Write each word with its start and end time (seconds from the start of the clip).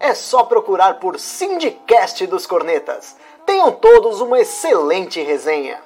é 0.00 0.14
só 0.14 0.44
procurar 0.44 1.00
por 1.00 1.18
Sindicast 1.18 2.26
dos 2.26 2.46
Cornetas. 2.46 3.16
Tenham 3.44 3.72
todos 3.72 4.20
uma 4.20 4.40
excelente 4.40 5.22
resenha. 5.22 5.80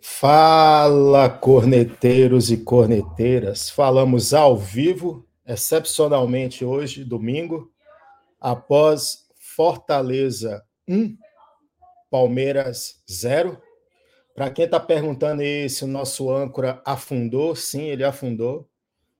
Fala, 0.00 1.28
corneteiros 1.28 2.50
e 2.50 2.56
corneteiras. 2.56 3.68
Falamos 3.68 4.32
ao 4.32 4.56
vivo, 4.56 5.26
excepcionalmente 5.46 6.64
hoje, 6.64 7.04
domingo, 7.04 7.70
após 8.40 9.26
Fortaleza 9.38 10.64
1, 10.88 11.16
Palmeiras 12.10 13.02
0. 13.10 13.60
Para 14.34 14.50
quem 14.50 14.64
está 14.64 14.78
perguntando 14.78 15.42
aí 15.42 15.68
se 15.68 15.84
o 15.84 15.88
nosso 15.88 16.30
âncora 16.30 16.80
afundou, 16.84 17.56
sim, 17.56 17.84
ele 17.84 18.04
afundou. 18.04 18.68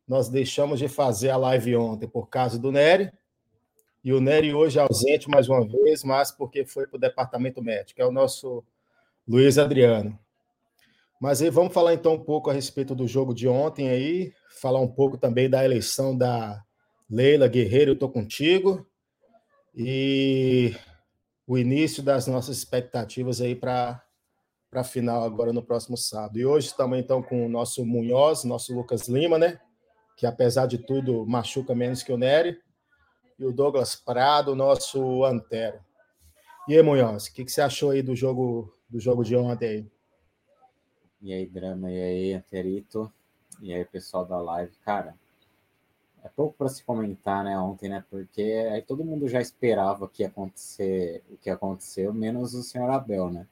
Nós 0.06 0.28
deixamos 0.28 0.78
de 0.78 0.88
fazer 0.88 1.30
a 1.30 1.36
live 1.36 1.76
ontem 1.76 2.06
por 2.06 2.28
causa 2.28 2.58
do 2.58 2.70
Nery. 2.70 3.10
E 4.04 4.12
o 4.12 4.20
Nery 4.20 4.54
hoje 4.54 4.78
é 4.78 4.82
ausente 4.82 5.28
mais 5.28 5.48
uma 5.48 5.66
vez, 5.66 6.04
mas 6.04 6.30
porque 6.30 6.64
foi 6.64 6.86
para 6.86 6.96
o 6.96 7.00
departamento 7.00 7.62
médico. 7.62 8.00
É 8.00 8.06
o 8.06 8.12
nosso 8.12 8.62
Luiz 9.26 9.58
Adriano. 9.58 10.16
Mas 11.20 11.42
aí 11.42 11.50
vamos 11.50 11.72
falar 11.72 11.94
então 11.94 12.14
um 12.14 12.22
pouco 12.22 12.50
a 12.50 12.52
respeito 12.52 12.94
do 12.94 13.08
jogo 13.08 13.34
de 13.34 13.48
ontem 13.48 13.88
aí, 13.88 14.32
falar 14.60 14.80
um 14.80 14.88
pouco 14.88 15.16
também 15.16 15.48
da 15.48 15.64
eleição 15.64 16.16
da 16.16 16.62
Leila 17.08 17.48
Guerreiro, 17.48 17.92
eu 17.92 17.94
estou 17.94 18.10
contigo, 18.10 18.86
e 19.74 20.74
o 21.46 21.56
início 21.56 22.02
das 22.02 22.26
nossas 22.26 22.58
expectativas 22.58 23.40
aí 23.40 23.54
para 23.54 24.02
a 24.72 24.84
final 24.84 25.24
agora 25.24 25.52
no 25.52 25.62
próximo 25.62 25.96
sábado. 25.96 26.38
E 26.38 26.44
hoje 26.44 26.68
estamos 26.68 26.98
então 26.98 27.22
com 27.22 27.46
o 27.46 27.48
nosso 27.48 27.84
Munhoz, 27.84 28.44
nosso 28.44 28.74
Lucas 28.74 29.08
Lima, 29.08 29.38
né? 29.38 29.58
Que 30.16 30.26
apesar 30.26 30.66
de 30.66 30.78
tudo 30.78 31.26
machuca 31.26 31.74
menos 31.74 32.02
que 32.02 32.12
o 32.12 32.16
Nery, 32.16 32.58
e 33.38 33.44
o 33.44 33.52
Douglas 33.52 33.94
Prado, 33.94 34.56
nosso 34.56 35.24
Antero. 35.24 35.78
E 36.66 36.74
aí, 36.74 36.82
Munhoz, 36.82 37.26
o 37.26 37.32
que, 37.34 37.44
que, 37.44 37.52
você 37.52 37.60
achou 37.60 37.90
aí 37.90 38.02
do 38.02 38.16
jogo 38.16 38.72
do 38.88 38.98
jogo 38.98 39.22
de 39.22 39.36
ontem? 39.36 39.90
E 41.20 41.32
aí, 41.32 41.46
Drama, 41.46 41.90
e 41.90 42.02
aí, 42.02 42.32
Anterito, 42.32 43.12
e 43.60 43.74
aí, 43.74 43.84
pessoal 43.84 44.24
da 44.24 44.38
live, 44.38 44.72
cara, 44.84 45.14
é 46.24 46.28
pouco 46.28 46.56
para 46.56 46.68
se 46.68 46.82
comentar, 46.82 47.44
né, 47.44 47.58
ontem, 47.58 47.88
né, 47.88 48.04
porque 48.10 48.42
aí 48.72 48.82
todo 48.82 49.04
mundo 49.04 49.28
já 49.28 49.40
esperava 49.40 50.08
que 50.08 50.22
ia 50.22 50.28
acontecer 50.28 51.22
o 51.30 51.36
que 51.36 51.50
aconteceu, 51.50 52.12
menos 52.12 52.54
o 52.54 52.62
senhor 52.62 52.90
Abel, 52.90 53.30
né. 53.30 53.46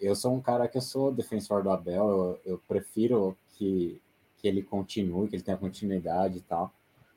Eu 0.00 0.16
sou 0.16 0.34
um 0.34 0.40
cara 0.40 0.66
que 0.66 0.76
eu 0.76 0.82
sou 0.82 1.12
defensor 1.12 1.62
do 1.62 1.70
Abel, 1.70 2.08
eu, 2.08 2.40
eu 2.44 2.62
prefiro 2.66 3.36
que 3.54 4.02
que 4.38 4.48
ele 4.48 4.62
continue, 4.62 5.28
que 5.28 5.36
ele 5.36 5.42
tenha 5.42 5.56
continuidade 5.56 6.38
e 6.38 6.42
tal. 6.42 6.72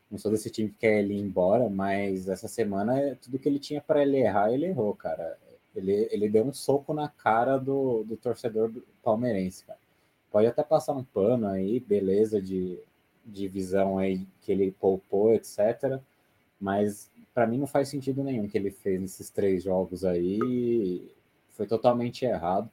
Não 0.09 0.17
sou 0.17 0.31
desse 0.31 0.49
time 0.49 0.69
que 0.69 0.79
quer 0.79 0.99
ele 0.99 1.13
ir 1.13 1.19
embora, 1.21 1.69
mas 1.69 2.27
essa 2.27 2.47
semana 2.47 3.17
tudo 3.21 3.39
que 3.39 3.47
ele 3.47 3.59
tinha 3.59 3.79
para 3.79 4.01
ele 4.01 4.17
errar, 4.17 4.51
ele 4.51 4.65
errou, 4.65 4.93
cara. 4.93 5.37
Ele, 5.73 6.09
ele 6.11 6.29
deu 6.29 6.43
um 6.45 6.53
soco 6.53 6.93
na 6.93 7.07
cara 7.07 7.57
do, 7.57 8.03
do 8.03 8.17
torcedor 8.17 8.69
do 8.69 8.83
palmeirense, 9.01 9.63
cara. 9.63 9.79
Pode 10.29 10.47
até 10.47 10.63
passar 10.63 10.93
um 10.93 11.03
pano 11.03 11.47
aí, 11.47 11.79
beleza, 11.79 12.41
de, 12.41 12.77
de 13.25 13.47
visão 13.47 13.97
aí 13.97 14.25
que 14.41 14.51
ele 14.51 14.71
poupou, 14.71 15.33
etc. 15.33 15.99
Mas 16.59 17.09
para 17.33 17.47
mim 17.47 17.57
não 17.57 17.67
faz 17.67 17.87
sentido 17.89 18.23
nenhum 18.23 18.47
que 18.47 18.57
ele 18.57 18.71
fez 18.71 18.99
nesses 18.99 19.29
três 19.29 19.63
jogos 19.63 20.03
aí. 20.03 21.09
Foi 21.51 21.67
totalmente 21.67 22.25
errado. 22.25 22.69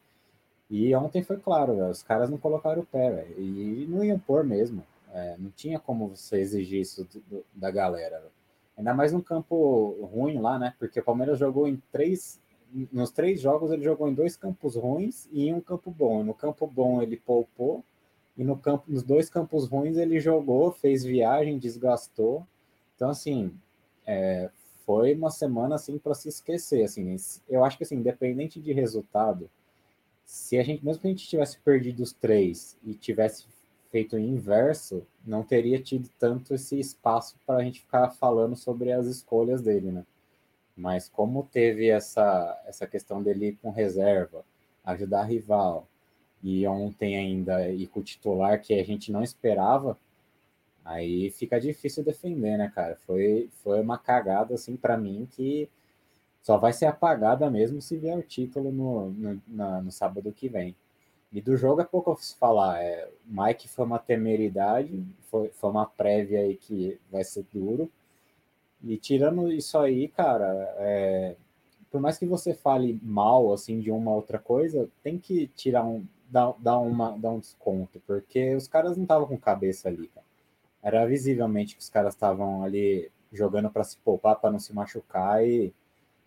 E 0.71 0.95
ontem 0.95 1.23
foi 1.23 1.39
claro, 1.39 1.77
véio, 1.77 1.91
os 1.91 2.03
caras 2.03 2.29
não 2.29 2.37
colocaram 2.37 2.83
o 2.83 2.87
pé, 2.87 3.11
véio, 3.11 3.41
e 3.41 3.87
não 3.89 4.05
iam 4.05 4.19
pôr 4.19 4.45
mesmo. 4.45 4.84
É, 5.12 5.37
não 5.39 5.51
tinha 5.51 5.79
como 5.79 6.09
você 6.09 6.39
exigir 6.39 6.83
isso 6.83 7.09
do, 7.31 7.45
da 7.55 7.71
galera. 7.71 8.19
Véio. 8.19 8.33
Ainda 8.77 8.95
mais 8.95 9.12
num 9.12 9.23
campo 9.23 9.99
ruim 10.12 10.39
lá, 10.39 10.59
né? 10.59 10.75
Porque 10.79 11.01
o 11.01 11.05
Palmeiras 11.05 11.39
jogou 11.39 11.67
em 11.67 11.83
três. 11.91 12.41
Nos 12.93 13.11
três 13.11 13.41
jogos 13.41 13.71
ele 13.71 13.83
jogou 13.83 14.09
em 14.09 14.15
dois 14.15 14.37
campos 14.37 14.77
ruins 14.77 15.27
e 15.33 15.49
em 15.49 15.55
um 15.55 15.61
campo 15.61 15.91
bom. 15.91 16.23
No 16.23 16.34
campo 16.34 16.67
bom 16.67 17.00
ele 17.00 17.17
poupou, 17.17 17.83
e 18.37 18.45
no 18.45 18.56
campo, 18.56 18.85
nos 18.87 19.03
dois 19.03 19.29
campos 19.29 19.67
ruins 19.67 19.97
ele 19.97 20.21
jogou, 20.21 20.71
fez 20.71 21.03
viagem, 21.03 21.59
desgastou. 21.59 22.47
Então, 22.95 23.11
assim, 23.11 23.53
é, 24.06 24.49
foi 24.87 25.12
uma 25.15 25.31
semana 25.31 25.75
assim 25.75 25.99
para 25.99 26.15
se 26.15 26.29
esquecer. 26.29 26.85
Assim, 26.85 27.17
eu 27.49 27.65
acho 27.65 27.77
que 27.77 27.83
assim, 27.83 27.97
independente 27.97 28.61
de 28.61 28.73
resultado, 28.73 29.50
se 30.28 30.59
a 30.59 30.62
gente, 30.62 30.84
mesmo 30.84 31.00
que 31.00 31.06
a 31.06 31.11
gente 31.11 31.27
tivesse 31.27 31.59
perdido 31.59 32.03
os 32.03 32.12
três 32.12 32.77
e 32.84 32.93
tivesse 32.93 33.47
feito 33.91 34.15
o 34.15 34.19
inverso, 34.19 35.06
não 35.25 35.43
teria 35.43 35.81
tido 35.81 36.11
tanto 36.19 36.53
esse 36.53 36.78
espaço 36.78 37.34
para 37.47 37.61
a 37.61 37.65
gente 37.65 37.81
ficar 37.81 38.11
falando 38.11 38.55
sobre 38.55 38.93
as 38.93 39.06
escolhas 39.06 39.62
dele, 39.62 39.91
né? 39.91 40.05
Mas 40.77 41.09
como 41.09 41.49
teve 41.50 41.88
essa, 41.88 42.62
essa 42.67 42.87
questão 42.87 43.22
dele 43.22 43.47
ir 43.47 43.56
com 43.56 43.71
reserva, 43.71 44.44
ajudar 44.84 45.25
rival, 45.25 45.88
e 46.43 46.67
ontem 46.67 47.17
ainda 47.17 47.67
ir 47.71 47.87
com 47.87 48.00
o 48.00 48.05
titular 48.05 48.61
que 48.61 48.75
a 48.75 48.84
gente 48.84 49.11
não 49.11 49.22
esperava, 49.22 49.99
aí 50.84 51.31
fica 51.31 51.59
difícil 51.59 52.05
defender, 52.05 52.59
né, 52.59 52.71
cara? 52.75 52.97
Foi, 52.97 53.49
foi 53.65 53.81
uma 53.81 53.97
cagada, 53.97 54.53
assim, 54.53 54.77
para 54.77 54.99
mim, 54.99 55.27
que 55.31 55.71
só 56.48 56.56
vai 56.56 56.72
ser 56.72 56.86
apagada 56.86 57.50
mesmo 57.50 57.82
se 57.82 57.98
vier 57.98 58.16
o 58.16 58.22
título 58.22 58.72
no, 58.72 59.10
no, 59.10 59.42
na, 59.47 59.82
no 59.82 59.92
sábado 59.92 60.32
que 60.32 60.48
vem. 60.48 60.75
E 61.31 61.42
do 61.42 61.59
jogo 61.59 61.82
é 61.82 61.84
pouco 61.84 62.10
a 62.10 62.16
falar. 62.16 62.82
É, 62.82 63.06
Mike 63.26 63.69
foi 63.69 63.84
uma 63.84 63.98
temeridade, 63.98 65.04
foi, 65.31 65.50
foi 65.50 65.69
uma 65.69 65.84
prévia 65.84 66.41
aí 66.41 66.56
que 66.56 66.98
vai 67.12 67.22
ser 67.22 67.44
duro. 67.53 67.91
E 68.82 68.97
tirando 68.97 69.53
isso 69.53 69.76
aí, 69.76 70.08
cara, 70.08 70.47
é, 70.78 71.37
por 71.91 72.00
mais 72.00 72.16
que 72.16 72.25
você 72.25 72.54
fale 72.54 72.98
mal 73.03 73.53
assim 73.53 73.78
de 73.78 73.91
uma 73.91 74.14
outra 74.14 74.38
coisa, 74.38 74.88
tem 75.03 75.19
que 75.19 75.48
tirar 75.48 75.84
um, 75.84 76.03
dar, 76.31 76.54
dar, 76.58 76.78
uma, 76.78 77.10
dar 77.19 77.28
um 77.28 77.41
desconto, 77.41 78.00
porque 78.06 78.54
os 78.54 78.66
caras 78.66 78.97
não 78.97 79.03
estavam 79.03 79.28
com 79.28 79.37
cabeça 79.37 79.91
ali, 79.91 80.08
cara. 80.08 80.26
Era 80.82 81.04
visivelmente 81.04 81.76
que 81.76 81.82
os 81.82 81.91
caras 81.91 82.14
estavam 82.14 82.62
ali 82.62 83.10
jogando 83.31 83.69
para 83.69 83.84
se 83.84 83.98
poupar, 83.98 84.37
para 84.37 84.50
não 84.50 84.58
se 84.58 84.75
machucar 84.75 85.47
e 85.47 85.75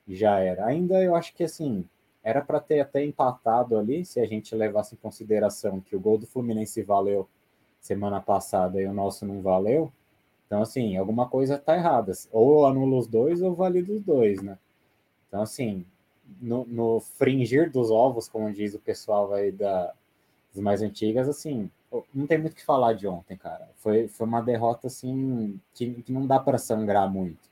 já 0.08 0.40
era. 0.40 0.66
Ainda 0.66 1.02
eu 1.02 1.16
acho 1.16 1.34
que 1.34 1.44
assim, 1.44 1.86
era 2.24 2.42
para 2.42 2.60
ter 2.60 2.80
até 2.80 3.04
empatado 3.04 3.78
ali, 3.78 4.06
se 4.06 4.20
a 4.20 4.26
gente 4.26 4.56
levasse 4.56 4.96
em 4.96 4.98
consideração 4.98 5.80
que 5.80 5.96
o 5.96 6.00
gol 6.00 6.18
do 6.18 6.28
Fluminense 6.28 6.82
valeu 6.84 7.28
semana 7.80 8.22
passada 8.22 8.80
e 8.82 8.86
o 8.86 8.94
nosso 8.94 9.26
não 9.26 9.42
valeu. 9.42 9.92
Então, 10.46 10.62
assim, 10.62 10.98
alguma 10.98 11.28
coisa 11.28 11.58
tá 11.58 11.76
errada. 11.76 12.12
Ou 12.32 12.66
anula 12.68 12.98
os 12.98 13.08
dois 13.08 13.42
ou 13.42 13.56
valida 13.56 13.92
os 13.94 14.04
dois, 14.04 14.42
né? 14.42 14.58
Então, 15.28 15.42
assim, 15.42 15.86
no, 16.42 16.66
no 16.66 17.00
fringir 17.00 17.72
dos 17.72 17.90
ovos, 17.90 18.28
como 18.28 18.52
diz 18.54 18.76
o 18.76 18.80
pessoal 18.80 19.34
aí 19.34 19.52
da, 19.52 19.94
das 20.54 20.62
mais 20.62 20.82
antigas, 20.82 21.28
assim, 21.28 21.72
não 22.14 22.28
tem 22.28 22.38
muito 22.38 22.54
o 22.54 22.56
que 22.56 22.66
falar 22.66 22.94
de 22.94 23.08
ontem, 23.08 23.38
cara. 23.38 23.70
Foi, 23.78 24.08
foi 24.08 24.28
uma 24.28 24.42
derrota, 24.42 24.88
assim, 24.88 25.60
que, 25.74 26.04
que 26.04 26.12
não 26.12 26.28
dá 26.28 26.40
para 26.40 26.58
sangrar 26.58 27.12
muito 27.12 27.51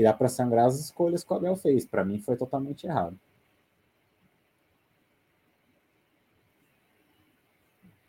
que 0.00 0.04
dá 0.04 0.14
para 0.14 0.30
sangrar 0.30 0.64
as 0.64 0.80
escolhas 0.80 1.22
que 1.22 1.30
o 1.30 1.36
Abel 1.36 1.54
fez. 1.54 1.84
Para 1.84 2.06
mim 2.06 2.18
foi 2.18 2.34
totalmente 2.34 2.86
errado. 2.86 3.20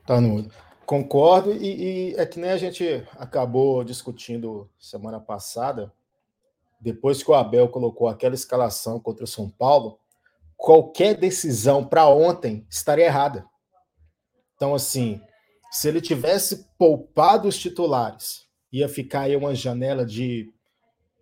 Tá 0.06 0.22
no 0.22 0.50
concordo 0.86 1.52
e, 1.54 2.12
e, 2.12 2.16
é 2.16 2.26
que 2.26 2.40
nem 2.40 2.50
a 2.50 2.56
gente 2.56 3.06
acabou 3.18 3.84
discutindo 3.84 4.70
semana 4.80 5.20
passada, 5.20 5.92
depois 6.80 7.22
que 7.22 7.30
o 7.30 7.34
Abel 7.34 7.68
colocou 7.68 8.08
aquela 8.08 8.36
escalação 8.36 8.98
contra 8.98 9.26
o 9.26 9.28
São 9.28 9.50
Paulo, 9.50 10.00
qualquer 10.56 11.16
decisão 11.16 11.86
para 11.86 12.08
ontem 12.08 12.66
estaria 12.70 13.06
errada. 13.06 13.46
Então, 14.56 14.74
assim, 14.74 15.22
se 15.70 15.90
ele 15.90 16.00
tivesse 16.00 16.70
poupado 16.78 17.50
os 17.50 17.58
titulares, 17.58 18.48
ia 18.72 18.88
ficar 18.88 19.22
aí 19.22 19.36
uma 19.36 19.54
janela 19.54 20.06
de 20.06 20.54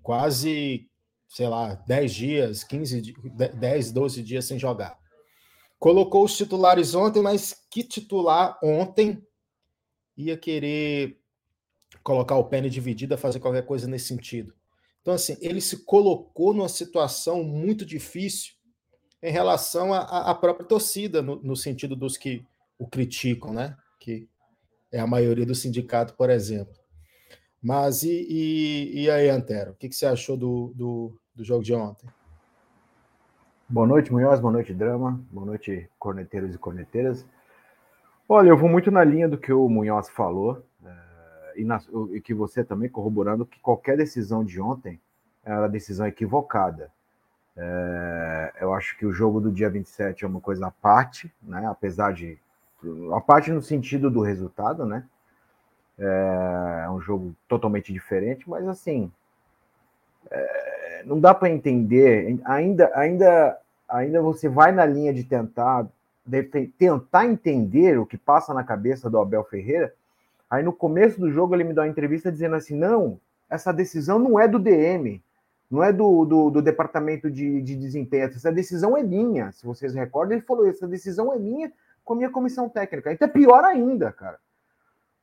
quase, 0.02 0.90
sei 1.28 1.48
lá, 1.48 1.76
10 1.76 2.14
dias, 2.14 2.64
15, 2.64 3.14
10, 3.56 3.92
12 3.92 4.24
dias 4.24 4.46
sem 4.46 4.58
jogar. 4.58 4.98
Colocou 5.78 6.26
os 6.26 6.36
titulares 6.36 6.94
ontem, 6.94 7.22
mas 7.22 7.56
que 7.70 7.84
titular 7.84 8.60
ontem 8.62 9.26
ia 10.18 10.38
querer 10.38 11.20
colocar 12.04 12.36
o 12.36 12.44
pé 12.44 12.62
dividida, 12.62 13.18
fazer 13.18 13.40
qualquer 13.40 13.66
coisa 13.66 13.88
nesse 13.88 14.08
sentido? 14.08 14.54
Então, 15.02 15.14
assim, 15.14 15.38
ele 15.42 15.62
se 15.62 15.86
colocou 15.86 16.54
numa 16.54 16.70
situação 16.70 17.44
muito 17.44 17.86
difícil 17.86 18.54
em 19.22 19.32
relação 19.32 19.94
à, 19.94 20.34
própria 20.34 20.66
torcida, 20.66 21.22
no, 21.22 21.42
no, 21.42 21.56
sentido 21.56 21.96
dos 21.96 22.18
que 22.18 22.46
o 22.78 22.88
criticam, 22.88 23.54
né? 23.54 23.76
Que 24.00 24.30
é 24.92 25.00
a 25.00 25.08
maioria 25.08 25.46
do 25.46 25.56
sindicato, 25.56 26.14
por 26.14 26.30
exemplo. 26.30 26.79
Mas 27.62 28.04
e, 28.04 28.26
e, 28.30 29.04
e 29.04 29.12
aí, 29.12 29.30
Antero, 29.30 29.72
o 29.72 29.76
que, 29.76 29.90
que 29.90 29.96
você 29.96 30.06
achou 30.06 30.38
do, 30.38 30.72
do, 30.76 31.14
do 31.36 31.44
jogo 31.44 31.64
de 31.64 31.74
ontem? 31.74 32.10
Boa 33.68 33.86
noite, 33.86 34.12
Munhoz, 34.12 34.40
boa 34.40 34.52
noite, 34.52 34.74
Drama, 34.74 35.22
boa 35.30 35.46
noite, 35.46 35.90
corneteiros 36.00 36.56
e 36.56 36.58
corneteiras. 36.58 37.26
Olha, 38.28 38.50
eu 38.50 38.58
vou 38.58 38.70
muito 38.70 38.90
na 38.90 39.04
linha 39.04 39.28
do 39.28 39.38
que 39.38 39.52
o 39.52 39.68
Munhoz 39.68 40.10
falou, 40.10 40.64
é, 40.84 41.62
e, 41.62 41.66
na, 41.66 41.80
e 42.14 42.22
que 42.22 42.34
você 42.34 42.64
também 42.64 42.90
corroborando 42.90 43.46
que 43.46 43.60
qualquer 43.60 43.98
decisão 43.98 44.44
de 44.44 44.62
ontem 44.62 45.00
era 45.44 45.68
decisão 45.68 46.08
equivocada. 46.08 46.92
É, 47.58 48.54
eu 48.62 48.74
acho 48.74 48.98
que 48.98 49.06
o 49.06 49.12
jogo 49.12 49.42
do 49.42 49.52
dia 49.52 49.70
27 49.70 50.24
é 50.24 50.28
uma 50.28 50.40
coisa 50.40 50.68
à 50.68 50.72
parte, 50.72 51.32
né? 51.42 51.68
Apesar 51.68 52.14
de. 52.14 52.40
A 53.14 53.20
parte 53.20 53.52
no 53.52 53.62
sentido 53.62 54.10
do 54.10 54.22
resultado, 54.22 54.86
né? 54.86 55.06
É, 56.00 56.84
é 56.86 56.90
um 56.90 57.02
jogo 57.02 57.36
totalmente 57.48 57.92
diferente, 57.92 58.50
mas 58.50 58.68
assim. 58.68 59.12
É, 60.32 61.04
não 61.06 61.20
dá 61.20 61.34
para 61.34 61.50
entender. 61.50 62.40
Ainda, 62.46 62.92
ainda, 62.96 63.58
ainda 63.88 64.22
você 64.22 64.48
vai 64.48 64.72
na 64.72 64.86
linha 64.86 65.14
de 65.14 65.24
tentar, 65.24 65.88
de 66.26 66.44
tentar 66.44 67.26
entender 67.26 68.00
o 68.00 68.06
que 68.06 68.18
passa 68.18 68.54
na 68.54 68.64
cabeça 68.64 69.10
do 69.10 69.20
Abel 69.20 69.44
Ferreira. 69.44 69.94
Aí 70.50 70.64
no 70.64 70.74
começo 70.74 71.20
do 71.20 71.32
jogo 71.32 71.56
ele 71.56 71.64
me 71.64 71.74
dá 71.74 71.84
uma 71.84 71.88
entrevista 71.88 72.32
dizendo 72.32 72.56
assim: 72.56 72.76
não, 72.76 73.20
essa 73.50 73.72
decisão 73.72 74.18
não 74.20 74.40
é 74.40 74.48
do 74.48 74.60
DM 74.60 75.22
não 75.70 75.84
é 75.84 75.94
do, 75.94 76.26
do, 76.26 76.50
do 76.50 76.62
departamento 76.62 77.30
de, 77.30 77.62
de, 77.62 77.76
desempenho, 77.76 78.24
essa 78.24 78.52
decisão 78.52 78.98
é 78.98 79.04
minha. 79.04 79.52
Se 79.52 79.66
vocês 79.66 79.94
recordam, 79.94 80.38
ele 80.38 80.46
falou: 80.46 80.68
essa 80.68 80.88
decisão 80.88 81.32
é 81.32 81.38
minha 81.38 81.72
com 82.04 82.14
a 82.14 82.16
minha 82.16 82.32
comissão 82.32 82.68
técnica. 82.68 83.14
Então 83.14 83.28
é 83.28 83.32
pior 83.32 83.64
ainda, 83.64 84.12
cara. 84.12 84.40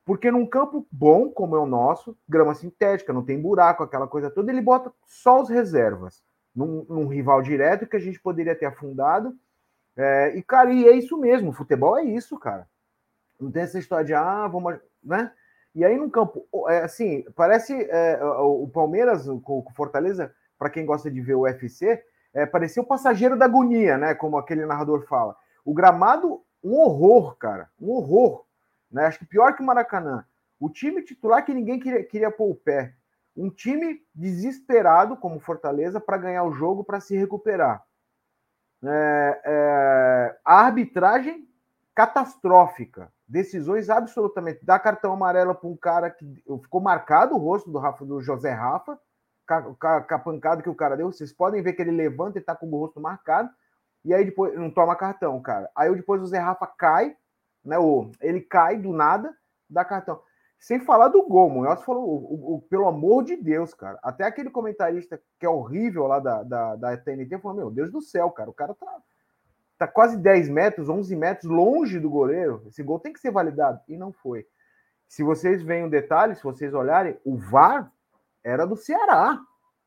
Porque 0.07 0.31
num 0.31 0.45
campo 0.45 0.87
bom, 0.89 1.29
como 1.29 1.53
é 1.57 1.59
o 1.59 1.65
nosso, 1.65 2.17
grama 2.29 2.55
sintética, 2.55 3.11
não 3.11 3.25
tem 3.25 3.41
buraco, 3.41 3.83
aquela 3.83 4.07
coisa 4.07 4.29
toda, 4.29 4.49
ele 4.49 4.61
bota 4.61 4.89
só 5.05 5.41
os 5.41 5.49
reservas. 5.49 6.23
Num, 6.55 6.85
num 6.87 7.07
rival 7.07 7.41
direto 7.41 7.85
que 7.85 7.97
a 7.97 7.99
gente 7.99 8.17
poderia 8.17 8.55
ter 8.55 8.67
afundado. 8.67 9.35
É, 9.97 10.33
e, 10.37 10.41
cara, 10.41 10.71
e 10.71 10.87
é 10.87 10.93
isso 10.93 11.17
mesmo, 11.17 11.51
futebol 11.51 11.97
é 11.97 12.05
isso, 12.05 12.39
cara. 12.39 12.65
Não 13.37 13.51
tem 13.51 13.63
essa 13.63 13.77
história 13.77 14.05
de, 14.05 14.13
ah, 14.13 14.47
vamos. 14.47 14.79
Né? 15.03 15.29
E 15.75 15.83
aí, 15.83 15.97
no 15.97 16.09
campo, 16.09 16.47
é, 16.69 16.83
assim, 16.83 17.25
parece 17.35 17.73
é, 17.91 18.23
o 18.23 18.65
Palmeiras 18.69 19.25
com 19.43 19.59
o 19.59 19.73
Fortaleza, 19.75 20.33
para 20.57 20.69
quem 20.69 20.85
gosta 20.85 21.11
de 21.11 21.19
ver 21.19 21.35
o 21.35 21.41
UFC, 21.41 22.01
é, 22.33 22.45
parecia 22.45 22.81
o 22.81 22.87
passageiro 22.87 23.37
da 23.37 23.43
agonia, 23.43 23.97
né? 23.97 24.15
Como 24.15 24.37
aquele 24.37 24.65
narrador 24.65 25.05
fala. 25.05 25.35
O 25.65 25.73
gramado, 25.73 26.41
um 26.63 26.75
horror, 26.79 27.35
cara, 27.35 27.69
um 27.77 27.91
horror. 27.91 28.46
Né? 28.91 29.05
Acho 29.05 29.19
que 29.19 29.25
pior 29.25 29.55
que 29.55 29.61
o 29.61 29.65
Maracanã. 29.65 30.25
O 30.59 30.69
time 30.69 31.01
titular 31.01 31.45
que 31.45 31.53
ninguém 31.53 31.79
queria, 31.79 32.03
queria 32.03 32.31
pôr 32.31 32.51
o 32.51 32.55
pé. 32.55 32.93
Um 33.35 33.49
time 33.49 34.01
desesperado, 34.13 35.15
como 35.15 35.39
Fortaleza, 35.39 35.99
para 35.99 36.17
ganhar 36.17 36.43
o 36.43 36.53
jogo, 36.53 36.83
para 36.83 36.99
se 36.99 37.15
recuperar. 37.15 37.83
É, 38.83 39.41
é, 39.45 40.39
a 40.43 40.61
arbitragem 40.61 41.47
catastrófica 41.93 43.11
decisões 43.27 43.89
absolutamente. 43.89 44.63
Dar 44.63 44.79
cartão 44.79 45.11
amarelo 45.11 45.53
para 45.53 45.67
um 45.67 45.75
cara 45.75 46.09
que 46.09 46.25
ficou 46.61 46.79
marcado 46.79 47.35
o 47.35 47.37
rosto 47.37 47.69
do 47.69 47.77
Rafa, 47.77 48.05
do 48.05 48.21
José 48.21 48.51
Rafa, 48.51 48.97
com 49.45 49.87
a, 49.87 50.19
pancada 50.19 50.61
que 50.61 50.69
o 50.69 50.75
cara 50.75 50.95
deu. 50.95 51.11
Vocês 51.11 51.33
podem 51.33 51.61
ver 51.61 51.73
que 51.73 51.81
ele 51.81 51.91
levanta 51.91 52.37
e 52.37 52.41
tá 52.41 52.55
com 52.55 52.67
o 52.67 52.79
rosto 52.79 53.01
marcado. 53.01 53.49
E 54.05 54.13
aí 54.13 54.23
depois 54.23 54.55
não 54.55 54.71
toma 54.71 54.95
cartão, 54.95 55.41
cara. 55.41 55.69
Aí 55.75 55.93
depois 55.93 56.21
o 56.21 56.27
Zé 56.27 56.39
Rafa 56.39 56.65
cai, 56.65 57.15
né? 57.67 57.77
O, 57.77 58.11
ele 58.21 58.41
cai 58.41 58.77
do 58.77 58.91
nada, 58.91 59.35
dá 59.69 59.83
cartão. 59.85 60.21
Sem 60.59 60.79
falar 60.79 61.09
do 61.09 61.21
gol, 61.23 61.49
Munhoz 61.49 61.83
falou, 61.83 62.03
o, 62.03 62.55
o, 62.55 62.61
pelo 62.61 62.87
amor 62.87 63.23
de 63.23 63.35
Deus, 63.35 63.73
cara. 63.73 63.99
Até 64.01 64.23
aquele 64.23 64.49
comentarista 64.49 65.21
que 65.39 65.45
é 65.45 65.49
horrível 65.49 66.07
lá 66.07 66.19
da, 66.19 66.41
da, 66.41 66.75
da 66.75 66.97
TNT 66.97 67.37
falou: 67.37 67.57
Meu 67.57 67.69
Deus 67.69 67.91
do 67.91 68.01
céu, 68.01 68.31
cara, 68.31 68.49
o 68.49 68.53
cara 68.53 68.73
tá, 68.73 68.97
tá 69.77 69.87
quase 69.87 70.17
10 70.17 70.49
metros, 70.49 70.89
11 70.89 71.15
metros 71.15 71.51
longe 71.51 71.99
do 71.99 72.09
goleiro. 72.09 72.63
Esse 72.67 72.81
gol 72.81 72.99
tem 72.99 73.13
que 73.13 73.19
ser 73.19 73.31
validado. 73.31 73.79
E 73.87 73.95
não 73.95 74.11
foi. 74.11 74.47
Se 75.07 75.23
vocês 75.23 75.61
veem 75.61 75.85
o 75.85 75.89
detalhe, 75.89 76.35
se 76.35 76.43
vocês 76.43 76.73
olharem, 76.73 77.17
o 77.23 77.37
VAR 77.37 77.91
era 78.43 78.65
do 78.65 78.75
Ceará. 78.75 79.39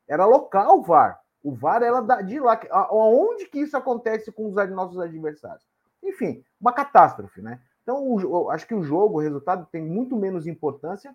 Era 0.08 0.24
local 0.24 0.78
o 0.78 0.82
VAR. 0.82 1.20
O 1.42 1.52
VAR 1.52 1.82
era 1.82 2.00
de 2.22 2.38
lá. 2.38 2.60
Aonde 2.70 3.46
que 3.46 3.60
isso 3.60 3.76
acontece 3.76 4.30
com 4.30 4.46
os 4.46 4.54
nossos 4.70 4.98
adversários? 4.98 5.66
Enfim, 6.02 6.44
uma 6.60 6.72
catástrofe, 6.72 7.42
né? 7.42 7.60
Então, 7.82 8.06
o, 8.08 8.50
acho 8.50 8.66
que 8.66 8.74
o 8.74 8.82
jogo, 8.82 9.16
o 9.16 9.20
resultado, 9.20 9.66
tem 9.70 9.82
muito 9.82 10.16
menos 10.16 10.46
importância 10.46 11.14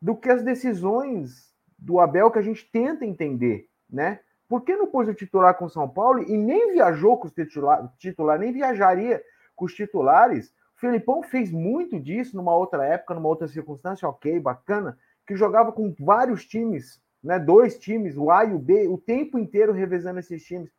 do 0.00 0.16
que 0.16 0.30
as 0.30 0.42
decisões 0.42 1.54
do 1.78 2.00
Abel 2.00 2.30
que 2.30 2.38
a 2.38 2.42
gente 2.42 2.68
tenta 2.70 3.04
entender, 3.04 3.68
né? 3.88 4.20
Por 4.48 4.62
que 4.62 4.74
não 4.76 4.86
pôs 4.86 5.08
o 5.08 5.14
titular 5.14 5.54
com 5.56 5.68
São 5.68 5.88
Paulo 5.88 6.22
e 6.22 6.36
nem 6.36 6.72
viajou 6.72 7.18
com 7.18 7.26
os 7.26 7.32
titulares, 7.32 7.90
titular, 7.98 8.38
nem 8.38 8.52
viajaria 8.52 9.22
com 9.54 9.66
os 9.66 9.74
titulares? 9.74 10.48
O 10.76 10.80
Felipão 10.80 11.22
fez 11.22 11.50
muito 11.50 12.00
disso 12.00 12.36
numa 12.36 12.54
outra 12.54 12.84
época, 12.84 13.14
numa 13.14 13.28
outra 13.28 13.46
circunstância, 13.46 14.08
ok, 14.08 14.40
bacana, 14.40 14.98
que 15.26 15.36
jogava 15.36 15.70
com 15.72 15.94
vários 15.98 16.46
times, 16.46 17.02
né? 17.22 17.38
Dois 17.38 17.78
times, 17.78 18.16
o 18.16 18.30
A 18.30 18.44
e 18.44 18.54
o 18.54 18.58
B, 18.58 18.88
o 18.88 18.96
tempo 18.96 19.38
inteiro 19.38 19.72
revezando 19.72 20.20
esses 20.20 20.42
times. 20.44 20.70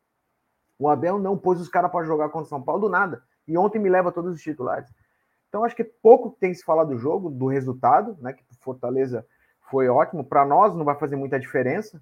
O 0.78 0.88
Abel 0.88 1.18
não 1.18 1.36
pôs 1.36 1.60
os 1.60 1.68
caras 1.68 1.92
para 1.92 2.06
jogar 2.06 2.30
contra 2.30 2.46
o 2.46 2.48
São 2.48 2.62
Paulo 2.62 2.80
do 2.80 2.88
nada. 2.88 3.22
E 3.46 3.56
ontem 3.56 3.78
me 3.78 3.90
leva 3.90 4.10
todos 4.10 4.32
os 4.32 4.40
titulares. 4.40 4.88
Então 5.50 5.64
acho 5.64 5.74
que 5.74 5.82
pouco 5.82 6.30
tem 6.30 6.54
se 6.54 6.64
falar 6.64 6.84
do 6.84 6.96
jogo, 6.96 7.28
do 7.28 7.48
resultado, 7.48 8.16
né? 8.20 8.32
Que 8.32 8.44
Fortaleza 8.60 9.26
foi 9.68 9.88
ótimo. 9.88 10.24
Para 10.24 10.46
nós 10.46 10.74
não 10.74 10.84
vai 10.84 10.94
fazer 10.94 11.16
muita 11.16 11.40
diferença, 11.40 12.00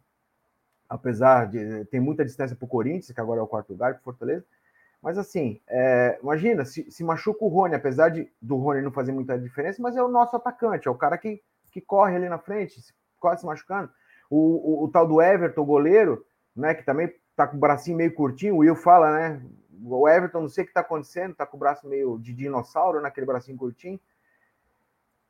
apesar 0.87 1.47
de 1.47 1.87
ter 1.87 1.99
muita 1.99 2.25
distância 2.25 2.55
para 2.55 2.67
o 2.67 2.69
Corinthians, 2.69 3.11
que 3.11 3.21
agora 3.21 3.41
é 3.41 3.43
o 3.43 3.49
quarto 3.49 3.71
lugar, 3.71 3.95
para 3.95 4.03
Fortaleza. 4.03 4.45
Mas 5.03 5.17
assim, 5.17 5.61
é, 5.67 6.19
imagina, 6.23 6.65
se, 6.67 6.91
se 6.91 7.03
machuca 7.03 7.43
o 7.43 7.49
Rony, 7.49 7.75
apesar 7.75 8.11
de 8.11 8.31
do 8.41 8.57
Rony 8.57 8.83
não 8.83 8.93
fazer 8.93 9.13
muita 9.13 9.39
diferença, 9.39 9.81
mas 9.81 9.97
é 9.97 10.03
o 10.03 10.09
nosso 10.09 10.37
atacante, 10.37 10.87
é 10.87 10.91
o 10.91 10.95
cara 10.95 11.17
que, 11.17 11.41
que 11.71 11.81
corre 11.81 12.17
ali 12.17 12.29
na 12.29 12.39
frente, 12.39 12.83
quase 13.19 13.41
se 13.41 13.47
machucando. 13.47 13.91
O, 14.29 14.83
o, 14.83 14.85
o 14.85 14.89
tal 14.91 15.07
do 15.07 15.23
Everton, 15.23 15.65
goleiro, 15.65 16.27
né, 16.55 16.75
que 16.75 16.85
também 16.85 17.15
tá 17.35 17.47
com 17.47 17.57
o 17.57 17.61
bracinho 17.61 17.97
meio 17.97 18.13
curtinho, 18.13 18.57
o 18.57 18.59
Will 18.59 18.75
fala, 18.75 19.13
né? 19.13 19.41
O 19.83 20.09
Everton, 20.09 20.43
não 20.43 20.49
sei 20.49 20.65
o 20.65 20.67
que 20.67 20.73
tá 20.73 20.81
acontecendo, 20.81 21.35
tá 21.35 21.47
com 21.47 21.57
o 21.57 21.61
braço 21.61 21.87
meio 21.89 22.19
de 22.19 22.33
dinossauro, 22.33 23.01
naquele 23.01 23.27
bracinho 23.27 23.59
curtinho. 23.59 24.01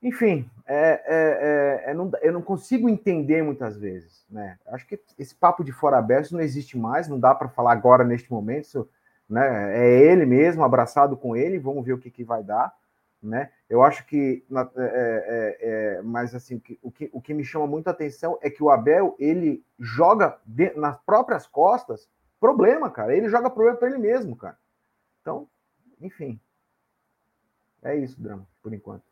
Enfim, 0.00 0.48
é, 0.64 1.02
é, 1.06 1.84
é, 1.86 1.90
é, 1.90 1.94
não, 1.94 2.10
eu 2.22 2.32
não 2.32 2.40
consigo 2.40 2.88
entender 2.88 3.42
muitas 3.42 3.76
vezes. 3.76 4.24
Né? 4.30 4.56
Acho 4.68 4.86
que 4.86 5.00
esse 5.18 5.34
papo 5.34 5.64
de 5.64 5.72
fora 5.72 5.98
aberto 5.98 6.32
não 6.32 6.40
existe 6.40 6.78
mais, 6.78 7.08
não 7.08 7.18
dá 7.18 7.34
para 7.34 7.48
falar 7.48 7.72
agora 7.72 8.04
neste 8.04 8.30
momento. 8.30 8.64
Isso, 8.64 8.88
né, 9.28 9.76
é 9.76 10.00
ele 10.10 10.24
mesmo, 10.24 10.64
abraçado 10.64 11.16
com 11.16 11.36
ele, 11.36 11.58
vamos 11.58 11.84
ver 11.84 11.92
o 11.92 11.98
que, 11.98 12.10
que 12.10 12.24
vai 12.24 12.42
dar. 12.42 12.72
Né? 13.20 13.50
Eu 13.68 13.82
acho 13.82 14.06
que, 14.06 14.44
é, 14.50 14.60
é, 14.76 15.58
é, 15.60 16.02
mas 16.02 16.34
assim, 16.34 16.62
o 16.80 16.90
que, 16.90 17.10
o 17.12 17.20
que 17.20 17.34
me 17.34 17.44
chama 17.44 17.66
muito 17.66 17.88
a 17.88 17.90
atenção 17.90 18.38
é 18.40 18.48
que 18.48 18.62
o 18.62 18.70
Abel 18.70 19.16
ele 19.18 19.64
joga 19.78 20.38
de, 20.46 20.72
nas 20.76 20.96
próprias 21.00 21.44
costas 21.44 22.08
problema, 22.40 22.90
cara. 22.90 23.16
Ele 23.16 23.28
joga 23.28 23.50
problema 23.50 23.78
para 23.78 23.88
ele 23.88 23.99
mesmo, 23.99 24.37
cara. 24.37 24.59
Então, 25.21 25.49
enfim, 26.00 26.40
é 27.83 27.97
isso, 27.97 28.21
drama, 28.21 28.47
por 28.62 28.73
enquanto. 28.73 29.04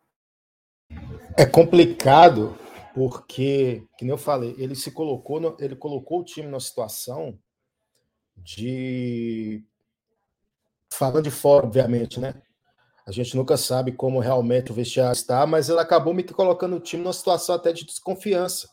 É 1.36 1.44
complicado 1.44 2.56
porque, 2.94 3.86
que 3.98 4.04
nem 4.04 4.12
eu 4.12 4.18
falei, 4.18 4.54
ele 4.56 4.74
se 4.74 4.90
colocou, 4.90 5.38
no, 5.38 5.56
ele 5.60 5.76
colocou 5.76 6.20
o 6.20 6.24
time 6.24 6.48
numa 6.48 6.60
situação 6.60 7.38
de 8.36 9.62
falando 10.90 11.24
de 11.24 11.30
fora, 11.30 11.66
obviamente, 11.66 12.18
né? 12.18 12.40
A 13.06 13.12
gente 13.12 13.36
nunca 13.36 13.56
sabe 13.56 13.92
como 13.92 14.18
realmente 14.18 14.72
o 14.72 14.74
vestiário 14.74 15.12
está, 15.12 15.46
mas 15.46 15.68
ele 15.68 15.78
acabou 15.78 16.14
me 16.14 16.24
colocando 16.24 16.76
o 16.76 16.80
time 16.80 17.02
numa 17.02 17.12
situação 17.12 17.54
até 17.54 17.72
de 17.72 17.84
desconfiança, 17.84 18.68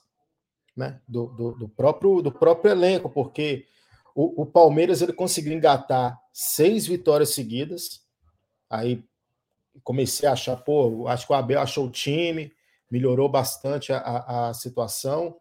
né? 0.76 1.02
Do, 1.08 1.28
do, 1.28 1.52
do 1.52 1.70
próprio 1.70 2.22
do 2.22 2.32
próprio 2.32 2.72
elenco, 2.72 3.10
porque 3.10 3.68
o, 4.16 4.44
o 4.44 4.46
Palmeiras 4.46 5.02
ele 5.02 5.14
conseguiu 5.14 5.54
engatar 5.54 6.20
seis 6.32 6.86
vitórias 6.88 7.30
seguidas, 7.30 8.02
aí 8.70 9.04
comecei 9.84 10.28
a 10.28 10.34
achar, 10.34 10.58
pô, 10.58 11.08
acho 11.08 11.26
que 11.26 11.34
o 11.34 11.36
Abel 11.36 11.60
achou 11.60 11.88
o 11.88 11.92
time, 11.92 12.52
melhorou 12.90 13.28
bastante 13.28 13.92
a, 13.92 13.98
a, 13.98 14.50
a 14.50 14.54
situação. 14.54 15.36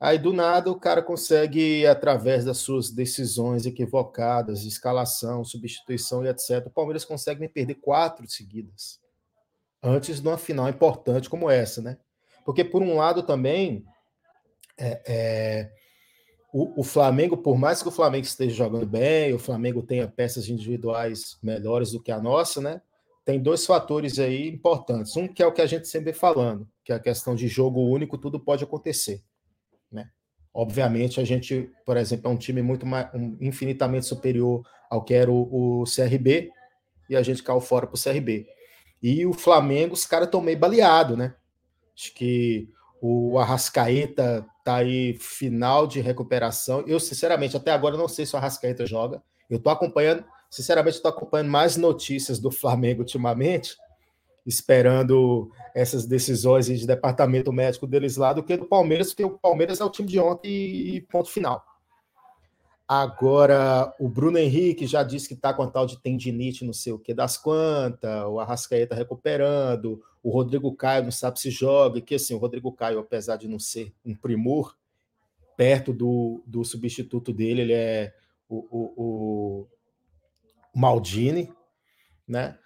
Aí, 0.00 0.18
do 0.18 0.32
nada, 0.32 0.70
o 0.70 0.78
cara 0.78 1.02
consegue, 1.02 1.86
através 1.86 2.44
das 2.44 2.58
suas 2.58 2.90
decisões 2.90 3.64
equivocadas, 3.64 4.64
escalação, 4.64 5.44
substituição 5.44 6.24
e 6.24 6.28
etc., 6.28 6.66
o 6.66 6.70
Palmeiras 6.70 7.04
consegue 7.04 7.40
me 7.40 7.48
perder 7.48 7.76
quatro 7.76 8.28
seguidas. 8.28 9.00
Antes 9.82 10.20
de 10.20 10.28
uma 10.28 10.38
final 10.38 10.68
importante 10.68 11.30
como 11.30 11.50
essa, 11.50 11.80
né? 11.80 11.98
Porque, 12.44 12.64
por 12.64 12.82
um 12.82 12.96
lado, 12.96 13.22
também, 13.22 13.84
É, 14.76 15.02
é, 15.06 15.70
o, 16.56 16.82
o, 16.82 16.84
Flamengo, 16.84 17.36
por 17.36 17.58
mais 17.58 17.82
que 17.82 17.88
o 17.88 17.90
Flamengo 17.90 18.24
esteja 18.24 18.54
jogando 18.54 18.86
bem, 18.86 19.34
o 19.34 19.40
Flamengo 19.40 19.82
tenha 19.82 20.06
peças 20.06 20.48
individuais 20.48 21.36
melhores 21.42 21.90
do 21.90 22.00
que 22.00 22.12
a 22.12 22.20
nossa, 22.20 22.60
né? 22.60 22.80
Tem 23.24 23.40
dois 23.42 23.66
fatores 23.66 24.20
aí 24.20 24.46
importantes. 24.50 25.16
Um 25.16 25.26
que 25.26 25.42
é 25.42 25.46
o 25.48 25.50
que 25.50 25.60
a 25.60 25.66
gente 25.66 25.88
sempre 25.88 26.12
vem 26.12 26.14
falando, 26.14 26.68
que 26.84 26.92
é 26.92 26.94
a 26.94 27.00
questão 27.00 27.34
de 27.34 27.48
jogo 27.48 27.80
único, 27.80 28.16
tudo 28.16 28.38
pode 28.38 28.62
acontecer, 28.62 29.20
né? 29.90 30.08
Obviamente, 30.54 31.20
a 31.20 31.24
gente, 31.24 31.72
por 31.84 31.96
exemplo, 31.96 32.30
é 32.30 32.32
um 32.32 32.38
time 32.38 32.62
muito 32.62 32.86
mais, 32.86 33.12
um, 33.12 33.36
infinitamente 33.40 34.06
superior 34.06 34.64
ao 34.88 35.02
que 35.02 35.12
era 35.12 35.32
o, 35.32 35.80
o 35.80 35.84
CRB, 35.84 36.52
e 37.10 37.16
a 37.16 37.22
gente 37.24 37.42
caiu 37.42 37.60
fora 37.60 37.84
para 37.84 37.96
o 37.96 38.00
CRB. 38.00 38.46
E 39.02 39.26
o 39.26 39.32
Flamengo, 39.32 39.94
os 39.94 40.06
caras 40.06 40.28
estão 40.28 40.40
meio 40.40 40.56
baleados, 40.56 41.18
né? 41.18 41.34
Acho 41.96 42.14
que 42.14 42.68
o 43.00 43.40
Arrascaeta 43.40 44.46
tá 44.64 44.76
aí 44.76 45.14
final 45.20 45.86
de 45.86 46.00
recuperação. 46.00 46.82
Eu, 46.86 46.98
sinceramente, 46.98 47.56
até 47.56 47.70
agora 47.70 47.98
não 47.98 48.08
sei 48.08 48.24
se 48.24 48.34
o 48.34 48.38
Arrascaeta 48.38 48.86
joga. 48.86 49.22
Eu 49.48 49.58
tô 49.58 49.68
acompanhando, 49.68 50.24
sinceramente, 50.50 50.96
estou 50.96 51.10
acompanhando 51.10 51.50
mais 51.50 51.76
notícias 51.76 52.38
do 52.38 52.50
Flamengo 52.50 53.02
ultimamente, 53.02 53.76
esperando 54.46 55.50
essas 55.74 56.06
decisões 56.06 56.66
de 56.66 56.86
departamento 56.86 57.52
médico 57.52 57.86
deles 57.86 58.16
lá, 58.16 58.32
do 58.32 58.42
que 58.42 58.56
do 58.56 58.64
Palmeiras, 58.64 59.08
porque 59.08 59.24
o 59.24 59.38
Palmeiras 59.38 59.80
é 59.80 59.84
o 59.84 59.90
time 59.90 60.08
de 60.08 60.18
ontem 60.18 60.50
e 60.50 61.00
ponto 61.02 61.28
final. 61.28 61.62
Agora, 62.86 63.94
o 63.98 64.08
Bruno 64.08 64.38
Henrique 64.38 64.86
já 64.86 65.02
disse 65.02 65.28
que 65.28 65.34
está 65.34 65.52
com 65.54 65.62
a 65.62 65.70
tal 65.70 65.86
de 65.86 66.00
tendinite, 66.00 66.64
não 66.64 66.72
sei 66.72 66.92
o 66.92 66.98
que 66.98 67.14
das 67.14 67.36
quantas, 67.36 68.24
o 68.26 68.38
Arrascaeta 68.38 68.94
recuperando, 68.94 70.02
o 70.24 70.30
Rodrigo 70.30 70.74
Caio 70.74 71.04
não 71.04 71.12
sabe 71.12 71.38
se 71.38 71.50
joga, 71.50 72.00
que 72.00 72.16
assim, 72.16 72.34
o 72.34 72.38
Rodrigo 72.38 72.72
Caio, 72.72 72.98
apesar 72.98 73.36
de 73.36 73.46
não 73.46 73.60
ser 73.60 73.94
um 74.04 74.16
primor, 74.16 74.76
perto 75.56 75.92
do, 75.92 76.42
do 76.44 76.64
substituto 76.64 77.32
dele, 77.32 77.60
ele 77.60 77.72
é 77.72 78.12
o, 78.48 78.56
o, 78.70 79.60
o 79.62 79.68
Maldini, 80.74 81.52
né? 82.26 82.58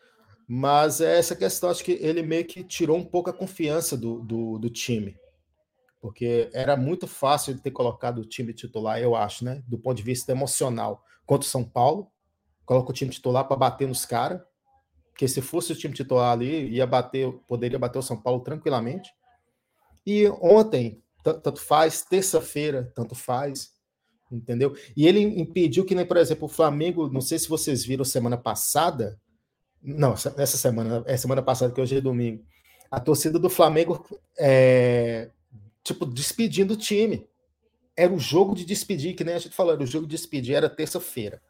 Mas 0.47 1.03
é 1.03 1.19
essa 1.19 1.37
questão, 1.37 1.69
acho 1.69 1.85
que 1.85 1.93
ele 2.01 2.23
meio 2.23 2.47
que 2.47 2.65
tirou 2.65 2.97
um 2.97 3.05
pouco 3.05 3.29
a 3.29 3.35
confiança 3.35 3.95
do, 3.95 4.21
do, 4.21 4.59
do 4.59 4.71
time 4.71 5.15
porque 6.01 6.49
era 6.53 6.77
muito 6.77 7.07
fácil 7.07 7.53
ele 7.53 7.61
ter 7.61 7.71
colocado 7.71 8.19
o 8.19 8.25
time 8.25 8.53
titular, 8.53 9.01
eu 9.01 9.17
acho, 9.17 9.45
né? 9.45 9.63
Do 9.67 9.79
ponto 9.79 9.97
de 9.97 10.03
vista 10.03 10.33
emocional, 10.33 11.05
contra 11.27 11.47
o 11.47 11.51
São 11.51 11.65
Paulo, 11.65 12.11
coloca 12.65 12.91
o 12.91 12.95
time 12.95 13.11
titular 13.11 13.47
para 13.47 13.57
bater 13.57 13.89
nos 13.89 14.05
caras, 14.05 14.41
porque 15.19 15.27
se 15.27 15.43
fosse 15.43 15.73
o 15.73 15.75
time 15.75 15.93
titular 15.93 16.31
ali, 16.31 16.69
ia 16.69 16.87
bater, 16.87 17.29
poderia 17.49 17.77
bater 17.77 17.99
o 17.99 18.03
São 18.03 18.17
Paulo 18.17 18.41
tranquilamente. 18.41 19.13
E 20.07 20.29
ontem, 20.41 21.03
tanto 21.25 21.57
faz, 21.57 22.03
terça-feira, 22.03 22.93
tanto 22.95 23.17
faz, 23.17 23.73
entendeu? 24.31 24.77
E 24.97 25.09
ele 25.09 25.21
impediu 25.21 25.85
que 25.85 25.93
nem, 25.93 26.07
por 26.07 26.19
exemplo, 26.19 26.45
o 26.45 26.49
Flamengo, 26.49 27.11
não 27.11 27.21
sei 27.21 27.37
se 27.37 27.49
vocês 27.49 27.85
viram 27.85 28.05
semana 28.05 28.37
passada, 28.37 29.21
não, 29.83 30.13
essa 30.13 30.57
semana, 30.57 31.03
é 31.05 31.17
semana 31.17 31.43
passada 31.43 31.75
que 31.75 31.81
hoje 31.81 31.97
é 31.97 32.01
domingo, 32.01 32.45
a 32.89 33.01
torcida 33.01 33.41
do 33.41 33.51
Flamengo 33.51 34.07
é, 34.39 35.33
tipo, 35.83 36.07
despedindo 36.07 36.75
o 36.75 36.79
time. 36.79 37.29
Era 37.97 38.13
o 38.13 38.21
jogo 38.21 38.55
de 38.55 38.65
despedir, 38.65 39.17
que 39.17 39.25
nem 39.25 39.35
a 39.35 39.41
gente 39.41 39.57
falou, 39.57 39.73
era 39.73 39.83
o 39.83 39.87
jogo 39.87 40.07
de 40.07 40.15
despedir, 40.15 40.55
era 40.55 40.71
terça-feira. 40.71 41.43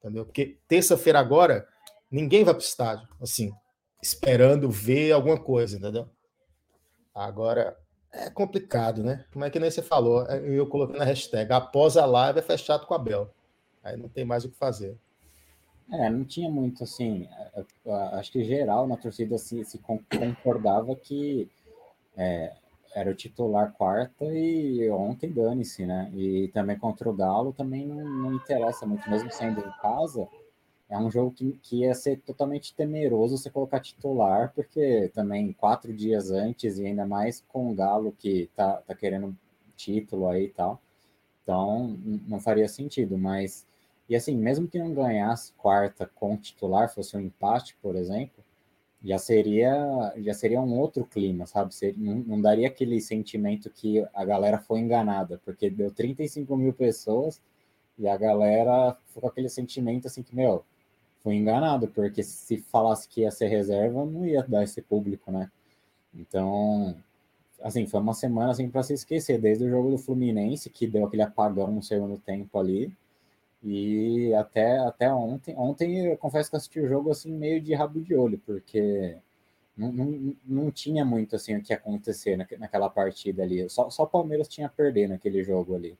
Entendeu? 0.00 0.24
Porque 0.24 0.58
terça-feira 0.66 1.20
agora, 1.20 1.64
ninguém 2.10 2.44
vai 2.44 2.54
para 2.54 2.60
o 2.60 2.64
estádio, 2.64 3.08
assim, 3.20 3.52
esperando 4.02 4.70
ver 4.70 5.12
alguma 5.12 5.38
coisa, 5.38 5.76
entendeu? 5.76 6.08
Agora, 7.14 7.76
é 8.12 8.30
complicado, 8.30 9.02
né? 9.02 9.24
Como 9.32 9.44
é 9.44 9.50
que 9.50 9.58
nem 9.58 9.70
você 9.70 9.82
falou, 9.82 10.26
é, 10.26 10.38
eu 10.48 10.66
coloquei 10.66 10.98
na 10.98 11.04
hashtag, 11.04 11.52
após 11.52 11.96
a 11.96 12.06
live 12.06 12.38
é 12.38 12.42
fechado 12.42 12.86
com 12.86 12.94
a 12.94 12.98
Bel. 12.98 13.32
Aí 13.82 13.96
não 13.96 14.08
tem 14.08 14.24
mais 14.24 14.44
o 14.44 14.50
que 14.50 14.56
fazer. 14.56 14.96
É, 15.90 16.10
não 16.10 16.24
tinha 16.24 16.50
muito, 16.50 16.84
assim, 16.84 17.26
é, 17.54 17.64
é, 17.86 17.92
acho 18.18 18.32
que 18.32 18.44
geral 18.44 18.86
na 18.86 18.96
torcida 18.96 19.38
se, 19.38 19.64
se 19.64 19.78
concordava 19.78 20.94
que 20.94 21.50
é, 22.16 22.52
era 22.94 23.10
o 23.10 23.14
titular 23.14 23.72
quarta 23.72 24.24
e 24.24 24.88
ontem 24.90 25.30
dane-se, 25.30 25.86
né? 25.86 26.10
E 26.14 26.48
também 26.48 26.78
contra 26.78 27.08
o 27.08 27.14
Galo 27.14 27.52
também 27.52 27.86
não, 27.86 28.04
não, 28.04 28.34
interessa 28.34 28.86
muito, 28.86 29.08
mesmo 29.08 29.30
sendo 29.30 29.60
em 29.60 29.70
casa. 29.80 30.28
É 30.88 30.98
um 30.98 31.10
jogo 31.10 31.32
que, 31.32 31.52
que 31.62 31.80
ia 31.80 31.94
ser 31.94 32.18
totalmente 32.20 32.74
temeroso 32.74 33.36
você 33.36 33.50
colocar 33.50 33.80
titular, 33.80 34.52
porque 34.54 35.10
também 35.14 35.52
quatro 35.52 35.92
dias 35.92 36.30
antes, 36.30 36.78
e 36.78 36.86
ainda 36.86 37.06
mais 37.06 37.44
com 37.48 37.70
o 37.70 37.74
Galo 37.74 38.12
que 38.18 38.48
tá, 38.56 38.78
tá 38.78 38.94
querendo 38.94 39.36
título 39.76 40.28
aí 40.28 40.46
e 40.46 40.48
tal. 40.50 40.80
Então, 41.42 41.98
não 42.26 42.40
faria 42.40 42.68
sentido, 42.68 43.18
mas. 43.18 43.66
E 44.08 44.16
assim, 44.16 44.36
mesmo 44.36 44.68
que 44.68 44.78
não 44.78 44.94
ganhasse 44.94 45.52
quarta 45.54 46.06
com 46.14 46.36
titular, 46.36 46.92
fosse 46.92 47.16
um 47.16 47.20
empate, 47.20 47.76
por 47.82 47.96
exemplo, 47.96 48.42
já 49.02 49.18
seria 49.18 50.12
já 50.18 50.34
seria 50.34 50.60
um 50.60 50.78
outro 50.78 51.04
clima, 51.04 51.46
sabe? 51.46 51.74
Seria, 51.74 51.96
não, 51.98 52.16
não, 52.16 52.40
daria 52.40 52.68
aquele 52.68 53.00
sentimento 53.00 53.70
que 53.70 54.04
a 54.14 54.24
galera 54.24 54.58
foi 54.58 54.80
enganada, 54.80 55.40
porque 55.44 55.70
deu 55.70 55.90
35 55.90 56.56
mil 56.56 56.72
pessoas 56.72 57.40
e 57.98 58.08
a 58.08 58.16
galera 58.16 58.96
ficou 59.06 59.22
com 59.22 59.28
aquele 59.28 59.48
sentimento 59.48 60.06
assim 60.06 60.22
que, 60.22 60.34
meu, 60.34 60.64
foi 61.28 61.36
enganado, 61.36 61.88
porque 61.88 62.22
se 62.22 62.56
falasse 62.56 63.06
que 63.06 63.20
ia 63.20 63.30
ser 63.30 63.48
reserva, 63.48 64.02
não 64.06 64.24
ia 64.24 64.42
dar 64.42 64.64
esse 64.64 64.80
público, 64.80 65.30
né? 65.30 65.50
Então, 66.14 66.96
assim, 67.62 67.86
foi 67.86 68.00
uma 68.00 68.14
semana 68.14 68.52
assim 68.52 68.70
para 68.70 68.82
se 68.82 68.94
esquecer, 68.94 69.38
desde 69.38 69.64
o 69.64 69.68
jogo 69.68 69.90
do 69.90 69.98
Fluminense, 69.98 70.70
que 70.70 70.86
deu 70.86 71.04
aquele 71.04 71.20
apagão 71.20 71.70
no 71.70 71.82
segundo 71.82 72.16
tempo 72.18 72.58
ali, 72.58 72.90
e 73.62 74.32
até, 74.34 74.78
até 74.78 75.12
ontem, 75.12 75.54
ontem 75.58 76.06
eu 76.06 76.16
confesso 76.16 76.48
que 76.48 76.56
assisti 76.56 76.80
o 76.80 76.88
jogo 76.88 77.10
assim 77.10 77.30
meio 77.30 77.60
de 77.60 77.74
rabo 77.74 78.00
de 78.00 78.14
olho, 78.14 78.40
porque 78.46 79.18
não, 79.76 79.92
não, 79.92 80.36
não 80.46 80.70
tinha 80.70 81.04
muito 81.04 81.36
assim 81.36 81.56
o 81.56 81.62
que 81.62 81.74
acontecer 81.74 82.38
naquela 82.58 82.88
partida 82.88 83.42
ali. 83.42 83.68
Só, 83.68 83.90
só 83.90 84.04
o 84.04 84.08
Palmeiras 84.08 84.48
tinha 84.48 84.68
perder 84.68 85.08
naquele 85.10 85.44
jogo 85.44 85.74
ali. 85.74 85.98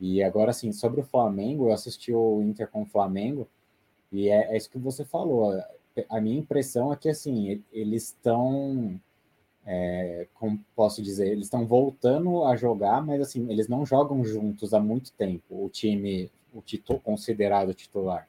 E 0.00 0.22
agora, 0.22 0.50
assim, 0.52 0.72
sobre 0.72 1.00
o 1.00 1.04
Flamengo, 1.04 1.68
eu 1.68 1.72
assisti 1.72 2.12
o 2.12 2.40
Inter 2.42 2.68
com 2.68 2.82
o 2.82 2.86
Flamengo, 2.86 3.48
e 4.14 4.28
é, 4.28 4.52
é 4.52 4.56
isso 4.56 4.70
que 4.70 4.78
você 4.78 5.04
falou. 5.04 5.60
A 6.08 6.20
minha 6.20 6.38
impressão 6.38 6.92
é 6.92 6.96
que, 6.96 7.08
assim, 7.08 7.62
eles 7.72 8.04
estão, 8.04 9.00
é, 9.66 10.28
como 10.34 10.64
posso 10.74 11.02
dizer, 11.02 11.28
eles 11.28 11.46
estão 11.46 11.66
voltando 11.66 12.44
a 12.44 12.56
jogar, 12.56 13.04
mas, 13.04 13.20
assim, 13.20 13.50
eles 13.50 13.68
não 13.68 13.84
jogam 13.84 14.24
juntos 14.24 14.72
há 14.72 14.80
muito 14.80 15.12
tempo. 15.12 15.64
O 15.64 15.68
time 15.68 16.30
o 16.52 16.62
título 16.62 17.00
considerado 17.00 17.74
titular. 17.74 18.28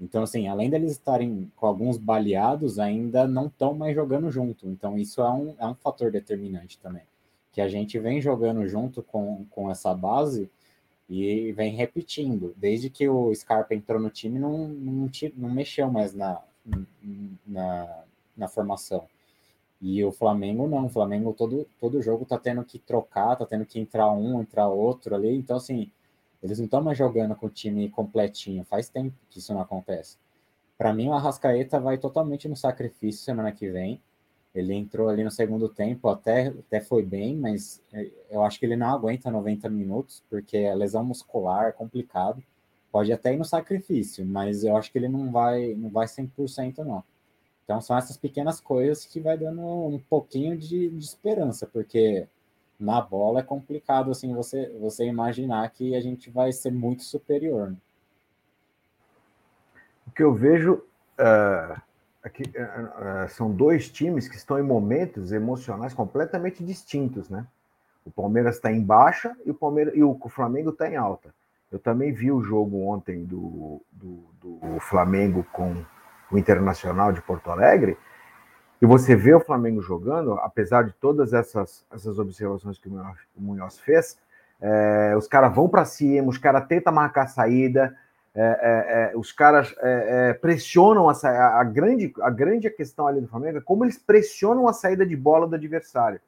Então, 0.00 0.22
assim, 0.22 0.48
além 0.48 0.70
deles 0.70 0.92
estarem 0.92 1.50
com 1.56 1.66
alguns 1.66 1.96
baleados, 1.98 2.78
ainda 2.78 3.26
não 3.26 3.46
estão 3.46 3.74
mais 3.74 3.94
jogando 3.94 4.30
junto. 4.30 4.66
Então, 4.68 4.98
isso 4.98 5.20
é 5.20 5.30
um, 5.30 5.54
é 5.58 5.66
um 5.66 5.74
fator 5.74 6.10
determinante 6.10 6.78
também. 6.78 7.02
Que 7.52 7.60
a 7.60 7.68
gente 7.68 7.98
vem 7.98 8.20
jogando 8.20 8.66
junto 8.66 9.02
com, 9.02 9.46
com 9.50 9.70
essa 9.70 9.94
base 9.94 10.50
e 11.08 11.52
vem 11.52 11.74
repetindo. 11.74 12.54
Desde 12.56 12.90
que 12.90 13.08
o 13.08 13.34
Scarpa 13.34 13.74
entrou 13.74 14.00
no 14.00 14.10
time, 14.10 14.38
não, 14.38 14.68
não, 14.68 15.10
não 15.36 15.50
mexeu 15.50 15.90
mais 15.90 16.14
na, 16.14 16.42
na, 17.46 18.04
na 18.36 18.48
formação. 18.48 19.06
E 19.80 20.02
o 20.04 20.10
Flamengo 20.10 20.66
não. 20.66 20.86
O 20.86 20.90
Flamengo 20.90 21.32
todo, 21.32 21.66
todo 21.78 22.02
jogo 22.02 22.24
tá 22.24 22.38
tendo 22.38 22.64
que 22.64 22.78
trocar, 22.78 23.36
tá 23.36 23.46
tendo 23.46 23.66
que 23.66 23.78
entrar 23.78 24.10
um, 24.12 24.40
entrar 24.40 24.68
outro 24.68 25.14
ali. 25.14 25.36
Então, 25.36 25.56
assim, 25.56 25.90
eles 26.42 26.58
não 26.58 26.64
estão 26.64 26.82
mais 26.82 26.98
jogando 26.98 27.34
com 27.34 27.46
o 27.46 27.50
time 27.50 27.88
completinho. 27.90 28.64
Faz 28.64 28.88
tempo 28.88 29.14
que 29.30 29.38
isso 29.38 29.52
não 29.52 29.60
acontece. 29.60 30.18
Para 30.76 30.92
mim, 30.92 31.08
o 31.08 31.12
Arrascaeta 31.12 31.80
vai 31.80 31.98
totalmente 31.98 32.48
no 32.48 32.56
sacrifício 32.56 33.24
semana 33.24 33.52
que 33.52 33.70
vem. 33.70 34.00
Ele 34.58 34.74
entrou 34.74 35.08
ali 35.08 35.22
no 35.22 35.30
segundo 35.30 35.68
tempo, 35.68 36.08
até, 36.08 36.48
até 36.48 36.80
foi 36.80 37.02
bem, 37.02 37.36
mas 37.36 37.82
é, 37.92 38.10
eu 38.30 38.42
acho 38.42 38.58
que 38.58 38.66
ele 38.66 38.76
não 38.76 38.88
aguenta 38.88 39.30
90 39.30 39.68
minutos, 39.68 40.22
porque 40.30 40.58
a 40.58 40.74
lesão 40.74 41.04
muscular 41.04 41.68
é 41.68 41.72
complicado. 41.72 42.42
Pode 42.90 43.12
até 43.12 43.34
ir 43.34 43.36
no 43.36 43.44
sacrifício, 43.44 44.24
mas 44.24 44.64
eu 44.64 44.76
acho 44.76 44.90
que 44.90 44.98
ele 44.98 45.08
não 45.08 45.30
vai, 45.30 45.74
não 45.74 45.90
vai 45.90 46.06
100% 46.06 46.78
não. 46.78 47.04
Então 47.64 47.80
são 47.80 47.98
essas 47.98 48.16
pequenas 48.16 48.60
coisas 48.60 49.04
que 49.04 49.20
vai 49.20 49.36
dando 49.36 49.60
um 49.60 49.98
pouquinho 49.98 50.56
de, 50.56 50.88
de 50.88 51.04
esperança, 51.04 51.66
porque 51.66 52.28
na 52.78 53.00
bola 53.00 53.40
é 53.40 53.42
complicado 53.42 54.10
assim 54.10 54.32
você 54.34 54.68
você 54.78 55.04
imaginar 55.04 55.68
que 55.70 55.96
a 55.96 56.00
gente 56.00 56.30
vai 56.30 56.52
ser 56.52 56.70
muito 56.70 57.02
superior. 57.02 57.70
Né? 57.72 57.76
O 60.06 60.10
que 60.12 60.22
eu 60.22 60.32
vejo 60.32 60.74
uh, 60.74 61.80
aqui 62.26 62.42
uh, 62.42 63.24
uh, 63.24 63.28
são 63.28 63.50
dois 63.50 63.88
times 63.88 64.28
que 64.28 64.36
estão 64.36 64.58
em 64.58 64.62
momentos 64.62 65.32
emocionais 65.32 65.94
completamente 65.94 66.64
distintos, 66.64 67.30
né? 67.30 67.46
O 68.04 68.10
Palmeiras 68.10 68.56
está 68.56 68.70
em 68.70 68.82
baixa 68.82 69.36
e 69.44 69.50
o 69.50 69.54
Palmeiras 69.54 69.94
e 69.96 70.02
o 70.02 70.18
Flamengo 70.28 70.70
está 70.70 70.88
em 70.88 70.96
alta. 70.96 71.34
Eu 71.72 71.78
também 71.78 72.12
vi 72.12 72.30
o 72.30 72.42
jogo 72.42 72.86
ontem 72.86 73.24
do, 73.24 73.82
do, 73.90 74.24
do 74.40 74.80
Flamengo 74.80 75.44
com 75.52 75.84
o 76.30 76.38
Internacional 76.38 77.12
de 77.12 77.20
Porto 77.20 77.50
Alegre 77.50 77.96
e 78.80 78.86
você 78.86 79.16
vê 79.16 79.34
o 79.34 79.40
Flamengo 79.40 79.80
jogando, 79.80 80.34
apesar 80.34 80.84
de 80.84 80.92
todas 80.92 81.32
essas, 81.32 81.84
essas 81.92 82.18
observações 82.18 82.78
que 82.78 82.88
o 82.88 83.40
Munhoz 83.40 83.78
fez, 83.78 84.18
É, 84.58 85.14
os 85.16 85.28
caras 85.28 85.54
vão 85.54 85.68
para 85.68 85.84
cima, 85.84 86.28
os 86.28 86.38
caras 86.38 86.66
tentam 86.66 86.90
marcar 86.90 87.24
a 87.24 87.28
saída, 87.28 87.94
é, 88.36 88.42
é, 88.42 89.12
é 89.12 89.16
os 89.16 89.32
caras 89.32 89.74
é, 89.78 90.34
pressionam 90.34 91.08
a, 91.08 91.12
a, 91.12 91.60
a, 91.60 91.64
grande, 91.64 92.12
a 92.20 92.30
grande 92.30 92.70
questão 92.70 93.06
ali 93.06 93.20
do 93.20 93.28
Flamengo 93.28 93.58
é 93.58 93.62
como 93.62 93.84
eles 93.84 93.98
pressionam 93.98 94.68
a 94.68 94.72
saída 94.72 95.04
de 95.06 95.16
bola 95.16 95.46
do 95.46 95.54
adversário. 95.54 96.20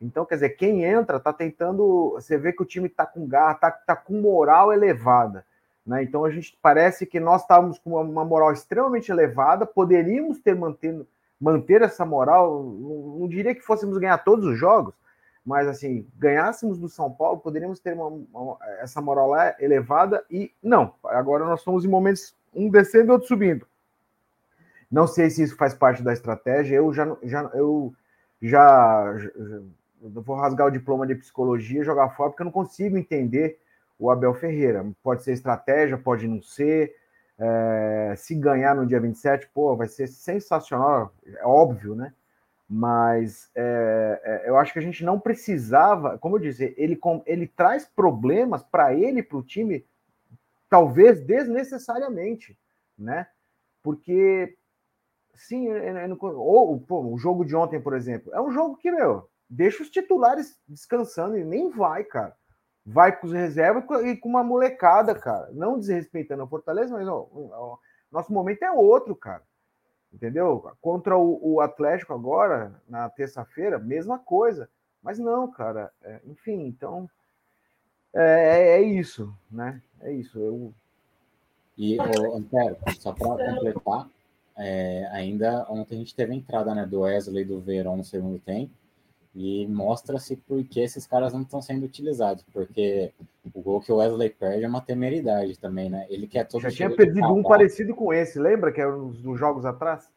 Então, 0.00 0.24
quer 0.24 0.36
dizer, 0.36 0.50
quem 0.50 0.84
entra 0.84 1.18
tá 1.18 1.32
tentando. 1.32 2.12
Você 2.14 2.38
vê 2.38 2.52
que 2.52 2.62
o 2.62 2.66
time 2.66 2.88
tá 2.88 3.04
com 3.04 3.26
garra, 3.26 3.54
tá, 3.54 3.70
tá 3.70 3.96
com 3.96 4.20
moral 4.20 4.72
elevada. 4.72 5.44
Né? 5.88 6.02
Então 6.02 6.22
a 6.22 6.30
gente 6.30 6.56
parece 6.60 7.06
que 7.06 7.18
nós 7.18 7.40
estávamos 7.40 7.78
com 7.78 7.98
uma 7.98 8.22
moral 8.22 8.52
extremamente 8.52 9.10
elevada, 9.10 9.64
poderíamos 9.64 10.38
ter 10.38 10.54
mantendo, 10.54 11.08
manter 11.40 11.80
essa 11.80 12.04
moral. 12.04 12.62
Não, 12.62 13.18
não, 13.20 13.28
diria 13.28 13.54
que 13.54 13.62
fôssemos 13.62 13.96
ganhar 13.96 14.18
todos 14.18 14.44
os 14.44 14.58
jogos, 14.58 14.92
mas 15.48 15.66
assim, 15.66 16.06
ganhássemos 16.18 16.78
do 16.78 16.90
São 16.90 17.10
Paulo, 17.10 17.40
poderíamos 17.40 17.80
ter 17.80 17.94
uma, 17.94 18.08
uma, 18.08 18.58
essa 18.80 19.00
moral 19.00 19.30
lá 19.30 19.56
elevada 19.58 20.22
e 20.30 20.52
não. 20.62 20.92
Agora 21.02 21.46
nós 21.46 21.60
estamos 21.60 21.86
em 21.86 21.88
momentos 21.88 22.36
um 22.54 22.68
descendo 22.68 23.06
e 23.06 23.10
outro 23.12 23.28
subindo. 23.28 23.66
Não 24.90 25.06
sei 25.06 25.30
se 25.30 25.42
isso 25.42 25.56
faz 25.56 25.72
parte 25.72 26.02
da 26.02 26.12
estratégia. 26.12 26.76
Eu 26.76 26.92
já, 26.92 27.16
já 27.22 27.50
eu 27.54 27.94
já, 28.42 29.16
já 29.16 29.30
vou 30.02 30.36
rasgar 30.36 30.66
o 30.66 30.70
diploma 30.70 31.06
de 31.06 31.14
psicologia, 31.14 31.82
jogar 31.82 32.10
fora, 32.10 32.28
porque 32.28 32.42
eu 32.42 32.46
não 32.46 32.52
consigo 32.52 32.98
entender 32.98 33.58
o 33.98 34.10
Abel 34.10 34.34
Ferreira. 34.34 34.84
Pode 35.02 35.22
ser 35.22 35.32
estratégia, 35.32 35.96
pode 35.96 36.28
não 36.28 36.42
ser. 36.42 36.94
É, 37.38 38.12
se 38.18 38.34
ganhar 38.34 38.76
no 38.76 38.86
dia 38.86 39.00
27, 39.00 39.48
pô, 39.54 39.74
vai 39.74 39.88
ser 39.88 40.08
sensacional, 40.08 41.10
é 41.24 41.46
óbvio, 41.46 41.94
né? 41.94 42.12
Mas 42.68 43.50
é, 43.54 44.20
é, 44.24 44.50
eu 44.50 44.58
acho 44.58 44.72
que 44.72 44.78
a 44.78 44.82
gente 44.82 45.04
não 45.04 45.18
precisava, 45.18 46.18
como 46.18 46.36
eu 46.36 46.40
disse, 46.40 46.74
ele, 46.76 47.00
ele 47.24 47.46
traz 47.46 47.86
problemas 47.86 48.62
para 48.62 48.92
ele, 48.92 49.22
para 49.22 49.38
o 49.38 49.42
time, 49.42 49.86
talvez 50.68 51.20
desnecessariamente, 51.24 52.58
né? 52.98 53.26
Porque, 53.82 54.56
sim, 55.34 55.68
ou 56.20 56.78
pô, 56.80 57.00
o 57.06 57.16
jogo 57.16 57.44
de 57.44 57.56
ontem, 57.56 57.80
por 57.80 57.94
exemplo, 57.94 58.34
é 58.34 58.40
um 58.40 58.50
jogo 58.50 58.76
que, 58.76 58.90
meu, 58.90 59.30
deixa 59.48 59.82
os 59.82 59.88
titulares 59.88 60.60
descansando 60.68 61.38
e 61.38 61.44
nem 61.44 61.70
vai, 61.70 62.04
cara 62.04 62.36
vai 62.90 63.14
com 63.14 63.26
os 63.26 63.32
reservas 63.32 63.84
e 64.06 64.16
com 64.16 64.28
uma 64.28 64.42
molecada, 64.42 65.14
cara. 65.14 65.50
Não 65.52 65.78
desrespeitando 65.78 66.42
a 66.42 66.48
Fortaleza, 66.48 66.94
mas 66.94 67.06
ó, 67.06 67.28
ó, 67.32 67.78
nosso 68.10 68.32
momento 68.32 68.62
é 68.62 68.70
outro, 68.70 69.14
cara. 69.14 69.42
Entendeu? 70.12 70.72
Contra 70.80 71.16
o, 71.16 71.54
o 71.54 71.60
Atlético 71.60 72.14
agora, 72.14 72.72
na 72.88 73.08
terça-feira, 73.08 73.78
mesma 73.78 74.18
coisa. 74.18 74.68
Mas 75.02 75.18
não, 75.18 75.50
cara. 75.50 75.92
É, 76.02 76.20
enfim, 76.26 76.66
então. 76.66 77.08
É, 78.14 78.22
é, 78.22 78.68
é, 78.78 78.82
isso, 78.82 79.34
né? 79.50 79.82
É 80.00 80.12
isso. 80.12 80.38
Eu... 80.38 80.72
E, 81.76 81.96
Antero, 82.34 82.76
só 82.98 83.12
para 83.12 83.28
completar, 83.28 84.08
é, 84.56 85.08
ainda 85.12 85.64
ontem 85.70 85.94
a 85.94 85.98
gente 85.98 86.14
teve 86.14 86.32
a 86.32 86.36
entrada 86.36 86.74
né, 86.74 86.84
do 86.84 87.00
Wesley 87.00 87.44
do 87.44 87.60
Verão 87.60 87.96
no 87.96 88.04
segundo 88.04 88.38
tempo. 88.40 88.72
E 89.40 89.68
mostra-se 89.68 90.34
por 90.34 90.64
que 90.64 90.80
esses 90.80 91.06
caras 91.06 91.32
não 91.32 91.42
estão 91.42 91.62
sendo 91.62 91.86
utilizados, 91.86 92.44
porque 92.52 93.12
o 93.54 93.62
gol 93.62 93.80
que 93.80 93.92
o 93.92 93.98
Wesley 93.98 94.30
perde 94.30 94.64
é 94.64 94.68
uma 94.68 94.80
temeridade 94.80 95.56
também, 95.56 95.88
né? 95.88 96.06
Ele 96.10 96.26
quer 96.26 96.42
todo 96.42 96.60
Já 96.62 96.72
tinha 96.72 96.90
perdido 96.90 97.32
um 97.32 97.44
parecido 97.44 97.94
com 97.94 98.12
esse, 98.12 98.36
lembra 98.36 98.72
que 98.72 98.80
era 98.80 98.90
nos, 98.90 99.22
nos 99.22 99.38
jogos 99.38 99.64
atrás? 99.64 100.10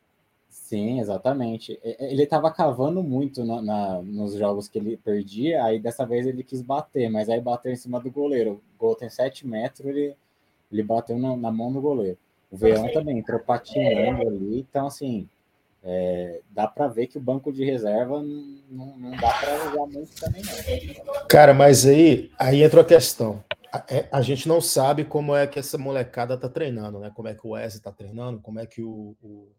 Sim, 0.50 1.00
exatamente. 1.00 1.80
Ele 1.84 2.24
estava 2.24 2.52
cavando 2.52 3.04
muito 3.04 3.46
na, 3.46 3.62
na, 3.62 4.02
nos 4.02 4.34
jogos 4.34 4.68
que 4.68 4.80
ele 4.80 4.98
perdia, 4.98 5.64
aí 5.64 5.80
dessa 5.80 6.04
vez 6.04 6.26
ele 6.26 6.44
quis 6.44 6.64
bater, 6.64 7.08
mas 7.08 7.30
aí 7.30 7.40
bateu 7.40 7.72
em 7.72 7.76
cima 7.76 8.00
do 8.00 8.10
goleiro. 8.10 8.60
O 8.74 8.80
gol 8.80 8.96
tem 8.96 9.08
7 9.08 9.48
metros, 9.48 9.86
ele, 9.88 10.16
ele 10.72 10.82
bateu 10.82 11.20
na, 11.20 11.38
na 11.38 11.52
mão 11.52 11.72
do 11.72 11.80
goleiro. 11.80 12.18
O 12.50 12.58
Veão 12.58 12.92
também 12.92 13.20
entrou 13.20 13.40
patinando 13.40 14.28
ali, 14.28 14.62
então 14.62 14.88
assim, 14.88 15.30
é, 15.84 16.42
dá 16.50 16.68
para 16.68 16.88
ver 16.88 17.08
que 17.08 17.18
o 17.18 17.22
banco 17.22 17.52
de 17.52 17.66
reserva 17.66 18.22
não, 18.22 18.98
não 18.98 19.12
dá 19.12 19.34
para 19.34 19.72
usar 19.72 19.88
muito 19.88 20.16
também, 20.16 20.44
não. 20.44 21.28
Cara, 21.28 21.54
mas 21.54 21.86
aí, 21.86 22.32
aí 22.38 22.62
entra 22.62 22.82
a 22.82 22.86
questão. 22.86 23.44
A, 23.74 23.84
é, 23.90 24.08
a, 24.12 24.22
gente 24.22 24.48
não 24.48 24.62
sabe 24.62 25.04
como 25.04 25.36
é 25.36 25.48
que 25.48 25.58
essa 25.58 25.78
molecada 25.78 26.38
tá 26.38 26.48
treinando, 26.48 27.00
né? 27.00 27.12
Como 27.16 27.28
é 27.28 27.34
que 27.34 27.48
o 27.48 27.52
Wesley 27.52 27.82
tá 27.82 27.92
treinando, 27.92 28.40
como 28.42 28.60
é 28.60 28.66
que 28.66 28.84
o, 28.84 29.16
o, 29.22 29.52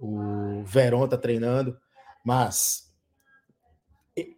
o 0.00 0.64
Verón 0.64 1.06
tá 1.06 1.16
treinando, 1.16 1.78
mas 2.24 2.92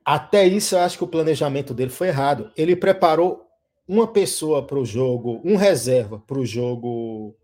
até 0.04 0.46
isso 0.46 0.74
eu 0.74 0.80
acho 0.80 0.98
que 0.98 1.04
o 1.04 1.08
planejamento 1.08 1.72
dele 1.72 1.90
foi 1.90 2.08
errado. 2.08 2.52
Ele 2.54 2.76
preparou 2.76 3.46
uma 3.88 4.06
pessoa 4.06 4.66
para 4.66 4.78
o 4.78 4.84
jogo, 4.84 5.40
um 5.42 5.56
reserva 5.56 6.18
para 6.18 6.38
o 6.38 6.44
jogo 6.44 7.34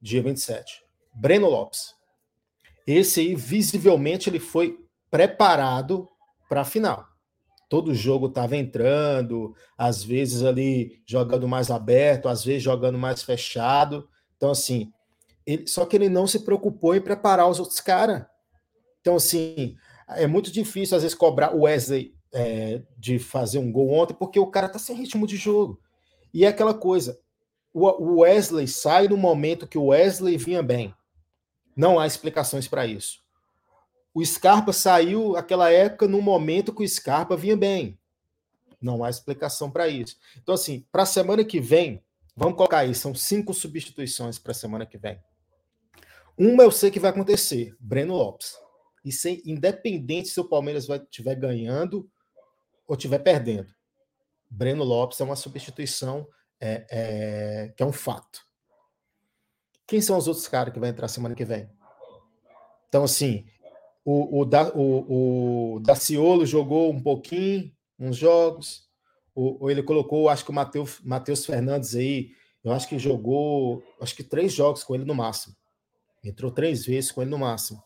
dia 0.00 0.22
27, 0.22 0.84
Breno 1.12 1.48
Lopes. 1.48 1.99
Esse 2.90 3.20
aí, 3.20 3.34
visivelmente, 3.36 4.28
ele 4.28 4.40
foi 4.40 4.80
preparado 5.08 6.08
para 6.48 6.62
a 6.62 6.64
final. 6.64 7.06
Todo 7.68 7.94
jogo 7.94 8.26
estava 8.26 8.56
entrando, 8.56 9.54
às 9.78 10.02
vezes 10.02 10.42
ali 10.42 11.00
jogando 11.06 11.46
mais 11.46 11.70
aberto, 11.70 12.28
às 12.28 12.44
vezes 12.44 12.64
jogando 12.64 12.98
mais 12.98 13.22
fechado. 13.22 14.08
Então, 14.36 14.50
assim, 14.50 14.92
ele, 15.46 15.68
só 15.68 15.86
que 15.86 15.94
ele 15.94 16.08
não 16.08 16.26
se 16.26 16.40
preocupou 16.40 16.96
em 16.96 17.00
preparar 17.00 17.48
os 17.48 17.60
outros 17.60 17.78
caras. 17.80 18.26
Então, 19.00 19.14
assim, 19.14 19.76
é 20.08 20.26
muito 20.26 20.50
difícil, 20.50 20.96
às 20.96 21.04
vezes, 21.04 21.16
cobrar 21.16 21.54
o 21.54 21.60
Wesley 21.60 22.12
é, 22.34 22.82
de 22.98 23.20
fazer 23.20 23.60
um 23.60 23.70
gol 23.70 23.90
ontem, 23.90 24.14
porque 24.14 24.40
o 24.40 24.50
cara 24.50 24.68
tá 24.68 24.80
sem 24.80 24.96
ritmo 24.96 25.28
de 25.28 25.36
jogo. 25.36 25.78
E 26.34 26.44
é 26.44 26.48
aquela 26.48 26.74
coisa, 26.74 27.20
o 27.72 28.20
Wesley 28.22 28.66
sai 28.66 29.06
no 29.06 29.16
momento 29.16 29.68
que 29.68 29.78
o 29.78 29.86
Wesley 29.86 30.36
vinha 30.36 30.60
bem. 30.60 30.92
Não 31.80 31.98
há 31.98 32.06
explicações 32.06 32.68
para 32.68 32.86
isso. 32.86 33.22
O 34.12 34.22
Scarpa 34.22 34.70
saiu 34.70 35.34
aquela 35.34 35.72
época 35.72 36.06
no 36.06 36.20
momento 36.20 36.74
que 36.74 36.84
o 36.84 36.88
Scarpa 36.88 37.38
vinha 37.38 37.56
bem. 37.56 37.98
Não 38.78 39.02
há 39.02 39.08
explicação 39.08 39.70
para 39.70 39.88
isso. 39.88 40.18
Então, 40.42 40.54
assim, 40.54 40.86
para 40.92 41.04
a 41.04 41.06
semana 41.06 41.42
que 41.42 41.58
vem, 41.58 42.04
vamos 42.36 42.58
colocar 42.58 42.80
aí, 42.80 42.94
são 42.94 43.14
cinco 43.14 43.54
substituições 43.54 44.38
para 44.38 44.52
a 44.52 44.54
semana 44.54 44.84
que 44.84 44.98
vem. 44.98 45.18
Uma 46.36 46.64
eu 46.64 46.70
sei 46.70 46.90
que 46.90 47.00
vai 47.00 47.12
acontecer, 47.12 47.74
Breno 47.80 48.14
Lopes. 48.14 48.58
E 49.02 49.10
sem, 49.10 49.40
independente 49.46 50.28
se 50.28 50.38
o 50.38 50.44
Palmeiras 50.44 50.86
estiver 50.86 51.34
ganhando 51.34 52.10
ou 52.86 52.94
estiver 52.94 53.20
perdendo. 53.20 53.74
Breno 54.50 54.84
Lopes 54.84 55.18
é 55.18 55.24
uma 55.24 55.34
substituição 55.34 56.28
é, 56.60 56.86
é, 56.90 57.72
que 57.74 57.82
é 57.82 57.86
um 57.86 57.92
fato. 57.92 58.49
Quem 59.90 60.00
são 60.00 60.16
os 60.16 60.28
outros 60.28 60.46
caras 60.46 60.72
que 60.72 60.78
vai 60.78 60.88
entrar 60.88 61.08
semana 61.08 61.34
que 61.34 61.44
vem? 61.44 61.68
Então, 62.88 63.02
assim, 63.02 63.44
o, 64.04 64.40
o, 64.40 64.44
da, 64.44 64.68
o, 64.72 65.74
o 65.74 65.80
Daciolo 65.80 66.46
jogou 66.46 66.92
um 66.92 67.02
pouquinho, 67.02 67.72
uns 67.98 68.16
jogos. 68.16 68.88
O, 69.34 69.68
ele 69.68 69.82
colocou, 69.82 70.28
acho 70.28 70.44
que 70.44 70.52
o 70.52 70.54
Matheus, 70.54 71.44
Fernandes 71.44 71.96
aí, 71.96 72.30
eu 72.62 72.70
acho 72.70 72.88
que 72.88 73.00
jogou, 73.00 73.82
acho 74.00 74.14
que 74.14 74.22
três 74.22 74.52
jogos 74.52 74.84
com 74.84 74.94
ele 74.94 75.04
no 75.04 75.12
máximo. 75.12 75.56
Entrou 76.22 76.52
três 76.52 76.86
vezes 76.86 77.10
com 77.10 77.20
ele 77.22 77.30
no 77.32 77.38
máximo. 77.38 77.82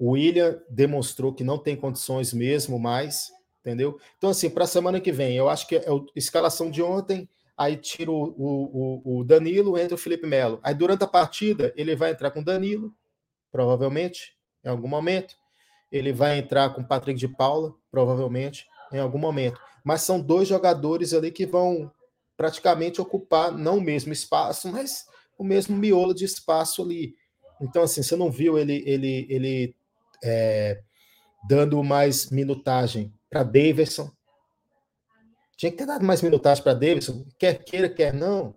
O 0.00 0.10
William 0.14 0.60
demonstrou 0.68 1.32
que 1.32 1.44
não 1.44 1.58
tem 1.58 1.76
condições 1.76 2.32
mesmo 2.32 2.76
mais, 2.76 3.30
entendeu? 3.60 4.00
Então, 4.18 4.30
assim, 4.30 4.50
para 4.50 4.64
a 4.64 4.66
semana 4.66 5.00
que 5.00 5.12
vem, 5.12 5.36
eu 5.36 5.48
acho 5.48 5.68
que 5.68 5.76
é 5.76 5.86
a 5.88 5.92
escalação 6.16 6.72
de 6.72 6.82
ontem, 6.82 7.28
aí 7.56 7.76
tira 7.76 8.10
o, 8.10 8.34
o, 8.36 9.20
o 9.20 9.24
Danilo, 9.24 9.78
entra 9.78 9.94
o 9.94 9.98
Felipe 9.98 10.26
Melo. 10.26 10.60
Aí 10.62 10.74
durante 10.74 11.04
a 11.04 11.08
partida, 11.08 11.72
ele 11.76 11.96
vai 11.96 12.10
entrar 12.10 12.30
com 12.30 12.40
o 12.40 12.44
Danilo, 12.44 12.94
provavelmente, 13.50 14.36
em 14.64 14.68
algum 14.68 14.88
momento. 14.88 15.34
Ele 15.90 16.12
vai 16.12 16.38
entrar 16.38 16.70
com 16.74 16.82
o 16.82 16.86
Patrick 16.86 17.18
de 17.18 17.28
Paula, 17.28 17.74
provavelmente, 17.90 18.66
em 18.92 18.98
algum 18.98 19.18
momento. 19.18 19.60
Mas 19.84 20.02
são 20.02 20.20
dois 20.20 20.48
jogadores 20.48 21.14
ali 21.14 21.30
que 21.30 21.46
vão 21.46 21.90
praticamente 22.36 23.00
ocupar 23.00 23.50
não 23.50 23.78
o 23.78 23.80
mesmo 23.80 24.12
espaço, 24.12 24.70
mas 24.70 25.06
o 25.38 25.44
mesmo 25.44 25.76
miolo 25.76 26.14
de 26.14 26.24
espaço 26.24 26.82
ali. 26.82 27.14
Então, 27.60 27.82
assim, 27.82 28.02
você 28.02 28.16
não 28.16 28.30
viu 28.30 28.58
ele, 28.58 28.82
ele, 28.86 29.26
ele 29.30 29.76
é, 30.22 30.82
dando 31.48 31.82
mais 31.82 32.30
minutagem 32.30 33.12
para 33.30 33.42
Davidson, 33.42 34.10
tinha 35.56 35.72
que 35.72 35.78
ter 35.78 35.86
dado 35.86 36.04
mais 36.04 36.22
minutagem 36.22 36.62
para 36.62 36.74
Davidson, 36.74 37.24
quer 37.38 37.64
queira, 37.64 37.88
quer 37.88 38.12
não. 38.12 38.54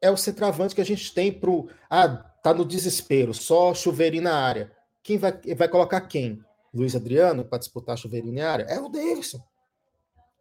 É 0.00 0.10
o 0.10 0.16
centroavante 0.16 0.74
que 0.74 0.80
a 0.80 0.84
gente 0.84 1.12
tem 1.12 1.32
para 1.32 1.50
o. 1.50 1.68
Ah, 1.90 2.08
tá 2.42 2.54
no 2.54 2.64
desespero, 2.64 3.34
só 3.34 3.74
chuveirinho 3.74 4.22
na 4.22 4.34
área. 4.34 4.72
Quem 5.02 5.18
vai, 5.18 5.32
vai 5.56 5.68
colocar 5.68 6.00
quem? 6.02 6.42
Luiz 6.72 6.94
Adriano 6.94 7.44
para 7.44 7.58
disputar 7.58 7.98
chuveirinho 7.98 8.34
na 8.34 8.50
área? 8.50 8.64
É 8.64 8.80
o 8.80 8.88
Davidson. 8.88 9.42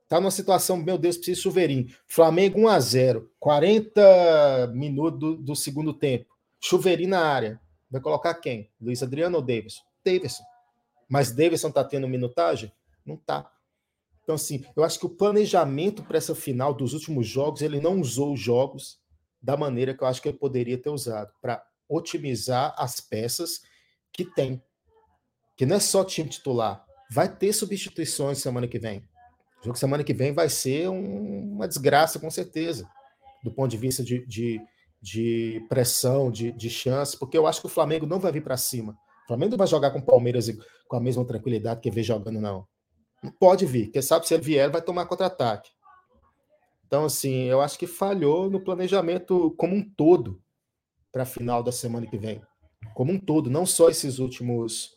Tá 0.08 0.22
numa 0.22 0.32
situação, 0.32 0.78
meu 0.78 0.98
Deus, 0.98 1.18
precisa 1.18 1.42
chuveirinho. 1.42 1.88
Flamengo 2.08 2.62
1 2.62 2.68
a 2.68 2.80
0 2.80 3.32
40 3.40 4.72
minutos 4.74 5.20
do, 5.20 5.36
do 5.36 5.56
segundo 5.56 5.94
tempo. 5.94 6.26
Chuveirinho 6.62 7.10
na 7.10 7.22
área. 7.22 7.60
Vai 7.90 8.00
colocar 8.00 8.34
quem? 8.36 8.70
Luiz 8.80 9.04
Adriano 9.04 9.38
ou 9.38 9.42
Davidson? 9.42 9.82
Davidson. 10.04 10.44
Mas 11.10 11.32
Davidson 11.32 11.72
tá 11.72 11.84
tendo 11.84 12.08
minutagem? 12.08 12.72
Não 13.06 13.18
tá. 13.18 13.50
Então, 14.28 14.36
assim, 14.36 14.62
eu 14.76 14.84
acho 14.84 15.00
que 15.00 15.06
o 15.06 15.10
planejamento 15.10 16.04
para 16.04 16.18
essa 16.18 16.36
final 16.36 16.74
dos 16.74 16.92
últimos 16.94 17.26
jogos, 17.26 17.62
ele 17.62 17.80
não 17.80 18.02
usou 18.02 18.34
os 18.34 18.40
jogos 18.42 19.00
da 19.42 19.56
maneira 19.56 19.94
que 19.94 20.04
eu 20.04 20.08
acho 20.08 20.22
que 20.22 20.28
ele 20.28 20.38
poderia 20.38 20.78
ter 20.78 20.90
usado, 20.90 21.32
para 21.42 21.64
otimizar 21.88 22.76
as 22.78 23.00
peças 23.00 23.62
que 24.12 24.26
tem. 24.26 24.62
Que 25.56 25.66
não 25.66 25.78
é 25.78 25.80
só 25.80 26.04
time 26.04 26.28
titular. 26.28 26.86
Vai 27.10 27.34
ter 27.34 27.54
substituições 27.54 28.40
semana 28.40 28.68
que 28.68 28.78
vem. 28.78 29.00
O 29.62 29.68
jogo 29.68 29.78
semana 29.78 30.04
que 30.04 30.14
vem 30.14 30.34
vai 30.34 30.50
ser 30.50 30.90
um, 30.90 31.54
uma 31.54 31.66
desgraça, 31.66 32.20
com 32.20 32.30
certeza, 32.30 32.86
do 33.42 33.50
ponto 33.50 33.72
de 33.72 33.78
vista 33.78 34.04
de, 34.04 34.28
de, 34.28 34.60
de 35.02 35.66
pressão, 35.70 36.30
de, 36.30 36.52
de 36.52 36.70
chance, 36.70 37.18
porque 37.18 37.38
eu 37.38 37.48
acho 37.48 37.62
que 37.62 37.68
o 37.68 37.70
Flamengo 37.70 38.06
não 38.06 38.20
vai 38.20 38.34
vir 38.34 38.44
para 38.44 38.58
cima. 38.58 38.92
O 39.24 39.28
Flamengo 39.28 39.52
não 39.52 39.58
vai 39.58 39.68
jogar 39.68 39.92
com 39.92 40.00
o 40.00 40.06
Palmeiras 40.06 40.52
com 40.86 40.98
a 40.98 41.00
mesma 41.00 41.24
tranquilidade 41.24 41.80
que 41.80 41.90
vem 41.90 42.04
jogando, 42.04 42.42
não. 42.42 42.68
Não 43.22 43.32
pode 43.32 43.66
vir, 43.66 43.86
porque 43.86 44.02
sabe 44.02 44.28
se 44.28 44.34
ele 44.34 44.44
vier, 44.44 44.70
vai 44.70 44.82
tomar 44.82 45.06
contra-ataque. 45.06 45.72
Então, 46.86 47.06
assim, 47.06 47.44
eu 47.44 47.62
acho 47.62 47.78
que 47.78 47.88
falhou 47.88 48.50
no 48.50 48.62
planejamento 48.62 49.54
como 49.58 49.76
um 49.76 49.84
todo 49.84 50.42
para 51.12 51.24
a 51.24 51.26
final 51.26 51.62
da 51.62 51.72
semana 51.72 52.08
que 52.08 52.18
vem. 52.18 52.42
Como 52.94 53.12
um 53.12 53.20
todo, 53.20 53.50
não 53.50 53.66
só 53.66 53.90
esses 53.90 54.20
últimos 54.20 54.96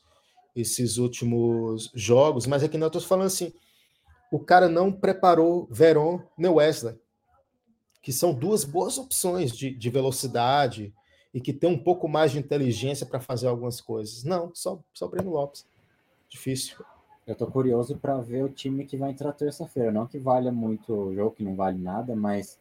esses 0.54 0.98
últimos 0.98 1.90
jogos, 1.94 2.44
mas 2.44 2.62
é 2.62 2.68
que 2.68 2.76
não 2.76 2.88
estou 2.88 3.00
falando 3.00 3.28
assim, 3.28 3.52
o 4.33 4.38
cara 4.38 4.68
não 4.68 4.92
preparou 4.92 5.68
Veron 5.70 6.20
nem 6.37 6.50
Wesley, 6.50 6.98
que 8.02 8.12
são 8.12 8.35
duas 8.35 8.64
boas 8.64 8.98
opções 8.98 9.56
de, 9.56 9.70
de 9.70 9.90
velocidade 9.90 10.92
e 11.33 11.40
que 11.40 11.52
tem 11.52 11.70
um 11.70 11.78
pouco 11.78 12.09
mais 12.09 12.33
de 12.33 12.38
inteligência 12.38 13.06
para 13.06 13.20
fazer 13.20 13.46
algumas 13.46 13.80
coisas. 13.80 14.24
Não, 14.24 14.52
só, 14.54 14.83
só 14.92 15.06
Breno 15.06 15.30
Lopes. 15.30 15.66
Difícil. 16.28 16.76
Eu 17.30 17.36
tô 17.36 17.46
curioso 17.46 17.96
para 17.96 18.16
ver 18.16 18.42
o 18.42 18.48
time 18.48 18.84
que 18.84 18.96
vai 18.96 19.12
entrar 19.12 19.32
terça-feira. 19.32 19.92
Não 19.92 20.04
que 20.04 20.18
valha 20.18 20.50
muito 20.50 20.92
o 20.92 21.14
jogo, 21.14 21.30
que 21.30 21.44
não 21.44 21.54
vale 21.54 21.78
nada, 21.78 22.16
mas 22.16 22.58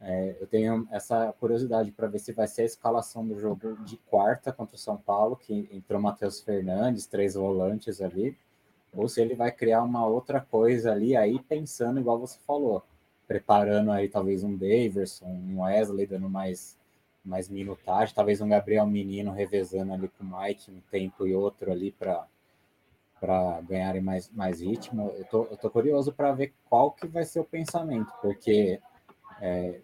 é, 0.00 0.36
eu 0.40 0.46
tenho 0.46 0.86
essa 0.92 1.32
curiosidade 1.40 1.90
para 1.90 2.06
ver 2.06 2.20
se 2.20 2.32
vai 2.32 2.46
ser 2.46 2.62
a 2.62 2.66
escalação 2.66 3.26
do 3.26 3.36
jogo 3.36 3.74
de 3.84 3.96
quarta 3.96 4.52
contra 4.52 4.76
o 4.76 4.78
São 4.78 4.96
Paulo, 4.96 5.34
que 5.34 5.68
entrou 5.72 6.00
Matheus 6.00 6.40
Fernandes, 6.40 7.04
três 7.04 7.34
volantes 7.34 8.00
ali, 8.00 8.38
ou 8.94 9.08
se 9.08 9.20
ele 9.20 9.34
vai 9.34 9.50
criar 9.50 9.82
uma 9.82 10.06
outra 10.06 10.40
coisa 10.40 10.92
ali, 10.92 11.16
aí 11.16 11.40
pensando 11.40 11.98
igual 11.98 12.20
você 12.20 12.38
falou, 12.46 12.80
preparando 13.26 13.90
aí 13.90 14.08
talvez 14.08 14.44
um 14.44 14.56
Daverson, 14.56 15.26
um 15.26 15.62
Wesley 15.62 16.06
dando 16.06 16.30
mais, 16.30 16.78
mais 17.24 17.48
minutagem, 17.48 18.14
talvez 18.14 18.40
um 18.40 18.48
Gabriel 18.48 18.86
Menino 18.86 19.32
revezando 19.32 19.92
ali 19.92 20.06
com 20.06 20.22
o 20.22 20.42
Mike 20.42 20.70
um 20.70 20.80
tempo 20.92 21.26
e 21.26 21.34
outro 21.34 21.72
ali 21.72 21.90
para 21.90 22.24
para 23.22 23.60
ganharem 23.60 24.02
mais, 24.02 24.28
mais 24.30 24.60
ritmo. 24.60 25.12
Eu 25.16 25.24
tô, 25.26 25.44
eu 25.44 25.56
tô 25.56 25.70
curioso 25.70 26.12
para 26.12 26.32
ver 26.32 26.52
qual 26.68 26.90
que 26.90 27.06
vai 27.06 27.24
ser 27.24 27.38
o 27.38 27.44
pensamento, 27.44 28.12
porque 28.20 28.80
é, 29.40 29.80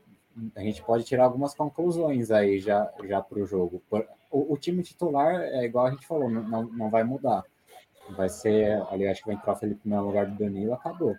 a 0.57 0.61
gente 0.61 0.83
pode 0.83 1.05
tirar 1.05 1.23
algumas 1.23 1.55
conclusões 1.55 2.33
aí 2.33 2.59
já, 2.59 2.93
já 3.05 3.23
para 3.23 3.39
o 3.39 3.47
jogo. 3.47 3.81
O, 4.29 4.57
time 4.57 4.83
titular, 4.83 5.37
é 5.41 5.65
igual 5.65 5.87
a 5.87 5.91
gente 5.93 6.05
falou, 6.05 6.29
não, 6.29 6.65
não 6.65 6.91
vai 6.91 7.05
mudar. 7.05 7.45
Vai 8.11 8.29
ser, 8.29 8.83
ali 8.91 9.07
acho 9.07 9.21
que 9.21 9.29
vai 9.29 9.37
entrar 9.37 9.53
o 9.53 9.57
Felipe 9.57 9.89
no 9.89 10.05
lugar 10.05 10.27
do 10.27 10.37
Danilo, 10.37 10.75
acabou. 10.75 11.17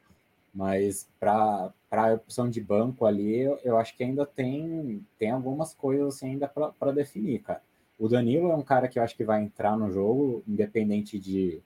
Mas 0.53 1.10
para 1.17 1.71
a 1.89 2.13
opção 2.15 2.49
de 2.49 2.60
banco 2.60 3.05
ali, 3.05 3.39
eu, 3.39 3.58
eu, 3.63 3.77
acho 3.77 3.95
que 3.95 4.03
ainda 4.03 4.25
tem, 4.25 5.05
tem 5.17 5.32
algumas 5.32 5.73
coisas 5.73 6.15
assim, 6.15 6.32
ainda 6.32 6.49
para 6.49 6.91
definir, 6.91 7.39
cara. 7.43 7.62
O 7.97 8.10
Danilo 8.10 8.51
é 8.51 8.55
um 8.55 8.62
cara 8.62 8.89
que 8.89 8.99
eu 8.99 9.03
acho 9.03 9.15
que 9.15 9.23
vai 9.23 9.41
entrar 9.41 9.77
no 9.77 9.89
jogo, 9.89 10.43
independente 10.45 11.17
de 11.17 11.63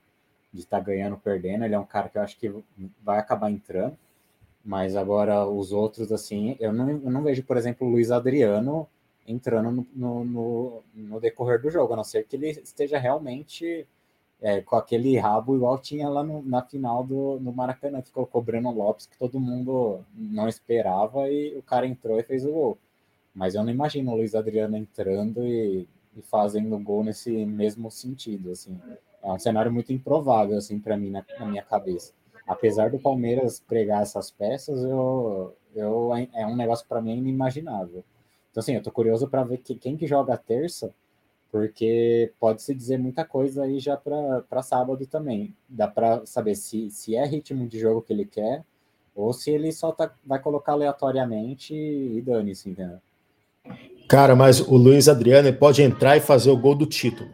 de 0.54 0.62
estar 0.62 0.78
tá 0.80 0.84
ganhando 0.84 1.18
perdendo. 1.18 1.66
Ele 1.66 1.76
é 1.76 1.80
um 1.80 1.86
cara 1.86 2.10
que 2.10 2.18
eu 2.18 2.22
acho 2.22 2.38
que 2.38 2.54
vai 3.02 3.20
acabar 3.20 3.52
entrando. 3.52 3.98
Mas 4.64 4.96
agora 4.96 5.46
os 5.46 5.74
outros, 5.74 6.12
assim, 6.12 6.56
eu 6.60 6.72
não, 6.72 6.90
eu 6.90 7.12
não 7.12 7.24
vejo, 7.24 7.44
por 7.44 7.58
exemplo, 7.58 7.86
o 7.86 7.92
Luiz 7.92 8.12
Adriano 8.12 8.88
entrando 9.28 9.86
no, 9.94 10.26
no, 10.26 10.84
no, 10.94 11.20
decorrer 11.20 11.62
do 11.62 11.70
jogo, 11.70 11.94
a 11.94 11.98
não 11.98 12.04
ser 12.04 12.26
que 12.26 12.36
ele 12.36 12.50
esteja 12.50 12.98
realmente 12.98 13.88
é, 14.42 14.62
com 14.62 14.76
aquele 14.76 15.18
rabo 15.18 15.56
igual 15.56 15.78
tinha 15.80 16.10
lá 16.10 16.24
no, 16.24 16.42
na 16.44 16.62
final 16.62 17.04
do 17.04 17.40
no 17.40 17.54
Maracanã, 17.54 18.02
que 18.02 18.10
ficou 18.10 18.26
cobrando 18.26 18.70
o 18.70 18.74
Lopes, 18.74 19.06
que 19.06 19.18
todo 19.18 19.40
mundo 19.40 20.02
não 20.14 20.48
esperava, 20.48 21.30
e 21.30 21.58
o 21.58 21.64
cara 21.64 21.88
entrou 21.88 22.20
e 22.20 22.24
fez 22.24 22.46
o 22.46 22.52
gol. 22.52 22.78
Mas 23.34 23.56
eu 23.56 23.64
não 23.64 23.72
imagino 23.72 24.12
o 24.12 24.16
Luiz 24.16 24.36
Adriano 24.36 24.78
entrando 24.78 25.46
e, 25.46 25.88
e 26.16 26.22
fazendo 26.22 26.78
gol 26.80 27.04
nesse 27.04 27.46
mesmo 27.46 27.90
sentido, 27.90 28.52
assim. 28.52 28.80
É 29.24 29.32
um 29.32 29.40
cenário 29.40 29.72
muito 29.72 29.94
improvável, 29.94 30.58
assim, 30.58 30.80
para 30.80 30.98
mim, 30.98 31.10
na, 31.10 31.24
na, 31.40 31.46
minha 31.46 31.64
cabeça. 31.64 32.12
Apesar 32.46 32.92
do 32.92 33.00
Palmeiras 33.00 33.62
pregar 33.66 34.02
essas 34.02 34.30
peças, 34.30 34.84
eu, 34.84 35.56
eu, 35.74 36.12
é 36.34 36.46
um 36.46 36.56
negócio 36.56 36.86
para 36.88 37.02
mim 37.02 37.18
inimaginável. 37.18 38.04
Então, 38.52 38.62
assim, 38.62 38.76
eu 38.76 38.84
tô 38.84 38.92
curioso 38.92 39.28
para 39.28 39.44
ver 39.44 39.60
que, 39.60 39.76
quem 39.76 39.96
que 39.96 40.06
joga 40.06 40.36
terça, 40.36 40.94
porque 41.50 42.34
pode-se 42.40 42.76
dizer 42.76 43.00
muita 43.00 43.24
coisa 43.24 43.64
aí 43.64 43.80
já 43.80 43.96
para 43.96 44.62
sábado 44.62 45.06
também. 45.06 45.56
Dá 45.70 45.88
para 45.88 46.26
saber 46.26 46.56
se, 46.56 46.90
se 46.90 47.16
é 47.16 47.26
ritmo 47.26 47.66
de 47.66 47.80
jogo 47.80 48.02
que 48.02 48.12
ele 48.12 48.26
quer, 48.26 48.64
ou 49.16 49.32
se 49.32 49.52
ele 49.52 49.72
só 49.72 49.92
tá, 49.92 50.12
vai 50.26 50.40
colocar 50.40 50.74
aleatoriamente 50.74 51.74
e 51.74 52.22
dane-se, 52.22 52.70
entendeu? 52.70 52.98
Cara, 54.10 54.36
mas 54.36 54.60
o 54.60 54.76
Luiz 54.76 55.08
Adriano 55.08 55.54
pode 55.54 55.82
entrar 55.82 56.18
e 56.18 56.22
fazer 56.22 56.52
o 56.52 56.58
gol 56.58 56.76
do 56.76 56.86
título. 56.86 57.34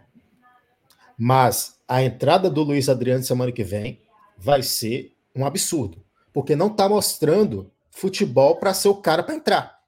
Mas 1.18 1.79
a 1.90 2.04
entrada 2.04 2.52
do 2.52 2.62
Luiz 2.62 2.88
Adriano 2.88 3.24
semana 3.24 3.52
que 3.52 3.64
vem 3.64 4.00
vai 4.38 4.62
ser 4.62 5.12
um 5.36 5.44
absurdo, 5.44 6.06
porque 6.32 6.56
não 6.56 6.68
está 6.68 6.88
mostrando 6.88 7.72
futebol 7.90 8.58
para 8.58 8.76
ser 8.76 8.90
o 8.90 8.96
cara 8.96 9.24
para 9.24 9.34
entrar. 9.34 9.80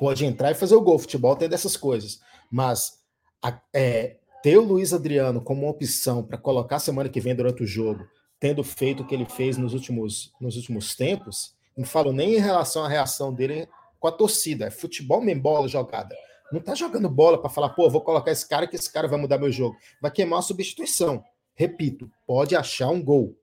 Pode 0.00 0.24
entrar 0.24 0.50
e 0.50 0.54
fazer 0.54 0.74
o 0.74 0.80
gol, 0.80 0.98
futebol 0.98 1.36
tem 1.36 1.46
dessas 1.46 1.76
coisas, 1.76 2.20
mas 2.50 3.00
a, 3.42 3.60
é, 3.74 4.16
ter 4.42 4.56
o 4.56 4.64
Luiz 4.64 4.94
Adriano 4.94 5.42
como 5.42 5.64
uma 5.64 5.70
opção 5.70 6.22
para 6.22 6.38
colocar 6.38 6.78
semana 6.78 7.10
que 7.10 7.20
vem 7.20 7.34
durante 7.34 7.62
o 7.62 7.66
jogo, 7.66 8.06
tendo 8.40 8.64
feito 8.64 9.02
o 9.02 9.06
que 9.06 9.14
ele 9.14 9.26
fez 9.26 9.58
nos 9.58 9.74
últimos, 9.74 10.32
nos 10.40 10.56
últimos 10.56 10.96
tempos, 10.96 11.54
não 11.76 11.84
falo 11.84 12.10
nem 12.10 12.36
em 12.36 12.40
relação 12.40 12.84
à 12.84 12.88
reação 12.88 13.34
dele 13.34 13.68
com 14.00 14.08
a 14.08 14.12
torcida, 14.12 14.66
é 14.66 14.70
futebol 14.70 15.20
mesmo, 15.20 15.42
bola 15.42 15.68
jogada. 15.68 16.16
Não 16.52 16.60
tá 16.60 16.74
jogando 16.74 17.08
bola 17.08 17.38
para 17.38 17.50
falar, 17.50 17.70
pô, 17.70 17.90
vou 17.90 18.00
colocar 18.00 18.30
esse 18.30 18.48
cara 18.48 18.66
que 18.66 18.76
esse 18.76 18.90
cara 18.90 19.06
vai 19.06 19.18
mudar 19.18 19.38
meu 19.38 19.52
jogo. 19.52 19.76
Vai 20.00 20.10
queimar 20.10 20.38
a 20.38 20.42
substituição. 20.42 21.22
Repito, 21.54 22.10
pode 22.26 22.56
achar 22.56 22.88
um 22.88 23.02
gol. 23.02 23.36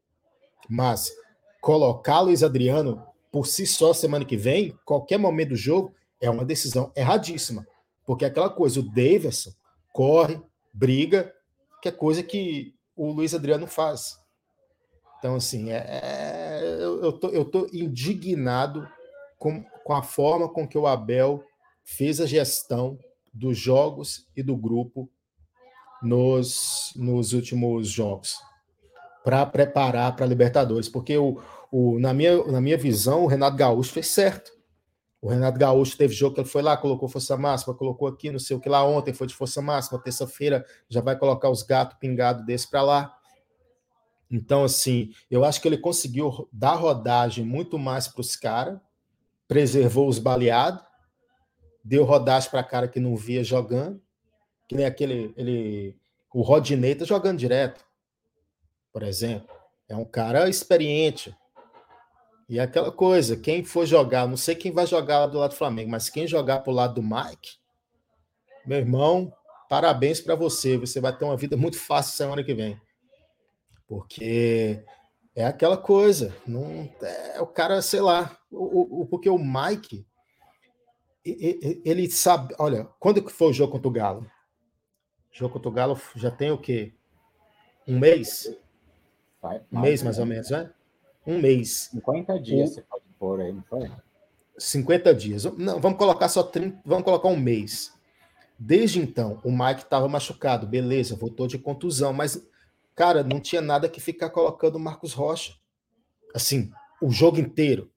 Mas 0.69 1.11
colocar 1.61 2.21
Luiz 2.21 2.43
Adriano 2.43 3.05
por 3.31 3.45
si 3.45 3.67
só 3.67 3.93
semana 3.93 4.23
que 4.23 4.37
vem, 4.37 4.77
qualquer 4.85 5.17
momento 5.17 5.49
do 5.49 5.55
jogo, 5.55 5.93
é 6.21 6.29
uma 6.29 6.45
decisão 6.45 6.91
erradíssima. 6.95 7.67
Porque 8.05 8.23
é 8.23 8.27
aquela 8.27 8.49
coisa, 8.49 8.79
o 8.79 8.83
Davidson 8.83 9.51
corre, 9.91 10.41
briga, 10.73 11.33
que 11.81 11.89
é 11.89 11.91
coisa 11.91 12.23
que 12.23 12.73
o 12.95 13.11
Luiz 13.11 13.33
Adriano 13.33 13.67
faz. 13.67 14.17
Então, 15.19 15.35
assim, 15.35 15.71
é, 15.71 15.85
é, 15.87 16.77
eu, 16.79 17.03
eu, 17.03 17.11
tô, 17.11 17.29
eu 17.29 17.45
tô 17.45 17.67
indignado 17.73 18.87
com, 19.37 19.63
com 19.83 19.93
a 19.93 20.03
forma 20.03 20.47
com 20.47 20.67
que 20.67 20.77
o 20.77 20.87
Abel 20.87 21.43
fez 21.85 22.19
a 22.19 22.25
gestão 22.25 22.99
dos 23.31 23.57
jogos 23.57 24.27
e 24.35 24.43
do 24.43 24.57
grupo 24.57 25.09
nos, 26.01 26.91
nos 26.95 27.31
últimos 27.31 27.87
jogos 27.87 28.37
para 29.23 29.45
preparar 29.45 30.15
para 30.15 30.25
a 30.25 30.27
Libertadores, 30.27 30.89
porque 30.89 31.17
o, 31.17 31.41
o, 31.71 31.97
na, 31.99 32.13
minha, 32.13 32.43
na 32.45 32.61
minha 32.61 32.77
visão 32.77 33.23
o 33.23 33.27
Renato 33.27 33.57
Gaúcho 33.57 33.91
fez 33.91 34.07
certo. 34.07 34.51
O 35.19 35.27
Renato 35.27 35.57
Gaúcho 35.57 35.97
teve 35.97 36.13
jogo 36.13 36.35
que 36.35 36.41
ele 36.41 36.47
foi 36.47 36.61
lá, 36.61 36.77
colocou 36.77 37.09
força 37.09 37.35
máxima, 37.35 37.73
colocou 37.73 38.07
aqui, 38.07 38.29
não 38.29 38.37
sei 38.37 38.55
o 38.55 38.59
que 38.59 38.69
lá 38.69 38.85
ontem, 38.85 39.13
foi 39.13 39.25
de 39.25 39.33
força 39.33 39.61
máxima, 39.63 39.99
terça-feira 39.99 40.63
já 40.87 41.01
vai 41.01 41.17
colocar 41.17 41.49
os 41.49 41.63
gatos 41.63 41.97
pingados 41.97 42.45
desse 42.45 42.69
para 42.69 42.83
lá. 42.83 43.17
Então, 44.29 44.63
assim, 44.63 45.11
eu 45.29 45.43
acho 45.43 45.59
que 45.59 45.67
ele 45.67 45.77
conseguiu 45.77 46.47
dar 46.53 46.75
rodagem 46.75 47.43
muito 47.43 47.79
mais 47.79 48.07
para 48.07 48.21
os 48.21 48.35
caras, 48.35 48.79
preservou 49.47 50.07
os 50.07 50.19
baleados, 50.19 50.84
deu 51.85 52.03
rodagem 52.03 52.49
para 52.49 52.63
cara 52.63 52.87
que 52.87 52.99
não 52.99 53.15
via 53.15 53.43
jogando, 53.43 54.01
que 54.67 54.75
nem 54.75 54.87
aquele. 54.87 55.31
Ele, 55.37 55.95
o 56.33 56.41
Rodinei 56.41 56.95
tá 56.95 57.05
jogando 57.05 57.37
direto, 57.37 57.85
por 58.91 59.03
exemplo. 59.03 59.47
É 59.87 59.95
um 59.95 60.03
cara 60.03 60.49
experiente. 60.49 61.37
E 62.49 62.59
é 62.59 62.63
aquela 62.63 62.91
coisa, 62.91 63.37
quem 63.37 63.63
for 63.63 63.85
jogar, 63.85 64.27
não 64.27 64.37
sei 64.37 64.55
quem 64.55 64.71
vai 64.71 64.85
jogar 64.85 65.19
lá 65.19 65.27
do 65.27 65.37
lado 65.37 65.51
do 65.51 65.57
Flamengo, 65.57 65.89
mas 65.89 66.09
quem 66.09 66.27
jogar 66.27 66.59
pro 66.59 66.71
lado 66.71 66.95
do 66.95 67.03
Mike, 67.03 67.57
meu 68.65 68.77
irmão, 68.77 69.33
parabéns 69.69 70.19
para 70.19 70.35
você. 70.35 70.77
Você 70.77 70.99
vai 70.99 71.15
ter 71.15 71.25
uma 71.25 71.37
vida 71.37 71.55
muito 71.55 71.79
fácil 71.79 72.15
semana 72.15 72.43
que 72.43 72.53
vem. 72.53 72.79
Porque 73.87 74.83
é 75.35 75.45
aquela 75.45 75.77
coisa, 75.77 76.35
não 76.45 76.89
é 77.01 77.41
o 77.41 77.47
cara, 77.47 77.81
sei 77.81 78.01
lá, 78.01 78.35
o, 78.51 79.01
o, 79.01 79.05
porque 79.05 79.29
o 79.29 79.37
Mike 79.37 80.05
ele 81.25 82.09
sabe. 82.09 82.53
Olha, 82.59 82.85
quando 82.99 83.23
que 83.23 83.31
foi 83.31 83.49
o 83.49 83.53
jogo 83.53 83.71
contra 83.71 83.87
o 83.87 83.91
Galo? 83.91 84.21
O 84.21 85.37
jogo 85.37 85.53
contra 85.53 85.69
o 85.69 85.71
Galo 85.71 86.01
já 86.15 86.29
tem 86.29 86.51
o 86.51 86.57
quê? 86.57 86.93
Um 87.87 87.99
mês? 87.99 88.55
Um 89.71 89.79
mês 89.79 90.03
mais 90.03 90.19
ou 90.19 90.25
menos, 90.25 90.49
né? 90.49 90.71
Um 91.25 91.39
mês. 91.39 91.89
50 91.91 92.39
dias 92.39 92.69
o... 92.69 92.73
você 92.73 92.81
pode 92.81 93.03
pôr 93.17 93.41
aí, 93.41 93.51
não 93.51 93.63
foi? 93.63 93.91
50 94.57 95.13
dias. 95.15 95.43
Não, 95.43 95.79
vamos 95.79 95.97
colocar 95.97 96.29
só 96.29 96.43
30, 96.43 96.81
vamos 96.85 97.03
colocar 97.03 97.27
um 97.27 97.37
mês. 97.37 97.93
Desde 98.57 98.99
então, 98.99 99.41
o 99.43 99.51
Mike 99.51 99.81
estava 99.81 100.07
machucado, 100.07 100.65
beleza, 100.65 101.15
voltou 101.15 101.45
de 101.47 101.57
contusão, 101.57 102.13
mas, 102.13 102.41
cara, 102.95 103.21
não 103.23 103.39
tinha 103.39 103.61
nada 103.61 103.89
que 103.89 103.99
ficar 103.99 104.29
colocando 104.29 104.75
o 104.75 104.79
Marcos 104.79 105.13
Rocha. 105.13 105.55
Assim, 106.33 106.71
o 107.01 107.09
jogo 107.09 107.39
inteiro. 107.39 107.91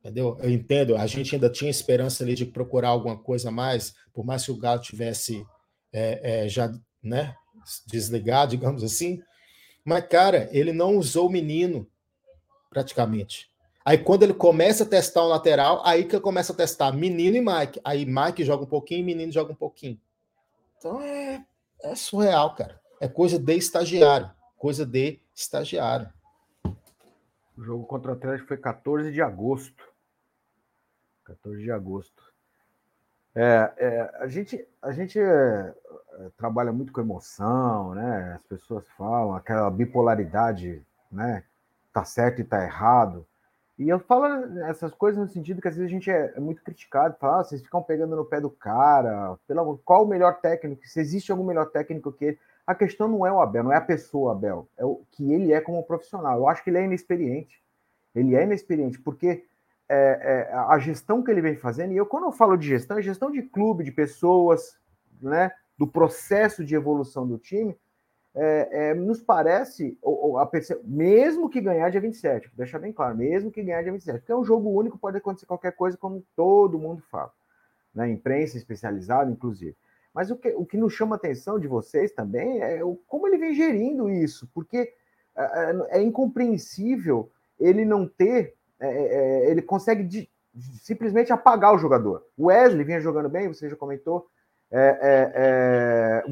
Entendeu? 0.00 0.36
Eu 0.40 0.50
entendo, 0.50 0.96
a 0.96 1.06
gente 1.06 1.34
ainda 1.34 1.50
tinha 1.50 1.70
esperança 1.70 2.22
ali 2.22 2.34
de 2.34 2.46
procurar 2.46 2.90
alguma 2.90 3.16
coisa 3.16 3.48
a 3.48 3.52
mais, 3.52 3.94
por 4.12 4.24
mais 4.24 4.44
que 4.44 4.52
o 4.52 4.56
Galo 4.56 4.80
tivesse 4.80 5.44
é, 5.92 6.44
é, 6.44 6.48
já 6.48 6.72
né, 7.02 7.34
desligado, 7.86 8.52
digamos 8.52 8.82
assim. 8.84 9.20
Mas, 9.84 10.06
cara, 10.06 10.48
ele 10.52 10.72
não 10.72 10.96
usou 10.96 11.26
o 11.26 11.32
menino, 11.32 11.88
praticamente. 12.70 13.50
Aí 13.88 13.96
quando 13.96 14.22
ele 14.22 14.34
começa 14.34 14.84
a 14.84 14.86
testar 14.86 15.24
um 15.24 15.28
lateral, 15.28 15.80
aí 15.82 16.04
que 16.04 16.14
ele 16.14 16.22
começa 16.22 16.52
a 16.52 16.56
testar 16.56 16.92
menino 16.92 17.36
e 17.36 17.40
Mike. 17.40 17.80
Aí 17.82 18.04
Mike 18.04 18.44
joga 18.44 18.64
um 18.64 18.68
pouquinho, 18.68 19.02
menino 19.02 19.32
joga 19.32 19.52
um 19.52 19.56
pouquinho. 19.56 19.98
Então 20.76 21.00
é, 21.00 21.42
é 21.82 21.94
surreal, 21.94 22.54
cara. 22.54 22.78
É 23.00 23.08
coisa 23.08 23.38
de 23.38 23.56
estagiário. 23.56 24.30
Coisa 24.58 24.84
de 24.84 25.20
estagiário. 25.34 26.12
O 27.56 27.62
jogo 27.64 27.86
contra 27.86 28.10
o 28.10 28.14
Atlético 28.14 28.48
foi 28.48 28.58
14 28.58 29.10
de 29.10 29.22
agosto. 29.22 29.82
14 31.28 31.62
de 31.62 31.70
agosto. 31.70 32.22
É, 33.34 33.72
é, 33.76 34.10
a 34.20 34.26
gente, 34.26 34.66
a 34.82 34.90
gente 34.90 35.18
é, 35.18 35.22
é 35.24 36.30
trabalha 36.36 36.72
muito 36.72 36.92
com 36.92 37.00
emoção, 37.00 37.94
né? 37.94 38.32
As 38.34 38.42
pessoas 38.42 38.88
falam 38.96 39.34
aquela 39.34 39.70
bipolaridade, 39.70 40.82
né? 41.12 41.44
Tá 41.92 42.04
certo 42.04 42.40
e 42.40 42.44
tá 42.44 42.64
errado. 42.64 43.26
E 43.78 43.88
eu 43.88 44.00
falo 44.00 44.26
essas 44.64 44.92
coisas 44.92 45.20
no 45.20 45.28
sentido 45.28 45.62
que 45.62 45.68
às 45.68 45.76
vezes 45.76 45.88
a 45.88 45.92
gente 45.92 46.10
é, 46.10 46.32
é 46.34 46.40
muito 46.40 46.62
criticado, 46.62 47.16
fala, 47.20 47.40
ah, 47.40 47.44
vocês 47.44 47.62
ficam 47.62 47.80
pegando 47.80 48.16
no 48.16 48.24
pé 48.24 48.40
do 48.40 48.50
cara, 48.50 49.38
pelo, 49.46 49.78
qual 49.84 50.04
o 50.04 50.08
melhor 50.08 50.40
técnico, 50.40 50.84
se 50.84 50.98
existe 50.98 51.30
algum 51.30 51.44
melhor 51.44 51.66
técnico 51.66 52.12
que 52.12 52.24
ele. 52.24 52.38
A 52.66 52.74
questão 52.74 53.06
não 53.06 53.24
é 53.24 53.32
o 53.32 53.40
Abel, 53.40 53.64
não 53.64 53.72
é 53.72 53.76
a 53.76 53.80
pessoa 53.80 54.32
Abel, 54.32 54.68
é 54.76 54.84
o 54.84 55.02
que 55.12 55.32
ele 55.32 55.52
é 55.52 55.60
como 55.60 55.84
profissional. 55.84 56.38
Eu 56.38 56.48
acho 56.48 56.64
que 56.64 56.70
ele 56.70 56.78
é 56.78 56.84
inexperiente. 56.84 57.62
Ele 58.14 58.34
é 58.34 58.42
inexperiente, 58.42 58.98
porque 58.98 59.44
é, 59.88 60.48
é, 60.50 60.54
a 60.54 60.78
gestão 60.78 61.22
que 61.22 61.30
ele 61.30 61.40
vem 61.40 61.56
fazendo, 61.56 61.92
e 61.92 61.96
eu, 61.96 62.06
quando 62.06 62.24
eu 62.24 62.32
falo 62.32 62.56
de 62.56 62.68
gestão, 62.68 62.98
é 62.98 63.02
gestão 63.02 63.30
de 63.30 63.42
clube, 63.42 63.84
de 63.84 63.92
pessoas, 63.92 64.78
né, 65.20 65.50
do 65.78 65.86
processo 65.86 66.64
de 66.64 66.74
evolução 66.74 67.26
do 67.26 67.38
time, 67.38 67.76
é, 68.34 68.90
é, 68.90 68.94
nos 68.94 69.22
parece, 69.22 69.98
ou, 70.02 70.30
ou, 70.30 70.38
a, 70.38 70.48
mesmo 70.84 71.48
que 71.48 71.60
ganhar 71.60 71.90
dia 71.90 72.00
27, 72.00 72.50
deixa 72.54 72.78
bem 72.78 72.92
claro, 72.92 73.16
mesmo 73.16 73.50
que 73.50 73.62
ganhar 73.62 73.82
dia 73.82 73.92
27, 73.92 74.18
porque 74.18 74.32
é 74.32 74.36
um 74.36 74.44
jogo 74.44 74.70
único, 74.70 74.98
pode 74.98 75.16
acontecer 75.16 75.46
qualquer 75.46 75.72
coisa, 75.72 75.96
como 75.96 76.24
todo 76.36 76.78
mundo 76.78 77.02
fala, 77.10 77.32
né? 77.94 78.10
imprensa 78.10 78.56
especializada, 78.56 79.30
inclusive. 79.30 79.76
Mas 80.12 80.30
o 80.30 80.36
que, 80.36 80.48
o 80.50 80.66
que 80.66 80.76
nos 80.76 80.92
chama 80.92 81.16
a 81.16 81.18
atenção 81.18 81.58
de 81.58 81.66
vocês 81.66 82.12
também 82.12 82.60
é 82.60 82.84
o, 82.84 82.96
como 83.06 83.26
ele 83.26 83.38
vem 83.38 83.54
gerindo 83.54 84.10
isso, 84.10 84.48
porque 84.52 84.92
é, 85.36 85.42
é, 85.42 85.98
é 85.98 86.02
incompreensível 86.02 87.30
ele 87.58 87.84
não 87.84 88.06
ter, 88.06 88.54
é, 88.80 88.88
é, 88.88 89.50
ele 89.50 89.62
consegue 89.62 90.04
de, 90.04 90.30
simplesmente 90.82 91.32
apagar 91.32 91.74
o 91.74 91.78
jogador. 91.78 92.24
O 92.36 92.46
Wesley 92.46 92.84
vinha 92.84 93.00
jogando 93.00 93.28
bem, 93.28 93.48
você 93.48 93.68
já 93.68 93.76
comentou, 93.76 94.26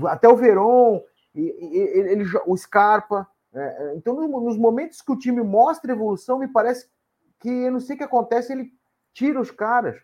até 0.09 0.29
o 0.29 0.37
Veron 0.37 1.03
e, 1.35 1.41
e 1.41 1.79
ele, 1.79 2.13
ele, 2.13 2.25
o 2.47 2.57
Scarpa. 2.57 3.27
É, 3.55 3.61
é, 3.61 3.95
então, 3.97 4.15
nos 4.29 4.57
momentos 4.57 5.01
que 5.01 5.13
o 5.13 5.19
time 5.19 5.43
mostra 5.43 5.93
evolução, 5.93 6.39
me 6.39 6.49
parece 6.49 6.89
que 7.41 7.49
eu 7.49 7.73
não 7.73 7.81
sei 7.81 7.95
o 7.95 7.99
que 7.99 8.05
acontece, 8.05 8.53
ele 8.53 8.71
tira 9.13 9.41
os 9.41 9.51
caras. 9.51 9.97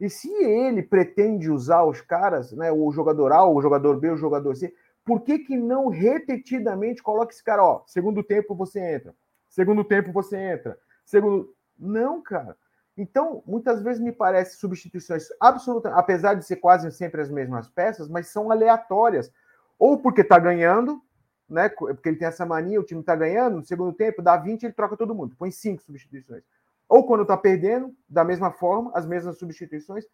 E 0.00 0.10
se 0.10 0.30
ele 0.32 0.82
pretende 0.82 1.50
usar 1.50 1.84
os 1.84 2.00
caras, 2.00 2.52
né, 2.52 2.72
o 2.72 2.90
jogador 2.90 3.32
A, 3.32 3.46
o 3.46 3.62
jogador 3.62 3.98
B, 3.98 4.10
o 4.10 4.16
jogador 4.16 4.54
C, 4.56 4.74
por 5.04 5.20
que, 5.20 5.38
que 5.38 5.56
não 5.56 5.88
repetidamente 5.88 7.02
coloca 7.02 7.32
esse 7.32 7.42
cara, 7.42 7.64
ó, 7.64 7.82
segundo 7.86 8.22
tempo 8.22 8.54
você 8.54 8.80
entra, 8.80 9.14
segundo 9.48 9.84
tempo 9.84 10.12
você 10.12 10.36
entra, 10.36 10.78
segundo. 11.04 11.54
Não, 11.82 12.22
cara. 12.22 12.56
Então, 12.96 13.42
muitas 13.44 13.82
vezes 13.82 14.00
me 14.00 14.12
parece 14.12 14.56
substituições 14.56 15.26
absolutas, 15.40 15.92
apesar 15.94 16.34
de 16.34 16.44
ser 16.44 16.56
quase 16.56 16.90
sempre 16.92 17.20
as 17.20 17.28
mesmas 17.28 17.68
peças, 17.68 18.08
mas 18.08 18.28
são 18.28 18.50
aleatórias 18.50 19.32
ou 19.78 19.98
porque 19.98 20.20
está 20.20 20.38
ganhando, 20.38 21.02
né? 21.48 21.68
Porque 21.68 22.08
ele 22.08 22.18
tem 22.18 22.28
essa 22.28 22.46
mania, 22.46 22.80
o 22.80 22.84
time 22.84 23.00
está 23.00 23.16
ganhando, 23.16 23.56
no 23.56 23.64
segundo 23.64 23.92
tempo, 23.92 24.22
dá 24.22 24.36
20, 24.36 24.62
ele 24.62 24.72
troca 24.72 24.96
todo 24.96 25.14
mundo, 25.14 25.34
põe 25.36 25.50
cinco 25.50 25.82
substituições. 25.82 26.44
Ou 26.88 27.04
quando 27.04 27.22
está 27.22 27.36
perdendo, 27.36 27.92
da 28.08 28.22
mesma 28.22 28.52
forma, 28.52 28.92
as 28.94 29.06
mesmas 29.06 29.38
substituições. 29.38 30.04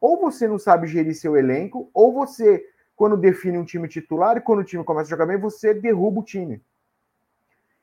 Ou 0.00 0.18
você 0.18 0.48
não 0.48 0.58
sabe 0.58 0.86
gerir 0.86 1.14
seu 1.14 1.36
elenco, 1.36 1.90
ou 1.92 2.12
você, 2.12 2.64
quando 2.96 3.16
define 3.16 3.58
um 3.58 3.64
time 3.64 3.88
titular 3.88 4.36
e 4.36 4.40
quando 4.40 4.60
o 4.60 4.64
time 4.64 4.84
começa 4.84 5.08
a 5.08 5.10
jogar 5.10 5.26
bem, 5.26 5.36
você 5.36 5.74
derruba 5.74 6.20
o 6.20 6.24
time. 6.24 6.62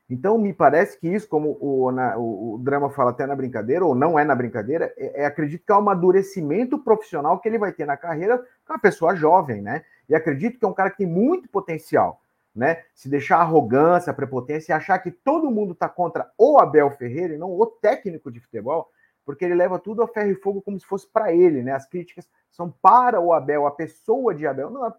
Então, 0.08 0.38
me 0.38 0.52
parece 0.52 0.98
que 0.98 1.08
isso, 1.08 1.28
como 1.28 1.58
o, 1.60 1.90
na, 1.90 2.16
o, 2.16 2.58
Drama 2.62 2.88
fala 2.90 3.10
até 3.10 3.26
na 3.26 3.34
brincadeira, 3.34 3.84
ou 3.84 3.92
não 3.92 4.16
é 4.16 4.24
na 4.24 4.36
brincadeira, 4.36 4.92
é, 4.96 5.22
é, 5.22 5.26
acredito 5.26 5.66
que 5.66 5.72
é 5.72 5.74
um 5.74 5.78
amadurecimento 5.78 6.78
profissional 6.78 7.40
que 7.40 7.48
ele 7.48 7.58
vai 7.58 7.72
ter 7.72 7.86
na 7.86 7.96
carreira 7.96 8.38
com 8.38 8.72
uma 8.72 8.78
pessoa 8.78 9.16
jovem, 9.16 9.60
né? 9.60 9.84
E 10.08 10.14
acredito 10.14 10.58
que 10.58 10.64
é 10.64 10.68
um 10.68 10.72
cara 10.72 10.90
que 10.90 10.98
tem 10.98 11.06
muito 11.06 11.48
potencial, 11.48 12.20
né? 12.54 12.84
Se 12.94 13.08
deixar 13.08 13.38
a 13.38 13.40
arrogância, 13.40 14.12
a 14.12 14.14
prepotência 14.14 14.72
e 14.72 14.74
achar 14.74 14.96
que 15.00 15.10
todo 15.10 15.50
mundo 15.50 15.72
está 15.72 15.88
contra 15.88 16.30
o 16.38 16.56
Abel 16.58 16.88
Ferreira 16.92 17.34
e 17.34 17.38
não 17.38 17.50
o 17.50 17.66
técnico 17.66 18.30
de 18.30 18.38
futebol, 18.38 18.88
porque 19.24 19.44
ele 19.44 19.56
leva 19.56 19.76
tudo 19.76 20.04
a 20.04 20.08
ferro 20.08 20.30
e 20.30 20.36
fogo 20.36 20.62
como 20.62 20.78
se 20.78 20.86
fosse 20.86 21.08
para 21.12 21.32
ele, 21.32 21.64
né? 21.64 21.72
As 21.72 21.84
críticas 21.84 22.30
são 22.48 22.72
para 22.80 23.20
o 23.20 23.32
Abel, 23.32 23.66
a 23.66 23.72
pessoa 23.72 24.32
de 24.32 24.46
Abel, 24.46 24.70
não, 24.70 24.94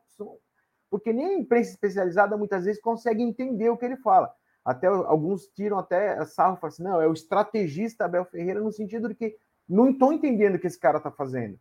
porque 0.89 1.13
nem 1.13 1.28
a 1.28 1.39
imprensa 1.39 1.72
especializada 1.72 2.36
muitas 2.36 2.65
vezes 2.65 2.82
consegue 2.82 3.24
entender 3.24 3.70
o 3.70 3.78
que 3.78 3.86
ele 3.86 3.96
fala. 3.96 4.34
Até 4.67 4.88
alguns 4.88 5.47
tiram 5.47 5.80
até 5.80 6.25
sarro 6.25 6.58
e 6.58 6.60
falam 6.60 6.73
assim: 6.73 6.84
não, 6.84 7.01
é 7.01 7.08
o 7.08 7.13
estrategista 7.13 8.03
Abel 8.03 8.25
Ferreira, 8.25 8.60
no 8.60 8.69
sentido 8.69 9.08
de 9.08 9.15
que 9.15 9.38
não 9.67 9.91
estou 9.91 10.12
entendendo 10.12 10.56
o 10.56 10.60
que 10.60 10.67
esse 10.67 10.77
cara 10.77 10.97
está 10.97 11.10
fazendo, 11.10 11.58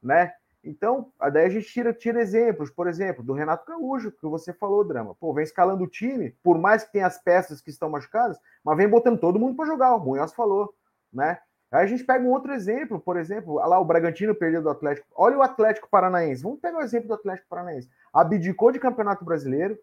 né? 0.00 0.32
Então, 0.62 1.12
daí 1.32 1.46
a 1.46 1.48
gente 1.48 1.66
tira, 1.66 1.92
tira 1.92 2.22
exemplos, 2.22 2.70
por 2.70 2.86
exemplo, 2.86 3.24
do 3.24 3.32
Renato 3.32 3.66
Gaúcho, 3.66 4.12
que 4.12 4.26
você 4.28 4.52
falou, 4.52 4.84
Drama. 4.84 5.16
Pô, 5.16 5.34
vem 5.34 5.42
escalando 5.42 5.82
o 5.82 5.88
time, 5.88 6.36
por 6.40 6.56
mais 6.56 6.84
que 6.84 6.92
tenha 6.92 7.08
as 7.08 7.18
peças 7.18 7.60
que 7.60 7.70
estão 7.70 7.90
machucadas, 7.90 8.38
mas 8.62 8.76
vem 8.76 8.88
botando 8.88 9.18
todo 9.18 9.40
mundo 9.40 9.56
para 9.56 9.66
jogar, 9.66 9.96
o 9.96 9.98
Munhoz 9.98 10.32
falou, 10.32 10.72
né? 11.12 11.40
Aí 11.72 11.82
a 11.82 11.86
gente 11.86 12.04
pega 12.04 12.24
um 12.24 12.30
outro 12.30 12.52
exemplo, 12.52 13.00
por 13.00 13.16
exemplo, 13.16 13.54
lá 13.54 13.76
o 13.80 13.84
Bragantino 13.84 14.36
perdeu 14.36 14.62
do 14.62 14.70
Atlético. 14.70 15.08
Olha 15.16 15.36
o 15.36 15.42
Atlético 15.42 15.88
Paranaense. 15.90 16.44
Vamos 16.44 16.60
pegar 16.60 16.78
o 16.78 16.82
exemplo 16.82 17.08
do 17.08 17.14
Atlético 17.14 17.48
Paranaense. 17.48 17.90
Abdicou 18.12 18.70
de 18.70 18.78
Campeonato 18.78 19.24
Brasileiro, 19.24 19.76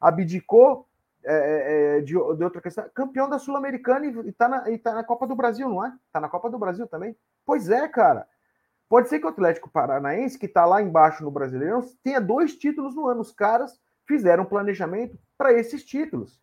abdicou 0.00 0.86
é, 1.24 1.34
é, 1.34 1.98
é 1.98 2.00
de, 2.00 2.12
de, 2.12 2.16
outra 2.16 2.60
questão, 2.60 2.88
campeão 2.94 3.28
da 3.28 3.38
Sul-Americana 3.38 4.06
e, 4.06 4.28
está 4.28 4.48
na, 4.48 4.78
tá 4.78 4.94
na 4.94 5.04
Copa 5.04 5.26
do 5.26 5.36
Brasil, 5.36 5.68
não 5.68 5.84
é? 5.84 5.92
Está 6.06 6.20
na 6.20 6.28
Copa 6.28 6.48
do 6.50 6.58
Brasil 6.58 6.86
também? 6.86 7.16
Pois 7.44 7.68
é, 7.68 7.86
cara. 7.88 8.26
Pode 8.88 9.08
ser 9.08 9.18
que 9.18 9.26
o 9.26 9.28
Atlético 9.28 9.68
Paranaense, 9.68 10.38
que 10.38 10.46
está 10.46 10.64
lá 10.64 10.80
embaixo 10.80 11.22
no 11.22 11.30
Brasileirão, 11.30 11.82
tenha 12.02 12.20
dois 12.20 12.56
títulos 12.56 12.96
no 12.96 13.06
ano. 13.06 13.20
Os 13.20 13.30
caras 13.30 13.78
fizeram 14.06 14.46
planejamento 14.46 15.18
para 15.36 15.52
esses 15.52 15.84
títulos, 15.84 16.40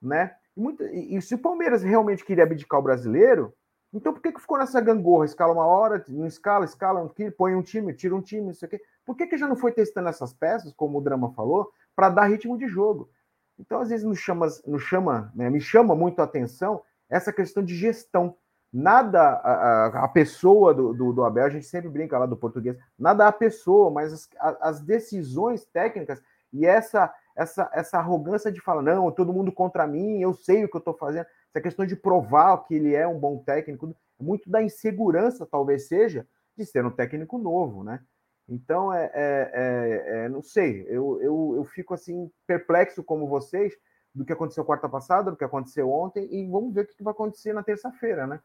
né? 0.00 0.36
E, 0.56 0.60
muito, 0.60 0.84
e, 0.84 1.16
e, 1.16 1.20
se 1.20 1.34
o 1.34 1.38
Palmeiras 1.38 1.82
realmente 1.82 2.24
queria 2.24 2.44
abdicar 2.44 2.78
o 2.78 2.82
brasileiro, 2.82 3.52
então 3.92 4.12
por 4.12 4.22
que, 4.22 4.32
que 4.32 4.40
ficou 4.40 4.56
nessa 4.56 4.80
gangorra? 4.80 5.24
Escala 5.24 5.52
uma 5.52 5.66
hora, 5.66 6.04
não 6.08 6.26
escala, 6.26 6.64
escala, 6.64 7.12
põe 7.36 7.56
um 7.56 7.62
time, 7.62 7.92
tira 7.92 8.14
um 8.14 8.20
time, 8.20 8.52
isso 8.52 8.64
aqui. 8.64 8.80
Por 9.04 9.16
que, 9.16 9.26
que 9.26 9.36
já 9.36 9.48
não 9.48 9.56
foi 9.56 9.72
testando 9.72 10.08
essas 10.08 10.32
peças, 10.32 10.72
como 10.72 10.98
o 10.98 11.00
Drama 11.00 11.32
falou, 11.32 11.72
para 11.94 12.08
dar 12.08 12.26
ritmo 12.26 12.56
de 12.56 12.68
jogo? 12.68 13.10
Então, 13.58 13.80
às 13.80 13.88
vezes, 13.88 14.04
nos 14.04 14.18
chama, 14.18 14.48
nos 14.66 14.82
chama 14.82 15.32
né, 15.34 15.48
me 15.48 15.60
chama 15.60 15.94
muito 15.94 16.20
a 16.20 16.24
atenção 16.24 16.82
essa 17.08 17.32
questão 17.32 17.62
de 17.62 17.74
gestão 17.76 18.36
nada 18.74 19.20
a, 19.20 20.04
a 20.04 20.08
pessoa 20.08 20.74
do, 20.74 20.92
do, 20.92 21.12
do, 21.12 21.24
Abel, 21.24 21.44
a 21.44 21.48
gente 21.48 21.64
sempre 21.64 21.88
brinca 21.88 22.18
lá 22.18 22.26
do 22.26 22.36
português, 22.36 22.76
nada 22.98 23.28
a 23.28 23.32
pessoa, 23.32 23.88
mas 23.88 24.12
as, 24.12 24.28
as 24.60 24.80
decisões 24.80 25.64
técnicas 25.64 26.20
e 26.52 26.66
essa, 26.66 27.14
essa, 27.36 27.70
essa 27.72 27.98
arrogância 27.98 28.50
de 28.50 28.60
falar, 28.60 28.82
não, 28.82 29.12
todo 29.12 29.32
mundo 29.32 29.52
contra 29.52 29.86
mim, 29.86 30.20
eu 30.20 30.34
sei 30.34 30.64
o 30.64 30.68
que 30.68 30.76
eu 30.76 30.80
estou 30.80 30.94
fazendo, 30.94 31.26
essa 31.50 31.60
questão 31.60 31.86
de 31.86 31.94
provar 31.94 32.64
que 32.64 32.74
ele 32.74 32.96
é 32.96 33.06
um 33.06 33.18
bom 33.18 33.38
técnico, 33.38 33.94
muito 34.20 34.50
da 34.50 34.60
insegurança, 34.60 35.46
talvez 35.46 35.86
seja, 35.86 36.26
de 36.56 36.66
ser 36.66 36.84
um 36.84 36.90
técnico 36.90 37.38
novo, 37.38 37.84
né? 37.84 38.00
Então, 38.48 38.92
é, 38.92 39.10
é, 39.14 39.50
é, 39.52 40.24
é 40.24 40.28
não 40.28 40.42
sei, 40.42 40.84
eu, 40.88 41.20
eu, 41.22 41.54
eu 41.56 41.64
fico 41.64 41.94
assim, 41.94 42.30
perplexo 42.46 43.02
como 43.02 43.26
vocês, 43.26 43.74
do 44.14 44.24
que 44.24 44.32
aconteceu 44.32 44.64
quarta 44.64 44.88
passada, 44.88 45.30
do 45.30 45.36
que 45.36 45.44
aconteceu 45.44 45.90
ontem, 45.90 46.28
e 46.30 46.46
vamos 46.46 46.72
ver 46.72 46.82
o 46.82 46.86
que 46.86 47.02
vai 47.02 47.12
acontecer 47.12 47.52
na 47.52 47.62
terça-feira, 47.62 48.26
né? 48.26 48.40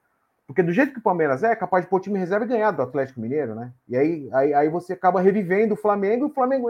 Porque 0.47 0.63
do 0.63 0.73
jeito 0.73 0.93
que 0.93 0.99
o 0.99 1.03
Palmeiras 1.03 1.43
é, 1.43 1.51
é 1.51 1.55
capaz 1.55 1.83
de 1.85 1.89
pôr 1.91 1.97
o 1.97 1.99
time 1.99 2.17
reserva 2.17 2.43
e 2.43 2.47
ganhar 2.47 2.71
do 2.71 2.81
Atlético 2.81 3.21
Mineiro, 3.21 3.53
né? 3.53 3.71
E 3.87 3.95
aí, 3.95 4.27
aí, 4.33 4.51
aí 4.51 4.67
você 4.67 4.93
acaba 4.93 5.21
revivendo 5.21 5.75
o 5.75 5.77
Flamengo 5.77 6.25
e 6.25 6.29
o 6.31 6.33
Flamengo. 6.33 6.69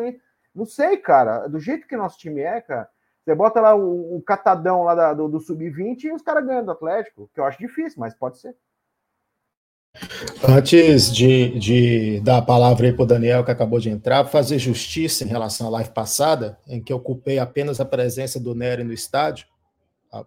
Não 0.54 0.66
sei, 0.66 0.98
cara. 0.98 1.48
Do 1.48 1.62
jeito 1.62 1.88
que 1.88 1.96
nosso 1.96 2.18
time 2.18 2.42
é, 2.42 2.60
cara, 2.60 2.90
Você 3.24 3.34
bota 3.34 3.62
lá 3.62 3.74
o, 3.74 4.18
o 4.18 4.22
catadão 4.22 4.84
lá 4.84 4.96
da, 4.96 5.14
do, 5.14 5.30
do 5.30 5.40
sub-20 5.40 6.04
e 6.04 6.12
os 6.12 6.22
caras 6.22 6.46
ganham 6.46 6.66
do 6.66 6.72
Atlético, 6.72 7.30
que 7.34 7.40
eu 7.40 7.46
acho 7.46 7.58
difícil, 7.58 8.02
mas 8.02 8.14
pode 8.14 8.40
ser. 8.40 8.54
Antes 10.48 11.14
de, 11.14 11.60
de 11.60 12.20
dar 12.22 12.38
a 12.38 12.42
palavra 12.42 12.94
para 12.94 13.04
o 13.04 13.06
Daniel, 13.06 13.44
que 13.44 13.52
acabou 13.52 13.80
de 13.80 13.90
entrar, 13.90 14.26
fazer 14.26 14.58
justiça 14.60 15.24
em 15.24 15.28
relação 15.28 15.68
à 15.68 15.70
live 15.72 15.90
passada, 15.92 16.58
em 16.68 16.82
que 16.82 16.94
eu 16.94 16.98
ocupei 16.98 17.40
apenas 17.40 17.80
a 17.80 17.86
presença 17.86 18.40
do 18.40 18.56
Nery 18.56 18.84
no 18.84 18.94
estádio, 18.94 19.48
a, 20.12 20.26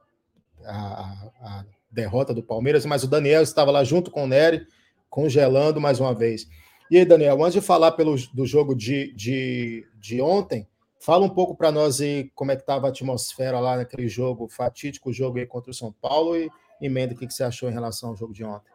a, 0.65 1.31
a 1.41 1.65
derrota 1.91 2.35
do 2.35 2.43
Palmeiras, 2.43 2.85
mas 2.85 3.05
o 3.05 3.09
Daniel 3.09 3.43
estava 3.43 3.71
lá 3.71 3.85
junto 3.85 4.11
com 4.11 4.25
o 4.25 4.27
Nery, 4.27 4.67
congelando 5.09 5.81
mais 5.81 6.01
uma 6.01 6.15
vez. 6.15 6.47
E 6.91 6.99
aí, 6.99 7.05
Daniel, 7.05 7.43
antes 7.43 7.55
de 7.55 7.61
falar 7.61 7.93
pelo, 7.93 8.17
do 8.35 8.45
jogo 8.45 8.75
de, 8.75 9.15
de, 9.15 9.87
de 9.99 10.21
ontem, 10.21 10.67
Fala 11.05 11.25
um 11.25 11.29
pouco 11.29 11.57
para 11.57 11.73
nós 11.73 12.01
aí 12.01 12.31
como 12.33 12.53
é 12.53 12.55
que 12.55 12.63
estava 12.63 12.87
a 12.87 12.91
atmosfera 12.91 13.59
lá 13.59 13.77
naquele 13.77 14.07
jogo, 14.07 14.47
fatídico 14.49 15.13
jogo 15.13 15.37
aí 15.37 15.45
contra 15.45 15.73
o 15.73 15.75
São 15.75 15.91
Paulo 15.91 16.37
e 16.37 16.49
emenda 16.81 17.13
o 17.13 17.17
que, 17.17 17.27
que 17.27 17.35
você 17.35 17.43
achou 17.43 17.69
em 17.69 17.73
relação 17.73 18.11
ao 18.11 18.17
jogo 18.17 18.33
de 18.33 18.45
ontem. 18.45 18.72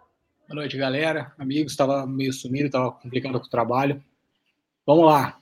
Boa 0.47 0.61
noite, 0.61 0.77
galera. 0.77 1.33
Amigos, 1.37 1.73
estava 1.73 2.07
meio 2.07 2.31
sumido, 2.31 2.67
estava 2.67 2.89
complicado 2.89 3.37
com 3.37 3.45
o 3.45 3.49
trabalho. 3.49 4.01
Vamos 4.85 5.05
lá. 5.05 5.37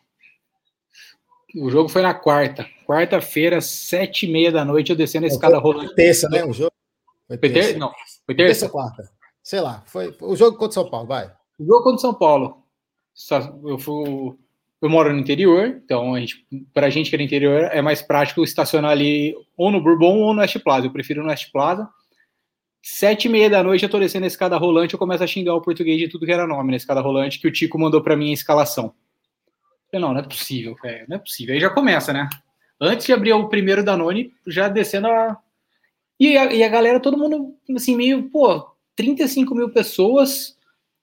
O 1.55 1.69
jogo 1.69 1.87
foi 1.87 2.01
na 2.01 2.11
quarta. 2.11 2.65
Quarta-feira, 2.87 3.61
sete 3.61 4.25
e 4.25 4.31
meia 4.31 4.51
da 4.51 4.65
noite, 4.65 4.89
eu 4.89 4.95
descendo 4.95 5.25
a 5.25 5.29
escada 5.29 5.59
rolante. 5.59 5.93
Terça, 5.93 6.27
né? 6.27 6.43
O 6.43 6.51
jogo? 6.51 6.71
Foi, 7.27 7.37
foi 7.37 7.49
terça? 7.51 7.77
Não, 7.77 7.91
foi 8.25 8.33
terça. 8.33 8.61
Terça 8.61 8.69
quarta. 8.69 9.11
Sei 9.43 9.61
lá. 9.61 9.83
Foi 9.85 10.15
o 10.21 10.35
jogo 10.35 10.57
contra 10.57 10.71
o 10.71 10.83
São 10.83 10.89
Paulo, 10.89 11.07
vai. 11.07 11.31
O 11.59 11.65
jogo 11.65 11.83
contra 11.83 11.97
o 11.97 12.01
São 12.01 12.13
Paulo. 12.15 12.63
Eu 13.63 13.77
fui 13.77 14.35
eu 14.81 14.89
moro 14.89 15.13
no 15.13 15.19
interior, 15.19 15.81
então 15.85 16.15
a 16.15 16.19
gente, 16.19 16.45
pra 16.73 16.89
gente 16.89 17.09
que 17.09 17.15
é 17.15 17.19
no 17.19 17.23
interior 17.23 17.69
é 17.71 17.81
mais 17.81 18.01
prático 18.01 18.43
estacionar 18.43 18.91
ali 18.91 19.35
ou 19.55 19.71
no 19.71 19.81
Bourbon 19.81 20.19
ou 20.21 20.33
no 20.33 20.41
West 20.41 20.59
Plaza. 20.63 20.87
Eu 20.87 20.91
prefiro 20.91 21.21
no 21.21 21.29
West 21.29 21.51
Plaza. 21.51 21.87
Sete 22.87 23.25
e 23.25 23.29
meia 23.29 23.49
da 23.49 23.63
noite 23.63 23.81
eu 23.81 23.89
tô 23.89 23.97
descendo 23.97 24.25
a 24.25 24.27
escada 24.27 24.55
rolante, 24.57 24.93
eu 24.93 24.99
começo 24.99 25.23
a 25.23 25.25
xingar 25.25 25.55
o 25.55 25.61
português 25.61 25.97
de 25.97 26.07
tudo 26.07 26.23
que 26.23 26.31
era 26.31 26.45
nome 26.45 26.69
na 26.69 26.77
escada 26.77 27.01
rolante 27.01 27.39
que 27.39 27.47
o 27.47 27.51
Tico 27.51 27.79
mandou 27.79 27.99
para 27.99 28.15
mim 28.15 28.29
a 28.29 28.33
escalação. 28.33 28.93
Eu, 29.91 29.99
não, 29.99 30.13
não 30.13 30.19
é 30.19 30.23
possível, 30.23 30.75
velho, 30.79 31.03
não 31.09 31.15
é 31.15 31.19
possível. 31.19 31.55
Aí 31.55 31.59
já 31.59 31.71
começa, 31.71 32.13
né? 32.13 32.29
Antes 32.79 33.07
de 33.07 33.11
abrir 33.11 33.33
o 33.33 33.49
primeiro 33.49 33.83
Danone, 33.83 34.31
já 34.45 34.69
descendo 34.69 35.07
a. 35.07 35.35
E 36.19 36.37
a, 36.37 36.53
e 36.53 36.63
a 36.63 36.69
galera, 36.69 36.99
todo 36.99 37.17
mundo, 37.17 37.55
assim, 37.75 37.95
meio, 37.95 38.29
pô, 38.29 38.69
35 38.95 39.55
mil 39.55 39.71
pessoas, 39.71 40.55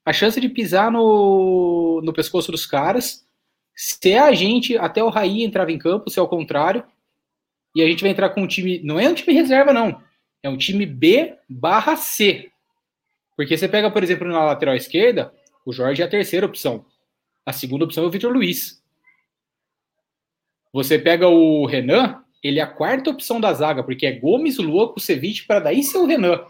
a 0.05 0.13
chance 0.13 0.39
de 0.39 0.47
pisar 0.47 0.89
no, 0.89 1.99
no 2.01 2.13
pescoço 2.13 2.49
dos 2.49 2.65
caras. 2.65 3.27
Se 3.75 4.09
é 4.09 4.19
a 4.19 4.31
gente, 4.31 4.77
até 4.77 5.03
o 5.03 5.09
Raí 5.09 5.43
entrava 5.43 5.69
em 5.69 5.77
campo, 5.77 6.09
se 6.09 6.17
é 6.17 6.21
o 6.21 6.29
contrário, 6.29 6.85
e 7.75 7.81
a 7.81 7.85
gente 7.85 8.03
vai 8.03 8.11
entrar 8.11 8.29
com 8.29 8.41
um 8.41 8.47
time. 8.47 8.79
Não 8.85 8.97
é 8.97 9.09
um 9.09 9.13
time 9.13 9.33
reserva, 9.33 9.73
não. 9.73 10.01
É 10.43 10.49
um 10.49 10.57
time 10.57 10.85
B 10.85 11.35
barra 11.49 11.95
C. 11.95 12.51
Porque 13.35 13.57
você 13.57 13.67
pega, 13.67 13.89
por 13.89 14.03
exemplo, 14.03 14.27
na 14.27 14.43
lateral 14.43 14.75
esquerda, 14.75 15.33
o 15.65 15.73
Jorge 15.73 16.01
é 16.01 16.05
a 16.05 16.09
terceira 16.09 16.45
opção. 16.45 16.85
A 17.45 17.51
segunda 17.51 17.85
opção 17.85 18.03
é 18.03 18.07
o 18.07 18.11
Vitor 18.11 18.31
Luiz. 18.31 18.83
Você 20.71 20.99
pega 20.99 21.27
o 21.27 21.65
Renan, 21.65 22.23
ele 22.43 22.59
é 22.59 22.63
a 22.63 22.67
quarta 22.67 23.09
opção 23.09 23.39
da 23.39 23.53
zaga, 23.53 23.83
porque 23.83 24.05
é 24.05 24.11
Gomes, 24.11 24.57
Lua, 24.57 24.93
Kusevich, 24.93 25.45
para 25.47 25.61
daí 25.61 25.81
ser 25.81 25.97
o 25.97 26.05
Renan. 26.05 26.45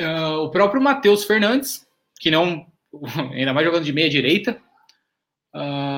Uh, 0.00 0.38
o 0.44 0.50
próprio 0.50 0.82
Matheus 0.82 1.24
Fernandes, 1.24 1.86
que 2.20 2.30
não, 2.30 2.66
ainda 3.32 3.52
mais 3.52 3.66
jogando 3.66 3.84
de 3.84 3.92
meia 3.92 4.10
direita, 4.10 4.60
Uh, 5.54 5.91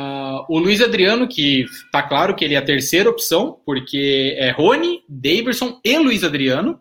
o 0.48 0.58
Luiz 0.58 0.80
Adriano, 0.80 1.28
que 1.28 1.66
tá 1.90 2.02
claro 2.02 2.34
que 2.34 2.44
ele 2.44 2.54
é 2.54 2.58
a 2.58 2.64
terceira 2.64 3.10
opção, 3.10 3.60
porque 3.64 4.34
é 4.38 4.50
Rony, 4.50 5.02
Davidson 5.08 5.80
e 5.84 5.98
Luiz 5.98 6.24
Adriano. 6.24 6.80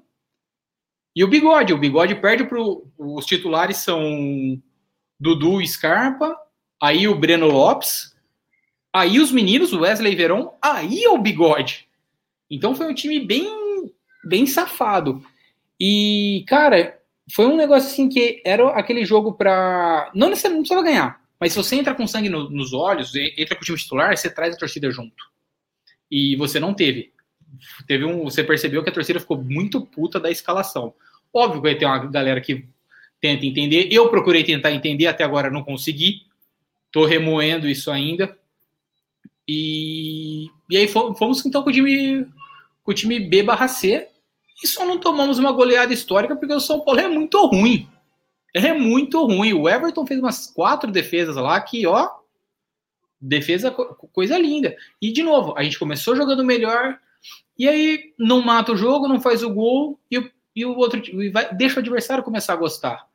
E 1.16 1.24
o 1.24 1.28
Bigode. 1.28 1.74
O 1.74 1.78
Bigode 1.78 2.16
perde 2.16 2.44
para 2.44 2.58
os 2.60 3.26
titulares 3.26 3.78
são 3.78 4.62
Dudu 5.20 5.62
e 5.62 5.68
Scarpa, 5.68 6.36
aí 6.82 7.08
o 7.08 7.16
Breno 7.16 7.48
Lopes, 7.48 8.16
aí 8.92 9.20
os 9.20 9.32
meninos, 9.32 9.74
o 9.74 9.82
Wesley 9.82 10.16
Veron, 10.16 10.58
aí 10.62 11.04
é 11.04 11.10
o 11.10 11.18
Bigode. 11.18 11.88
Então 12.50 12.76
foi 12.76 12.88
um 12.88 12.94
time 12.94 13.20
bem, 13.20 13.48
bem 14.26 14.46
safado. 14.46 15.24
E, 15.80 16.44
cara, 16.48 17.00
foi 17.34 17.46
um 17.46 17.56
negócio 17.56 17.90
assim 17.90 18.10
que 18.10 18.42
era 18.46 18.70
aquele 18.72 19.06
jogo 19.06 19.34
para. 19.34 20.12
Não 20.14 20.30
necessariamente 20.30 20.70
não 20.70 20.78
precisava 20.78 20.84
ganhar 20.84 21.23
mas 21.40 21.52
se 21.52 21.58
você 21.58 21.76
entra 21.76 21.94
com 21.94 22.08
sangue 22.08 22.30
no, 22.30 22.50
nos 22.50 22.74
olhos, 22.74 23.14
entra 23.16 23.56
com 23.56 23.62
o 23.62 23.66
time 23.66 23.78
titular, 23.78 24.16
você 24.16 24.30
traz 24.30 24.56
a 24.56 24.58
torcida 24.58 24.90
junto. 24.92 25.32
E 26.10 26.36
você 26.36 26.60
não 26.60 26.74
teve. 26.74 27.12
Teve 27.88 28.06
um, 28.06 28.24
você 28.24 28.44
percebeu 28.44 28.84
que 28.84 28.90
a 28.90 28.94
torcida 28.94 29.20
ficou 29.20 29.42
muito 29.42 29.86
puta 29.86 30.20
da 30.20 30.32
escalação. 30.32 30.94
Óbvio 31.34 31.62
que 31.62 31.70
vai 31.70 31.76
ter 31.76 31.86
uma 31.86 31.98
galera 32.08 32.40
que 32.40 32.66
tenta 33.20 33.46
entender. 33.46 33.88
Eu 33.92 34.10
procurei 34.10 34.44
tentar 34.44 34.72
entender, 34.72 35.08
até 35.08 35.24
agora 35.24 35.50
não 35.50 35.64
consegui. 35.64 36.22
Tô 36.92 37.06
remoendo 37.06 37.68
isso 37.68 37.90
ainda. 37.90 38.38
E, 39.48 40.48
e 40.70 40.78
aí 40.78 40.88
fomos 40.88 41.46
então 41.46 41.64
com 41.64 41.70
o 41.70 41.74
time, 41.74 42.26
com 42.84 42.92
o 42.92 42.94
time 42.94 43.20
B 43.20 43.44
barra 43.44 43.68
C. 43.68 44.08
E 44.64 44.68
só 44.68 44.86
não 44.86 45.00
tomamos 45.00 45.40
uma 45.40 45.52
goleada 45.52 45.94
histórica 45.94 46.36
porque 46.36 46.54
o 46.54 46.60
São 46.60 46.82
Paulo 46.82 47.00
é 47.00 47.08
muito 47.08 47.44
ruim 47.48 47.90
é 48.54 48.74
muito 48.74 49.26
ruim. 49.26 49.54
O 49.54 49.68
Everton 49.68 50.06
fez 50.06 50.20
umas 50.20 50.48
quatro 50.48 50.92
defesas 50.92 51.36
lá 51.36 51.60
que, 51.62 51.86
ó, 51.88 52.10
defesa 53.20 53.72
coisa 53.72 54.38
linda. 54.38 54.76
E 55.02 55.12
de 55.12 55.24
novo, 55.24 55.54
a 55.58 55.64
gente 55.64 55.80
começou 55.80 56.16
jogando 56.16 56.44
melhor 56.44 57.00
e 57.58 57.68
aí 57.68 58.14
não 58.18 58.42
mata 58.42 58.74
o 58.74 58.78
jogo, 58.78 59.08
não 59.08 59.22
faz 59.22 59.44
o 59.44 59.50
gol 59.50 60.00
e 60.12 60.18
e 60.56 60.66
o 60.66 60.78
outro 60.78 61.02
e 61.22 61.30
vai, 61.30 61.54
deixa 61.54 61.78
o 61.78 61.80
adversário 61.80 62.24
começar 62.24 62.54
a 62.54 62.58
gostar. 62.58 63.08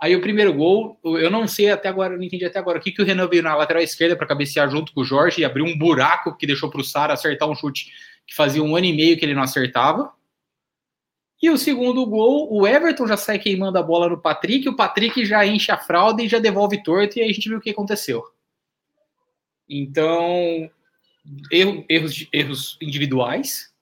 Aí 0.00 0.14
o 0.14 0.20
primeiro 0.20 0.52
gol, 0.52 0.98
eu 1.02 1.30
não 1.30 1.48
sei 1.48 1.70
até 1.70 1.88
agora, 1.88 2.16
não 2.16 2.22
entendi 2.22 2.44
até 2.44 2.58
agora 2.58 2.78
o 2.78 2.80
que, 2.82 2.92
que 2.92 3.00
o 3.00 3.04
Renan 3.04 3.26
veio 3.26 3.42
na 3.42 3.56
lateral 3.56 3.82
esquerda 3.82 4.14
para 4.14 4.26
cabecear 4.26 4.70
junto 4.70 4.92
com 4.92 5.00
o 5.00 5.04
Jorge 5.04 5.40
e 5.40 5.44
abrir 5.44 5.62
um 5.62 5.76
buraco 5.76 6.36
que 6.36 6.46
deixou 6.46 6.70
para 6.70 6.80
o 6.80 6.84
Sara 6.84 7.14
acertar 7.14 7.48
um 7.48 7.54
chute 7.54 7.90
que 8.26 8.34
fazia 8.34 8.62
um 8.62 8.76
ano 8.76 8.86
e 8.86 8.92
meio 8.92 9.16
que 9.16 9.24
ele 9.24 9.34
não 9.34 9.42
acertava. 9.42 10.12
E 11.42 11.50
o 11.50 11.58
segundo 11.58 12.06
gol, 12.06 12.50
o 12.50 12.66
Everton 12.66 13.06
já 13.06 13.16
sai 13.16 13.38
queimando 13.38 13.78
a 13.78 13.82
bola 13.82 14.08
no 14.08 14.18
Patrick, 14.18 14.68
o 14.68 14.76
Patrick 14.76 15.24
já 15.24 15.46
enche 15.46 15.70
a 15.70 15.76
fralda 15.76 16.22
e 16.22 16.28
já 16.28 16.38
devolve 16.38 16.82
torto, 16.82 17.18
e 17.18 17.22
aí 17.22 17.30
a 17.30 17.32
gente 17.32 17.48
viu 17.48 17.58
o 17.58 17.60
que 17.60 17.70
aconteceu. 17.70 18.24
Então, 19.68 20.70
erro, 21.50 21.84
erros, 21.88 22.26
erros 22.32 22.78
individuais. 22.80 23.72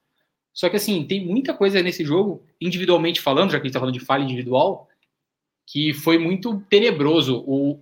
Só 0.53 0.69
que 0.69 0.77
assim, 0.77 1.05
tem 1.05 1.25
muita 1.25 1.55
coisa 1.55 1.83
nesse 1.83 2.05
jogo, 2.05 2.43
individualmente 2.61 3.21
falando, 3.21 3.51
já 3.51 3.59
que 3.59 3.63
a 3.63 3.67
gente 3.67 3.71
está 3.71 3.81
falando 3.81 3.95
de 3.95 4.05
falha 4.05 4.23
individual, 4.23 4.89
que 5.67 5.93
foi 5.93 6.19
muito 6.19 6.61
tenebroso. 6.69 7.45
O, 7.47 7.81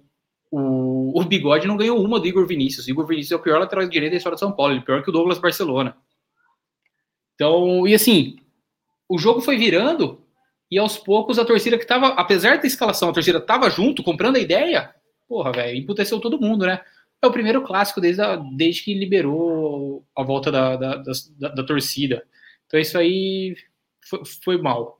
o, 0.51 1.19
o 1.19 1.25
Bigode 1.25 1.67
não 1.67 1.77
ganhou 1.77 2.03
uma 2.03 2.21
do 2.21 2.27
Igor 2.27 2.47
Vinícius. 2.47 2.87
O 2.87 2.91
Igor 2.91 3.07
Vinícius 3.07 3.33
é 3.33 3.37
o 3.37 3.43
pior 3.43 3.59
lateral 3.59 3.87
direito 3.87 4.13
da 4.13 4.17
história 4.17 4.37
de 4.37 4.41
São 4.41 4.53
Paulo, 4.53 4.73
ele 4.73 4.81
é 4.81 4.85
pior 4.85 5.03
que 5.03 5.11
o 5.11 5.13
Douglas 5.13 5.39
Barcelona. 5.39 5.97
Então, 7.35 7.87
e 7.87 7.95
assim, 7.95 8.37
o 9.13 9.19
jogo 9.19 9.43
foi 9.43 9.59
virando 9.59 10.25
e 10.71 10.79
aos 10.79 10.97
poucos 10.97 11.39
a 11.39 11.45
torcida 11.45 11.77
que 11.77 11.87
tava, 11.87 12.09
apesar 12.15 12.57
da 12.57 12.67
escalação, 12.67 13.11
a 13.11 13.13
torcida 13.13 13.39
tava 13.39 13.69
junto, 13.69 14.03
comprando 14.03 14.37
a 14.37 14.41
ideia, 14.41 14.95
porra, 15.29 15.53
velho, 15.53 15.77
emputeceu 15.77 16.19
todo 16.19 16.41
mundo, 16.41 16.65
né? 16.65 16.81
É 17.21 17.27
o 17.27 17.31
primeiro 17.31 17.61
clássico 17.61 18.01
desde, 18.01 18.23
a, 18.23 18.37
desde 18.37 18.85
que 18.85 18.95
liberou 18.95 20.03
a 20.17 20.23
volta 20.23 20.51
da, 20.51 20.77
da, 20.77 20.97
da, 20.97 21.49
da 21.51 21.63
torcida. 21.63 22.27
Então 22.67 22.81
isso 22.81 22.97
aí 22.97 23.55
foi, 24.09 24.23
foi 24.43 24.57
mal. 24.57 24.99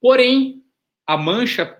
Porém, 0.00 0.62
a 1.06 1.18
Mancha, 1.18 1.76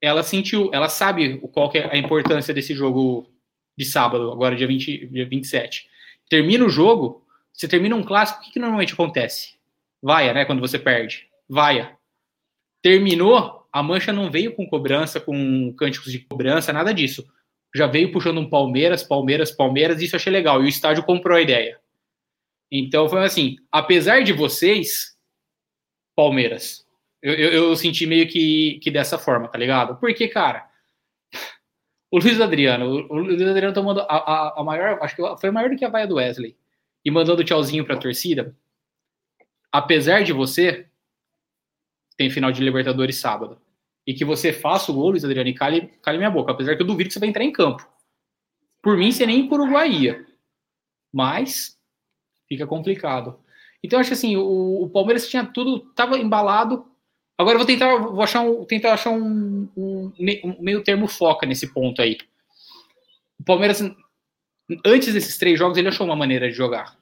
ela 0.00 0.22
sentiu, 0.22 0.70
ela 0.72 0.88
sabe 0.88 1.38
qual 1.52 1.68
é 1.74 1.92
a 1.92 1.98
importância 1.98 2.54
desse 2.54 2.74
jogo 2.74 3.28
de 3.76 3.84
sábado, 3.84 4.30
agora 4.30 4.54
dia, 4.54 4.68
20, 4.68 5.06
dia 5.08 5.28
27. 5.28 5.88
Termina 6.30 6.64
o 6.64 6.70
jogo, 6.70 7.26
você 7.52 7.66
termina 7.66 7.96
um 7.96 8.04
clássico, 8.04 8.40
o 8.40 8.44
que, 8.44 8.52
que 8.52 8.60
normalmente 8.60 8.92
acontece? 8.92 9.55
Vaia, 10.02 10.32
né? 10.32 10.44
Quando 10.44 10.60
você 10.60 10.78
perde. 10.78 11.28
Vaia. 11.48 11.96
Terminou, 12.82 13.66
a 13.72 13.82
mancha 13.82 14.12
não 14.12 14.30
veio 14.30 14.54
com 14.54 14.66
cobrança, 14.66 15.20
com 15.20 15.74
cânticos 15.74 16.12
de 16.12 16.20
cobrança, 16.20 16.72
nada 16.72 16.94
disso. 16.94 17.26
Já 17.74 17.86
veio 17.86 18.12
puxando 18.12 18.38
um 18.38 18.48
Palmeiras, 18.48 19.02
Palmeiras, 19.02 19.50
Palmeiras, 19.50 20.00
isso 20.00 20.14
eu 20.14 20.18
achei 20.18 20.32
legal. 20.32 20.62
E 20.62 20.66
o 20.66 20.68
estádio 20.68 21.04
comprou 21.04 21.36
a 21.36 21.42
ideia. 21.42 21.78
Então 22.70 23.08
foi 23.08 23.24
assim, 23.24 23.56
apesar 23.70 24.22
de 24.22 24.32
vocês, 24.32 25.16
Palmeiras, 26.16 26.86
eu, 27.22 27.34
eu, 27.34 27.50
eu 27.52 27.76
senti 27.76 28.06
meio 28.06 28.26
que, 28.28 28.78
que 28.82 28.90
dessa 28.90 29.18
forma, 29.18 29.48
tá 29.48 29.58
ligado? 29.58 29.96
Porque, 29.96 30.28
cara, 30.28 30.66
o 32.10 32.18
Luiz 32.18 32.40
Adriano, 32.40 32.86
o 32.86 33.18
Luiz 33.18 33.42
Adriano 33.42 33.74
tomando 33.74 34.00
a, 34.00 34.04
a, 34.04 34.60
a 34.60 34.64
maior, 34.64 34.98
acho 35.02 35.16
que 35.16 35.22
foi 35.40 35.50
maior 35.50 35.70
do 35.70 35.76
que 35.76 35.84
a 35.84 35.88
vaia 35.88 36.06
do 36.06 36.16
Wesley, 36.16 36.56
e 37.04 37.10
mandando 37.10 37.44
tchauzinho 37.44 37.84
pra 37.84 37.96
torcida, 37.96 38.56
apesar 39.78 40.22
de 40.22 40.32
você, 40.32 40.86
tem 42.16 42.30
final 42.30 42.52
de 42.52 42.62
Libertadores 42.62 43.16
sábado. 43.16 43.60
E 44.06 44.14
que 44.14 44.24
você 44.24 44.52
faça 44.52 44.92
o 44.92 44.94
gol, 44.94 45.10
Luiz 45.10 45.24
Adriano, 45.24 45.48
e 45.48 45.54
cale, 45.54 45.88
cale 46.00 46.18
minha 46.18 46.30
boca. 46.30 46.52
Apesar 46.52 46.76
que 46.76 46.82
eu 46.82 46.86
duvido 46.86 47.08
que 47.08 47.14
você 47.14 47.20
vai 47.20 47.28
entrar 47.28 47.44
em 47.44 47.52
campo. 47.52 47.86
Por 48.82 48.96
mim, 48.96 49.10
você 49.10 49.26
nem 49.26 49.48
por 49.48 49.60
Uruguaia. 49.60 50.24
Mas, 51.12 51.76
Fica 52.48 52.66
complicado. 52.66 53.38
Então, 53.82 53.98
acho 53.98 54.10
que 54.10 54.14
assim, 54.14 54.36
o, 54.36 54.84
o 54.84 54.90
Palmeiras 54.90 55.28
tinha 55.28 55.44
tudo, 55.44 55.88
estava 55.90 56.18
embalado. 56.18 56.86
Agora 57.36 57.54
eu 57.54 57.58
vou 57.58 57.66
tentar, 57.66 57.96
vou 57.96 58.22
achar 58.22 58.40
um, 58.40 58.64
tentar 58.64 58.94
achar 58.94 59.10
um, 59.10 59.68
um, 59.76 60.12
um 60.18 60.62
meio 60.62 60.82
termo 60.82 61.06
foca 61.06 61.44
nesse 61.44 61.72
ponto 61.72 62.00
aí. 62.00 62.16
O 63.38 63.44
Palmeiras, 63.44 63.82
antes 64.84 65.12
desses 65.12 65.36
três 65.36 65.58
jogos, 65.58 65.76
ele 65.76 65.88
achou 65.88 66.06
uma 66.06 66.16
maneira 66.16 66.48
de 66.48 66.54
jogar. 66.54 66.96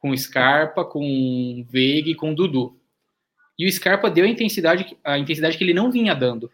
Com 0.00 0.16
Scarpa, 0.16 0.84
com 0.84 1.64
Veiga 1.68 2.10
e 2.10 2.14
com 2.14 2.34
Dudu. 2.34 2.76
E 3.56 3.66
o 3.66 3.72
Scarpa 3.72 4.10
deu 4.10 4.24
a 4.24 4.28
intensidade, 4.28 4.96
a 5.04 5.18
intensidade 5.18 5.56
que 5.56 5.62
ele 5.62 5.74
não 5.74 5.90
vinha 5.90 6.14
dando. 6.14 6.50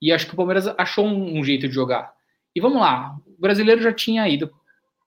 E 0.00 0.10
acho 0.12 0.26
que 0.26 0.32
o 0.32 0.36
Palmeiras 0.36 0.66
achou 0.78 1.04
um, 1.04 1.38
um 1.38 1.44
jeito 1.44 1.68
de 1.68 1.74
jogar. 1.74 2.14
E 2.54 2.60
vamos 2.60 2.80
lá, 2.80 3.16
o 3.26 3.40
brasileiro 3.40 3.82
já 3.82 3.92
tinha 3.92 4.28
ido 4.28 4.50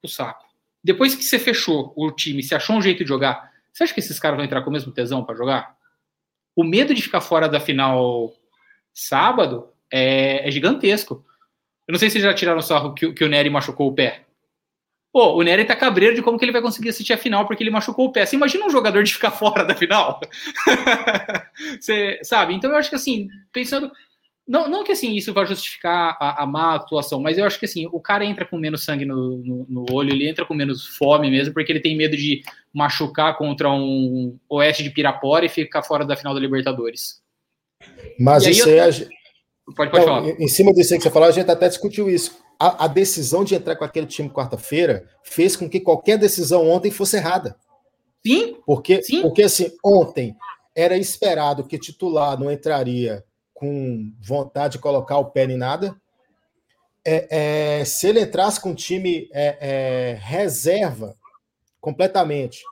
pro 0.00 0.10
saco. 0.10 0.44
Depois 0.82 1.14
que 1.14 1.24
você 1.24 1.38
fechou 1.38 1.92
o 1.96 2.10
time, 2.12 2.42
você 2.42 2.54
achou 2.54 2.76
um 2.76 2.82
jeito 2.82 3.02
de 3.02 3.08
jogar, 3.08 3.50
você 3.72 3.84
acha 3.84 3.94
que 3.94 4.00
esses 4.00 4.20
caras 4.20 4.36
vão 4.36 4.44
entrar 4.44 4.62
com 4.62 4.70
o 4.70 4.72
mesmo 4.72 4.92
tesão 4.92 5.24
para 5.24 5.34
jogar? 5.34 5.76
O 6.54 6.62
medo 6.62 6.94
de 6.94 7.02
ficar 7.02 7.20
fora 7.20 7.48
da 7.48 7.58
final 7.58 8.32
sábado 8.92 9.68
é, 9.90 10.46
é 10.46 10.50
gigantesco. 10.50 11.24
Eu 11.88 11.92
não 11.92 11.98
sei 11.98 12.08
se 12.08 12.20
já 12.20 12.32
tiraram 12.32 12.60
sarro 12.60 12.94
que, 12.94 13.12
que 13.12 13.24
o 13.24 13.28
Nery 13.28 13.50
machucou 13.50 13.88
o 13.88 13.94
pé. 13.94 14.23
Pô, 15.14 15.36
o 15.36 15.42
Nery 15.44 15.64
tá 15.64 15.76
cabreiro 15.76 16.16
de 16.16 16.22
como 16.22 16.36
que 16.36 16.44
ele 16.44 16.50
vai 16.50 16.60
conseguir 16.60 16.88
assistir 16.88 17.12
a 17.12 17.16
final 17.16 17.46
porque 17.46 17.62
ele 17.62 17.70
machucou 17.70 18.06
o 18.06 18.12
pé. 18.12 18.26
Você 18.26 18.34
imagina 18.34 18.66
um 18.66 18.70
jogador 18.70 19.04
de 19.04 19.14
ficar 19.14 19.30
fora 19.38 19.64
da 19.64 19.72
final? 19.72 20.18
Você 21.78 22.18
sabe? 22.24 22.52
Então 22.52 22.68
eu 22.68 22.76
acho 22.76 22.90
que 22.90 22.96
assim, 22.96 23.28
pensando 23.52 23.92
não, 24.46 24.68
não 24.68 24.82
que 24.82 24.90
assim 24.90 25.14
isso 25.14 25.32
vai 25.32 25.46
justificar 25.46 26.18
a, 26.20 26.42
a, 26.42 26.46
má 26.46 26.74
atuação, 26.74 27.20
mas 27.20 27.38
eu 27.38 27.46
acho 27.46 27.60
que 27.60 27.64
assim, 27.64 27.86
o 27.92 28.00
cara 28.00 28.24
entra 28.24 28.44
com 28.44 28.58
menos 28.58 28.84
sangue 28.84 29.04
no, 29.04 29.38
no, 29.38 29.66
no, 29.68 29.86
olho, 29.92 30.12
ele 30.12 30.28
entra 30.28 30.44
com 30.44 30.52
menos 30.52 30.84
fome 30.84 31.30
mesmo, 31.30 31.54
porque 31.54 31.70
ele 31.70 31.80
tem 31.80 31.96
medo 31.96 32.16
de 32.16 32.42
machucar 32.72 33.38
contra 33.38 33.70
um 33.70 34.36
Oeste 34.48 34.82
de 34.82 34.90
Pirapora 34.90 35.46
e 35.46 35.48
ficar 35.48 35.84
fora 35.84 36.04
da 36.04 36.16
final 36.16 36.34
da 36.34 36.40
Libertadores. 36.40 37.22
Mas 38.18 38.44
isso 38.44 38.68
aí. 38.68 38.78
Eu... 38.78 38.92
Pode, 39.76 39.92
pode 39.92 40.04
não, 40.04 40.14
falar. 40.14 40.28
Em 40.28 40.48
cima 40.48 40.74
disso 40.74 40.92
aí 40.92 40.98
que 40.98 41.04
você 41.04 41.10
falou, 41.10 41.28
a 41.28 41.32
gente 41.32 41.50
até 41.50 41.68
discutiu 41.68 42.10
isso. 42.10 42.43
A, 42.64 42.86
a 42.86 42.88
decisão 42.88 43.44
de 43.44 43.54
entrar 43.54 43.76
com 43.76 43.84
aquele 43.84 44.06
time 44.06 44.30
quarta-feira 44.30 45.06
fez 45.22 45.54
com 45.54 45.68
que 45.68 45.80
qualquer 45.80 46.16
decisão 46.16 46.66
ontem 46.66 46.90
fosse 46.90 47.18
errada. 47.18 47.58
Sim. 48.26 48.56
Porque, 48.64 49.02
Sim. 49.02 49.20
porque 49.20 49.42
assim, 49.42 49.70
ontem 49.84 50.34
era 50.74 50.96
esperado 50.96 51.64
que 51.64 51.78
titular 51.78 52.40
não 52.40 52.50
entraria 52.50 53.22
com 53.52 54.10
vontade 54.18 54.72
de 54.72 54.78
colocar 54.78 55.18
o 55.18 55.26
pé 55.26 55.44
em 55.44 55.58
nada. 55.58 55.94
É, 57.04 57.80
é, 57.80 57.84
se 57.84 58.06
ele 58.06 58.22
entrasse 58.22 58.58
com 58.58 58.70
um 58.70 58.74
time 58.74 59.28
é, 59.30 59.58
é 59.60 60.18
reserva 60.18 61.14
completamente, 61.82 62.64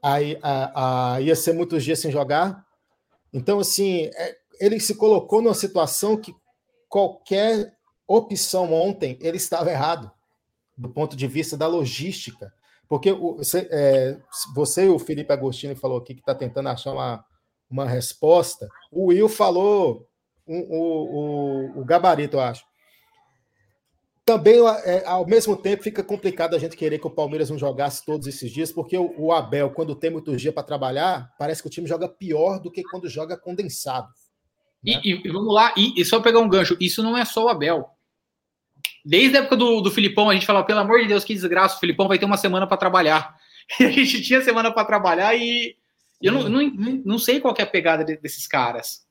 aí 0.00 0.38
a, 0.40 1.14
a, 1.14 1.20
ia 1.20 1.34
ser 1.34 1.54
muitos 1.54 1.82
dias 1.82 1.98
sem 1.98 2.12
jogar. 2.12 2.64
Então, 3.32 3.58
assim, 3.58 4.12
é, 4.14 4.36
ele 4.60 4.78
se 4.78 4.94
colocou 4.94 5.42
numa 5.42 5.54
situação 5.54 6.16
que 6.16 6.32
qualquer 6.88 7.76
opção 8.08 8.72
ontem 8.72 9.18
ele 9.20 9.36
estava 9.36 9.70
errado, 9.70 10.10
do 10.76 10.88
ponto 10.88 11.14
de 11.14 11.26
vista 11.26 11.56
da 11.56 11.66
logística. 11.66 12.52
Porque 12.88 13.12
você, 13.12 13.68
é, 13.70 14.18
você 14.54 14.86
e 14.86 14.88
o 14.88 14.98
Felipe 14.98 15.32
Agostini 15.32 15.74
falou 15.74 15.98
aqui 15.98 16.14
que 16.14 16.20
está 16.20 16.34
tentando 16.34 16.70
achar 16.70 16.92
uma, 16.92 17.24
uma 17.70 17.86
resposta. 17.86 18.66
O 18.90 19.06
Will 19.06 19.28
falou 19.28 20.08
um, 20.46 20.60
o, 20.60 21.74
o, 21.76 21.80
o, 21.80 21.84
gabarito, 21.84 22.38
eu 22.38 22.40
acho. 22.40 22.64
Também, 24.24 24.58
é, 24.84 25.04
ao 25.06 25.26
mesmo 25.26 25.56
tempo, 25.56 25.82
fica 25.82 26.02
complicado 26.02 26.54
a 26.54 26.58
gente 26.58 26.76
querer 26.76 26.98
que 26.98 27.06
o 27.06 27.10
Palmeiras 27.10 27.50
não 27.50 27.58
jogasse 27.58 28.04
todos 28.04 28.26
esses 28.26 28.50
dias, 28.50 28.72
porque 28.72 28.96
o, 28.96 29.14
o 29.18 29.32
Abel, 29.32 29.70
quando 29.70 29.94
tem 29.94 30.10
muito 30.10 30.34
dia 30.36 30.52
para 30.52 30.62
trabalhar, 30.62 31.34
parece 31.38 31.62
que 31.62 31.68
o 31.68 31.70
time 31.70 31.86
joga 31.86 32.08
pior 32.08 32.58
do 32.58 32.70
que 32.70 32.82
quando 32.82 33.08
joga 33.08 33.36
condensado. 33.36 34.08
Né? 34.82 35.00
E, 35.04 35.10
e, 35.12 35.30
vamos 35.30 35.52
lá, 35.52 35.74
e, 35.76 36.00
e, 36.00 36.04
só 36.04 36.20
pegar 36.20 36.40
um 36.40 36.48
gancho, 36.48 36.76
isso 36.80 37.02
não 37.02 37.16
é 37.16 37.24
só 37.24 37.44
o 37.44 37.48
Abel. 37.48 37.88
Desde 39.08 39.38
a 39.38 39.40
época 39.40 39.56
do, 39.56 39.80
do 39.80 39.90
Filipão, 39.90 40.28
a 40.28 40.34
gente 40.34 40.44
falava, 40.44 40.66
pelo 40.66 40.80
amor 40.80 41.00
de 41.00 41.08
Deus, 41.08 41.24
que 41.24 41.32
desgraça, 41.32 41.76
o 41.76 41.80
Filipão 41.80 42.06
vai 42.06 42.18
ter 42.18 42.26
uma 42.26 42.36
semana 42.36 42.66
para 42.66 42.76
trabalhar. 42.76 43.34
E 43.80 43.84
a 43.84 43.90
gente 43.90 44.22
tinha 44.22 44.40
semana 44.42 44.72
para 44.72 44.84
trabalhar 44.84 45.34
e 45.34 45.76
eu 46.22 46.32
não, 46.32 46.48
não, 46.48 47.02
não, 47.04 47.18
sei 47.18 47.38
qual 47.38 47.54
é 47.58 47.62
a 47.62 47.66
pegada 47.66 48.02
desses 48.02 48.46
caras. 48.46 49.06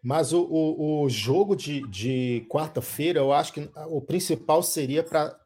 Mas 0.00 0.32
o, 0.32 0.40
o, 0.42 1.02
o 1.02 1.08
jogo 1.08 1.56
de, 1.56 1.80
de 1.88 2.46
quarta-feira, 2.48 3.18
eu 3.18 3.32
acho 3.32 3.52
que 3.52 3.68
o 3.88 4.00
principal 4.00 4.62
seria 4.62 5.02
para 5.02 5.36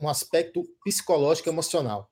um, 0.00 0.08
aspecto 0.08 0.64
psicológico 0.84 1.48
emocional. 1.48 2.10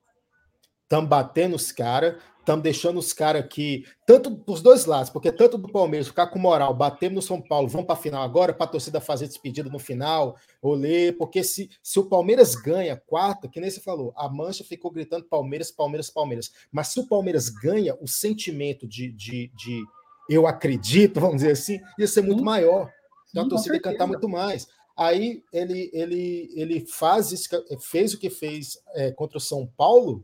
Estamos 0.81 1.07
batendo 1.07 1.55
os 1.55 1.71
caras, 1.71 2.15
estamos 2.45 2.61
deixando 2.61 2.99
os 2.99 3.11
caras 3.11 3.43
aqui, 3.43 3.83
tanto 4.05 4.29
dos 4.29 4.61
dois 4.61 4.85
lados, 4.85 5.09
porque 5.09 5.31
tanto 5.31 5.57
do 5.57 5.67
Palmeiras 5.67 6.07
ficar 6.07 6.27
com 6.27 6.37
moral, 6.37 6.75
batendo 6.75 7.15
no 7.15 7.21
São 7.21 7.41
Paulo, 7.41 7.67
vão 7.67 7.83
para 7.83 7.93
a 7.93 7.97
final 7.97 8.21
agora, 8.21 8.53
para 8.53 8.65
a 8.65 8.69
torcida 8.69 9.01
fazer 9.01 9.27
despedida 9.27 9.67
no 9.67 9.79
final, 9.79 10.37
olê, 10.61 11.11
porque 11.11 11.43
se, 11.43 11.69
se 11.81 11.99
o 11.99 12.05
Palmeiras 12.05 12.53
ganha 12.53 12.95
quarta, 12.95 13.47
que 13.49 13.59
nem 13.59 13.69
você 13.69 13.81
falou, 13.81 14.13
a 14.15 14.29
mancha 14.29 14.63
ficou 14.63 14.91
gritando 14.91 15.25
Palmeiras, 15.25 15.71
Palmeiras, 15.71 16.11
Palmeiras. 16.11 16.51
Mas 16.71 16.89
se 16.89 16.99
o 16.99 17.07
Palmeiras 17.07 17.49
ganha, 17.49 17.97
o 17.99 18.07
sentimento 18.07 18.87
de, 18.87 19.11
de, 19.11 19.51
de 19.55 19.83
eu 20.29 20.45
acredito, 20.45 21.19
vamos 21.19 21.37
dizer 21.37 21.51
assim, 21.51 21.79
ia 21.97 22.07
ser 22.07 22.21
muito 22.21 22.43
maior. 22.43 22.91
Então 23.31 23.45
a 23.45 23.49
torcida 23.49 23.75
ia 23.75 23.81
cantar 23.81 24.05
muito 24.05 24.29
mais. 24.29 24.67
Aí 24.95 25.43
ele, 25.51 25.89
ele, 25.91 26.49
ele 26.53 26.85
faz 26.87 27.31
isso, 27.31 27.49
fez 27.81 28.13
o 28.13 28.19
que 28.19 28.29
fez 28.29 28.77
é, 28.93 29.11
contra 29.11 29.37
o 29.37 29.41
São 29.41 29.67
Paulo, 29.75 30.23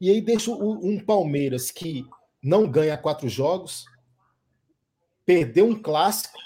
e 0.00 0.10
aí 0.10 0.20
deixa 0.20 0.50
um 0.50 0.98
Palmeiras 0.98 1.70
que 1.70 2.04
não 2.42 2.68
ganha 2.68 2.96
quatro 2.96 3.28
jogos, 3.28 3.86
perdeu 5.24 5.66
um 5.66 5.80
clássico 5.80 6.38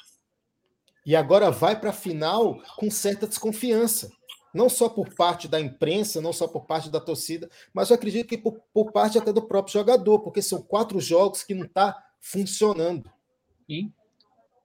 e 1.05 1.15
agora 1.15 1.51
vai 1.51 1.79
para 1.79 1.91
a 1.91 1.95
final 1.95 2.61
com 2.77 2.91
certa 2.91 3.27
desconfiança. 3.27 4.11
Não 4.53 4.69
só 4.69 4.89
por 4.89 5.15
parte 5.15 5.47
da 5.47 5.61
imprensa, 5.61 6.21
não 6.21 6.33
só 6.33 6.49
por 6.49 6.65
parte 6.65 6.91
da 6.91 6.99
torcida, 6.99 7.49
mas 7.73 7.91
eu 7.91 7.97
acredito 7.97 8.27
que 8.27 8.39
por, 8.39 8.61
por 8.73 8.91
parte 8.91 9.19
até 9.19 9.33
do 9.33 9.43
próprio 9.43 9.75
jogador, 9.75 10.21
porque 10.21 10.41
são 10.41 10.63
quatro 10.63 10.99
jogos 10.99 11.43
que 11.43 11.55
não 11.55 11.67
está 11.67 11.97
funcionando. 12.21 13.11
Sim. 13.69 13.93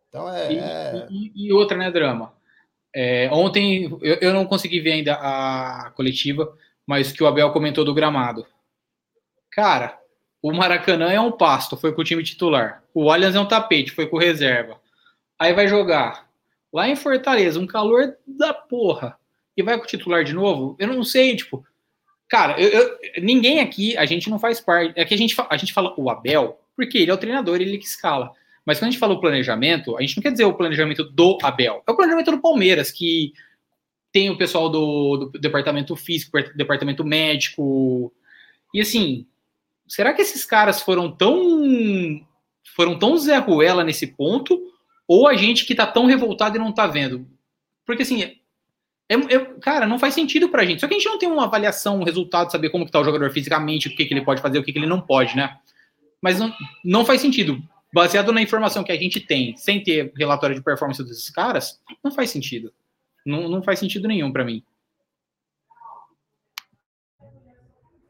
Então 0.07 0.33
é. 0.33 0.53
E, 0.53 0.57
é 0.57 1.07
e, 1.09 1.47
e 1.47 1.53
outra, 1.53 1.77
né, 1.77 1.91
Drama? 1.91 2.33
É, 2.93 3.29
ontem 3.31 3.85
eu, 4.01 4.15
eu 4.15 4.33
não 4.33 4.45
consegui 4.45 4.79
ver 4.79 4.93
ainda 4.93 5.13
a 5.13 5.91
coletiva, 5.91 6.57
mas 6.85 7.11
que 7.11 7.23
o 7.23 7.27
Abel 7.27 7.51
comentou 7.51 7.85
do 7.85 7.93
gramado. 7.93 8.45
Cara, 9.51 9.99
o 10.41 10.51
Maracanã 10.53 11.11
é 11.11 11.19
um 11.19 11.31
pasto, 11.31 11.77
foi 11.77 11.93
com 11.93 12.01
o 12.01 12.05
time 12.05 12.23
titular. 12.23 12.83
O 12.93 13.11
Allianz 13.11 13.35
é 13.35 13.39
um 13.39 13.47
tapete, 13.47 13.91
foi 13.91 14.07
com 14.07 14.17
reserva. 14.17 14.79
Aí 15.37 15.53
vai 15.53 15.67
jogar 15.67 16.27
lá 16.73 16.87
em 16.87 16.95
Fortaleza, 16.95 17.59
um 17.59 17.67
calor 17.67 18.15
da 18.25 18.53
porra. 18.53 19.17
E 19.55 19.61
vai 19.61 19.77
com 19.77 19.83
o 19.83 19.87
titular 19.87 20.23
de 20.23 20.33
novo? 20.33 20.75
Eu 20.79 20.87
não 20.87 21.03
sei, 21.03 21.35
tipo. 21.35 21.65
Cara, 22.27 22.59
eu, 22.59 22.69
eu, 22.69 22.99
ninguém 23.21 23.59
aqui, 23.59 23.97
a 23.97 24.05
gente 24.05 24.29
não 24.29 24.39
faz 24.39 24.61
parte. 24.61 24.93
É 24.95 25.03
que 25.03 25.13
a 25.13 25.17
gente, 25.17 25.35
a 25.49 25.57
gente 25.57 25.73
fala 25.73 25.93
o 25.97 26.09
Abel, 26.09 26.59
porque 26.75 26.97
ele 26.97 27.11
é 27.11 27.13
o 27.13 27.17
treinador, 27.17 27.59
ele 27.59 27.77
que 27.77 27.85
escala. 27.85 28.31
Mas 28.65 28.79
quando 28.79 28.87
a 28.87 28.91
gente 28.91 28.99
fala 28.99 29.13
o 29.13 29.19
planejamento, 29.19 29.97
a 29.97 30.01
gente 30.01 30.15
não 30.15 30.23
quer 30.23 30.31
dizer 30.31 30.45
o 30.45 30.53
planejamento 30.53 31.03
do 31.03 31.37
Abel. 31.43 31.83
É 31.85 31.91
o 31.91 31.95
planejamento 31.95 32.31
do 32.31 32.41
Palmeiras, 32.41 32.91
que 32.91 33.33
tem 34.11 34.29
o 34.29 34.37
pessoal 34.37 34.69
do, 34.69 35.29
do 35.31 35.39
departamento 35.39 35.95
físico, 35.95 36.37
departamento 36.55 37.03
médico. 37.03 38.13
E 38.73 38.79
assim, 38.79 39.25
será 39.91 40.13
que 40.13 40.21
esses 40.21 40.45
caras 40.45 40.81
foram 40.81 41.11
tão 41.11 42.25
foram 42.75 42.97
tão 42.97 43.17
Zé 43.17 43.37
Ruela 43.37 43.83
nesse 43.83 44.07
ponto 44.07 44.57
ou 45.05 45.27
a 45.27 45.35
gente 45.35 45.65
que 45.65 45.75
tá 45.75 45.85
tão 45.85 46.05
revoltado 46.05 46.55
e 46.55 46.59
não 46.59 46.71
tá 46.71 46.87
vendo? 46.87 47.27
Porque 47.85 48.03
assim, 48.03 48.23
é, 48.23 48.35
é, 49.09 49.39
cara, 49.59 49.85
não 49.85 49.99
faz 49.99 50.13
sentido 50.13 50.47
pra 50.47 50.63
gente. 50.63 50.79
Só 50.79 50.87
que 50.87 50.93
a 50.93 50.97
gente 50.97 51.09
não 51.09 51.17
tem 51.19 51.27
uma 51.27 51.43
avaliação, 51.43 51.99
um 51.99 52.05
resultado, 52.05 52.49
saber 52.49 52.69
como 52.69 52.85
que 52.85 52.91
tá 52.91 53.01
o 53.01 53.03
jogador 53.03 53.29
fisicamente, 53.31 53.89
o 53.89 53.95
que, 53.95 54.05
que 54.05 54.13
ele 54.13 54.23
pode 54.23 54.41
fazer, 54.41 54.59
o 54.59 54.63
que, 54.63 54.71
que 54.71 54.79
ele 54.79 54.85
não 54.85 55.01
pode, 55.01 55.35
né? 55.35 55.57
Mas 56.21 56.39
não, 56.39 56.53
não 56.85 57.03
faz 57.03 57.19
sentido. 57.19 57.61
Baseado 57.93 58.31
na 58.31 58.41
informação 58.41 58.85
que 58.85 58.91
a 58.93 58.97
gente 58.97 59.19
tem, 59.19 59.57
sem 59.57 59.83
ter 59.83 60.13
relatório 60.15 60.55
de 60.55 60.61
performance 60.61 61.03
desses 61.03 61.29
caras, 61.29 61.81
não 62.01 62.11
faz 62.11 62.29
sentido. 62.29 62.71
Não, 63.25 63.49
não 63.49 63.61
faz 63.61 63.79
sentido 63.79 64.07
nenhum 64.07 64.31
para 64.31 64.45
mim. 64.45 64.63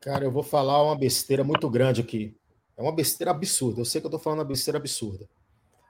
Cara, 0.02 0.26
eu 0.26 0.32
vou 0.32 0.43
falar 0.43 0.84
uma 0.84 0.97
besteira 0.97 1.43
muito 1.43 1.70
grande 1.70 2.02
aqui. 2.02 2.36
É 2.76 2.82
uma 2.82 2.91
besteira 2.91 3.32
absurda. 3.32 3.82
Eu 3.82 3.86
sei 3.86 4.02
que 4.02 4.08
eu 4.08 4.10
estou 4.10 4.20
falando 4.20 4.39
uma 4.39 4.45
besteira 4.45 4.78
absurda. 4.78 5.30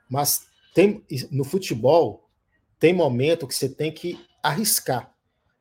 Mas 0.09 0.45
tem 0.73 1.03
no 1.31 1.43
futebol 1.43 2.29
tem 2.81 2.93
momento 2.93 3.47
que 3.47 3.53
você 3.53 3.69
tem 3.69 3.91
que 3.91 4.19
arriscar. 4.41 5.13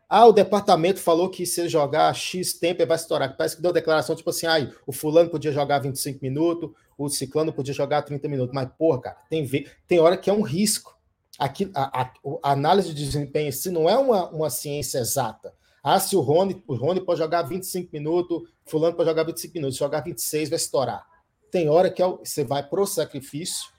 Ah, 0.08 0.26
o 0.26 0.32
departamento 0.32 0.98
falou 0.98 1.28
que 1.28 1.44
se 1.44 1.68
jogar 1.68 2.12
X 2.14 2.54
tempo 2.54 2.80
ele 2.80 2.88
vai 2.88 2.96
estourar. 2.96 3.36
Parece 3.36 3.54
que 3.54 3.62
deu 3.62 3.72
declaração 3.72 4.16
tipo 4.16 4.30
assim: 4.30 4.46
ah, 4.46 4.72
o 4.86 4.92
fulano 4.92 5.28
podia 5.28 5.52
jogar 5.52 5.78
25 5.80 6.18
minutos, 6.20 6.70
o 6.96 7.08
ciclano 7.10 7.52
podia 7.52 7.74
jogar 7.74 8.02
30 8.02 8.26
minutos. 8.26 8.54
Mas, 8.54 8.70
porra, 8.76 9.02
cara, 9.02 9.16
tem, 9.28 9.46
tem 9.86 10.00
hora 10.00 10.16
que 10.16 10.30
é 10.30 10.32
um 10.32 10.40
risco. 10.40 10.98
Aqui, 11.38 11.70
a, 11.74 12.02
a, 12.02 12.12
a 12.42 12.52
análise 12.52 12.92
de 12.92 13.04
desempenho 13.04 13.52
se 13.52 13.70
não 13.70 13.88
é 13.88 13.96
uma, 13.96 14.30
uma 14.30 14.50
ciência 14.50 14.98
exata. 14.98 15.52
Ah, 15.82 15.98
se 15.98 16.14
o 16.14 16.20
Rony, 16.20 16.62
o 16.66 16.74
Rony 16.74 17.00
pode 17.00 17.18
jogar 17.18 17.42
25 17.42 17.90
minutos, 17.92 18.42
fulano 18.66 18.94
pode 18.94 19.08
jogar 19.08 19.24
25 19.24 19.54
minutos, 19.54 19.76
se 19.76 19.80
jogar 19.80 20.00
26 20.00 20.50
vai 20.50 20.56
estourar. 20.56 21.06
Tem 21.50 21.68
hora 21.68 21.90
que 21.90 22.02
é 22.02 22.06
você 22.06 22.44
vai 22.44 22.62
pro 22.62 22.86
sacrifício 22.86 23.70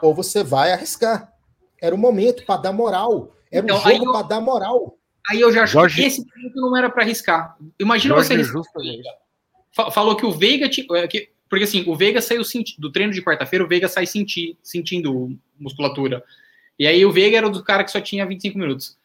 ou 0.00 0.14
você 0.14 0.42
vai 0.42 0.72
arriscar. 0.72 1.32
Era 1.80 1.94
o 1.94 1.98
momento 1.98 2.44
para 2.44 2.60
dar 2.60 2.72
moral. 2.72 3.34
Era 3.50 3.64
então, 3.64 3.78
um 3.78 3.80
jogo 3.80 4.06
eu... 4.06 4.12
para 4.12 4.22
dar 4.22 4.40
moral. 4.40 4.96
Aí 5.30 5.40
eu 5.40 5.52
já 5.52 5.64
acho 5.64 5.72
Jorge... 5.72 6.00
que 6.00 6.06
esse 6.06 6.20
momento 6.20 6.56
não 6.56 6.76
era 6.76 6.88
para 6.88 7.02
arriscar. 7.02 7.56
Imagina 7.78 8.14
Jorge 8.14 8.44
você 8.44 8.78
arriscar. 8.78 9.92
Falou 9.92 10.16
que 10.16 10.26
o 10.26 10.32
Veiga. 10.32 10.66
É, 10.66 11.08
que, 11.08 11.30
porque 11.48 11.64
assim, 11.64 11.84
o 11.86 11.96
Veiga 11.96 12.20
saiu 12.22 12.42
do 12.78 12.92
treino 12.92 13.12
de 13.12 13.22
quarta-feira, 13.22 13.64
o 13.64 13.68
Veiga 13.68 13.88
sai 13.88 14.06
senti, 14.06 14.56
sentindo 14.62 15.36
musculatura. 15.58 16.24
E 16.78 16.86
aí 16.86 17.04
o 17.04 17.12
Veiga 17.12 17.36
era 17.36 17.46
o 17.46 17.50
do 17.50 17.62
cara 17.62 17.84
que 17.84 17.90
só 17.90 18.00
tinha 18.00 18.26
25 18.26 18.58
minutos. 18.58 18.98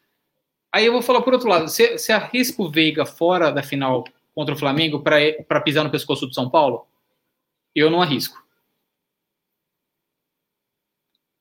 Aí 0.76 0.84
eu 0.84 0.92
vou 0.92 1.00
falar 1.00 1.22
por 1.22 1.32
outro 1.32 1.48
lado: 1.48 1.68
você, 1.70 1.96
você 1.96 2.12
arrisca 2.12 2.62
o 2.62 2.70
Veiga 2.70 3.06
fora 3.06 3.50
da 3.50 3.62
final 3.62 4.04
contra 4.34 4.54
o 4.54 4.58
Flamengo 4.58 5.00
para 5.00 5.62
pisar 5.62 5.82
no 5.82 5.90
pescoço 5.90 6.26
do 6.26 6.34
São 6.34 6.50
Paulo? 6.50 6.86
Eu 7.74 7.90
não 7.90 8.02
arrisco. 8.02 8.36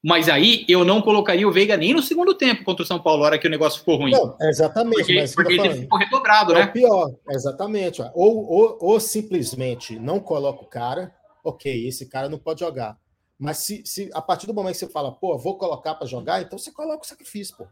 Mas 0.01 0.29
aí 0.29 0.63
eu 0.69 0.86
não 0.86 1.01
colocaria 1.01 1.45
o 1.45 1.51
Veiga 1.51 1.75
nem 1.75 1.93
no 1.93 2.01
segundo 2.01 2.33
tempo 2.33 2.63
contra 2.63 2.83
o 2.83 2.88
São 2.88 2.97
Paulo, 2.97 3.19
na 3.19 3.25
hora 3.25 3.38
que 3.38 3.45
o 3.45 3.49
negócio 3.49 3.79
ficou 3.79 3.97
ruim. 3.97 4.11
Não, 4.11 4.38
exatamente. 4.39 4.99
Porque, 4.99 5.15
mas 5.15 5.36
porque 5.36 5.53
ele 5.53 5.75
ficou 5.81 5.99
redobrado, 5.99 6.53
é 6.53 6.55
né? 6.55 6.61
É 6.61 6.67
pior, 6.67 7.13
exatamente. 7.29 8.01
Ou, 8.13 8.49
ou, 8.49 8.77
ou, 8.79 8.99
simplesmente 9.01 9.99
não 9.99 10.17
coloca 10.17 10.63
o 10.63 10.67
cara, 10.67 11.13
ok, 11.43 11.86
esse 11.86 12.05
cara 12.05 12.29
não 12.29 12.39
pode 12.39 12.61
jogar. 12.61 12.97
Mas 13.38 13.57
se, 13.57 13.83
se 13.86 14.09
a 14.13 14.21
partir 14.21 14.47
do 14.47 14.53
momento 14.53 14.75
que 14.75 14.79
você 14.79 14.88
fala, 14.88 15.11
pô, 15.11 15.38
vou 15.38 15.57
colocar 15.57 15.95
para 15.95 16.07
jogar, 16.07 16.41
então 16.41 16.57
você 16.57 16.71
coloca 16.71 17.03
o 17.03 17.07
sacrifício, 17.07 17.57
pô. 17.57 17.67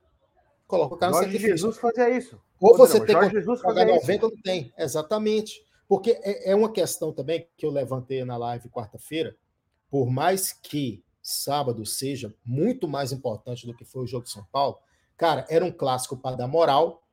Coloca 0.68 0.96
o 0.96 0.98
cara 0.98 1.12
Jorge 1.12 1.28
no 1.28 1.32
sacrifício. 1.34 1.58
Jesus 1.58 1.78
fazia 1.78 2.10
isso. 2.10 2.42
Ou 2.60 2.78
você 2.78 3.04
tem 3.06 3.20
que 3.20 3.30
Jesus 3.30 3.60
jogar 3.62 3.86
90 3.86 4.26
ou 4.26 4.32
não 4.32 4.42
tem. 4.42 4.74
Exatamente. 4.78 5.64
Porque 5.88 6.12
é, 6.22 6.52
é 6.52 6.56
uma 6.56 6.72
questão 6.72 7.12
também 7.12 7.48
que 7.58 7.66
eu 7.66 7.72
levantei 7.72 8.24
na 8.24 8.38
live 8.38 8.70
quarta-feira, 8.70 9.36
por 9.90 10.10
mais 10.10 10.54
que 10.54 11.04
sábado 11.22 11.86
seja 11.86 12.34
muito 12.46 12.88
mais 12.88 13.12
importante 13.12 13.66
do 13.66 13.76
que 13.76 13.86
foi 13.86 14.04
o 14.04 14.08
jogo 14.08 14.26
de 14.26 14.32
São 14.32 14.46
Paulo, 14.52 14.78
cara, 15.16 15.46
era 15.50 15.64
um 15.64 15.72
clássico 15.72 16.18
para 16.18 16.36
dar 16.36 16.48
moral 16.48 17.04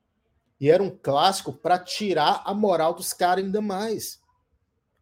e 0.61 0.71
era 0.71 0.83
um 0.83 0.91
clássico 0.91 1.53
para 1.53 1.79
tirar 1.79 2.43
a 2.45 2.53
moral 2.53 2.95
dos 2.95 3.13
caras 3.13 3.45
ainda 3.45 3.61
mais. 3.61 4.21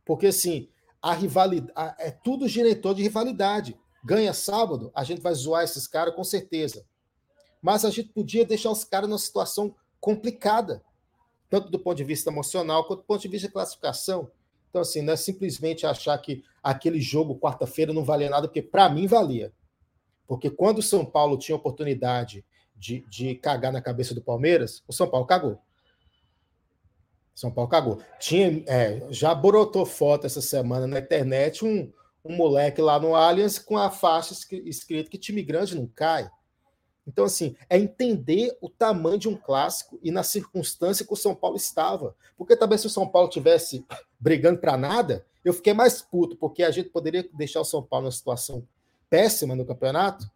Porque 0.04 0.28
assim, 0.28 0.68
a 1.00 1.12
rivalidade 1.12 1.94
é 1.98 2.10
tudo 2.10 2.48
diretor 2.48 2.94
de 2.94 3.02
rivalidade. 3.02 3.78
Ganha 4.04 4.32
sábado, 4.32 4.90
a 4.94 5.04
gente 5.04 5.20
vai 5.20 5.34
zoar 5.34 5.64
esses 5.64 5.86
caras 5.86 6.14
com 6.14 6.24
certeza. 6.24 6.84
Mas 7.60 7.84
a 7.84 7.90
gente 7.90 8.08
podia 8.10 8.44
deixar 8.44 8.70
os 8.70 8.84
caras 8.84 9.08
numa 9.08 9.18
situação 9.18 9.74
complicada, 10.00 10.82
tanto 11.50 11.70
do 11.70 11.78
ponto 11.78 11.96
de 11.96 12.04
vista 12.04 12.30
emocional 12.30 12.84
quanto 12.84 13.00
do 13.00 13.04
ponto 13.04 13.20
de 13.20 13.28
vista 13.28 13.48
de 13.48 13.52
classificação. 13.52 14.30
Então, 14.68 14.82
assim, 14.82 15.02
não 15.02 15.14
é 15.14 15.16
simplesmente 15.16 15.86
achar 15.86 16.16
que 16.18 16.44
aquele 16.62 17.00
jogo 17.00 17.38
quarta-feira 17.38 17.92
não 17.92 18.04
valia 18.04 18.30
nada, 18.30 18.46
porque 18.46 18.62
para 18.62 18.88
mim 18.88 19.06
valia. 19.06 19.52
Porque 20.26 20.50
quando 20.50 20.78
o 20.78 20.82
São 20.82 21.04
Paulo 21.04 21.38
tinha 21.38 21.56
oportunidade 21.56 22.44
de, 22.76 23.00
de 23.08 23.34
cagar 23.34 23.72
na 23.72 23.80
cabeça 23.80 24.14
do 24.14 24.20
Palmeiras, 24.20 24.82
o 24.86 24.92
São 24.92 25.08
Paulo 25.08 25.26
cagou. 25.26 25.58
São 27.34 27.50
Paulo 27.50 27.70
cagou. 27.70 28.00
Tinha, 28.18 28.62
é, 28.66 29.06
já 29.10 29.34
brotou 29.34 29.86
foto 29.86 30.26
essa 30.26 30.42
semana 30.42 30.86
na 30.86 30.98
internet 30.98 31.64
um, 31.64 31.90
um 32.24 32.36
moleque 32.36 32.80
lá 32.80 32.98
no 32.98 33.14
Allianz 33.14 33.58
com 33.58 33.78
a 33.78 33.90
faixa 33.90 34.34
escrita 34.64 35.08
que 35.08 35.16
time 35.16 35.42
grande 35.42 35.76
não 35.76 35.86
cai. 35.86 36.30
Então, 37.08 37.24
assim, 37.24 37.56
é 37.70 37.78
entender 37.78 38.54
o 38.60 38.68
tamanho 38.68 39.18
de 39.18 39.28
um 39.30 39.34
clássico 39.34 39.98
e 40.02 40.10
na 40.10 40.22
circunstância 40.22 41.06
que 41.06 41.12
o 41.12 41.16
São 41.16 41.34
Paulo 41.34 41.56
estava. 41.56 42.14
Porque 42.36 42.54
também 42.54 42.76
se 42.76 42.86
o 42.86 42.90
São 42.90 43.08
Paulo 43.08 43.30
tivesse 43.30 43.82
brigando 44.20 44.58
para 44.58 44.76
nada, 44.76 45.24
eu 45.42 45.54
fiquei 45.54 45.72
mais 45.72 46.02
puto, 46.02 46.36
porque 46.36 46.62
a 46.62 46.70
gente 46.70 46.90
poderia 46.90 47.26
deixar 47.32 47.62
o 47.62 47.64
São 47.64 47.82
Paulo 47.82 48.04
numa 48.04 48.12
situação 48.12 48.62
péssima 49.08 49.56
no 49.56 49.64
campeonato 49.64 50.30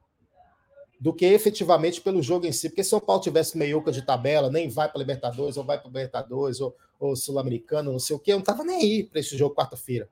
do 0.99 1.13
que 1.13 1.27
efetivamente 1.27 2.01
pelo 2.01 2.23
jogo 2.23 2.47
em 2.47 2.53
si. 2.53 2.71
Porque 2.71 2.83
se 2.83 2.89
o 2.89 2.91
São 2.91 3.01
Paulo 3.01 3.21
tivesse 3.21 3.59
meiuca 3.59 3.93
de 3.93 4.01
tabela, 4.01 4.51
nem 4.51 4.71
vai 4.71 4.89
para 4.89 4.99
Libertadores, 4.99 5.59
ou 5.59 5.65
vai 5.65 5.77
para 5.77 5.89
Libertadores, 5.89 6.59
ou, 6.59 6.75
ou 6.99 7.15
Sul-Americano, 7.15 7.93
não 7.93 7.99
sei 7.99 8.17
o 8.17 8.19
quê, 8.19 8.33
eu 8.33 8.37
não 8.37 8.43
estava 8.43 8.65
nem 8.65 8.81
aí 8.81 9.05
para 9.05 9.21
esse 9.21 9.37
jogo 9.37 9.55
quarta-feira. 9.55 10.09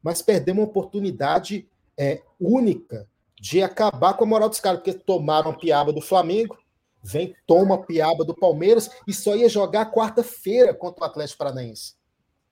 Mas 0.00 0.22
perdemos 0.22 0.62
uma 0.62 0.68
oportunidade 0.68 1.66
é, 1.98 2.22
única 2.38 3.08
de 3.44 3.62
acabar 3.62 4.14
com 4.14 4.24
a 4.24 4.26
moral 4.26 4.48
dos 4.48 4.58
caras, 4.58 4.80
porque 4.80 4.94
tomaram 4.94 5.50
a 5.50 5.54
piaba 5.54 5.92
do 5.92 6.00
Flamengo, 6.00 6.56
vem, 7.02 7.36
toma 7.46 7.74
a 7.74 7.78
piaba 7.78 8.24
do 8.24 8.34
Palmeiras 8.34 8.90
e 9.06 9.12
só 9.12 9.36
ia 9.36 9.50
jogar 9.50 9.92
quarta-feira 9.92 10.72
contra 10.72 11.04
o 11.04 11.06
Atlético 11.06 11.40
Paranaense. 11.40 11.92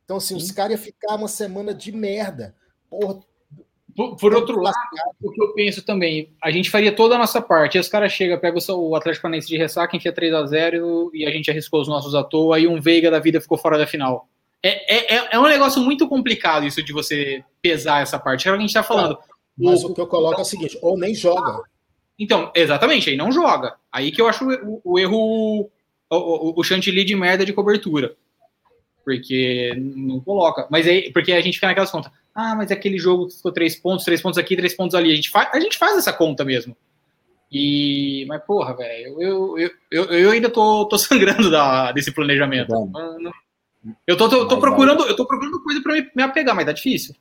Então, 0.04 0.18
assim, 0.18 0.38
Sim. 0.38 0.44
os 0.44 0.50
caras 0.50 0.72
iam 0.72 0.84
ficar 0.84 1.14
uma 1.14 1.28
semana 1.28 1.72
de 1.72 1.92
merda. 1.92 2.54
Porra, 2.90 3.20
por, 3.96 4.16
por 4.16 4.34
outro 4.34 4.60
lado, 4.60 4.76
o 5.22 5.30
que 5.32 5.42
eu 5.42 5.54
penso 5.54 5.82
também, 5.82 6.30
a 6.42 6.50
gente 6.50 6.68
faria 6.68 6.94
toda 6.94 7.14
a 7.14 7.18
nossa 7.18 7.40
parte. 7.40 7.78
E 7.78 7.80
os 7.80 7.88
caras 7.88 8.12
chegam, 8.12 8.38
pegam 8.38 8.60
o 8.76 8.94
Atlético 8.94 9.22
Paranaense 9.22 9.48
de 9.48 9.56
ressaca, 9.56 9.96
enfia 9.96 10.12
3 10.12 10.34
a 10.34 10.44
0 10.44 11.10
e 11.14 11.24
a 11.24 11.30
gente 11.30 11.50
arriscou 11.50 11.80
os 11.80 11.88
nossos 11.88 12.14
à 12.14 12.22
toa, 12.22 12.60
e 12.60 12.68
um 12.68 12.78
Veiga 12.78 13.10
da 13.10 13.18
vida 13.18 13.40
ficou 13.40 13.56
fora 13.56 13.78
da 13.78 13.86
final. 13.86 14.28
É, 14.62 15.16
é, 15.16 15.28
é 15.32 15.38
um 15.38 15.48
negócio 15.48 15.82
muito 15.82 16.06
complicado 16.06 16.66
isso 16.66 16.82
de 16.84 16.92
você 16.92 17.42
pesar 17.62 18.02
essa 18.02 18.18
parte. 18.18 18.46
É 18.46 18.50
o 18.50 18.54
que 18.54 18.58
a 18.58 18.60
gente 18.60 18.68
está 18.68 18.82
falando. 18.82 19.18
Mas 19.56 19.84
o, 19.84 19.88
o 19.88 19.94
que 19.94 20.00
eu 20.00 20.06
coloco 20.06 20.38
é 20.40 20.42
o 20.42 20.46
seguinte: 20.46 20.78
ou 20.80 20.98
nem 20.98 21.14
joga. 21.14 21.62
Então, 22.18 22.50
exatamente, 22.54 23.10
aí 23.10 23.16
não 23.16 23.32
joga. 23.32 23.76
Aí 23.90 24.10
que 24.12 24.20
eu 24.20 24.28
acho 24.28 24.48
o, 24.48 24.80
o 24.84 24.98
erro, 24.98 25.70
o, 26.10 26.16
o, 26.16 26.54
o 26.56 26.64
chantilly 26.64 27.04
de 27.04 27.16
merda 27.16 27.44
de 27.44 27.52
cobertura. 27.52 28.14
Porque 29.04 29.72
não 29.76 30.20
coloca. 30.20 30.66
Mas 30.70 30.86
aí, 30.86 31.12
porque 31.12 31.32
a 31.32 31.40
gente 31.40 31.54
fica 31.54 31.66
naquelas 31.66 31.90
contas. 31.90 32.12
Ah, 32.34 32.54
mas 32.54 32.70
aquele 32.70 32.98
jogo 32.98 33.26
que 33.26 33.36
ficou 33.36 33.52
três 33.52 33.76
pontos, 33.76 34.04
três 34.04 34.22
pontos 34.22 34.38
aqui, 34.38 34.56
três 34.56 34.74
pontos 34.74 34.94
ali. 34.94 35.12
A 35.12 35.16
gente 35.16 35.30
faz, 35.30 35.48
a 35.52 35.60
gente 35.60 35.76
faz 35.76 35.98
essa 35.98 36.12
conta 36.12 36.44
mesmo. 36.44 36.76
E, 37.50 38.24
mas 38.28 38.42
porra, 38.44 38.74
velho, 38.74 39.20
eu, 39.20 39.58
eu, 39.58 39.70
eu, 39.90 40.04
eu, 40.04 40.30
ainda 40.30 40.48
tô, 40.48 40.86
tô 40.86 40.96
sangrando 40.96 41.50
da, 41.50 41.92
desse 41.92 42.10
planejamento. 42.10 42.72
Eu 44.06 44.16
tô, 44.16 44.28
tô, 44.28 44.46
tô 44.46 44.58
procurando, 44.58 45.04
eu 45.04 45.16
tô 45.16 45.26
procurando 45.26 45.62
coisa 45.62 45.82
para 45.82 45.94
me, 45.94 46.10
me 46.14 46.22
apegar, 46.22 46.54
mas 46.54 46.64
tá 46.64 46.72
difícil 46.72 47.14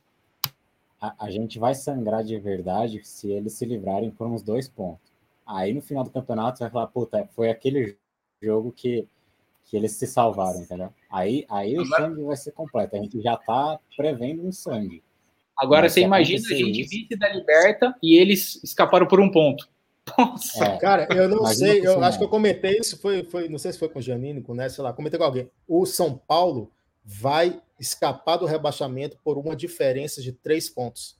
a, 1.02 1.26
a, 1.26 1.30
gente 1.30 1.58
vai 1.58 1.74
sangrar 1.74 2.22
de 2.22 2.38
verdade 2.38 3.00
se 3.02 3.28
eles 3.28 3.54
se 3.54 3.64
livrarem 3.64 4.08
por 4.08 4.28
uns 4.28 4.40
dois 4.40 4.68
pontos. 4.68 5.10
Aí 5.44 5.74
no 5.74 5.82
final 5.82 6.04
do 6.04 6.10
campeonato 6.10 6.58
você 6.58 6.64
vai 6.64 6.70
falar, 6.70 6.86
puta, 6.86 7.28
foi 7.34 7.50
aquele 7.50 7.98
jogo 8.40 8.70
que, 8.70 9.08
que 9.64 9.76
eles 9.76 9.90
se 9.92 10.06
salvaram, 10.06 10.60
entendeu? 10.60 10.90
Aí, 11.10 11.44
aí 11.50 11.76
o 11.76 11.84
sangue 11.84 12.22
vai 12.22 12.36
ser 12.36 12.52
completo. 12.52 12.94
A 12.94 13.00
gente 13.00 13.20
já 13.20 13.36
tá 13.36 13.80
prevendo 13.96 14.46
um 14.46 14.52
sangue. 14.52 15.02
Agora 15.58 15.82
Mas 15.82 15.92
você 15.92 16.02
imagina 16.02 16.40
a 16.40 16.54
gente 16.54 16.82
vice 16.84 17.16
da 17.16 17.28
Liberta 17.28 17.94
e 18.00 18.16
eles 18.16 18.62
escaparam 18.62 19.06
por 19.06 19.20
um 19.20 19.30
ponto. 19.30 19.68
Nossa, 20.16 20.64
é, 20.64 20.78
cara, 20.78 21.08
eu 21.14 21.28
não 21.28 21.46
sei, 21.46 21.84
eu 21.84 22.02
acho 22.02 22.18
que 22.18 22.24
eu 22.24 22.28
comentei 22.28 22.78
isso, 22.78 23.00
foi, 23.00 23.22
foi, 23.22 23.48
não 23.48 23.58
sei 23.58 23.72
se 23.72 23.78
foi 23.78 23.88
com 23.88 23.98
o 24.00 24.02
Janine, 24.02 24.42
com 24.42 24.52
o 24.52 24.54
Ness, 24.54 24.74
sei 24.74 24.82
lá, 24.82 24.92
comentei 24.92 25.18
com 25.18 25.24
alguém. 25.24 25.48
O 25.66 25.86
São 25.86 26.20
Paulo 26.26 26.72
vai 27.04 27.60
escapar 27.82 28.36
do 28.36 28.46
rebaixamento 28.46 29.18
por 29.24 29.36
uma 29.36 29.56
diferença 29.56 30.22
de 30.22 30.32
três 30.32 30.70
pontos. 30.70 31.18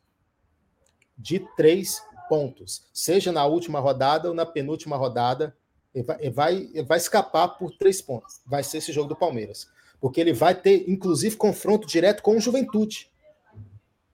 De 1.19 1.41
três 1.57 2.01
pontos. 2.29 2.85
Seja 2.95 3.33
na 3.33 3.45
última 3.45 3.81
rodada 3.81 4.29
ou 4.29 4.35
na 4.35 4.47
penúltima 4.47 4.97
rodada, 4.97 5.57
ele 5.93 6.05
vai, 6.05 6.17
ele 6.21 6.31
vai, 6.31 6.55
ele 6.73 6.83
vai 6.85 6.99
escapar 6.99 7.49
por 7.49 7.73
três 7.73 8.01
pontos. 8.01 8.41
Vai 8.47 8.63
ser 8.63 8.79
esse 8.79 8.93
jogo 8.93 9.09
do 9.09 9.17
Palmeiras. 9.17 9.69
Porque 10.01 10.21
ele 10.21 10.33
vai 10.33 10.55
ter, 10.55 10.89
inclusive, 10.89 11.37
confronto 11.37 11.87
direto 11.87 12.23
com 12.23 12.37
o 12.37 12.41
Juventude. 12.41 13.11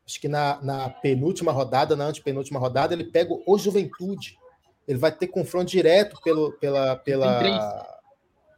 Acho 0.07 0.19
que 0.19 0.29
na, 0.29 0.59
na 0.63 0.89
penúltima 0.89 1.53
rodada, 1.53 1.95
na 1.95 2.07
antepenúltima 2.07 2.59
rodada, 2.59 2.95
ele 2.95 3.05
pega 3.05 3.39
o 3.47 3.59
Juventude. 3.59 4.39
Ele 4.87 4.99
vai 4.99 5.13
ter 5.13 5.27
confronto 5.27 5.71
direto 5.71 6.19
pelo, 6.23 6.53
pela. 6.53 6.97
pela... 6.97 8.01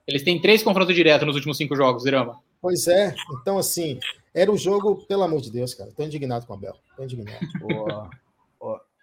Eles 0.07 0.23
têm 0.23 0.41
três 0.41 0.63
confrontos 0.63 0.95
diretos 0.95 1.27
nos 1.27 1.35
últimos 1.35 1.57
cinco 1.57 1.75
jogos, 1.75 2.07
Irama. 2.07 2.41
Pois 2.61 2.87
é. 2.87 3.15
Então, 3.41 3.59
assim, 3.59 3.99
era 4.35 4.51
o 4.51 4.57
jogo, 4.57 5.07
pelo 5.07 5.23
amor 5.23 5.41
de 5.41 5.51
Deus, 5.51 5.75
cara. 5.75 5.91
Tô 5.93 6.03
indignado 6.03 6.47
com 6.47 6.53
o 6.53 6.57
Abel. 6.57 6.77
Tô 6.97 7.03
indignado. 7.03 7.39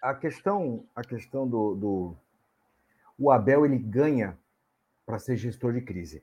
a 0.00 0.14
questão, 0.14 0.84
a 0.94 1.02
questão 1.02 1.46
do, 1.46 1.74
do. 1.74 2.16
O 3.18 3.30
Abel, 3.30 3.66
ele 3.66 3.78
ganha 3.78 4.38
para 5.04 5.18
ser 5.18 5.36
gestor 5.36 5.72
de 5.72 5.80
crise. 5.80 6.22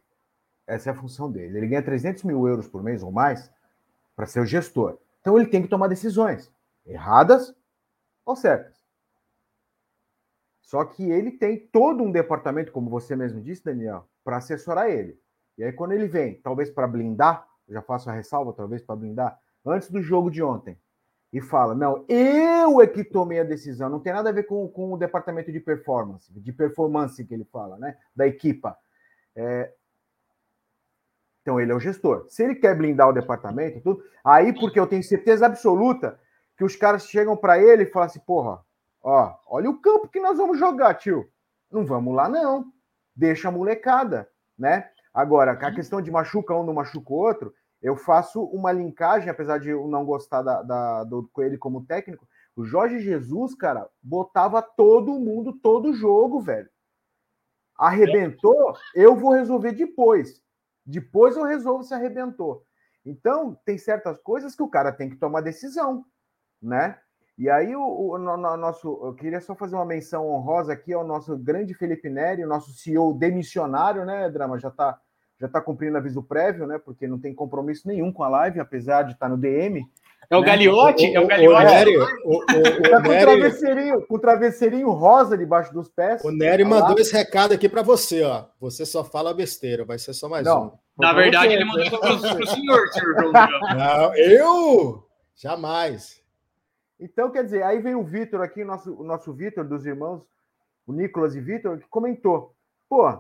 Essa 0.66 0.90
é 0.90 0.94
a 0.94 0.96
função 0.96 1.32
dele. 1.32 1.58
Ele 1.58 1.68
ganha 1.68 1.84
300 1.84 2.24
mil 2.24 2.48
euros 2.48 2.68
por 2.68 2.82
mês 2.82 3.04
ou 3.04 3.12
mais 3.12 3.52
para 4.16 4.26
ser 4.26 4.40
o 4.40 4.46
gestor. 4.46 4.98
Então, 5.20 5.38
ele 5.38 5.50
tem 5.50 5.62
que 5.62 5.68
tomar 5.68 5.88
decisões 5.88 6.52
erradas 6.86 7.54
ou 8.26 8.36
certas. 8.36 8.76
Só 10.62 10.84
que 10.84 11.04
ele 11.12 11.32
tem 11.32 11.60
todo 11.60 12.02
um 12.02 12.12
departamento, 12.12 12.72
como 12.72 12.90
você 12.90 13.16
mesmo 13.16 13.42
disse, 13.42 13.64
Daniel, 13.64 14.08
para 14.24 14.38
assessorar 14.38 14.90
ele. 14.90 15.20
E 15.58 15.64
aí, 15.64 15.72
quando 15.72 15.93
ele 15.93 16.08
vem, 16.08 16.36
talvez 16.41 16.70
para 16.70 16.88
blindar, 16.88 17.47
já 17.68 17.82
faço 17.82 18.10
a 18.10 18.14
ressalva, 18.14 18.53
talvez 18.53 18.82
para 18.82 18.95
blindar, 18.95 19.39
antes 19.66 19.89
do 19.89 20.01
jogo 20.01 20.30
de 20.30 20.43
ontem, 20.43 20.78
e 21.32 21.41
fala: 21.41 21.76
Não, 21.76 22.06
eu 22.08 22.82
é 22.82 22.88
que 22.88 23.03
tomei 23.03 23.39
a 23.39 23.43
decisão, 23.43 23.89
não 23.89 23.99
tem 23.99 24.14
nada 24.14 24.30
a 24.30 24.34
ver 24.34 24.43
com, 24.43 24.68
com 24.68 24.93
o 24.93 24.97
departamento 24.97 25.51
de 25.51 25.60
performance, 25.60 26.32
de 26.32 26.53
performance 26.53 27.24
que 27.26 27.34
ele 27.34 27.45
fala, 27.45 27.78
né? 27.78 27.97
Da 28.16 28.28
equipa. 28.28 28.78
É... 29.36 29.72
Então 31.41 31.60
ele 31.60 31.72
é 31.72 31.76
o 31.76 31.80
gestor. 31.80 32.26
Se 32.30 32.43
ele 32.43 32.56
quer 32.56 32.76
blindar 32.76 33.10
o 33.10 33.14
departamento, 33.14 33.82
tudo, 33.82 34.03
aí 34.24 34.53
porque 34.53 34.80
eu 34.80 34.88
tenho 34.88 35.03
certeza 35.03 35.45
absoluta 35.45 36.20
que 36.58 36.64
os 36.64 36.76
caras 36.76 37.06
chegam 37.08 37.36
para 37.36 37.60
ele 37.60 37.84
e 37.84 37.91
falam 37.91 38.08
assim, 38.08 38.20
porra, 38.20 38.64
ó, 39.03 39.36
olha 39.47 39.70
o 39.70 39.80
campo 39.80 40.08
que 40.08 40.20
nós 40.20 40.38
vamos 40.38 40.58
jogar, 40.58 40.95
tio. 40.95 41.30
Não 41.70 41.86
vamos 41.86 42.16
lá 42.16 42.30
não. 42.30 42.72
Deixa 43.16 43.49
a 43.49 43.51
molecada, 43.51 44.30
né? 44.58 44.89
Agora, 45.16 45.53
a 45.53 45.70
uhum. 45.70 45.74
questão 45.74 46.01
de 46.01 46.11
machuca 46.11 46.53
um, 46.53 46.66
não 46.66 46.74
machuca 46.74 47.13
o 47.13 47.16
outro, 47.16 47.53
eu 47.82 47.95
faço 47.95 48.43
uma 48.43 48.70
linkagem, 48.74 49.30
apesar 49.30 49.59
de 49.59 49.70
eu 49.70 49.88
não 49.88 50.03
gostar 50.03 50.41
da, 50.41 50.61
da, 50.61 51.03
do 51.05 51.30
Coelho 51.32 51.57
como 51.57 51.86
técnico, 51.86 52.28
o 52.53 52.66
Jorge 52.66 52.99
Jesus, 52.99 53.55
cara, 53.55 53.89
botava 54.03 54.61
todo 54.61 55.20
mundo, 55.20 55.53
todo 55.53 55.93
jogo, 55.93 56.41
velho. 56.41 56.70
Arrebentou, 57.78 58.76
eu 58.93 59.16
vou 59.16 59.32
resolver 59.32 59.72
depois. 59.72 60.41
Depois 60.86 61.38
eu 61.38 61.43
resolvo 61.43 61.84
se 61.84 61.93
arrebentou. 61.93 62.66
Então, 63.05 63.57
tem 63.63 63.78
certas 63.78 64.18
coisas 64.20 64.53
que 64.53 64.63
o 64.63 64.70
cara 64.70 64.91
tem 64.91 65.09
que 65.09 65.16
tomar 65.16 65.41
decisão, 65.41 66.05
né? 66.61 66.99
E 67.38 67.49
aí, 67.49 67.76
o, 67.76 67.82
o 67.82 68.18
no, 68.18 68.38
nosso, 68.57 68.99
eu 69.03 69.13
queria 69.13 69.39
só 69.39 69.55
fazer 69.55 69.76
uma 69.76 69.86
menção 69.86 70.28
honrosa 70.28 70.74
aqui 70.74 70.91
ao 70.91 71.05
nosso 71.05 71.38
grande 71.38 71.74
Felipe 71.74 72.09
Neri, 72.09 72.43
o 72.43 72.47
nosso 72.47 72.72
CEO 72.72 73.13
demissionário, 73.13 74.05
né, 74.05 74.30
Drama? 74.30 74.57
Já 74.57 74.70
está 74.70 74.99
já 75.40 75.48
tá 75.48 75.62
cumprindo 75.62 75.98
aviso 75.98 76.24
prévio, 76.24 76.66
né? 76.66 76.80
Porque 76.84 77.08
não 77.08 77.20
tem 77.20 77.34
compromisso 77.34 77.88
nenhum 77.88 78.12
com 78.12 78.24
a 78.24 78.30
live, 78.30 78.60
apesar 78.60 79.04
de 79.04 79.14
estar 79.14 79.28
tá 79.28 79.30
no 79.30 79.38
DM. 79.38 79.86
É 80.30 80.36
o 80.38 80.42
né? 80.42 80.48
Galiote? 80.48 81.16
é 81.16 81.20
o 81.20 81.28
Galiote. 81.28 81.98
O, 82.24 82.34
o, 82.34 82.38
o, 82.38 82.82
tá 82.90 83.02
com, 83.02 83.10
Nery, 83.10 83.22
travesseirinho, 83.22 84.08
com 84.08 84.20
travesseirinho 84.20 84.90
rosa 84.92 85.38
debaixo 85.38 85.74
dos 85.74 85.90
pés. 85.90 86.24
O 86.24 86.32
Nery 86.32 86.64
tá 86.64 86.70
mandou 86.70 86.98
esse 86.98 87.14
recado 87.14 87.54
aqui 87.54 87.70
para 87.70 87.82
você, 87.82 88.24
ó. 88.24 88.46
Você 88.60 88.86
só 88.86 89.04
fala 89.04 89.34
besteira, 89.34 89.86
vai 89.86 90.00
ser 90.00 90.14
só 90.14 90.28
mais 90.28 90.46
Não, 90.46 90.68
um. 90.68 90.72
Na 90.98 91.14
verdade, 91.14 91.50
você, 91.50 91.54
ele 91.54 91.66
mandou 91.66 92.00
para 92.00 92.14
o 92.14 92.20
senhor, 92.48 92.88
senhor 92.88 93.22
João. 93.22 93.32
Não, 93.78 94.16
eu? 94.16 95.08
Jamais. 95.36 96.24
Então, 97.00 97.30
quer 97.30 97.44
dizer, 97.44 97.62
aí 97.64 97.80
vem 97.80 97.94
o 97.94 98.04
Vitor 98.04 98.42
aqui, 98.42 98.64
o 98.64 98.66
nosso, 98.66 98.94
o 98.94 99.04
nosso 99.04 99.34
Vitor 99.34 99.66
dos 99.66 99.86
irmãos, 99.86 100.24
o 100.88 100.94
Nicolas 100.94 101.36
e 101.36 101.42
Vitor, 101.42 101.78
que 101.78 101.88
comentou. 101.90 102.56
Pô, 102.88 103.20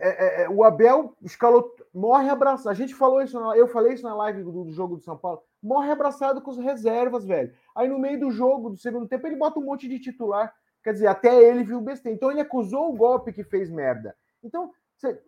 é, 0.00 0.08
é, 0.08 0.42
é, 0.42 0.48
o 0.48 0.64
Abel 0.64 1.14
escalou, 1.22 1.74
morre 1.92 2.28
abraçado. 2.28 2.70
A 2.70 2.74
gente 2.74 2.94
falou 2.94 3.22
isso, 3.22 3.38
eu 3.54 3.68
falei 3.68 3.94
isso 3.94 4.04
na 4.04 4.14
live 4.14 4.42
do, 4.42 4.64
do 4.64 4.72
jogo 4.72 4.96
do 4.96 5.02
São 5.02 5.16
Paulo 5.16 5.42
morre 5.66 5.90
abraçado 5.90 6.40
com 6.40 6.52
as 6.52 6.58
reservas, 6.58 7.24
velho. 7.24 7.52
Aí 7.74 7.88
no 7.88 7.98
meio 7.98 8.20
do 8.20 8.30
jogo, 8.30 8.70
do 8.70 8.76
segundo 8.76 9.08
tempo, 9.08 9.26
ele 9.26 9.36
bota 9.36 9.58
um 9.58 9.64
monte 9.64 9.88
de 9.88 9.98
titular. 9.98 10.54
Quer 10.82 10.92
dizer, 10.92 11.08
até 11.08 11.34
ele 11.42 11.64
viu 11.64 11.80
besteira. 11.80 12.14
Então 12.14 12.30
ele 12.30 12.40
acusou 12.40 12.88
o 12.88 12.96
golpe 12.96 13.32
que 13.32 13.42
fez 13.42 13.68
merda. 13.68 14.16
Então, 14.42 14.70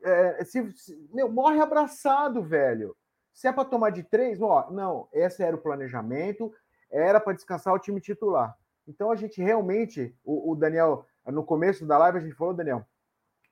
é, 0.04 0.44
se, 0.44 0.72
se 0.72 1.08
meu, 1.12 1.28
morre 1.28 1.60
abraçado, 1.60 2.40
velho. 2.40 2.96
Se 3.34 3.48
é 3.48 3.52
para 3.52 3.64
tomar 3.64 3.90
de 3.90 4.04
três, 4.04 4.40
ó, 4.40 4.70
não, 4.70 5.08
esse 5.12 5.42
era 5.42 5.54
o 5.54 5.60
planejamento, 5.60 6.52
era 6.90 7.20
para 7.20 7.34
descansar 7.34 7.74
o 7.74 7.78
time 7.78 8.00
titular. 8.00 8.56
Então 8.86 9.10
a 9.10 9.16
gente 9.16 9.42
realmente, 9.42 10.16
o, 10.24 10.52
o, 10.52 10.56
Daniel, 10.56 11.04
no 11.26 11.44
começo 11.44 11.84
da 11.84 11.98
live 11.98 12.18
a 12.18 12.20
gente 12.20 12.34
falou, 12.34 12.54
Daniel, 12.54 12.84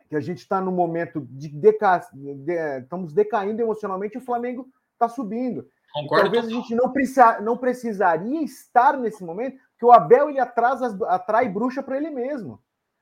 que 0.08 0.16
a 0.16 0.20
gente 0.20 0.38
está 0.38 0.60
no 0.60 0.70
momento 0.70 1.26
de, 1.30 1.48
deca, 1.48 2.06
de 2.12 2.52
estamos 2.80 3.12
decaindo 3.12 3.60
emocionalmente, 3.60 4.18
o 4.18 4.24
Flamengo 4.24 4.68
está 4.92 5.08
subindo. 5.08 5.66
Concordo. 5.92 6.24
Talvez 6.24 6.46
a 6.46 6.50
gente 6.50 6.74
não, 6.74 6.92
precisa, 6.92 7.40
não 7.40 7.56
precisaria 7.56 8.42
estar 8.42 8.96
nesse 8.96 9.24
momento, 9.24 9.58
porque 9.70 9.86
o 9.86 9.92
Abel 9.92 10.30
ele 10.30 10.40
atrasa, 10.40 10.96
atrai 11.06 11.48
bruxa 11.48 11.82
para 11.82 11.96
ele 11.96 12.10
mesmo. 12.10 12.60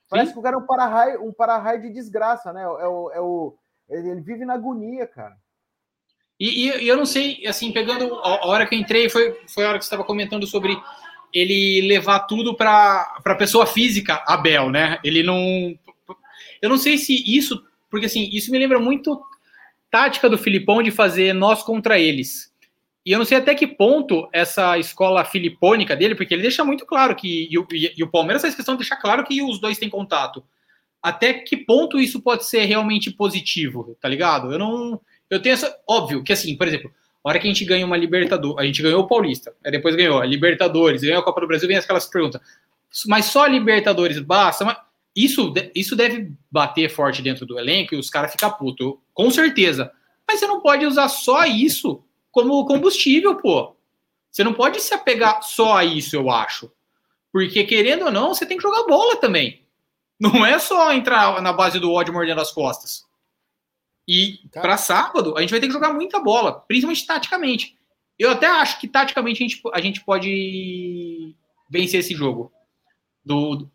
Parece 0.08 0.28
Sim. 0.28 0.34
que 0.34 0.38
o 0.38 0.42
cara 0.42 0.56
é 0.56 0.58
um 0.58 0.66
para-raio 0.66 1.24
um 1.24 1.32
para 1.32 1.76
de 1.76 1.90
desgraça, 1.90 2.52
né? 2.52 2.62
É 2.62 2.66
o, 2.66 3.10
é 3.12 3.20
o, 3.20 3.56
ele 3.88 4.20
vive 4.20 4.44
na 4.44 4.54
agonia, 4.54 5.06
cara. 5.06 5.36
E, 6.38 6.66
e, 6.66 6.88
eu 6.88 6.96
não 6.96 7.06
sei, 7.06 7.46
assim, 7.46 7.72
pegando 7.72 8.14
a 8.16 8.46
hora 8.46 8.66
que 8.66 8.74
eu 8.74 8.78
entrei, 8.78 9.08
foi, 9.08 9.40
foi 9.48 9.64
a 9.64 9.68
hora 9.68 9.78
que 9.78 9.84
você 9.84 9.88
estava 9.88 10.04
comentando 10.04 10.46
sobre 10.46 10.76
ele 11.32 11.86
levar 11.88 12.20
tudo 12.20 12.56
para 12.56 13.18
a 13.24 13.34
pessoa 13.34 13.66
física, 13.66 14.22
Abel, 14.26 14.70
né? 14.70 14.98
Ele 15.02 15.22
não. 15.22 15.76
Eu 16.64 16.70
não 16.70 16.78
sei 16.78 16.96
se 16.96 17.12
isso, 17.26 17.62
porque 17.90 18.06
assim, 18.06 18.30
isso 18.32 18.50
me 18.50 18.58
lembra 18.58 18.80
muito 18.80 19.22
tática 19.90 20.30
do 20.30 20.38
Filipão 20.38 20.82
de 20.82 20.90
fazer 20.90 21.34
nós 21.34 21.62
contra 21.62 21.98
eles. 21.98 22.50
E 23.04 23.12
eu 23.12 23.18
não 23.18 23.26
sei 23.26 23.36
até 23.36 23.54
que 23.54 23.66
ponto 23.66 24.26
essa 24.32 24.78
escola 24.78 25.26
filipônica 25.26 25.94
dele, 25.94 26.14
porque 26.14 26.32
ele 26.32 26.40
deixa 26.40 26.64
muito 26.64 26.86
claro 26.86 27.14
que. 27.14 27.48
E 27.50 27.58
o, 27.58 27.66
e 27.70 28.02
o 28.02 28.08
Palmeiras 28.08 28.40
faz 28.40 28.54
questão 28.54 28.76
de 28.76 28.78
deixar 28.78 28.96
claro 28.96 29.24
que 29.24 29.42
os 29.42 29.60
dois 29.60 29.76
têm 29.76 29.90
contato. 29.90 30.42
Até 31.02 31.34
que 31.34 31.54
ponto 31.54 32.00
isso 32.00 32.22
pode 32.22 32.46
ser 32.46 32.64
realmente 32.64 33.10
positivo, 33.10 33.94
tá 34.00 34.08
ligado? 34.08 34.50
Eu 34.50 34.58
não. 34.58 34.98
Eu 35.28 35.42
tenho 35.42 35.52
essa. 35.52 35.76
Óbvio 35.86 36.24
que, 36.24 36.32
assim, 36.32 36.56
por 36.56 36.66
exemplo, 36.66 36.90
a 37.22 37.28
hora 37.28 37.38
que 37.38 37.46
a 37.46 37.52
gente 37.52 37.66
ganha 37.66 37.84
uma 37.84 37.98
Libertadores, 37.98 38.58
a 38.58 38.64
gente 38.64 38.80
ganhou 38.80 39.02
o 39.02 39.06
Paulista, 39.06 39.52
aí 39.62 39.70
depois 39.70 39.94
ganhou 39.94 40.18
a 40.18 40.24
Libertadores, 40.24 41.02
ganhou 41.02 41.20
a 41.20 41.22
Copa 41.22 41.42
do 41.42 41.46
Brasil, 41.46 41.68
vem 41.68 41.76
aquelas 41.76 42.06
perguntas. 42.06 42.40
Mas 43.06 43.26
só 43.26 43.44
a 43.44 43.48
Libertadores 43.48 44.18
basta? 44.18 44.64
Isso, 45.14 45.52
isso 45.74 45.94
deve 45.94 46.32
bater 46.50 46.90
forte 46.90 47.22
dentro 47.22 47.46
do 47.46 47.58
elenco 47.58 47.94
e 47.94 47.98
os 47.98 48.10
caras 48.10 48.32
ficam 48.32 48.50
putos, 48.50 48.94
com 49.12 49.30
certeza. 49.30 49.92
Mas 50.26 50.40
você 50.40 50.46
não 50.46 50.60
pode 50.60 50.84
usar 50.84 51.08
só 51.08 51.44
isso 51.44 52.02
como 52.32 52.66
combustível, 52.66 53.36
pô. 53.36 53.76
Você 54.30 54.42
não 54.42 54.52
pode 54.52 54.80
se 54.80 54.92
apegar 54.92 55.42
só 55.42 55.76
a 55.76 55.84
isso, 55.84 56.16
eu 56.16 56.28
acho. 56.30 56.70
Porque, 57.32 57.62
querendo 57.64 58.06
ou 58.06 58.10
não, 58.10 58.34
você 58.34 58.44
tem 58.44 58.56
que 58.56 58.62
jogar 58.62 58.84
bola 58.84 59.16
também. 59.16 59.62
Não 60.18 60.44
é 60.44 60.58
só 60.58 60.92
entrar 60.92 61.40
na 61.40 61.52
base 61.52 61.78
do 61.78 61.92
ódio 61.92 62.12
mordendo 62.12 62.40
as 62.40 62.50
costas. 62.50 63.04
E 64.06 64.40
para 64.52 64.76
sábado, 64.76 65.36
a 65.36 65.40
gente 65.40 65.50
vai 65.50 65.60
ter 65.60 65.66
que 65.66 65.72
jogar 65.72 65.92
muita 65.92 66.20
bola, 66.20 66.60
principalmente 66.60 67.06
taticamente. 67.06 67.78
Eu 68.18 68.30
até 68.30 68.46
acho 68.46 68.80
que 68.80 68.88
taticamente 68.88 69.42
a 69.42 69.46
gente, 69.46 69.62
a 69.72 69.80
gente 69.80 70.04
pode 70.04 71.34
vencer 71.68 72.00
esse 72.00 72.14
jogo. 72.14 72.52
Do, 73.24 73.70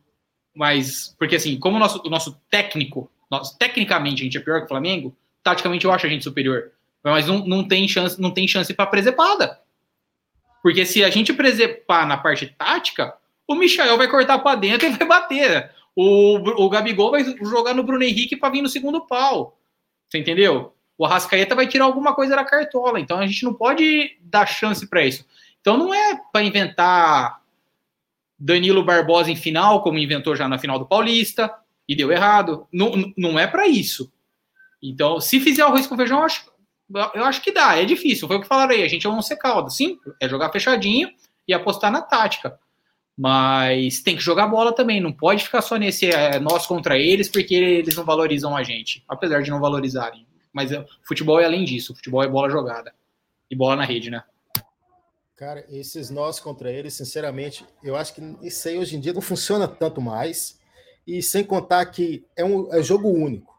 mas, 0.59 1.15
porque 1.17 1.37
assim, 1.37 1.57
como 1.57 1.77
o 1.77 1.79
nosso, 1.79 2.01
o 2.05 2.09
nosso 2.09 2.37
técnico, 2.51 3.09
nós, 3.31 3.55
tecnicamente 3.55 4.21
a 4.21 4.25
gente 4.25 4.37
é 4.37 4.41
pior 4.41 4.59
que 4.59 4.65
o 4.65 4.67
Flamengo, 4.67 5.15
taticamente 5.41 5.85
eu 5.85 5.91
acho 5.93 6.05
a 6.05 6.09
gente 6.09 6.25
superior. 6.25 6.73
Mas 7.01 7.27
não, 7.27 7.47
não 7.47 7.65
tem 7.65 7.87
chance, 7.87 8.19
não 8.19 8.29
tem 8.29 8.45
chance 8.45 8.73
para 8.73 8.85
presepada. 8.85 9.57
Porque 10.61 10.85
se 10.85 11.01
a 11.01 11.09
gente 11.09 11.31
presepar 11.31 12.05
na 12.05 12.17
parte 12.17 12.45
tática, 12.45 13.15
o 13.47 13.55
Michel 13.55 13.97
vai 13.97 14.09
cortar 14.09 14.37
para 14.39 14.59
dentro 14.59 14.85
e 14.85 14.91
vai 14.91 15.07
bater. 15.07 15.71
O, 15.95 16.65
o 16.65 16.69
Gabigol 16.69 17.11
vai 17.11 17.23
jogar 17.41 17.73
no 17.73 17.83
Bruno 17.83 18.03
Henrique 18.03 18.35
para 18.35 18.49
vir 18.49 18.61
no 18.61 18.67
segundo 18.67 19.07
pau. 19.07 19.57
Você 20.09 20.17
entendeu? 20.17 20.75
O 20.97 21.05
Arrascaeta 21.05 21.55
vai 21.55 21.67
tirar 21.67 21.85
alguma 21.85 22.13
coisa 22.13 22.35
da 22.35 22.43
cartola. 22.43 22.99
Então 22.99 23.17
a 23.17 23.25
gente 23.25 23.45
não 23.45 23.53
pode 23.53 24.17
dar 24.19 24.45
chance 24.45 24.85
para 24.89 25.05
isso. 25.05 25.25
Então 25.61 25.77
não 25.77 25.93
é 25.93 26.19
para 26.33 26.43
inventar 26.43 27.38
Danilo 28.39 28.83
Barbosa 28.83 29.29
em 29.31 29.35
final, 29.35 29.83
como 29.83 29.97
inventou 29.97 30.35
já 30.35 30.47
na 30.47 30.57
final 30.57 30.79
do 30.79 30.85
Paulista, 30.85 31.53
e 31.87 31.95
deu 31.95 32.11
errado. 32.11 32.67
Não, 32.71 33.11
não 33.17 33.37
é 33.37 33.47
para 33.47 33.67
isso. 33.67 34.11
Então, 34.81 35.19
se 35.19 35.39
fizer 35.39 35.63
arroz 35.63 35.85
com 35.87 35.97
feijão, 35.97 36.23
acho, 36.23 36.49
eu 37.13 37.25
acho 37.25 37.41
que 37.41 37.51
dá, 37.51 37.75
é 37.75 37.83
difícil. 37.83 38.27
Foi 38.27 38.37
o 38.37 38.41
que 38.41 38.47
falaram 38.47 38.71
aí, 38.71 38.83
a 38.83 38.87
gente 38.87 39.05
é 39.05 39.09
um 39.09 39.19
calda, 39.37 39.69
sim, 39.69 39.97
é 40.21 40.29
jogar 40.29 40.51
fechadinho 40.51 41.09
e 41.47 41.53
apostar 41.53 41.91
na 41.91 42.01
tática. 42.01 42.57
Mas 43.17 44.01
tem 44.01 44.15
que 44.15 44.23
jogar 44.23 44.47
bola 44.47 44.73
também, 44.73 45.01
não 45.01 45.11
pode 45.11 45.43
ficar 45.43 45.61
só 45.61 45.75
nesse 45.75 46.09
é, 46.09 46.39
nós 46.39 46.65
contra 46.65 46.97
eles, 46.97 47.27
porque 47.27 47.53
eles 47.53 47.95
não 47.95 48.05
valorizam 48.05 48.55
a 48.55 48.63
gente, 48.63 49.03
apesar 49.09 49.41
de 49.41 49.49
não 49.49 49.59
valorizarem. 49.59 50.25
Mas 50.53 50.71
é, 50.71 50.85
futebol 51.03 51.37
é 51.39 51.45
além 51.45 51.65
disso, 51.65 51.93
futebol 51.93 52.23
é 52.23 52.29
bola 52.29 52.49
jogada 52.49 52.93
e 53.51 53.55
bola 53.55 53.75
na 53.75 53.83
rede, 53.83 54.09
né? 54.09 54.23
Cara, 55.39 55.63
esses 55.69 56.09
nós 56.09 56.37
contra 56.37 56.69
eles, 56.69 56.95
sinceramente, 56.95 57.65
eu 57.81 57.95
acho 57.95 58.13
que 58.13 58.21
isso 58.41 58.67
aí 58.67 58.77
hoje 58.77 58.97
em 58.97 58.99
dia 58.99 59.13
não 59.13 59.21
funciona 59.21 59.69
tanto 59.69 60.01
mais. 60.01 60.59
E 61.07 61.23
sem 61.23 61.45
contar 61.45 61.85
que 61.85 62.27
é 62.35 62.43
um 62.43 62.67
é 62.73 62.83
jogo 62.83 63.07
único. 63.07 63.57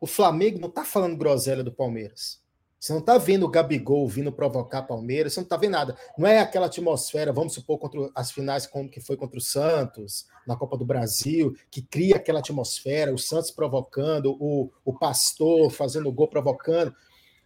O 0.00 0.06
Flamengo 0.06 0.58
não 0.58 0.70
tá 0.70 0.86
falando 0.86 1.18
groselha 1.18 1.62
do 1.62 1.70
Palmeiras. 1.70 2.40
Você 2.80 2.94
não 2.94 3.00
está 3.00 3.18
vendo 3.18 3.44
o 3.44 3.50
Gabigol 3.50 4.08
vindo 4.08 4.32
provocar 4.32 4.84
Palmeiras, 4.84 5.34
você 5.34 5.40
não 5.40 5.44
está 5.44 5.58
vendo 5.58 5.72
nada. 5.72 5.98
Não 6.16 6.26
é 6.26 6.38
aquela 6.38 6.64
atmosfera, 6.64 7.30
vamos 7.30 7.52
supor, 7.52 7.78
contra 7.78 8.08
as 8.14 8.30
finais 8.30 8.66
como 8.66 8.88
que 8.88 8.98
foi 8.98 9.18
contra 9.18 9.36
o 9.36 9.42
Santos, 9.42 10.24
na 10.46 10.56
Copa 10.56 10.78
do 10.78 10.86
Brasil, 10.86 11.54
que 11.70 11.82
cria 11.82 12.16
aquela 12.16 12.38
atmosfera, 12.38 13.12
o 13.12 13.18
Santos 13.18 13.50
provocando, 13.50 14.34
o, 14.40 14.72
o 14.82 14.98
Pastor 14.98 15.68
fazendo 15.68 16.08
o 16.08 16.12
gol 16.12 16.28
provocando. 16.28 16.94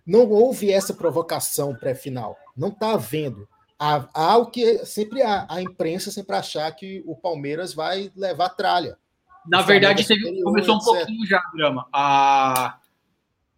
Não 0.07 0.31
houve 0.31 0.71
essa 0.71 0.95
provocação 0.95 1.75
pré-final. 1.75 2.37
Não 2.57 2.69
está 2.69 2.93
havendo. 2.93 3.49
Há, 3.85 4.09
há, 4.15 4.37
o 4.37 4.47
que 4.47 4.87
sempre 4.87 5.23
há, 5.23 5.45
a 5.49 5.61
imprensa 5.61 6.13
sempre 6.13 6.37
achar 6.37 6.71
que 6.71 7.03
o 7.05 7.17
Palmeiras 7.17 7.75
vai 7.75 8.13
levar 8.15 8.51
tralha. 8.51 8.97
Na 9.45 9.61
verdade, 9.61 10.07
teve, 10.07 10.41
começou 10.43 10.77
um 10.77 10.79
pouquinho 10.79 11.27
já, 11.27 11.43
Drama. 11.53 11.89
A 11.93 12.79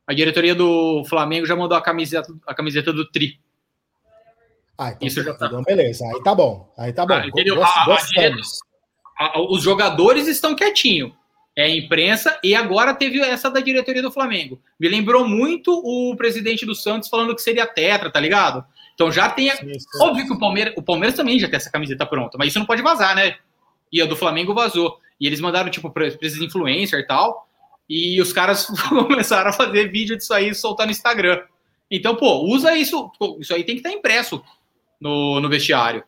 a 0.07 0.13
diretoria 0.13 0.55
do 0.55 1.05
Flamengo 1.05 1.47
já 1.47 1.57
mandou 1.57 1.77
a 1.77 1.83
camiseta, 1.83 2.33
a 2.47 2.55
camiseta 2.55 2.93
do 2.93 3.11
Tri. 3.11 3.39
Ah, 4.79 4.91
então, 4.91 5.09
Isso 5.09 5.23
já 5.23 5.35
tá. 5.35 5.47
Então, 5.47 5.63
beleza, 5.63 6.05
aí 6.07 6.23
tá 6.23 6.35
bom. 6.35 6.73
Aí 6.77 6.93
tá 6.93 7.07
bom. 7.07 7.15
Ah, 7.15 7.27
entendeu? 7.27 7.63
A, 7.63 7.67
a, 7.67 9.39
a, 9.39 9.41
os 9.41 9.63
jogadores 9.63 10.27
estão 10.27 10.55
quietinhos. 10.55 11.13
É 11.57 11.65
a 11.65 11.69
imprensa, 11.69 12.39
e 12.43 12.53
agora 12.55 12.93
teve 12.93 13.21
essa 13.21 13.49
da 13.49 13.61
diretoria 13.61 14.03
do 14.03 14.11
Flamengo. 14.11 14.61
Me 14.79 14.89
lembrou 14.89 15.27
muito 15.27 15.71
o 15.71 16.17
presidente 16.17 16.67
do 16.67 16.75
Santos 16.75 17.09
falando 17.09 17.35
que 17.35 17.43
seria 17.43 17.65
tetra, 17.65 18.11
tá 18.11 18.19
ligado? 18.19 18.65
Então 18.95 19.11
já 19.11 19.29
tem. 19.29 19.51
Sim, 19.51 19.79
sim. 19.79 20.03
Óbvio 20.03 20.27
que 20.27 20.33
o 20.33 20.39
Palmeiras, 20.39 20.75
o 20.77 20.83
Palmeiras 20.83 21.17
também 21.17 21.39
já 21.39 21.49
tem 21.49 21.57
essa 21.57 21.71
camiseta 21.71 22.07
pronta, 22.07 22.39
mas 22.39 22.49
isso 22.49 22.59
não 22.59 22.67
pode 22.67 22.83
vazar, 22.83 23.15
né? 23.15 23.37
E 23.93 24.01
a 24.01 24.07
do 24.07 24.17
Flamengo 24.17 24.55
vazou. 24.55 24.99
E 25.21 25.27
eles 25.27 25.41
mandaram, 25.41 25.71
tipo, 25.71 25.91
para 25.91 26.07
esses 26.07 26.41
influencer 26.41 27.01
e 27.01 27.07
tal. 27.07 27.49
E 27.89 28.21
os 28.21 28.33
caras 28.33 28.67
começaram 28.89 29.51
a 29.51 29.53
fazer 29.53 29.91
vídeo 29.91 30.17
disso 30.17 30.33
aí 30.33 30.49
e 30.49 30.55
soltar 30.55 30.87
no 30.87 30.93
Instagram. 30.93 31.43
Então, 31.91 32.17
pô, 32.17 32.43
usa 32.45 32.77
isso. 32.77 33.11
Isso 33.39 33.55
aí 33.55 33.63
tem 33.65 33.77
que 33.77 33.81
estar 33.81 33.93
impresso 33.93 34.43
no, 35.01 35.41
no 35.41 35.49
vestiário. 35.49 36.03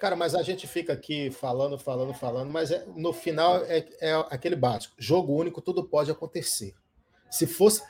Cara, 0.00 0.16
mas 0.16 0.34
a 0.34 0.42
gente 0.42 0.66
fica 0.66 0.94
aqui 0.94 1.30
falando, 1.30 1.78
falando, 1.78 2.14
falando, 2.14 2.50
mas 2.50 2.70
é, 2.70 2.86
no 2.96 3.12
final 3.12 3.58
é, 3.64 3.86
é, 4.00 4.14
aquele 4.30 4.56
básico. 4.56 4.94
Jogo 4.98 5.34
único, 5.34 5.60
tudo 5.60 5.84
pode 5.84 6.10
acontecer. 6.10 6.74
Se 7.30 7.46
fosse. 7.46 7.82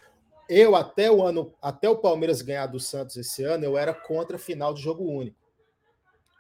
Eu, 0.53 0.75
até 0.75 1.09
o 1.09 1.23
ano, 1.23 1.55
até 1.63 1.89
o 1.89 1.99
Palmeiras 1.99 2.43
ganhar 2.43 2.67
do 2.67 2.81
Santos 2.81 3.17
esse 3.17 3.45
ano, 3.45 3.65
eu 3.65 3.79
era 3.79 3.95
contra 3.95 4.35
a 4.35 4.39
final 4.39 4.75
de 4.75 4.83
jogo 4.83 5.05
único. 5.05 5.37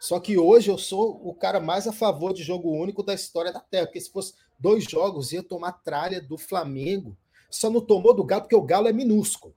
Só 0.01 0.19
que 0.19 0.37
hoje 0.37 0.69
eu 0.69 0.77
sou 0.77 1.21
o 1.25 1.33
cara 1.33 1.61
mais 1.61 1.87
a 1.87 1.93
favor 1.93 2.33
de 2.33 2.43
jogo 2.43 2.73
único 2.73 3.05
da 3.05 3.15
história 3.15 3.53
da 3.53 3.61
Terra, 3.61 3.87
porque 3.87 4.01
se 4.01 4.11
fosse 4.11 4.35
dois 4.59 4.83
jogos, 4.83 5.31
ia 5.31 5.45
tomar 5.45 5.75
tralha 5.85 6.21
do 6.21 6.37
Flamengo. 6.37 7.17
Só 7.49 7.71
não 7.71 7.81
tomou 7.81 8.13
do 8.13 8.25
Galo, 8.25 8.43
porque 8.43 8.57
o 8.57 8.63
Galo 8.63 8.89
é 8.89 8.93
minúsculo. 8.93 9.55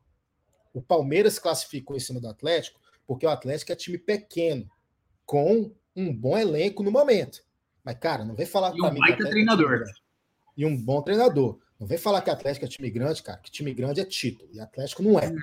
O 0.72 0.84
Palmeiras 0.84 1.40
classificou 1.40 1.96
em 1.96 2.00
cima 2.00 2.20
do 2.20 2.28
Atlético, 2.28 2.80
porque 3.08 3.26
o 3.26 3.30
Atlético 3.30 3.72
é 3.72 3.76
time 3.76 3.98
pequeno, 3.98 4.70
com 5.26 5.72
um 5.96 6.14
bom 6.16 6.38
elenco 6.38 6.84
no 6.84 6.92
momento. 6.92 7.44
Mas, 7.84 7.98
cara, 7.98 8.24
não 8.24 8.36
vem 8.36 8.46
falar 8.46 8.72
e 8.76 8.80
um 8.80 8.94
baita 8.94 9.24
é 9.24 9.30
treinador. 9.32 9.82
É 9.82 10.04
e 10.56 10.64
um 10.64 10.78
bom 10.78 11.02
treinador. 11.02 11.60
Não 11.84 11.88
vem 11.88 11.98
falar 11.98 12.22
que 12.22 12.30
Atlético 12.30 12.64
é 12.64 12.68
time 12.70 12.90
grande, 12.90 13.22
cara, 13.22 13.38
que 13.40 13.52
time 13.52 13.74
grande 13.74 14.00
é 14.00 14.06
título. 14.06 14.50
E 14.54 14.60
Atlético 14.62 15.04
não 15.04 15.20
é. 15.20 15.34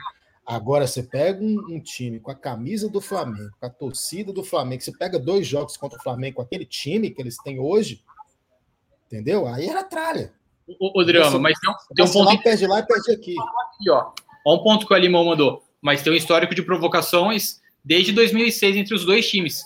Agora, 0.46 0.86
você 0.86 1.02
pega 1.02 1.38
um, 1.44 1.58
um, 1.68 1.78
time 1.78 2.18
com 2.18 2.30
a 2.30 2.34
camisa 2.34 2.88
do 2.88 2.98
Flamengo, 2.98 3.50
com 3.60 3.66
a 3.66 3.68
torcida 3.68 4.32
do 4.32 4.42
Flamengo, 4.42 4.82
você 4.82 4.90
pega 4.90 5.18
dois 5.18 5.46
jogos 5.46 5.76
contra 5.76 5.98
o 5.98 6.02
Flamengo 6.02 6.36
com 6.36 6.42
aquele 6.42 6.64
time 6.64 7.10
que 7.10 7.20
eles 7.20 7.36
têm 7.36 7.60
hoje, 7.60 8.02
entendeu? 9.06 9.46
Aí 9.46 9.68
era 9.68 9.84
tralha. 9.84 10.32
O, 10.66 10.98
o 10.98 11.04
drama, 11.04 11.38
mas 11.38 11.60
tem 11.60 11.70
um, 11.70 11.94
tem 11.94 12.04
um 12.06 12.10
ponto. 12.10 12.34
Lá, 12.34 12.38
perde 12.38 12.66
lá 12.66 12.78
e 12.78 12.86
perde 12.86 13.12
aqui. 13.12 13.34
aqui 13.38 13.90
ó. 13.90 14.10
Olha 14.46 14.60
um 14.60 14.64
ponto 14.64 14.86
que 14.86 14.94
o 14.94 14.96
Alimão 14.96 15.26
mandou. 15.26 15.62
Mas 15.78 16.02
tem 16.02 16.10
um 16.10 16.16
histórico 16.16 16.54
de 16.54 16.62
provocações 16.62 17.60
desde 17.84 18.12
2006 18.12 18.76
entre 18.76 18.94
os 18.94 19.04
dois 19.04 19.28
times. 19.28 19.62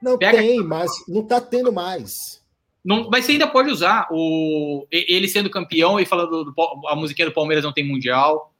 Não 0.00 0.16
Pega... 0.16 0.38
tem, 0.38 0.62
mas 0.62 0.92
não 1.08 1.22
está 1.22 1.40
tendo 1.40 1.72
mais. 1.72 2.40
Não, 2.84 3.08
mas 3.10 3.24
você 3.24 3.32
ainda 3.32 3.46
pode 3.46 3.70
usar 3.70 4.06
o 4.10 4.86
ele 4.90 5.26
sendo 5.26 5.48
campeão 5.48 5.98
e 5.98 6.04
falando 6.04 6.44
do, 6.44 6.54
a 6.88 6.94
musiquinha 6.94 7.28
do 7.28 7.34
Palmeiras 7.34 7.64
não 7.64 7.72
tem 7.72 7.86
mundial. 7.86 8.52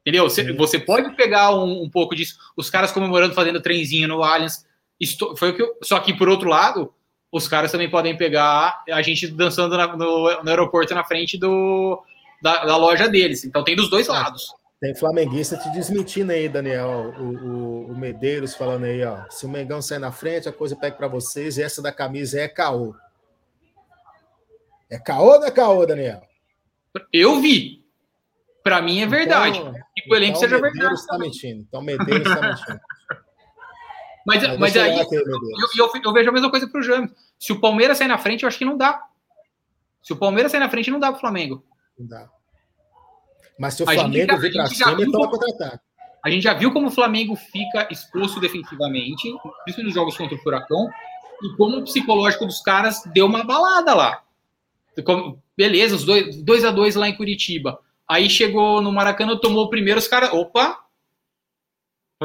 Entendeu? 0.00 0.28
Você, 0.28 0.52
você 0.52 0.78
pode 0.78 1.14
pegar 1.14 1.54
um, 1.54 1.84
um, 1.84 1.90
pouco 1.90 2.14
disso. 2.14 2.36
Os 2.56 2.68
caras 2.68 2.92
comemorando, 2.92 3.34
fazendo 3.34 3.60
trenzinho 3.60 4.08
no 4.08 4.22
Allianz. 4.22 4.66
Isto, 4.98 5.34
foi 5.36 5.50
o 5.50 5.56
que 5.56 5.62
eu, 5.62 5.78
só 5.82 5.98
que, 6.00 6.12
por 6.12 6.28
outro 6.28 6.48
lado, 6.48 6.92
os 7.32 7.46
caras 7.46 7.70
também 7.70 7.88
podem 7.88 8.16
pegar 8.16 8.82
a 8.90 9.02
gente 9.02 9.26
dançando 9.28 9.76
na, 9.76 9.96
no, 9.96 10.42
no, 10.42 10.50
aeroporto 10.50 10.94
na 10.94 11.04
frente 11.04 11.38
do, 11.38 12.02
da, 12.42 12.64
da, 12.64 12.76
loja 12.76 13.08
deles. 13.08 13.44
Então 13.44 13.64
tem 13.64 13.76
dos 13.76 13.88
dois 13.88 14.08
lados. 14.08 14.52
Tem 14.80 14.94
flamenguista 14.94 15.56
te 15.56 15.70
desmentindo 15.70 16.32
aí, 16.32 16.48
Daniel. 16.48 17.14
O, 17.18 17.22
o, 17.22 17.90
o, 17.92 17.96
Medeiros 17.96 18.54
falando 18.54 18.84
aí, 18.84 19.04
ó. 19.04 19.18
Se 19.28 19.44
o 19.44 19.48
Mengão 19.48 19.80
sair 19.80 19.98
na 19.98 20.10
frente, 20.10 20.48
a 20.48 20.52
coisa 20.52 20.74
pega 20.74 20.96
para 20.96 21.08
vocês. 21.08 21.58
E 21.58 21.62
essa 21.62 21.82
da 21.82 21.92
camisa 21.92 22.40
é 22.40 22.48
caô. 22.48 22.94
É 24.90 24.98
caô 24.98 25.34
ou 25.34 25.40
não 25.40 25.46
é 25.46 25.50
caô, 25.50 25.86
Daniel? 25.86 26.22
Eu 27.12 27.40
vi. 27.40 27.84
Para 28.62 28.82
mim 28.82 29.00
é 29.00 29.04
então, 29.04 29.10
verdade. 29.10 29.58
Então, 29.58 29.72
que 29.72 30.12
o 30.12 30.16
elenco 30.16 30.36
então 30.36 30.40
seja 30.40 30.56
Medeiros 30.56 30.78
verdade. 30.78 31.00
Está 31.00 31.18
mentindo. 31.18 31.60
Então 31.66 31.82
Medeiros 31.82 32.26
está 32.26 32.42
mentindo. 32.42 32.80
mas, 34.26 34.42
mas, 34.42 34.58
mas 34.58 34.76
aí 34.76 34.98
eu, 34.98 35.06
eu, 35.10 35.90
eu, 36.04 36.12
vejo 36.12 36.28
a 36.28 36.32
mesma 36.32 36.50
coisa 36.50 36.68
para 36.68 36.80
o 36.80 36.82
James. 36.82 37.10
Se 37.38 37.52
o 37.52 37.60
Palmeiras 37.60 37.98
sair 37.98 38.08
na 38.08 38.18
frente, 38.18 38.42
eu 38.42 38.48
acho 38.48 38.58
que 38.58 38.64
não 38.64 38.76
dá. 38.76 39.02
Se 40.02 40.12
o 40.12 40.16
Palmeiras 40.16 40.50
sair 40.50 40.60
na 40.60 40.68
frente, 40.68 40.90
não 40.90 40.98
dá 41.00 41.08
para 41.08 41.18
o 41.18 41.20
Flamengo. 41.20 41.64
Não 41.98 42.06
dá. 42.06 42.28
Mas 43.58 43.74
se 43.74 43.82
o 43.82 43.88
a 43.88 43.92
Flamengo 43.92 44.36
vir 44.38 44.52
para 44.52 44.66
cima, 44.66 44.96
então 45.00 45.28
contra-ataque. 45.28 45.84
A 46.22 46.28
gente 46.28 46.42
já 46.42 46.52
viu 46.52 46.72
como 46.72 46.88
o 46.88 46.90
Flamengo 46.90 47.34
fica 47.34 47.88
exposto 47.90 48.40
defensivamente, 48.40 49.32
principalmente 49.64 49.82
nos 49.84 49.94
jogos 49.94 50.16
contra 50.16 50.36
o 50.36 50.38
Furacão, 50.42 50.90
e 51.42 51.56
como 51.56 51.78
o 51.78 51.82
psicológico 51.82 52.44
dos 52.44 52.60
caras 52.60 53.02
deu 53.06 53.24
uma 53.24 53.42
balada 53.42 53.94
lá. 53.94 54.22
Beleza, 55.56 55.96
os 55.96 56.04
dois, 56.04 56.64
a 56.64 56.70
dois 56.70 56.94
lá 56.94 57.08
em 57.08 57.16
Curitiba. 57.16 57.80
Aí 58.08 58.28
chegou 58.28 58.80
no 58.82 58.92
Maracanã, 58.92 59.36
tomou 59.36 59.64
o 59.64 59.70
primeiro, 59.70 59.98
os 59.98 60.08
caras. 60.08 60.32
Opa! 60.32 60.78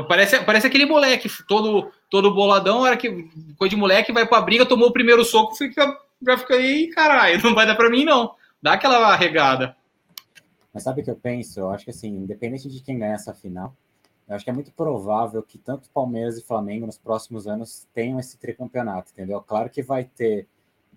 Parece, 0.09 0.43
parece 0.43 0.67
aquele 0.67 0.85
moleque, 0.85 1.29
todo, 1.47 1.89
todo 2.09 2.33
boladão, 2.33 2.79
hora 2.79 2.97
que 2.97 3.29
coisa 3.57 3.69
de 3.69 3.77
moleque, 3.77 4.11
vai 4.11 4.27
pra 4.27 4.41
briga, 4.41 4.65
tomou 4.65 4.89
o 4.89 4.93
primeiro 4.93 5.23
soco, 5.23 5.55
fica, 5.55 5.97
já 6.21 6.37
fica 6.37 6.55
aí, 6.55 6.89
caralho, 6.89 7.39
não 7.43 7.55
vai 7.55 7.65
dar 7.65 7.75
pra 7.75 7.89
mim, 7.89 8.03
não. 8.03 8.35
Dá 8.61 8.73
aquela 8.73 9.15
regada. 9.15 9.73
Mas 10.73 10.83
sabe 10.83 10.99
o 10.99 11.03
que 11.03 11.09
eu 11.09 11.15
penso? 11.15 11.61
Eu 11.61 11.69
acho 11.69 11.85
que 11.85 11.91
assim, 11.91 12.09
independente 12.09 12.67
de 12.67 12.81
quem 12.81 12.99
ganhar 12.99 13.13
essa 13.13 13.33
final, 13.33 13.73
eu 14.27 14.35
acho 14.35 14.43
que 14.43 14.49
é 14.49 14.53
muito 14.53 14.73
provável 14.73 15.41
que 15.41 15.57
tanto 15.57 15.89
Palmeiras 15.91 16.37
e 16.37 16.43
Flamengo 16.43 16.85
nos 16.85 16.97
próximos 16.97 17.47
anos 17.47 17.87
tenham 17.93 18.19
esse 18.19 18.37
tricampeonato, 18.37 19.11
entendeu? 19.13 19.39
Claro 19.39 19.69
que 19.69 19.81
vai 19.81 20.03
ter 20.03 20.45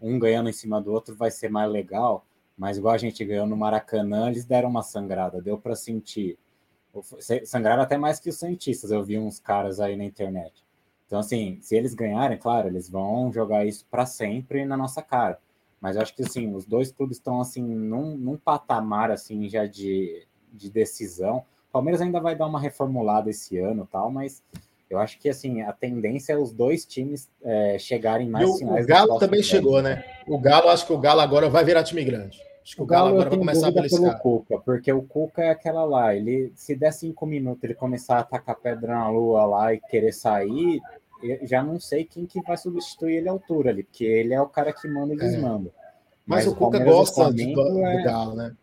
um 0.00 0.18
ganhando 0.18 0.48
em 0.48 0.52
cima 0.52 0.80
do 0.80 0.92
outro, 0.92 1.14
vai 1.14 1.30
ser 1.30 1.48
mais 1.48 1.70
legal, 1.70 2.24
mas 2.56 2.76
igual 2.76 2.94
a 2.94 2.98
gente 2.98 3.24
ganhou 3.24 3.46
no 3.46 3.56
Maracanã, 3.56 4.28
eles 4.28 4.44
deram 4.44 4.68
uma 4.68 4.82
sangrada, 4.82 5.40
deu 5.40 5.58
para 5.58 5.74
sentir. 5.74 6.38
Sangraram 7.44 7.82
até 7.82 7.96
mais 7.96 8.18
que 8.18 8.30
os 8.30 8.36
Santistas, 8.36 8.90
eu 8.90 9.04
vi 9.04 9.18
uns 9.18 9.38
caras 9.38 9.78
aí 9.78 9.96
na 9.96 10.04
internet. 10.04 10.64
Então, 11.06 11.20
assim, 11.20 11.58
se 11.62 11.76
eles 11.76 11.94
ganharem, 11.94 12.36
claro, 12.36 12.68
eles 12.68 12.88
vão 12.88 13.32
jogar 13.32 13.64
isso 13.64 13.86
para 13.90 14.04
sempre 14.04 14.64
na 14.64 14.76
nossa 14.76 15.00
cara. 15.00 15.38
Mas 15.80 15.96
eu 15.96 16.02
acho 16.02 16.14
que 16.14 16.22
assim, 16.22 16.54
os 16.54 16.66
dois 16.66 16.90
clubes 16.90 17.18
estão 17.18 17.40
assim 17.40 17.62
num, 17.62 18.16
num 18.16 18.36
patamar 18.36 19.10
assim 19.10 19.48
já 19.48 19.66
de, 19.66 20.26
de 20.52 20.70
decisão. 20.70 21.38
O 21.68 21.72
Palmeiras 21.72 22.00
ainda 22.00 22.20
vai 22.20 22.34
dar 22.34 22.46
uma 22.46 22.60
reformulada 22.60 23.30
esse 23.30 23.58
ano, 23.58 23.88
tal, 23.90 24.10
mas 24.10 24.42
eu 24.90 24.98
acho 24.98 25.18
que 25.18 25.28
assim 25.28 25.62
a 25.62 25.72
tendência 25.72 26.32
é 26.32 26.38
os 26.38 26.52
dois 26.52 26.84
times 26.86 27.28
é, 27.42 27.78
chegarem 27.78 28.28
mais 28.28 28.48
o, 28.48 28.56
finais. 28.56 28.84
O 28.84 28.88
Galo 28.88 29.18
também 29.18 29.42
chegou, 29.42 29.82
né? 29.82 30.04
O 30.26 30.38
Galo, 30.38 30.68
acho 30.68 30.86
que 30.86 30.92
o 30.92 30.98
Galo 30.98 31.20
agora 31.20 31.48
vai 31.48 31.64
virar 31.64 31.84
time 31.84 32.02
grande. 32.04 32.40
Acho 32.62 32.74
que 32.74 32.80
o, 32.80 32.84
o 32.84 32.86
Galo, 32.86 33.06
Galo 33.06 33.16
agora 33.16 33.30
vai 33.30 33.38
começar 33.38 33.68
a 33.68 33.70
beliscar. 33.70 34.00
Pelo 34.00 34.18
Cuca, 34.18 34.58
porque 34.60 34.92
o 34.92 35.02
Cuca 35.02 35.42
é 35.42 35.50
aquela 35.50 35.84
lá, 35.84 36.14
ele 36.14 36.52
se 36.54 36.74
der 36.74 36.92
cinco 36.92 37.26
minutos 37.26 37.62
ele 37.64 37.74
começar 37.74 38.16
a 38.16 38.20
atacar 38.20 38.56
pedra 38.56 38.94
na 38.94 39.10
lua 39.10 39.44
lá 39.44 39.74
e 39.74 39.80
querer 39.80 40.12
sair, 40.12 40.80
já 41.42 41.62
não 41.62 41.78
sei 41.78 42.04
quem 42.04 42.24
que 42.24 42.40
vai 42.42 42.56
substituir 42.56 43.16
ele 43.16 43.28
à 43.28 43.32
altura 43.32 43.70
ali, 43.70 43.82
porque 43.82 44.04
ele 44.04 44.32
é 44.32 44.40
o 44.40 44.48
cara 44.48 44.72
que 44.72 44.88
manda 44.88 45.12
e 45.14 45.16
é. 45.16 45.20
desmanda. 45.20 45.70
Mas, 46.26 46.44
mas 46.44 46.46
o 46.46 46.54
Cuca 46.54 46.78
gosta 46.78 47.32
de, 47.32 47.52
do, 47.52 47.86
é... 47.86 47.98
do 47.98 48.04
Galo, 48.04 48.34
né? 48.34 48.54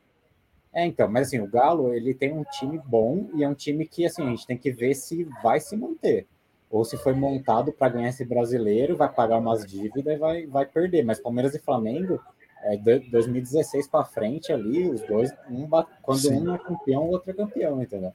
É, 0.75 0.85
então, 0.85 1.07
mas 1.07 1.27
assim, 1.27 1.39
o 1.39 1.47
Galo, 1.47 1.93
ele 1.93 2.13
tem 2.13 2.33
um 2.33 2.43
time 2.43 2.77
bom 2.85 3.29
e 3.33 3.45
é 3.45 3.47
um 3.47 3.53
time 3.53 3.87
que, 3.87 4.05
assim, 4.05 4.23
a 4.23 4.29
gente 4.29 4.45
tem 4.45 4.57
que 4.57 4.69
ver 4.69 4.93
se 4.93 5.23
vai 5.41 5.57
se 5.57 5.77
manter. 5.77 6.27
Ou 6.69 6.83
se 6.83 6.97
foi 6.97 7.13
montado 7.13 7.71
para 7.71 7.93
ganhar 7.93 8.09
esse 8.09 8.25
brasileiro, 8.25 8.97
vai 8.97 9.07
pagar 9.07 9.37
umas 9.37 9.65
dívidas 9.65 10.15
e 10.15 10.17
vai, 10.17 10.45
vai 10.45 10.65
perder. 10.65 11.05
Mas 11.05 11.17
Palmeiras 11.17 11.55
e 11.55 11.59
Flamengo, 11.59 12.19
é, 12.63 12.75
de 12.75 12.99
2016 13.09 13.87
para 13.87 14.03
frente 14.03 14.51
ali, 14.51 14.89
os 14.89 15.01
dois, 15.03 15.31
um, 15.49 15.65
quando 16.01 16.19
Sim. 16.19 16.41
um 16.41 16.53
é 16.53 16.57
campeão, 16.57 17.03
o 17.03 17.11
outro 17.11 17.31
é 17.31 17.33
campeão, 17.33 17.81
entendeu? 17.81 18.13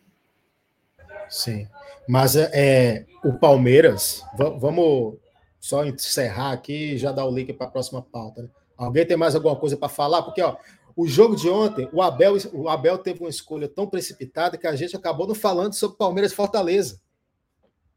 Sim. 1.31 1.67
Mas 2.07 2.37
é, 2.37 2.51
é 2.53 3.07
o 3.25 3.33
Palmeiras, 3.33 4.23
vamos 4.37 5.17
só 5.59 5.83
encerrar 5.87 6.53
aqui 6.53 6.93
e 6.93 6.99
já 6.99 7.11
dar 7.11 7.25
o 7.25 7.35
link 7.35 7.55
para 7.55 7.69
a 7.69 7.71
próxima 7.71 8.03
pauta. 8.03 8.43
Né? 8.43 8.49
Alguém 8.77 9.07
tem 9.07 9.17
mais 9.17 9.35
alguma 9.35 9.57
coisa 9.57 9.77
para 9.77 9.89
falar? 9.89 10.23
Porque 10.23 10.43
ó, 10.43 10.57
o 10.97 11.07
jogo 11.07 11.37
de 11.37 11.49
ontem, 11.49 11.89
o 11.93 12.03
Abel, 12.03 12.37
o 12.53 12.69
Abel 12.69 12.99
teve 12.99 13.21
uma 13.21 13.31
escolha 13.31 13.69
tão 13.69 13.87
precipitada 13.87 14.59
que 14.59 14.67
a 14.67 14.75
gente 14.75 14.97
acabou 14.97 15.27
não 15.27 15.35
falando 15.35 15.75
sobre 15.75 15.97
Palmeiras 15.97 16.33
e 16.33 16.35
Fortaleza. 16.35 17.01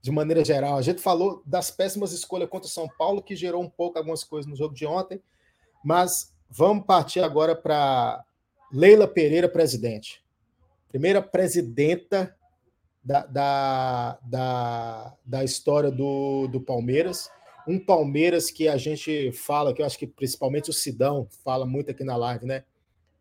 De 0.01 0.11
maneira 0.11 0.43
geral, 0.43 0.77
a 0.77 0.81
gente 0.81 1.01
falou 1.01 1.41
das 1.45 1.71
péssimas 1.71 2.11
escolhas 2.11 2.49
contra 2.49 2.67
o 2.67 2.71
São 2.71 2.89
Paulo, 2.97 3.21
que 3.21 3.35
gerou 3.35 3.63
um 3.63 3.69
pouco 3.69 3.97
algumas 3.97 4.23
coisas 4.23 4.49
no 4.49 4.55
jogo 4.55 4.75
de 4.75 4.85
ontem. 4.85 5.21
Mas 5.83 6.33
vamos 6.49 6.85
partir 6.85 7.21
agora 7.21 7.55
para 7.55 8.23
Leila 8.71 9.07
Pereira, 9.07 9.47
presidente. 9.47 10.21
Primeira 10.89 11.21
presidenta 11.21 12.35
da, 13.03 13.25
da, 13.25 14.19
da, 14.23 15.17
da 15.25 15.43
história 15.43 15.89
do, 15.89 16.47
do 16.47 16.59
Palmeiras. 16.59 17.29
Um 17.67 17.79
Palmeiras 17.79 18.51
que 18.51 18.67
a 18.67 18.77
gente 18.77 19.31
fala, 19.31 19.73
que 19.73 19.81
eu 19.81 19.85
acho 19.85 19.97
que 19.97 20.05
principalmente 20.07 20.69
o 20.69 20.73
Sidão 20.73 21.27
fala 21.43 21.65
muito 21.65 21.91
aqui 21.91 22.03
na 22.03 22.17
live, 22.17 22.45
né? 22.45 22.65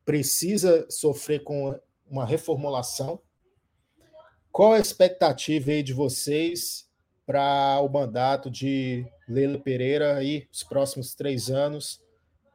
Precisa 0.05 0.87
sofrer 0.91 1.43
com 1.43 1.79
uma 2.09 2.27
reformulação. 2.27 3.21
Qual 4.51 4.73
a 4.73 4.79
expectativa 4.79 5.71
aí 5.71 5.83
de 5.83 5.93
vocês 5.93 6.89
para 7.25 7.81
o 7.81 7.89
mandato 7.89 8.51
de 8.51 9.07
Leila 9.29 9.59
Pereira 9.59 10.17
aí, 10.17 10.47
os 10.53 10.63
próximos 10.63 11.15
três 11.15 11.51
anos, 11.51 12.03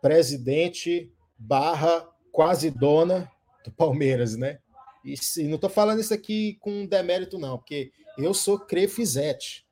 presidente 0.02 1.12
barra 1.38 2.08
quase 2.32 2.70
dona 2.70 3.32
do 3.64 3.72
Palmeiras, 3.72 4.36
né? 4.36 4.60
E 5.04 5.16
se, 5.18 5.44
não 5.48 5.56
estou 5.56 5.70
falando 5.70 6.02
isso 6.02 6.14
aqui 6.14 6.58
com 6.60 6.86
demérito, 6.86 7.38
não, 7.38 7.58
porque 7.58 7.92
eu 8.18 8.34
sou 8.34 8.60
Crefizete. 8.60 9.66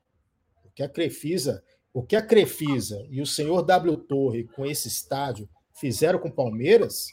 O 0.64 0.72
que 0.72 0.82
a 0.82 0.90
Crefisa, 0.90 1.64
o 1.94 2.02
que 2.02 2.16
a 2.16 2.22
Crefisa 2.22 3.06
e 3.10 3.22
o 3.22 3.26
senhor 3.26 3.62
W 3.62 3.98
Torre 3.98 4.46
com 4.46 4.66
esse 4.66 4.88
estádio 4.88 5.50
fizeram 5.74 6.20
com 6.20 6.30
o 6.30 6.34
Palmeiras, 6.34 7.08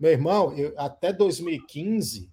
meu 0.00 0.12
irmão, 0.12 0.56
eu, 0.56 0.72
até 0.78 1.12
2015, 1.12 2.30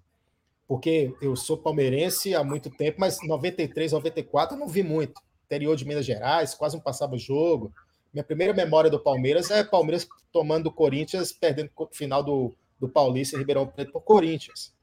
porque 0.66 1.14
eu 1.20 1.36
sou 1.36 1.58
palmeirense 1.58 2.34
há 2.34 2.42
muito 2.42 2.70
tempo, 2.70 2.98
mas 2.98 3.18
93, 3.22 3.92
94 3.92 4.56
eu 4.56 4.60
não 4.60 4.66
vi 4.66 4.82
muito. 4.82 5.20
Interior 5.44 5.76
de 5.76 5.86
Minas 5.86 6.06
Gerais, 6.06 6.54
quase 6.54 6.76
não 6.76 6.82
passava 6.82 7.18
jogo. 7.18 7.70
Minha 8.12 8.24
primeira 8.24 8.54
memória 8.54 8.90
do 8.90 8.98
Palmeiras 8.98 9.50
é 9.50 9.62
Palmeiras 9.62 10.08
tomando 10.32 10.68
o 10.68 10.72
Corinthians, 10.72 11.30
perdendo 11.30 11.70
o 11.76 11.88
final 11.92 12.22
do, 12.22 12.54
do 12.80 12.88
Paulista 12.88 13.36
em 13.36 13.40
Ribeirão 13.40 13.66
Preto 13.66 13.92
por 13.92 14.00
Corinthians. 14.00 14.74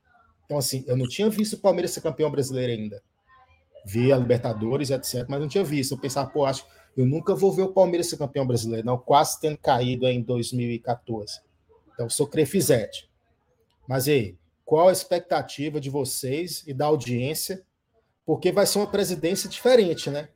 Então, 0.45 0.57
assim, 0.57 0.83
eu 0.88 0.95
não 0.95 1.07
tinha 1.07 1.29
visto 1.29 1.53
o 1.53 1.59
Palmeiras 1.59 1.91
ser 1.91 2.01
campeão 2.01 2.29
brasileiro 2.29 2.71
ainda. 2.71 3.01
Vi 3.83 4.13
a 4.13 4.17
Libertadores, 4.17 4.91
etc., 4.91 5.25
mas 5.27 5.39
não 5.39 5.47
tinha 5.47 5.63
visto. 5.63 5.93
Eu 5.93 5.99
pensava, 5.99 6.29
pô, 6.29 6.45
acho 6.45 6.65
eu 6.95 7.05
nunca 7.05 7.36
vou 7.36 7.51
ver 7.51 7.63
o 7.63 7.73
Palmeiras 7.73 8.07
ser 8.07 8.17
campeão 8.17 8.47
brasileiro, 8.47 8.86
não, 8.86 8.97
quase 8.97 9.39
tendo 9.39 9.57
caído 9.57 10.07
em 10.07 10.21
2014. 10.21 11.41
Então, 11.95 12.09
sou 12.09 12.27
crefizete. 12.27 13.09
Mas 13.87 14.07
aí, 14.07 14.37
qual 14.65 14.89
a 14.89 14.91
expectativa 14.91 15.79
de 15.79 15.89
vocês 15.89 16.63
e 16.67 16.73
da 16.73 16.85
audiência? 16.85 17.65
Porque 18.25 18.51
vai 18.51 18.65
ser 18.65 18.79
uma 18.79 18.91
presidência 18.91 19.49
diferente, 19.49 20.09
né? 20.09 20.29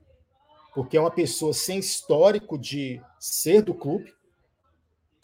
Porque 0.74 0.96
é 0.96 1.02
uma 1.02 1.12
pessoa 1.12 1.54
sem 1.54 1.80
histórico 1.80 2.58
de 2.58 3.02
ser 3.20 3.62
do 3.62 3.74
clube, 3.74 4.14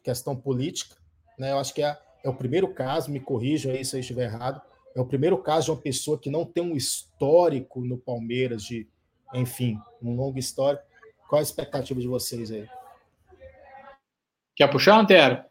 questão 0.04 0.36
política, 0.36 0.96
né? 1.38 1.52
Eu 1.52 1.60
acho 1.60 1.74
que 1.74 1.82
é, 1.82 1.98
é 2.24 2.30
o 2.30 2.36
primeiro 2.36 2.74
caso, 2.74 3.12
me 3.12 3.20
corrijam 3.20 3.72
aí 3.72 3.86
se 3.86 3.96
eu 3.96 4.00
estiver 4.00 4.26
errado, 4.26 4.62
é 4.96 5.00
o 5.00 5.06
primeiro 5.06 5.38
caso 5.38 5.66
de 5.66 5.72
uma 5.72 5.82
pessoa 5.82 6.18
que 6.18 6.30
não 6.30 6.46
tem 6.46 6.64
um 6.64 6.76
histórico 6.76 7.82
no 7.82 7.98
Palmeiras 7.98 8.64
de, 8.64 8.88
enfim, 9.34 9.80
um 10.02 10.16
longo 10.16 10.40
histórico. 10.40 10.84
Qual 11.30 11.40
a 11.40 11.44
expectativa 11.44 12.00
de 12.00 12.08
vocês 12.08 12.52
aí? 12.52 12.68
Quer 14.56 14.68
puxar, 14.70 15.00
Antero? 15.00 15.44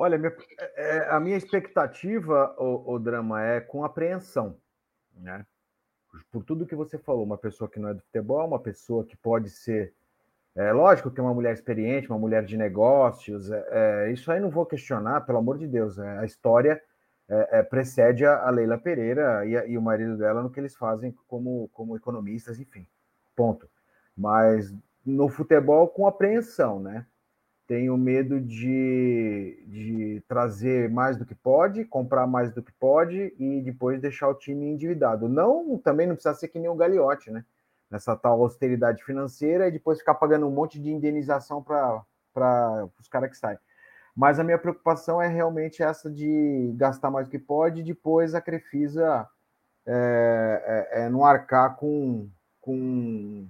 Olha, 0.00 0.16
minha, 0.16 0.32
é, 0.76 0.96
é, 0.98 1.10
a 1.10 1.18
minha 1.18 1.36
expectativa, 1.36 2.54
o, 2.56 2.94
o, 2.94 2.98
drama, 3.00 3.42
é 3.42 3.60
com 3.60 3.82
apreensão, 3.82 4.56
né? 5.12 5.44
Por 6.30 6.44
tudo 6.44 6.64
que 6.64 6.76
você 6.76 6.96
falou, 6.96 7.24
uma 7.24 7.36
pessoa 7.36 7.68
que 7.68 7.80
não 7.80 7.88
é 7.88 7.94
do 7.94 8.00
futebol, 8.02 8.46
uma 8.46 8.60
pessoa 8.60 9.04
que 9.04 9.16
pode 9.16 9.50
ser, 9.50 9.92
é 10.54 10.72
lógico 10.72 11.10
que 11.10 11.18
é 11.18 11.22
uma 11.22 11.34
mulher 11.34 11.52
experiente, 11.52 12.08
uma 12.08 12.18
mulher 12.18 12.44
de 12.44 12.56
negócios, 12.56 13.50
é, 13.50 13.66
é, 13.70 14.12
isso 14.12 14.30
aí 14.30 14.38
não 14.38 14.50
vou 14.50 14.64
questionar, 14.64 15.22
pelo 15.22 15.38
amor 15.38 15.58
de 15.58 15.66
Deus, 15.66 15.98
é, 15.98 16.18
a 16.18 16.24
história 16.24 16.80
é, 17.28 17.58
é, 17.58 17.62
precede 17.64 18.24
a, 18.24 18.48
Leila 18.50 18.78
Pereira 18.78 19.44
e, 19.46 19.56
a, 19.56 19.66
e, 19.66 19.76
o 19.76 19.82
marido 19.82 20.16
dela 20.16 20.44
no 20.44 20.50
que 20.50 20.60
eles 20.60 20.76
fazem 20.76 21.12
como, 21.26 21.68
como 21.72 21.96
economistas, 21.96 22.60
enfim, 22.60 22.86
ponto. 23.34 23.68
Mas 24.16 24.72
no 25.04 25.28
futebol, 25.28 25.88
com 25.88 26.06
apreensão, 26.06 26.78
né? 26.78 27.04
Tenho 27.68 27.98
medo 27.98 28.40
de, 28.40 29.62
de 29.66 30.22
trazer 30.26 30.88
mais 30.88 31.18
do 31.18 31.26
que 31.26 31.34
pode, 31.34 31.84
comprar 31.84 32.26
mais 32.26 32.50
do 32.50 32.62
que 32.62 32.72
pode 32.72 33.34
e 33.38 33.60
depois 33.60 34.00
deixar 34.00 34.28
o 34.28 34.34
time 34.34 34.66
endividado. 34.66 35.28
Não, 35.28 35.76
também 35.76 36.06
não 36.06 36.14
precisa 36.14 36.34
ser 36.34 36.48
que 36.48 36.58
nem 36.58 36.70
o 36.70 36.74
Gagliotti, 36.74 37.30
né? 37.30 37.44
Nessa 37.90 38.16
tal 38.16 38.42
austeridade 38.42 39.04
financeira 39.04 39.68
e 39.68 39.70
depois 39.70 39.98
ficar 39.98 40.14
pagando 40.14 40.46
um 40.46 40.50
monte 40.50 40.80
de 40.80 40.90
indenização 40.90 41.62
para 41.62 42.88
os 42.98 43.06
caras 43.06 43.28
que 43.30 43.36
saem. 43.36 43.58
Mas 44.16 44.40
a 44.40 44.44
minha 44.44 44.58
preocupação 44.58 45.20
é 45.20 45.28
realmente 45.28 45.82
essa 45.82 46.10
de 46.10 46.72
gastar 46.74 47.10
mais 47.10 47.26
do 47.26 47.30
que 47.30 47.38
pode 47.38 47.82
e 47.82 47.84
depois 47.84 48.34
a 48.34 48.40
Crefisa 48.40 49.28
é, 49.86 50.88
é, 50.90 51.02
é 51.02 51.08
não 51.10 51.22
arcar 51.22 51.76
com, 51.76 52.30
com, 52.62 53.46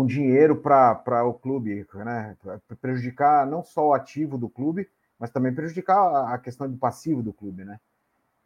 com 0.00 0.06
dinheiro 0.06 0.56
para 0.56 1.26
o 1.26 1.34
clube, 1.34 1.86
né? 1.92 2.34
prejudicar 2.80 3.46
não 3.46 3.62
só 3.62 3.88
o 3.88 3.92
ativo 3.92 4.38
do 4.38 4.48
clube, 4.48 4.88
mas 5.18 5.30
também 5.30 5.54
prejudicar 5.54 6.32
a 6.32 6.38
questão 6.38 6.70
do 6.70 6.78
passivo 6.78 7.22
do 7.22 7.34
clube, 7.34 7.66
né? 7.66 7.78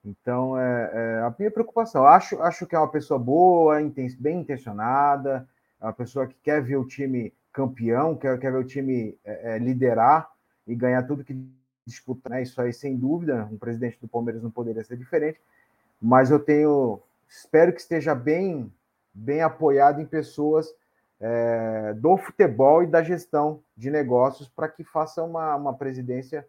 Então, 0.04 0.58
é, 0.58 0.90
é, 0.92 1.18
a 1.20 1.32
minha 1.38 1.52
preocupação. 1.52 2.04
Acho, 2.04 2.42
acho 2.42 2.66
que 2.66 2.74
é 2.74 2.78
uma 2.78 2.90
pessoa 2.90 3.20
boa, 3.20 3.76
bem 4.18 4.40
intencionada, 4.40 5.48
é 5.80 5.84
uma 5.84 5.92
pessoa 5.92 6.26
que 6.26 6.34
quer 6.42 6.60
ver 6.60 6.74
o 6.74 6.88
time 6.88 7.32
campeão, 7.52 8.16
quer, 8.16 8.36
quer 8.40 8.50
ver 8.50 8.58
o 8.58 8.66
time 8.66 9.16
é, 9.24 9.54
é 9.54 9.58
liderar, 9.60 10.28
e 10.66 10.74
ganhar 10.74 11.04
tudo 11.04 11.22
que 11.22 11.40
disputa, 11.86 12.30
né? 12.30 12.42
Isso 12.42 12.60
aí, 12.60 12.72
sem 12.72 12.96
dúvida, 12.96 13.48
um 13.52 13.56
presidente 13.56 14.00
do 14.00 14.08
Palmeiras 14.08 14.42
não 14.42 14.50
poderia 14.50 14.82
ser 14.82 14.96
diferente. 14.96 15.40
Mas 16.02 16.32
eu 16.32 16.40
tenho, 16.40 17.00
espero 17.28 17.72
que 17.72 17.80
esteja 17.80 18.12
bem, 18.12 18.72
bem 19.14 19.40
apoiado 19.40 20.00
em 20.00 20.06
pessoas 20.06 20.74
é, 21.26 21.94
do 21.94 22.18
futebol 22.18 22.82
e 22.82 22.86
da 22.86 23.02
gestão 23.02 23.62
de 23.74 23.90
negócios 23.90 24.46
para 24.46 24.68
que 24.68 24.84
faça 24.84 25.22
uma, 25.22 25.56
uma 25.56 25.72
presidência 25.72 26.46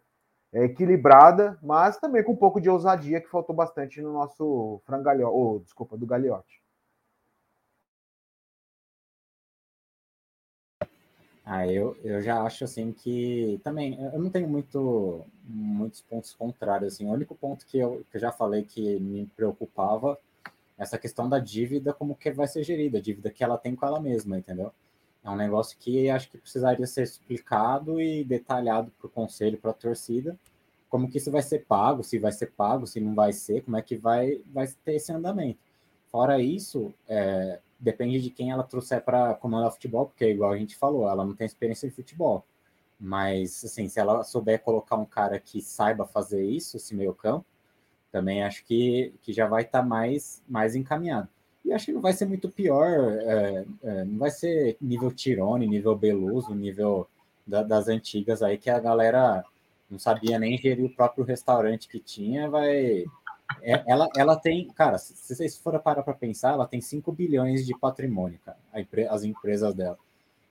é, 0.52 0.64
equilibrada, 0.64 1.58
mas 1.62 1.96
também 1.96 2.22
com 2.22 2.32
um 2.32 2.36
pouco 2.36 2.60
de 2.60 2.68
ousadia 2.68 3.18
que 3.18 3.30
faltou 3.30 3.56
bastante 3.56 4.02
no 4.02 4.12
nosso 4.12 4.78
frangalhó, 4.84 5.30
ou 5.30 5.60
desculpa, 5.60 5.96
do 5.96 6.04
Gagliotti. 6.04 6.60
Ah, 11.42 11.66
eu, 11.66 11.96
eu 12.04 12.20
já 12.20 12.42
acho 12.42 12.64
assim 12.64 12.92
que 12.92 13.58
também 13.64 13.98
eu 14.12 14.18
não 14.18 14.28
tenho 14.28 14.48
muito 14.48 15.24
muitos 15.44 16.02
pontos 16.02 16.34
contrários 16.34 16.92
assim. 16.92 17.06
O 17.06 17.12
único 17.12 17.34
ponto 17.34 17.64
que 17.64 17.78
eu, 17.78 18.04
que 18.10 18.16
eu 18.16 18.20
já 18.20 18.32
falei 18.32 18.64
que 18.64 18.98
me 18.98 19.26
preocupava 19.36 20.18
essa 20.78 20.98
questão 20.98 21.28
da 21.28 21.38
dívida, 21.38 21.92
como 21.92 22.14
que 22.14 22.30
vai 22.30 22.46
ser 22.46 22.62
gerida, 22.62 22.98
a 22.98 23.00
dívida 23.00 23.30
que 23.30 23.42
ela 23.42 23.56
tem 23.56 23.74
com 23.74 23.86
ela 23.86 24.00
mesma, 24.00 24.38
entendeu? 24.38 24.72
É 25.24 25.30
um 25.30 25.36
negócio 25.36 25.76
que 25.78 26.08
acho 26.08 26.30
que 26.30 26.38
precisaria 26.38 26.86
ser 26.86 27.02
explicado 27.02 28.00
e 28.00 28.22
detalhado 28.22 28.92
para 28.98 29.06
o 29.06 29.10
conselho, 29.10 29.58
para 29.58 29.70
a 29.70 29.74
torcida, 29.74 30.38
como 30.88 31.10
que 31.10 31.18
isso 31.18 31.30
vai 31.30 31.42
ser 31.42 31.64
pago, 31.64 32.04
se 32.04 32.18
vai 32.18 32.32
ser 32.32 32.52
pago, 32.52 32.86
se 32.86 33.00
não 33.00 33.14
vai 33.14 33.32
ser, 33.32 33.62
como 33.62 33.76
é 33.76 33.82
que 33.82 33.96
vai, 33.96 34.40
vai 34.52 34.66
ter 34.84 34.94
esse 34.94 35.12
andamento. 35.12 35.58
Fora 36.10 36.40
isso, 36.40 36.94
é, 37.08 37.58
depende 37.78 38.20
de 38.20 38.30
quem 38.30 38.50
ela 38.50 38.62
trouxer 38.62 39.02
para 39.02 39.34
comandar 39.34 39.72
futebol, 39.72 40.06
porque 40.06 40.30
igual 40.30 40.52
a 40.52 40.56
gente 40.56 40.76
falou, 40.76 41.08
ela 41.08 41.24
não 41.24 41.34
tem 41.34 41.46
experiência 41.46 41.86
em 41.86 41.90
futebol. 41.90 42.44
Mas, 42.98 43.64
assim, 43.64 43.88
se 43.88 44.00
ela 44.00 44.22
souber 44.24 44.62
colocar 44.62 44.96
um 44.96 45.04
cara 45.04 45.38
que 45.38 45.60
saiba 45.60 46.06
fazer 46.06 46.44
isso, 46.44 46.76
esse 46.76 46.94
meio 46.94 47.14
campo, 47.14 47.44
também 48.16 48.42
acho 48.42 48.64
que, 48.64 49.12
que 49.20 49.30
já 49.30 49.46
vai 49.46 49.62
estar 49.62 49.82
tá 49.82 49.86
mais, 49.86 50.42
mais 50.48 50.74
encaminhado. 50.74 51.28
E 51.62 51.70
acho 51.70 51.84
que 51.84 51.92
não 51.92 52.00
vai 52.00 52.14
ser 52.14 52.24
muito 52.24 52.48
pior, 52.48 52.88
é, 52.88 53.66
é, 53.82 54.04
não 54.04 54.16
vai 54.16 54.30
ser 54.30 54.78
nível 54.80 55.12
Tirone, 55.12 55.66
nível 55.66 55.94
Beluso, 55.94 56.54
nível 56.54 57.06
da, 57.46 57.62
das 57.62 57.88
antigas 57.88 58.42
aí, 58.42 58.56
que 58.56 58.70
a 58.70 58.80
galera 58.80 59.44
não 59.90 59.98
sabia 59.98 60.38
nem 60.38 60.56
gerir 60.56 60.86
o 60.86 60.96
próprio 60.96 61.26
restaurante 61.26 61.88
que 61.88 62.00
tinha, 62.00 62.48
vai 62.48 63.04
é, 63.62 63.84
ela, 63.86 64.08
ela 64.16 64.34
tem, 64.34 64.66
cara, 64.68 64.96
se 64.96 65.34
vocês 65.34 65.58
forem 65.58 65.78
parar 65.78 66.02
para 66.02 66.14
pensar, 66.14 66.54
ela 66.54 66.66
tem 66.66 66.80
5 66.80 67.12
bilhões 67.12 67.66
de 67.66 67.78
patrimônio, 67.78 68.40
cara, 68.46 68.56
as 69.10 69.24
empresas 69.24 69.74
dela. 69.74 69.98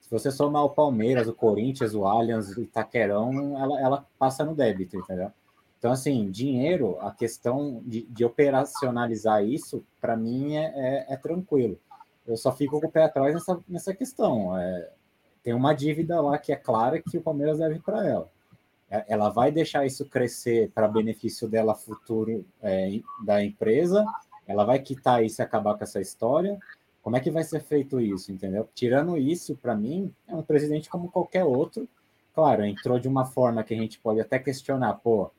Se 0.01 0.11
você 0.11 0.29
somar 0.29 0.63
o 0.63 0.69
Palmeiras, 0.69 1.27
o 1.27 1.33
Corinthians, 1.33 1.95
o 1.95 2.05
Allianz, 2.05 2.55
o 2.55 2.61
Itaquerão, 2.61 3.59
ela, 3.59 3.81
ela 3.81 4.05
passa 4.19 4.45
no 4.45 4.53
débito, 4.53 4.97
entendeu? 4.97 5.31
Então, 5.85 5.93
assim, 5.93 6.31
dinheiro, 6.31 6.97
a 6.99 7.11
questão 7.11 7.79
de, 7.85 8.07
de 8.07 8.25
operacionalizar 8.25 9.45
isso, 9.45 9.85
para 10.01 10.17
mim 10.17 10.55
é, 10.55 10.73
é, 10.75 11.13
é, 11.13 11.15
tranquilo. 11.15 11.77
Eu 12.25 12.35
só 12.35 12.51
fico 12.51 12.81
com 12.81 12.87
o 12.87 12.91
pé 12.91 13.03
atrás 13.03 13.35
nessa, 13.35 13.59
nessa 13.69 13.93
questão. 13.93 14.57
É, 14.57 14.89
tem 15.43 15.53
uma 15.53 15.75
dívida 15.75 16.19
lá 16.19 16.39
que 16.39 16.51
é 16.51 16.55
clara 16.55 16.99
que 16.99 17.19
o 17.19 17.21
Palmeiras 17.21 17.59
deve 17.59 17.77
para 17.77 18.03
ela. 18.03 18.27
É, 18.89 19.05
ela 19.09 19.29
vai 19.29 19.51
deixar 19.51 19.85
isso 19.85 20.05
crescer 20.05 20.71
para 20.73 20.87
benefício 20.87 21.47
dela 21.47 21.75
futuro 21.75 22.43
é, 22.63 22.99
da 23.23 23.45
empresa, 23.45 24.03
ela 24.47 24.65
vai 24.65 24.79
quitar 24.79 25.23
isso 25.23 25.39
e 25.39 25.43
acabar 25.43 25.77
com 25.77 25.83
essa 25.83 26.01
história. 26.01 26.57
Como 27.03 27.15
é 27.15 27.19
que 27.19 27.29
vai 27.29 27.43
ser 27.43 27.61
feito 27.61 28.01
isso, 28.01 28.31
entendeu? 28.31 28.67
Tirando 28.73 29.19
isso, 29.19 29.55
para 29.55 29.75
mim, 29.75 30.11
é 30.27 30.33
um 30.33 30.41
presidente 30.41 30.89
como 30.89 31.11
qualquer 31.11 31.43
outro. 31.43 31.87
Claro, 32.33 32.65
entrou 32.65 32.97
de 32.97 33.07
uma 33.07 33.25
forma 33.25 33.63
que 33.63 33.75
a 33.75 33.77
gente 33.77 33.99
pode 33.99 34.19
até 34.19 34.39
questionar, 34.39 34.95
pô, 34.95 35.29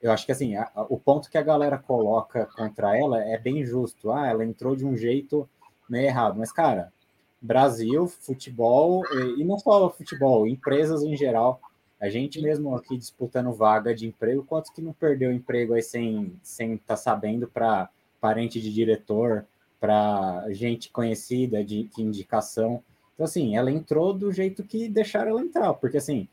eu 0.00 0.12
acho 0.12 0.24
que 0.24 0.32
assim, 0.32 0.56
a, 0.56 0.70
o 0.88 0.98
ponto 0.98 1.30
que 1.30 1.38
a 1.38 1.42
galera 1.42 1.78
coloca 1.78 2.46
contra 2.46 2.96
ela 2.96 3.22
é 3.22 3.38
bem 3.38 3.64
justo. 3.64 4.10
Ah, 4.10 4.28
ela 4.28 4.44
entrou 4.44 4.76
de 4.76 4.84
um 4.84 4.96
jeito 4.96 5.48
meio 5.88 6.06
errado. 6.06 6.38
Mas, 6.38 6.52
cara, 6.52 6.92
Brasil, 7.40 8.06
futebol, 8.06 9.02
e, 9.12 9.40
e 9.40 9.44
não 9.44 9.58
só 9.58 9.90
futebol, 9.90 10.46
empresas 10.46 11.02
em 11.02 11.16
geral, 11.16 11.60
a 12.00 12.08
gente 12.08 12.40
mesmo 12.40 12.74
aqui 12.76 12.96
disputando 12.96 13.52
vaga 13.52 13.94
de 13.94 14.06
emprego, 14.06 14.44
quantos 14.44 14.70
que 14.70 14.80
não 14.80 14.92
perdeu 14.92 15.32
emprego 15.32 15.74
aí 15.74 15.82
sem 15.82 16.32
sem 16.42 16.74
estar 16.74 16.94
tá 16.94 16.96
sabendo 16.96 17.48
para 17.48 17.88
parente 18.20 18.60
de 18.60 18.72
diretor, 18.72 19.46
para 19.80 20.44
gente 20.50 20.90
conhecida 20.90 21.64
de, 21.64 21.84
de, 21.84 22.02
indicação. 22.02 22.82
Então, 23.14 23.24
assim, 23.24 23.56
ela 23.56 23.70
entrou 23.70 24.12
do 24.12 24.32
jeito 24.32 24.64
que 24.64 24.88
deixaram 24.88 25.30
ela 25.30 25.42
entrar, 25.42 25.74
porque, 25.74 25.96
assim, 25.96 26.28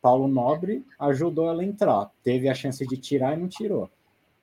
Paulo 0.00 0.28
Nobre 0.28 0.84
ajudou 0.98 1.48
ela 1.48 1.62
a 1.62 1.64
entrar, 1.64 2.10
teve 2.22 2.48
a 2.48 2.54
chance 2.54 2.86
de 2.86 2.96
tirar 2.96 3.36
e 3.36 3.40
não 3.40 3.48
tirou. 3.48 3.90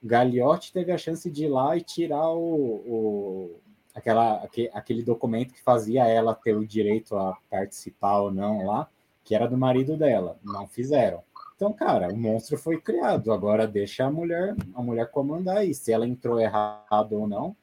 Gagliotti 0.03 0.71
teve 0.71 0.91
a 0.91 0.97
chance 0.97 1.29
de 1.29 1.45
ir 1.45 1.49
lá 1.49 1.75
e 1.75 1.81
tirar 1.81 2.29
o, 2.29 2.75
o 2.85 3.59
aquela, 3.97 4.47
aquele 4.73 5.03
documento 5.03 5.53
que 5.53 5.61
fazia 5.61 6.05
ela 6.07 6.35
ter 6.35 6.55
o 6.55 6.65
direito 6.65 7.17
a 7.17 7.35
participar 7.49 8.19
ou 8.19 8.31
não 8.31 8.65
lá, 8.65 8.87
que 9.23 9.33
era 9.33 9.47
do 9.47 9.57
marido 9.57 9.97
dela. 9.97 10.37
Não 10.43 10.67
fizeram. 10.67 11.23
Então, 11.55 11.73
cara, 11.73 12.13
o 12.13 12.15
monstro 12.15 12.57
foi 12.57 12.79
criado. 12.79 13.33
Agora 13.33 13.67
deixa 13.67 14.05
a 14.05 14.11
mulher, 14.11 14.55
a 14.75 14.81
mulher 14.81 15.09
comandar 15.09 15.57
aí. 15.57 15.73
Se 15.73 15.91
ela 15.91 16.07
entrou 16.07 16.39
errado 16.39 17.13
ou 17.13 17.27
não, 17.27 17.55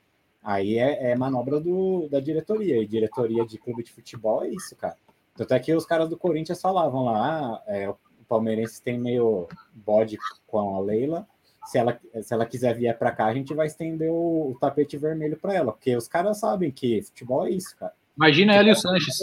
aí 0.43 0.77
é, 0.77 1.13
é 1.13 1.17
manobra 1.17 1.61
do, 1.61 2.09
da 2.09 2.19
diretoria. 2.19 2.83
E 2.83 2.87
diretoria 2.87 3.47
de 3.47 3.57
clube 3.57 3.85
de 3.85 3.93
futebol 3.93 4.45
é 4.45 4.49
isso, 4.49 4.75
cara. 4.75 4.97
Tanto 5.37 5.55
é 5.55 5.59
que 5.59 5.75
os 5.75 5.85
caras 5.85 6.09
do 6.09 6.17
Corinthians 6.17 6.61
falavam 6.61 7.05
lá, 7.05 7.19
ah, 7.19 7.63
é, 7.67 7.89
o 7.89 7.97
palmeirense 8.29 8.83
tem 8.83 8.99
meio 8.99 9.49
bode 9.73 10.17
com 10.47 10.77
a 10.77 10.81
Leila, 10.81 11.27
se 11.67 11.79
ela, 11.79 11.99
se 12.23 12.33
ela 12.33 12.47
quiser 12.47 12.75
vir 12.75 12.97
para 12.97 13.11
cá, 13.11 13.27
a 13.27 13.35
gente 13.35 13.55
vai 13.55 13.67
estender 13.67 14.11
o, 14.11 14.51
o 14.51 14.59
tapete 14.61 14.97
vermelho 14.97 15.37
para 15.37 15.55
ela, 15.55 15.73
porque 15.73 15.97
os 15.97 16.07
caras 16.07 16.39
sabem 16.39 16.71
que 16.71 17.03
futebol 17.03 17.47
é 17.47 17.51
isso, 17.51 17.77
cara. 17.77 17.93
Imagina 18.17 18.55
ela 18.55 18.69
e 18.69 18.73
o 18.73 18.77
Sanches. 18.77 19.19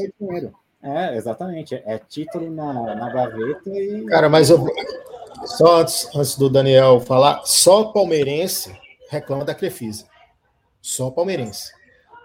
É, 0.84 1.16
exatamente. 1.16 1.76
É 1.86 1.99
título 1.99 2.49
na, 2.49 2.95
na 2.95 3.09
gaveta 3.09 3.70
e. 3.70 4.05
Cara, 4.05 4.28
mas 4.28 4.49
eu, 4.49 4.66
só 5.45 5.82
antes, 5.82 6.09
antes 6.16 6.38
do 6.38 6.49
Daniel 6.49 6.99
falar, 6.99 7.41
só 7.45 7.86
palmeirense 7.86 8.76
reclama 9.09 9.45
da 9.45 9.55
Crefisa. 9.55 10.05
Só 10.82 11.12
palmeirense. 11.12 11.72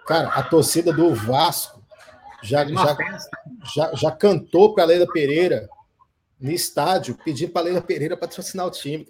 Cara, 0.07 0.29
a 0.29 0.43
torcida 0.43 0.91
do 0.91 1.13
Vasco 1.13 1.81
já, 2.47 2.65
já, 2.65 2.97
já, 3.75 3.95
já 3.95 4.11
cantou 4.11 4.73
para 4.73 4.83
a 4.83 4.87
Leila 4.87 5.07
Pereira 5.11 5.69
no 6.39 6.51
estádio, 6.51 7.17
pedindo 7.23 7.51
para 7.51 7.61
a 7.61 7.65
Leila 7.65 7.81
Pereira 7.81 8.15
patrocinar 8.15 8.65
o 8.65 8.71
time. 8.71 9.07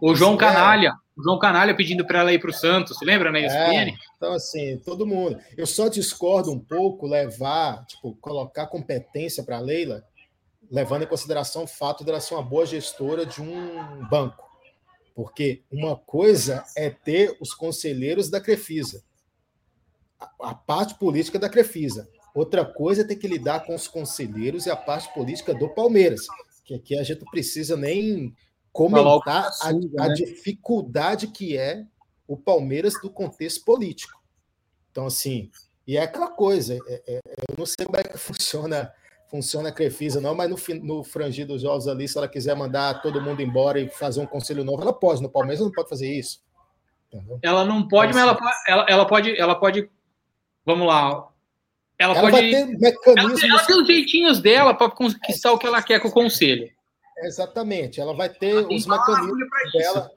O 0.00 0.14
João 0.14 0.34
é. 0.34 0.38
Canalha, 0.38 0.94
o 1.16 1.22
João 1.22 1.38
Canalha 1.38 1.74
pedindo 1.74 2.06
para 2.06 2.20
ela 2.20 2.32
ir 2.32 2.38
para 2.38 2.50
o 2.50 2.54
Santos, 2.54 2.98
lembra, 3.02 3.32
né? 3.32 3.46
É, 3.46 3.94
então, 4.16 4.32
assim, 4.34 4.78
todo 4.84 5.06
mundo. 5.06 5.38
Eu 5.56 5.66
só 5.66 5.88
discordo 5.88 6.52
um 6.52 6.58
pouco 6.58 7.06
levar, 7.06 7.84
tipo, 7.86 8.14
colocar 8.16 8.66
competência 8.66 9.42
para 9.42 9.56
a 9.56 9.60
Leila, 9.60 10.04
levando 10.70 11.02
em 11.02 11.06
consideração 11.06 11.64
o 11.64 11.68
fato 11.68 12.04
dela 12.04 12.20
ser 12.20 12.34
uma 12.34 12.42
boa 12.42 12.66
gestora 12.66 13.24
de 13.24 13.40
um 13.40 14.06
banco. 14.08 14.44
Porque 15.14 15.62
uma 15.72 15.96
coisa 15.96 16.62
é 16.76 16.90
ter 16.90 17.34
os 17.40 17.54
conselheiros 17.54 18.28
da 18.28 18.38
Crefisa, 18.38 19.02
a, 20.20 20.50
a 20.50 20.54
parte 20.54 20.94
política 20.96 21.38
da 21.38 21.48
Crefisa. 21.48 22.06
Outra 22.36 22.66
coisa 22.66 23.00
é 23.00 23.04
ter 23.04 23.16
que 23.16 23.26
lidar 23.26 23.60
com 23.60 23.74
os 23.74 23.88
conselheiros 23.88 24.66
e 24.66 24.70
a 24.70 24.76
parte 24.76 25.12
política 25.14 25.54
do 25.54 25.70
Palmeiras, 25.70 26.26
que 26.66 26.74
aqui 26.74 26.94
a 26.94 27.02
gente 27.02 27.22
não 27.22 27.30
precisa 27.30 27.78
nem 27.78 28.36
comentar 28.70 29.50
a, 29.62 29.68
a 29.70 29.72
né? 30.08 30.14
dificuldade 30.14 31.28
que 31.28 31.56
é 31.56 31.82
o 32.28 32.36
Palmeiras 32.36 32.92
do 33.00 33.08
contexto 33.08 33.64
político. 33.64 34.20
Então, 34.90 35.06
assim, 35.06 35.50
e 35.86 35.96
é 35.96 36.02
aquela 36.02 36.30
coisa, 36.30 36.74
é, 36.86 37.02
é, 37.08 37.20
eu 37.48 37.56
não 37.56 37.64
sei 37.64 37.86
como 37.86 37.96
é 37.96 38.02
que 38.02 38.18
funciona 38.20 38.92
funciona 39.28 39.70
a 39.70 39.72
Crefisa, 39.72 40.20
não, 40.20 40.34
mas 40.34 40.50
no, 40.50 40.56
no 40.82 41.02
frangir 41.02 41.46
dos 41.46 41.62
jogos 41.62 41.88
ali, 41.88 42.06
se 42.06 42.18
ela 42.18 42.28
quiser 42.28 42.54
mandar 42.54 43.00
todo 43.00 43.20
mundo 43.20 43.40
embora 43.40 43.80
e 43.80 43.88
fazer 43.88 44.20
um 44.20 44.26
conselho 44.26 44.62
novo, 44.62 44.82
ela 44.82 44.92
pode. 44.92 45.20
No 45.22 45.28
Palmeiras 45.28 45.60
não 45.60 45.72
pode 45.72 45.88
fazer 45.88 46.08
isso. 46.08 46.40
Entendeu? 47.08 47.38
Ela 47.42 47.64
não 47.64 47.88
pode, 47.88 48.12
então, 48.12 48.24
mas 48.26 48.38
ela, 48.38 48.50
assim, 48.50 48.70
ela, 48.70 48.86
ela, 48.88 49.06
pode, 49.06 49.36
ela 49.36 49.54
pode. 49.56 49.90
Vamos 50.64 50.86
lá. 50.86 51.28
Ela, 51.98 52.18
ela 52.18 52.30
pode. 52.30 52.50
Vai 52.50 52.50
ter 52.50 52.66
mecanismos... 52.78 53.42
ela, 53.42 53.52
ela 53.54 53.66
tem 53.66 53.80
os 53.80 53.86
jeitinhos 53.86 54.40
dela 54.40 54.74
para 54.74 54.90
conquistar 54.90 55.52
o 55.52 55.58
que 55.58 55.66
ela 55.66 55.82
quer 55.82 56.00
com 56.00 56.08
o 56.08 56.12
conselho. 56.12 56.70
Exatamente, 57.18 58.00
ela 58.00 58.14
vai 58.14 58.28
ter 58.28 58.50
ela 58.50 58.68
os 58.68 58.86
mecanismos 58.86 59.72
dela, 59.72 60.10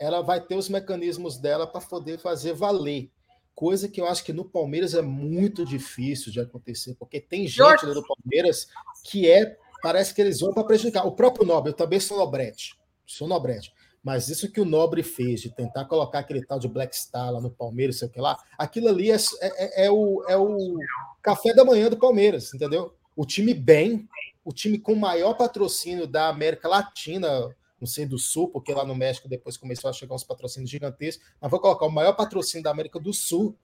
ela 0.00 0.20
vai 0.20 0.40
ter 0.40 0.56
os 0.56 0.68
mecanismos 0.68 1.38
dela 1.38 1.66
para 1.66 1.80
poder 1.80 2.18
fazer 2.18 2.54
valer. 2.54 3.08
Coisa 3.54 3.88
que 3.88 4.00
eu 4.00 4.06
acho 4.06 4.24
que 4.24 4.32
no 4.32 4.44
Palmeiras 4.44 4.94
é 4.94 5.02
muito 5.02 5.64
difícil 5.64 6.32
de 6.32 6.40
acontecer, 6.40 6.96
porque 6.98 7.20
tem 7.20 7.46
gente 7.46 7.86
no 7.86 8.04
Palmeiras 8.04 8.68
que 9.04 9.30
é, 9.30 9.56
parece 9.82 10.12
que 10.14 10.20
eles 10.20 10.40
vão 10.40 10.52
para 10.52 10.64
prejudicar. 10.64 11.06
O 11.06 11.12
próprio 11.12 11.46
Nobre, 11.46 11.70
eu 11.70 11.76
também 11.76 12.00
sou 12.00 12.18
Nobrete, 12.18 12.76
sou 13.06 13.28
Nobrete. 13.28 13.72
Mas 14.02 14.28
isso 14.28 14.50
que 14.50 14.60
o 14.60 14.64
Nobre 14.64 15.02
fez, 15.02 15.42
de 15.42 15.50
tentar 15.50 15.84
colocar 15.84 16.20
aquele 16.20 16.44
tal 16.44 16.58
de 16.58 16.68
Black 16.68 16.96
Star 16.96 17.32
lá 17.32 17.40
no 17.40 17.50
Palmeiras, 17.50 17.98
sei 17.98 18.08
o 18.08 18.10
que 18.10 18.20
lá, 18.20 18.38
aquilo 18.56 18.88
ali 18.88 19.10
é, 19.10 19.16
é, 19.40 19.86
é, 19.86 19.90
o, 19.90 20.24
é 20.26 20.36
o 20.36 20.78
café 21.22 21.52
da 21.52 21.64
manhã 21.64 21.90
do 21.90 21.98
Palmeiras, 21.98 22.54
entendeu? 22.54 22.94
O 23.14 23.26
time 23.26 23.52
bem, 23.52 24.08
o 24.42 24.52
time 24.52 24.78
com 24.78 24.94
maior 24.94 25.34
patrocínio 25.34 26.06
da 26.06 26.28
América 26.28 26.66
Latina, 26.66 27.54
não 27.78 27.86
sei 27.86 28.06
do 28.06 28.18
Sul, 28.18 28.48
porque 28.48 28.72
lá 28.72 28.84
no 28.84 28.94
México 28.94 29.28
depois 29.28 29.56
começou 29.56 29.90
a 29.90 29.92
chegar 29.92 30.14
uns 30.14 30.24
patrocínios 30.24 30.70
gigantescos, 30.70 31.26
mas 31.40 31.50
vou 31.50 31.60
colocar 31.60 31.86
o 31.86 31.90
maior 31.90 32.14
patrocínio 32.14 32.64
da 32.64 32.70
América 32.70 32.98
do 32.98 33.12
Sul. 33.12 33.56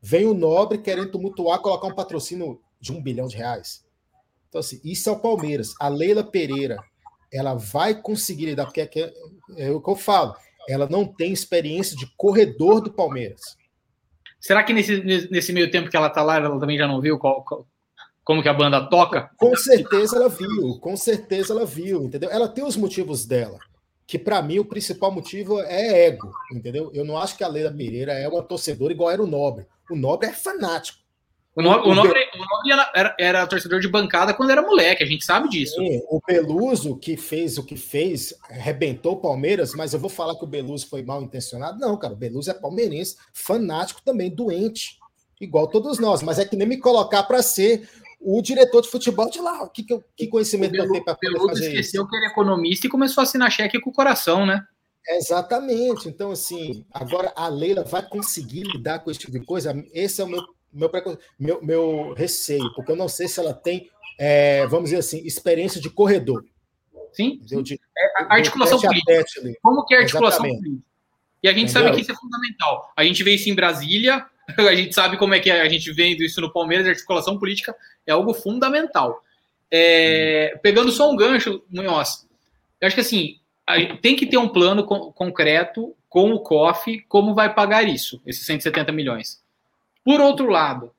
Vem 0.00 0.26
o 0.26 0.34
Nobre 0.34 0.78
querendo 0.78 1.12
tumultuar, 1.12 1.60
colocar 1.60 1.88
um 1.88 1.94
patrocínio 1.94 2.60
de 2.80 2.92
um 2.92 3.02
bilhão 3.02 3.26
de 3.26 3.36
reais. 3.36 3.84
Então, 4.48 4.60
assim, 4.60 4.80
isso 4.84 5.08
é 5.08 5.12
o 5.12 5.18
Palmeiras. 5.18 5.74
A 5.80 5.88
Leila 5.88 6.22
Pereira, 6.22 6.78
ela 7.32 7.54
vai 7.54 8.00
conseguir 8.00 8.46
lidar, 8.46 8.66
porque 8.66 9.12
é, 9.56 9.70
o 9.70 9.80
que 9.80 9.90
eu 9.90 9.96
falo, 9.96 10.34
ela 10.68 10.88
não 10.88 11.04
tem 11.04 11.32
experiência 11.32 11.96
de 11.96 12.06
corredor 12.16 12.80
do 12.80 12.92
Palmeiras. 12.92 13.56
Será 14.40 14.62
que 14.62 14.72
nesse, 14.72 15.02
nesse 15.30 15.52
meio 15.52 15.70
tempo 15.70 15.88
que 15.88 15.96
ela 15.96 16.08
está 16.08 16.22
lá, 16.22 16.36
ela 16.36 16.60
também 16.60 16.76
já 16.76 16.86
não 16.86 17.00
viu 17.00 17.18
qual, 17.18 17.42
qual, 17.44 17.66
como 18.22 18.42
que 18.42 18.48
a 18.48 18.54
banda 18.54 18.88
toca? 18.88 19.30
Com 19.36 19.54
certeza 19.56 20.16
ela 20.16 20.28
viu, 20.28 20.78
com 20.80 20.96
certeza 20.96 21.52
ela 21.52 21.66
viu, 21.66 22.04
entendeu? 22.04 22.30
Ela 22.30 22.48
tem 22.48 22.64
os 22.64 22.76
motivos 22.76 23.26
dela, 23.26 23.58
que 24.06 24.18
para 24.18 24.42
mim 24.42 24.58
o 24.58 24.64
principal 24.64 25.10
motivo 25.10 25.60
é 25.60 26.06
ego, 26.06 26.32
entendeu? 26.52 26.90
Eu 26.94 27.04
não 27.04 27.18
acho 27.18 27.36
que 27.36 27.44
a 27.44 27.48
Leila 27.48 27.70
Pereira 27.70 28.12
é 28.12 28.28
uma 28.28 28.42
torcedora 28.42 28.92
igual 28.92 29.10
era 29.10 29.22
o 29.22 29.26
Nobre. 29.26 29.66
O 29.90 29.96
Nobre 29.96 30.28
é 30.28 30.32
fanático. 30.32 31.03
O 31.56 31.62
Nobre, 31.62 31.88
o 31.88 31.94
Nobre, 31.94 32.18
o 32.34 32.38
Nobre 32.38 32.88
era, 32.94 33.16
era, 33.16 33.46
torcedor 33.46 33.78
de 33.78 33.86
bancada 33.86 34.34
quando 34.34 34.50
era 34.50 34.60
moleque, 34.60 35.04
a 35.04 35.06
gente 35.06 35.24
sabe 35.24 35.48
disso. 35.48 35.76
Sim, 35.76 36.02
o 36.08 36.20
Beluso, 36.26 36.96
que 36.96 37.16
fez 37.16 37.56
o 37.58 37.62
que 37.62 37.76
fez, 37.76 38.34
arrebentou 38.50 39.12
o 39.12 39.20
Palmeiras, 39.20 39.72
mas 39.72 39.94
eu 39.94 40.00
vou 40.00 40.10
falar 40.10 40.34
que 40.34 40.42
o 40.42 40.48
Beluso 40.48 40.88
foi 40.88 41.04
mal 41.04 41.22
intencionado? 41.22 41.78
Não, 41.78 41.96
cara, 41.96 42.12
o 42.12 42.16
Beluso 42.16 42.50
é 42.50 42.54
palmeirense, 42.54 43.16
fanático 43.32 44.02
também, 44.04 44.34
doente, 44.34 44.98
igual 45.40 45.68
todos 45.68 46.00
nós, 46.00 46.22
mas 46.22 46.40
é 46.40 46.44
que 46.44 46.56
nem 46.56 46.66
me 46.66 46.78
colocar 46.78 47.22
para 47.22 47.40
ser 47.40 47.88
o 48.20 48.42
diretor 48.42 48.82
de 48.82 48.88
futebol 48.88 49.30
de 49.30 49.40
lá. 49.40 49.68
Que, 49.68 49.86
que 50.16 50.26
conhecimento 50.26 50.74
eu 50.74 50.90
tenho 50.90 51.04
para 51.04 51.14
poder 51.14 51.38
fazer 51.38 51.68
esqueceu 51.68 52.02
isso? 52.02 52.10
que 52.10 52.16
ele 52.16 52.26
é 52.26 52.28
economista 52.30 52.86
e 52.86 52.90
começou 52.90 53.20
a 53.20 53.24
assinar 53.24 53.52
cheque 53.52 53.80
com 53.80 53.90
o 53.90 53.92
coração, 53.92 54.44
né? 54.44 54.66
Exatamente. 55.06 56.08
Então, 56.08 56.32
assim, 56.32 56.84
agora 56.92 57.32
a 57.36 57.46
Leila 57.48 57.84
vai 57.84 58.02
conseguir 58.08 58.62
lidar 58.62 59.00
com 59.00 59.10
esse 59.10 59.20
tipo 59.20 59.32
de 59.32 59.44
coisa. 59.44 59.74
Esse 59.92 60.22
é 60.22 60.24
o 60.24 60.28
meu, 60.28 60.42
meu, 60.74 60.90
meu, 61.38 61.62
meu 61.62 62.12
receio, 62.14 62.72
porque 62.74 62.92
eu 62.92 62.96
não 62.96 63.08
sei 63.08 63.28
se 63.28 63.38
ela 63.40 63.54
tem, 63.54 63.88
é, 64.18 64.66
vamos 64.66 64.90
dizer 64.90 64.98
assim, 64.98 65.24
experiência 65.24 65.80
de 65.80 65.88
corredor. 65.88 66.44
Sim. 67.12 67.40
sim. 67.46 67.62
De, 67.62 67.74
é, 67.74 68.22
a 68.24 68.34
articulação 68.34 68.80
política. 68.80 69.24
Como 69.62 69.86
que 69.86 69.94
é 69.94 69.98
a 69.98 70.00
articulação 70.00 70.42
política? 70.42 70.82
E 71.42 71.48
a 71.48 71.52
gente 71.52 71.70
Entendeu? 71.70 71.82
sabe 71.82 71.94
que 71.94 72.02
isso 72.02 72.12
é 72.12 72.16
fundamental. 72.16 72.92
A 72.96 73.04
gente 73.04 73.22
vê 73.22 73.34
isso 73.34 73.48
em 73.48 73.54
Brasília, 73.54 74.26
a 74.58 74.74
gente 74.74 74.94
sabe 74.94 75.16
como 75.16 75.34
é 75.34 75.40
que 75.40 75.50
é, 75.50 75.60
a 75.60 75.68
gente 75.68 75.92
vendo 75.92 76.22
isso 76.22 76.40
no 76.40 76.52
Palmeiras, 76.52 76.86
a 76.86 76.90
articulação 76.90 77.38
política 77.38 77.76
é 78.06 78.12
algo 78.12 78.34
fundamental. 78.34 79.22
É. 79.70 80.58
Pegando 80.62 80.90
só 80.90 81.10
um 81.10 81.16
gancho, 81.16 81.62
Munhoz, 81.70 82.26
eu 82.80 82.86
acho 82.86 82.94
que 82.94 83.00
assim, 83.00 83.38
tem 84.00 84.16
que 84.16 84.26
ter 84.26 84.38
um 84.38 84.48
plano 84.48 84.84
co 84.84 85.12
concreto 85.12 85.94
com 86.08 86.32
o 86.32 86.40
COF, 86.40 87.00
como 87.08 87.34
vai 87.34 87.52
pagar 87.52 87.82
isso, 87.88 88.22
esses 88.24 88.46
170 88.46 88.92
milhões. 88.92 89.43
Por 90.04 90.20
outro 90.20 90.48
lado, 90.48 90.92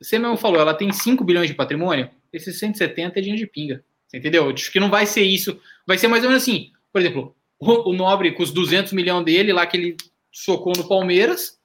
você 0.00 0.18
mesmo 0.18 0.36
falou, 0.36 0.60
ela 0.60 0.74
tem 0.74 0.92
5 0.92 1.24
bilhões 1.24 1.48
de 1.48 1.54
patrimônio, 1.54 2.08
esses 2.32 2.58
170 2.58 3.18
é 3.18 3.22
dinheiro 3.22 3.44
de 3.44 3.50
pinga. 3.50 3.84
Você 4.06 4.18
entendeu? 4.18 4.50
Acho 4.50 4.70
que 4.70 4.80
não 4.80 4.90
vai 4.90 5.06
ser 5.06 5.22
isso. 5.22 5.58
Vai 5.86 5.98
ser 5.98 6.08
mais 6.08 6.22
ou 6.22 6.28
menos 6.28 6.42
assim. 6.42 6.70
Por 6.92 7.00
exemplo, 7.00 7.34
o, 7.58 7.90
o 7.90 7.92
Nobre 7.92 8.32
com 8.32 8.42
os 8.42 8.52
200 8.52 8.92
milhões 8.92 9.24
dele 9.24 9.52
lá 9.52 9.66
que 9.66 9.76
ele 9.76 9.96
socou 10.30 10.72
no 10.76 10.88
Palmeiras, 10.88 11.58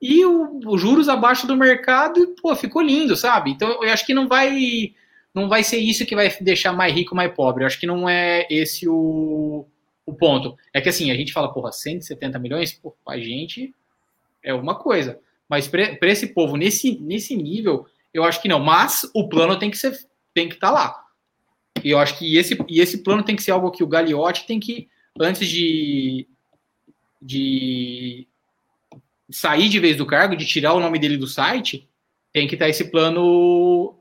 e 0.00 0.24
os 0.24 0.80
juros 0.80 1.08
abaixo 1.08 1.46
do 1.46 1.56
mercado, 1.56 2.20
e, 2.20 2.26
pô, 2.40 2.54
ficou 2.54 2.82
lindo, 2.82 3.16
sabe? 3.16 3.50
Então 3.50 3.82
eu 3.82 3.90
acho 3.90 4.04
que 4.04 4.14
não 4.14 4.28
vai 4.28 4.94
não 5.34 5.48
vai 5.48 5.62
ser 5.62 5.78
isso 5.78 6.06
que 6.06 6.14
vai 6.14 6.34
deixar 6.40 6.72
mais 6.72 6.94
rico, 6.94 7.14
mais 7.14 7.32
pobre. 7.34 7.62
Eu 7.62 7.66
acho 7.66 7.78
que 7.78 7.86
não 7.86 8.08
é 8.08 8.46
esse 8.50 8.88
o, 8.88 9.66
o 10.06 10.14
ponto. 10.14 10.56
É 10.72 10.80
que 10.80 10.88
assim, 10.88 11.10
a 11.10 11.14
gente 11.14 11.32
fala, 11.32 11.52
porra, 11.52 11.72
170 11.72 12.38
milhões, 12.38 12.72
pô, 12.72 12.94
a 13.06 13.18
gente 13.18 13.74
é 14.42 14.54
uma 14.54 14.74
coisa. 14.74 15.20
Mas 15.48 15.68
para 15.68 15.96
esse 16.02 16.28
povo, 16.28 16.56
nesse, 16.56 16.98
nesse 17.00 17.36
nível, 17.36 17.86
eu 18.12 18.24
acho 18.24 18.40
que 18.40 18.48
não. 18.48 18.60
Mas 18.60 19.08
o 19.14 19.28
plano 19.28 19.58
tem 19.58 19.70
que 19.70 19.78
ser 19.78 19.96
tem 20.34 20.48
que 20.48 20.56
estar 20.56 20.68
tá 20.68 20.72
lá. 20.72 21.06
E 21.82 21.90
eu 21.90 21.98
acho 21.98 22.18
que 22.18 22.36
esse, 22.36 22.58
e 22.68 22.80
esse 22.80 22.98
plano 23.02 23.22
tem 23.22 23.34
que 23.34 23.42
ser 23.42 23.52
algo 23.52 23.70
que 23.70 23.82
o 23.82 23.86
Gagliotti 23.86 24.46
tem 24.46 24.60
que, 24.60 24.88
antes 25.18 25.48
de, 25.48 26.28
de 27.20 28.28
sair 29.30 29.68
de 29.68 29.80
vez 29.80 29.96
do 29.96 30.04
cargo, 30.04 30.36
de 30.36 30.44
tirar 30.44 30.74
o 30.74 30.80
nome 30.80 30.98
dele 30.98 31.16
do 31.16 31.26
site, 31.26 31.88
tem 32.32 32.46
que 32.46 32.54
estar 32.54 32.68
esse 32.68 32.90
plano, 32.90 33.98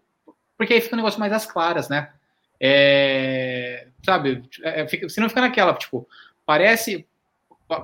porque 0.57 0.73
aí 0.73 0.81
fica 0.81 0.95
um 0.95 0.97
negócio 0.97 1.19
mais 1.19 1.31
às 1.31 1.45
claras, 1.45 1.87
né? 1.87 2.11
É, 2.59 3.87
sabe, 4.03 4.43
é, 4.63 4.87
fica, 4.87 5.07
você 5.07 5.21
não 5.21 5.29
fica 5.29 5.41
naquela, 5.41 5.73
tipo, 5.73 6.07
parece 6.45 7.05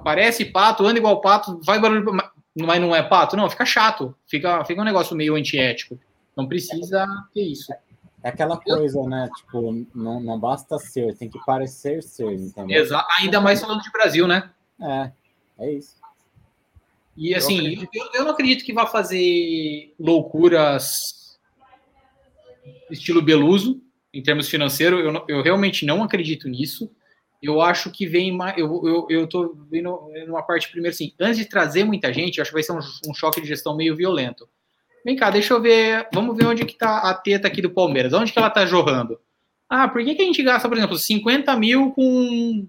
parece 0.04 0.46
pato, 0.46 0.86
anda 0.86 1.00
igual 1.00 1.22
pato, 1.22 1.60
vai 1.64 1.80
barulho, 1.80 2.06
mas 2.56 2.82
não 2.82 2.96
é 2.96 3.02
pato, 3.02 3.36
não, 3.36 3.50
fica 3.50 3.66
chato, 3.66 4.16
fica, 4.28 4.64
fica 4.66 4.82
um 4.82 4.86
negócio 4.86 5.16
meio 5.16 5.36
antiético. 5.36 6.00
Não 6.36 6.48
precisa 6.48 7.06
ter 7.34 7.44
isso. 7.44 7.72
É 8.24 8.30
aquela 8.30 8.58
coisa, 8.58 9.02
né? 9.04 9.30
Tipo, 9.36 9.86
não, 9.96 10.20
não 10.20 10.40
basta 10.40 10.78
ser, 10.78 11.18
tem 11.18 11.30
que 11.30 11.40
parecer 11.46 12.04
ser, 12.04 12.32
entendeu? 12.34 12.82
Exato. 12.82 13.08
Ainda 13.20 13.42
mais 13.42 13.60
falando 13.60 13.82
de 13.82 13.92
Brasil, 13.92 14.28
né? 14.28 14.50
É, 14.80 15.12
é 15.60 15.74
isso. 15.74 15.96
E 17.18 17.36
assim, 17.36 17.76
eu, 17.76 17.88
eu, 17.94 18.10
eu 18.14 18.24
não 18.24 18.32
acredito 18.32 18.64
que 18.64 18.74
vá 18.74 18.86
fazer 18.86 19.94
loucuras 20.00 21.40
estilo 22.90 23.22
Beluso, 23.22 23.82
em 24.14 24.22
termos 24.22 24.50
financeiros. 24.50 25.00
Eu, 25.04 25.26
eu 25.28 25.42
realmente 25.42 25.86
não 25.86 26.04
acredito 26.04 26.48
nisso. 26.48 26.92
Eu 27.42 27.62
acho 27.62 27.90
que 27.90 28.06
vem 28.06 28.32
mais. 28.32 28.58
Eu, 28.58 28.82
eu, 28.86 29.08
eu 29.10 29.28
tô 29.28 29.56
vendo 29.70 30.00
numa 30.28 30.44
parte 30.44 30.70
primeiro 30.70 30.94
assim, 30.94 31.14
antes 31.20 31.38
de 31.38 31.46
trazer 31.46 31.84
muita 31.84 32.14
gente, 32.14 32.38
eu 32.38 32.42
acho 32.44 32.52
que 32.52 32.56
vai 32.56 32.64
ser 32.64 32.74
um, 32.74 32.80
um 33.10 33.14
choque 33.14 33.42
de 33.42 33.48
gestão 33.48 33.76
meio 33.76 33.96
violento. 33.96 34.48
Vem 35.04 35.16
cá, 35.16 35.32
deixa 35.32 35.54
eu 35.54 35.62
ver. 35.62 36.08
Vamos 36.14 36.38
ver 36.38 36.46
onde 36.46 36.66
que 36.66 36.78
tá 36.78 37.00
a 37.00 37.14
teta 37.14 37.48
aqui 37.48 37.62
do 37.62 37.72
Palmeiras. 37.72 38.14
Onde 38.14 38.32
que 38.32 38.38
ela 38.38 38.50
tá 38.50 38.66
jorrando? 38.66 39.20
Ah, 39.68 39.88
por 39.88 40.04
que, 40.04 40.14
que 40.14 40.22
a 40.22 40.26
gente 40.26 40.44
gasta, 40.44 40.68
por 40.68 40.78
exemplo, 40.78 40.98
50 40.98 41.56
mil 41.58 41.92
com 41.92 42.68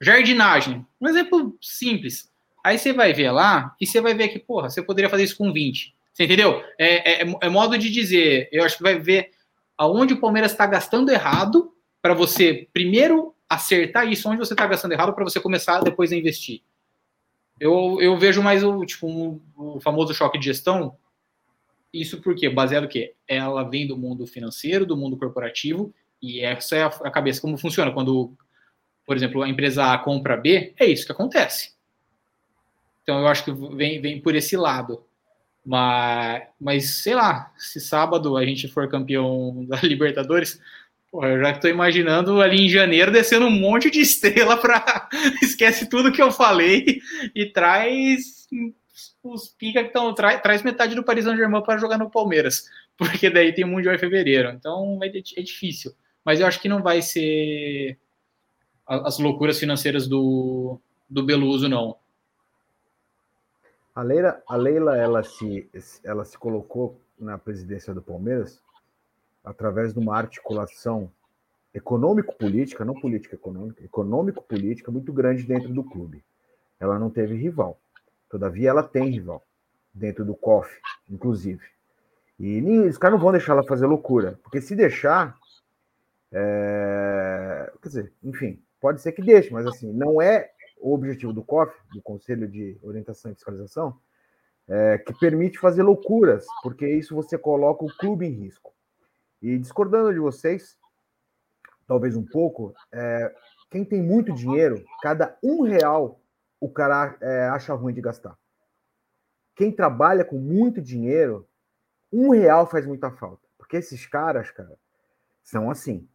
jardinagem? 0.00 0.86
Um 1.00 1.08
exemplo 1.08 1.56
simples. 1.60 2.30
Aí 2.64 2.78
você 2.78 2.92
vai 2.92 3.12
ver 3.12 3.30
lá 3.30 3.74
e 3.80 3.86
você 3.86 4.00
vai 4.00 4.14
ver 4.14 4.28
que, 4.28 4.38
porra, 4.38 4.70
você 4.70 4.82
poderia 4.82 5.10
fazer 5.10 5.24
isso 5.24 5.36
com 5.36 5.52
20. 5.52 5.94
Você 6.12 6.24
entendeu? 6.24 6.62
É, 6.78 7.22
é, 7.22 7.36
é 7.42 7.48
modo 7.48 7.76
de 7.76 7.90
dizer. 7.90 8.48
Eu 8.50 8.64
acho 8.64 8.78
que 8.78 8.82
vai 8.82 8.98
ver 8.98 9.30
aonde 9.76 10.14
o 10.14 10.20
Palmeiras 10.20 10.52
está 10.52 10.66
gastando 10.66 11.10
errado 11.10 11.72
para 12.00 12.14
você 12.14 12.68
primeiro 12.72 13.34
acertar 13.48 14.06
isso, 14.10 14.28
onde 14.28 14.38
você 14.38 14.54
está 14.54 14.66
gastando 14.66 14.92
errado 14.92 15.12
para 15.12 15.24
você 15.24 15.40
começar 15.40 15.80
depois 15.80 16.12
a 16.12 16.16
investir. 16.16 16.62
Eu, 17.58 17.98
eu 18.00 18.18
vejo 18.18 18.42
mais 18.42 18.62
o, 18.62 18.84
tipo, 18.84 19.06
um, 19.06 19.40
o 19.56 19.80
famoso 19.80 20.12
choque 20.12 20.38
de 20.38 20.46
gestão 20.46 20.96
isso 22.00 22.20
porque, 22.20 22.48
baseado 22.48 22.84
o 22.84 22.88
quê? 22.88 23.14
Ela 23.26 23.62
vem 23.62 23.86
do 23.86 23.96
mundo 23.96 24.26
financeiro, 24.26 24.86
do 24.86 24.96
mundo 24.96 25.16
corporativo, 25.16 25.94
e 26.20 26.40
essa 26.40 26.76
é 26.76 26.82
a, 26.82 26.86
a 26.86 27.10
cabeça. 27.10 27.40
Como 27.40 27.56
funciona? 27.56 27.92
Quando, 27.92 28.34
por 29.06 29.16
exemplo, 29.16 29.42
a 29.42 29.48
empresa 29.48 29.92
A 29.92 29.98
compra 29.98 30.36
B, 30.36 30.74
é 30.78 30.86
isso 30.86 31.06
que 31.06 31.12
acontece. 31.12 31.74
Então 33.02 33.20
eu 33.20 33.26
acho 33.26 33.44
que 33.44 33.52
vem, 33.52 34.00
vem 34.00 34.20
por 34.20 34.34
esse 34.34 34.56
lado. 34.56 35.04
Mas, 35.64 36.42
mas, 36.60 37.02
sei 37.02 37.14
lá, 37.14 37.52
se 37.56 37.80
sábado 37.80 38.36
a 38.36 38.44
gente 38.44 38.68
for 38.68 38.88
campeão 38.88 39.64
da 39.66 39.80
Libertadores, 39.80 40.60
porra, 41.16 41.28
eu 41.28 41.40
já 41.40 41.50
estou 41.52 41.70
imaginando 41.70 42.42
ali 42.42 42.66
em 42.66 42.68
janeiro 42.68 43.10
descendo 43.10 43.46
um 43.46 43.50
monte 43.50 43.90
de 43.90 44.00
estrela 44.00 44.54
para 44.54 45.08
esquece 45.42 45.88
tudo 45.88 46.12
que 46.12 46.20
eu 46.20 46.30
falei 46.30 47.00
e 47.34 47.46
traz 47.46 48.46
os 49.22 49.48
pica 49.48 49.80
que 49.80 49.88
estão. 49.88 50.12
Tra, 50.14 50.38
traz 50.38 50.62
metade 50.62 50.94
do 50.94 51.02
Paris 51.02 51.24
Saint-Germain 51.24 51.62
para 51.62 51.78
jogar 51.78 51.96
no 51.96 52.10
Palmeiras, 52.10 52.68
porque 52.98 53.30
daí 53.30 53.54
tem 53.54 53.64
Mundial 53.64 53.94
em 53.94 53.98
fevereiro. 53.98 54.50
Então 54.50 55.00
é, 55.02 55.08
é 55.08 55.42
difícil. 55.42 55.94
Mas 56.22 56.38
eu 56.38 56.46
acho 56.46 56.60
que 56.60 56.68
não 56.68 56.82
vai 56.82 57.00
ser 57.00 57.98
as 58.86 59.18
loucuras 59.18 59.58
financeiras 59.58 60.06
do, 60.06 60.78
do 61.08 61.22
Beluso, 61.24 61.66
não. 61.66 61.96
A 63.94 64.02
Leila, 64.02 64.42
a 64.46 64.56
Leila 64.56 64.98
ela, 64.98 65.22
se, 65.22 65.66
ela 66.04 66.26
se 66.26 66.36
colocou 66.36 67.00
na 67.18 67.38
presidência 67.38 67.94
do 67.94 68.02
Palmeiras 68.02 68.60
através 69.46 69.94
de 69.94 70.00
uma 70.00 70.16
articulação 70.16 71.08
econômico-política, 71.72 72.84
não 72.84 72.94
política 72.94 73.36
econômica, 73.36 73.84
econômico-política 73.84 74.90
muito 74.90 75.12
grande 75.12 75.44
dentro 75.44 75.72
do 75.72 75.84
clube. 75.84 76.24
Ela 76.80 76.98
não 76.98 77.08
teve 77.08 77.36
rival. 77.36 77.78
Todavia, 78.28 78.70
ela 78.70 78.82
tem 78.82 79.08
rival 79.08 79.42
dentro 79.94 80.24
do 80.24 80.34
COF, 80.34 80.68
inclusive. 81.08 81.62
E 82.40 82.60
os 82.88 82.98
caras 82.98 83.16
não 83.16 83.22
vão 83.22 83.32
deixar 83.32 83.52
ela 83.52 83.64
fazer 83.64 83.86
loucura, 83.86 84.38
porque 84.42 84.60
se 84.60 84.74
deixar, 84.74 85.38
é... 86.32 87.72
quer 87.80 87.88
dizer, 87.88 88.12
enfim, 88.24 88.60
pode 88.80 89.00
ser 89.00 89.12
que 89.12 89.22
deixe, 89.22 89.52
mas 89.52 89.64
assim, 89.66 89.92
não 89.92 90.20
é 90.20 90.50
o 90.78 90.92
objetivo 90.92 91.32
do 91.32 91.44
COF, 91.44 91.72
do 91.94 92.02
Conselho 92.02 92.48
de 92.48 92.76
Orientação 92.82 93.30
e 93.30 93.34
Fiscalização, 93.34 93.96
é, 94.68 94.98
que 94.98 95.14
permite 95.14 95.58
fazer 95.58 95.82
loucuras, 95.82 96.44
porque 96.62 96.86
isso 96.86 97.14
você 97.14 97.38
coloca 97.38 97.84
o 97.84 97.96
clube 97.96 98.26
em 98.26 98.32
risco. 98.32 98.75
E 99.46 99.58
discordando 99.58 100.12
de 100.12 100.18
vocês, 100.18 100.76
talvez 101.86 102.16
um 102.16 102.24
pouco, 102.24 102.74
é, 102.90 103.32
quem 103.70 103.84
tem 103.84 104.02
muito 104.02 104.32
dinheiro, 104.32 104.84
cada 105.00 105.38
um 105.40 105.62
real 105.62 106.20
o 106.60 106.68
cara 106.68 107.16
é, 107.20 107.48
acha 107.48 107.72
ruim 107.72 107.94
de 107.94 108.00
gastar. 108.00 108.36
Quem 109.54 109.70
trabalha 109.70 110.24
com 110.24 110.36
muito 110.36 110.82
dinheiro, 110.82 111.48
um 112.12 112.30
real 112.30 112.66
faz 112.66 112.84
muita 112.84 113.12
falta. 113.12 113.46
Porque 113.56 113.76
esses 113.76 114.04
caras, 114.04 114.50
cara, 114.50 114.76
são 115.44 115.70
assim. 115.70 116.08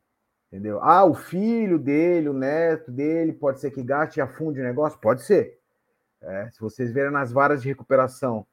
Entendeu? 0.47 0.81
Ah, 0.83 1.05
o 1.05 1.13
filho 1.13 1.79
dele, 1.79 2.27
o 2.27 2.33
neto 2.33 2.91
dele, 2.91 3.31
pode 3.31 3.61
ser 3.61 3.71
que 3.71 3.81
gaste 3.81 4.19
e 4.19 4.21
afunde 4.21 4.59
o 4.59 4.63
negócio? 4.63 4.99
Pode 4.99 5.23
ser. 5.23 5.57
É, 6.21 6.49
se 6.51 6.59
vocês 6.59 6.91
verem 6.91 7.11
nas 7.11 7.31
varas 7.31 7.61
de 7.61 7.69
recuperação 7.69 8.45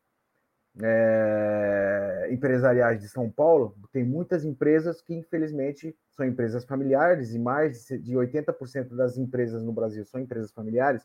é, 0.83 2.29
empresariais 2.31 3.01
de 3.01 3.09
São 3.09 3.31
Paulo, 3.31 3.75
tem 3.93 4.05
muitas 4.05 4.45
empresas 4.45 5.01
que, 5.03 5.15
infelizmente, 5.15 5.97
são 6.11 6.27
empresas 6.27 6.65
familiares, 6.65 7.35
e 7.35 7.39
mais 7.39 7.87
de 7.87 8.15
80% 8.15 8.95
das 8.95 9.17
empresas 9.17 9.63
no 9.65 9.73
Brasil 9.73 10.05
são 10.05 10.21
empresas 10.21 10.53
familiares 10.53 11.03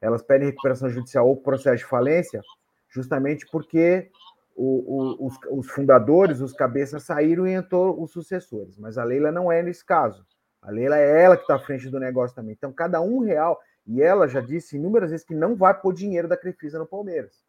elas 0.00 0.22
pedem 0.22 0.48
recuperação 0.48 0.88
judicial 0.88 1.28
ou 1.28 1.36
processo 1.36 1.78
de 1.78 1.84
falência, 1.84 2.42
justamente 2.88 3.46
porque 3.50 4.10
o, 4.54 5.24
o, 5.24 5.26
os, 5.26 5.34
os, 5.50 5.70
fundadores, 5.70 6.40
os 6.40 6.52
cabeças 6.52 7.02
saíram 7.02 7.46
e 7.46 7.52
entrou 7.52 8.02
os 8.02 8.10
sucessores. 8.10 8.78
Mas 8.78 8.98
a 8.98 9.04
Leila 9.04 9.30
não 9.30 9.50
é 9.50 9.62
nesse 9.62 9.84
caso. 9.84 10.24
A 10.62 10.70
Leila 10.70 10.98
é 10.98 11.22
ela 11.22 11.36
que 11.36 11.42
está 11.42 11.56
à 11.56 11.58
frente 11.58 11.88
do 11.88 12.00
negócio 12.00 12.34
também. 12.34 12.54
Então, 12.56 12.72
cada 12.72 13.00
um 13.00 13.20
real, 13.20 13.60
e 13.86 14.02
ela 14.02 14.26
já 14.26 14.40
disse 14.40 14.76
inúmeras 14.76 15.10
vezes 15.10 15.26
que 15.26 15.34
não 15.34 15.54
vai 15.54 15.78
pôr 15.78 15.92
dinheiro 15.92 16.26
da 16.26 16.36
Crefisa 16.36 16.78
no 16.78 16.86
Palmeiras. 16.86 17.44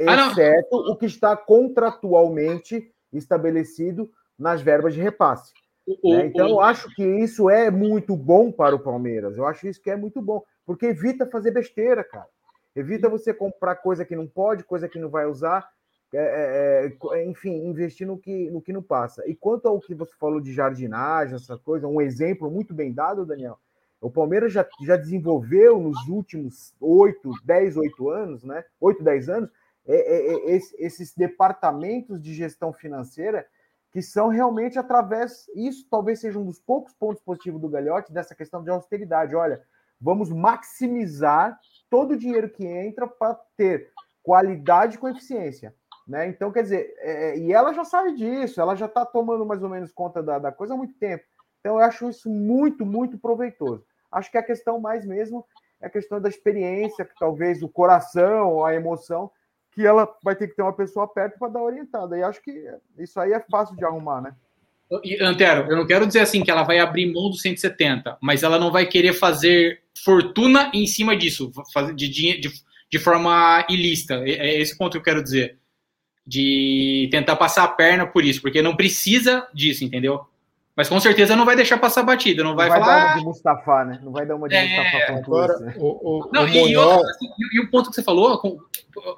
Ah, 0.00 0.28
exceto 0.30 0.76
o 0.76 0.96
que 0.96 1.06
está 1.06 1.36
contratualmente 1.36 2.92
estabelecido 3.12 4.10
nas 4.38 4.62
verbas 4.62 4.94
de 4.94 5.00
repasse. 5.00 5.52
O, 5.86 6.14
né? 6.14 6.26
Então, 6.26 6.48
eu 6.48 6.60
acho 6.60 6.88
que 6.94 7.04
isso 7.04 7.50
é 7.50 7.70
muito 7.70 8.16
bom 8.16 8.50
para 8.50 8.74
o 8.74 8.80
Palmeiras. 8.80 9.36
Eu 9.36 9.46
acho 9.46 9.66
isso 9.66 9.80
que 9.80 9.90
é 9.90 9.96
muito 9.96 10.20
bom. 10.22 10.42
Porque 10.64 10.86
evita 10.86 11.26
fazer 11.26 11.50
besteira, 11.50 12.04
cara. 12.04 12.28
Evita 12.74 13.08
você 13.08 13.34
comprar 13.34 13.76
coisa 13.76 14.04
que 14.04 14.16
não 14.16 14.26
pode, 14.26 14.64
coisa 14.64 14.88
que 14.88 14.98
não 14.98 15.10
vai 15.10 15.26
usar. 15.26 15.68
É, 16.14 16.90
é, 16.92 17.16
é, 17.16 17.24
enfim, 17.24 17.66
investir 17.66 18.06
no 18.06 18.18
que, 18.18 18.50
no 18.50 18.60
que 18.60 18.72
não 18.72 18.82
passa. 18.82 19.26
E 19.26 19.34
quanto 19.34 19.66
ao 19.66 19.80
que 19.80 19.94
você 19.94 20.12
falou 20.18 20.40
de 20.40 20.52
jardinagem, 20.52 21.34
essa 21.34 21.56
coisa, 21.56 21.86
um 21.86 22.00
exemplo 22.00 22.50
muito 22.50 22.74
bem 22.74 22.92
dado, 22.92 23.26
Daniel. 23.26 23.58
O 24.00 24.10
Palmeiras 24.10 24.52
já, 24.52 24.66
já 24.84 24.96
desenvolveu 24.96 25.78
nos 25.78 26.08
últimos 26.08 26.74
8, 26.80 27.30
10, 27.44 27.76
8 27.76 28.10
anos, 28.10 28.44
né? 28.44 28.64
8, 28.80 29.02
10 29.02 29.28
anos, 29.28 29.50
é, 29.50 29.52
é, 29.52 29.52
é 29.52 29.61
esses 29.86 31.14
departamentos 31.14 32.20
de 32.20 32.34
gestão 32.34 32.72
financeira 32.72 33.46
que 33.90 34.00
são 34.00 34.28
realmente 34.28 34.78
através. 34.78 35.46
Isso 35.54 35.86
talvez 35.90 36.20
seja 36.20 36.38
um 36.38 36.44
dos 36.44 36.58
poucos 36.58 36.94
pontos 36.94 37.22
positivos 37.22 37.60
do 37.60 37.68
Galhote, 37.68 38.12
dessa 38.12 38.34
questão 38.34 38.62
de 38.62 38.70
austeridade. 38.70 39.34
Olha, 39.34 39.62
Vamos 40.02 40.30
maximizar 40.30 41.56
todo 41.88 42.12
o 42.12 42.16
dinheiro 42.16 42.50
que 42.50 42.66
entra 42.66 43.06
para 43.06 43.38
ter 43.56 43.92
qualidade 44.20 44.98
com 44.98 45.08
eficiência. 45.08 45.72
Né? 46.08 46.26
Então, 46.26 46.50
quer 46.50 46.64
dizer, 46.64 46.92
é, 46.98 47.30
é, 47.30 47.38
e 47.38 47.52
ela 47.52 47.72
já 47.72 47.84
sabe 47.84 48.16
disso, 48.16 48.60
ela 48.60 48.74
já 48.74 48.86
está 48.86 49.06
tomando 49.06 49.46
mais 49.46 49.62
ou 49.62 49.68
menos 49.68 49.92
conta 49.92 50.20
da, 50.20 50.40
da 50.40 50.50
coisa 50.50 50.74
há 50.74 50.76
muito 50.76 50.94
tempo. 50.94 51.22
Então, 51.60 51.78
eu 51.78 51.84
acho 51.84 52.10
isso 52.10 52.28
muito, 52.28 52.84
muito 52.84 53.16
proveitoso. 53.16 53.86
Acho 54.10 54.28
que 54.28 54.36
a 54.36 54.42
questão 54.42 54.80
mais 54.80 55.06
mesmo 55.06 55.46
é 55.80 55.86
a 55.86 55.90
questão 55.90 56.20
da 56.20 56.28
experiência, 56.28 57.04
que 57.04 57.14
talvez 57.16 57.62
o 57.62 57.68
coração, 57.68 58.64
a 58.64 58.74
emoção, 58.74 59.30
que 59.72 59.86
ela 59.86 60.08
vai 60.22 60.36
ter 60.36 60.48
que 60.48 60.54
ter 60.54 60.62
uma 60.62 60.72
pessoa 60.72 61.08
perto 61.08 61.38
para 61.38 61.48
dar 61.48 61.62
orientada. 61.62 62.16
E 62.16 62.22
acho 62.22 62.42
que 62.42 62.52
isso 62.98 63.18
aí 63.18 63.32
é 63.32 63.40
fácil 63.40 63.74
de 63.76 63.84
arrumar, 63.84 64.20
né? 64.20 64.34
Antero, 65.22 65.70
eu 65.70 65.76
não 65.76 65.86
quero 65.86 66.06
dizer 66.06 66.20
assim 66.20 66.44
que 66.44 66.50
ela 66.50 66.64
vai 66.64 66.78
abrir 66.78 67.10
mão 67.10 67.30
do 67.30 67.36
170, 67.36 68.18
mas 68.20 68.42
ela 68.42 68.58
não 68.58 68.70
vai 68.70 68.84
querer 68.86 69.14
fazer 69.14 69.80
fortuna 70.04 70.70
em 70.74 70.86
cima 70.86 71.16
disso, 71.16 71.50
de, 71.94 72.08
de, 72.08 72.52
de 72.90 72.98
forma 72.98 73.64
ilícita. 73.70 74.16
É, 74.16 74.32
é 74.32 74.60
esse 74.60 74.76
ponto 74.76 74.92
que 74.92 74.98
eu 74.98 75.02
quero 75.02 75.22
dizer. 75.22 75.58
De 76.24 77.08
tentar 77.10 77.34
passar 77.34 77.64
a 77.64 77.68
perna 77.68 78.06
por 78.06 78.24
isso, 78.24 78.40
porque 78.40 78.62
não 78.62 78.76
precisa 78.76 79.48
disso, 79.52 79.84
entendeu? 79.84 80.24
Mas 80.76 80.88
com 80.88 80.98
certeza 80.98 81.36
não 81.36 81.44
vai 81.44 81.54
deixar 81.54 81.76
passar 81.78 82.02
batida, 82.02 82.42
não 82.42 82.56
vai, 82.56 82.68
não 82.68 82.76
vai 82.76 82.80
falar. 82.80 82.98
Dar 82.98 83.06
uma 83.06 83.18
de 83.18 83.24
Mustafa, 83.24 83.84
né? 83.84 84.00
Não 84.02 84.12
vai 84.12 84.24
dar 84.24 84.36
uma 84.36 84.48
de 84.48 84.54
é, 84.54 84.66
Mustafa 84.66 85.12
agora, 85.18 85.58
né? 85.58 85.74
o, 85.78 86.20
o, 86.20 86.30
não, 86.32 86.44
o 86.44 86.48
e, 86.48 86.72
e, 86.72 87.56
e, 87.56 87.60
o 87.60 87.70
ponto 87.70 87.90
que 87.90 87.96
você 87.96 88.02
falou 88.02 88.40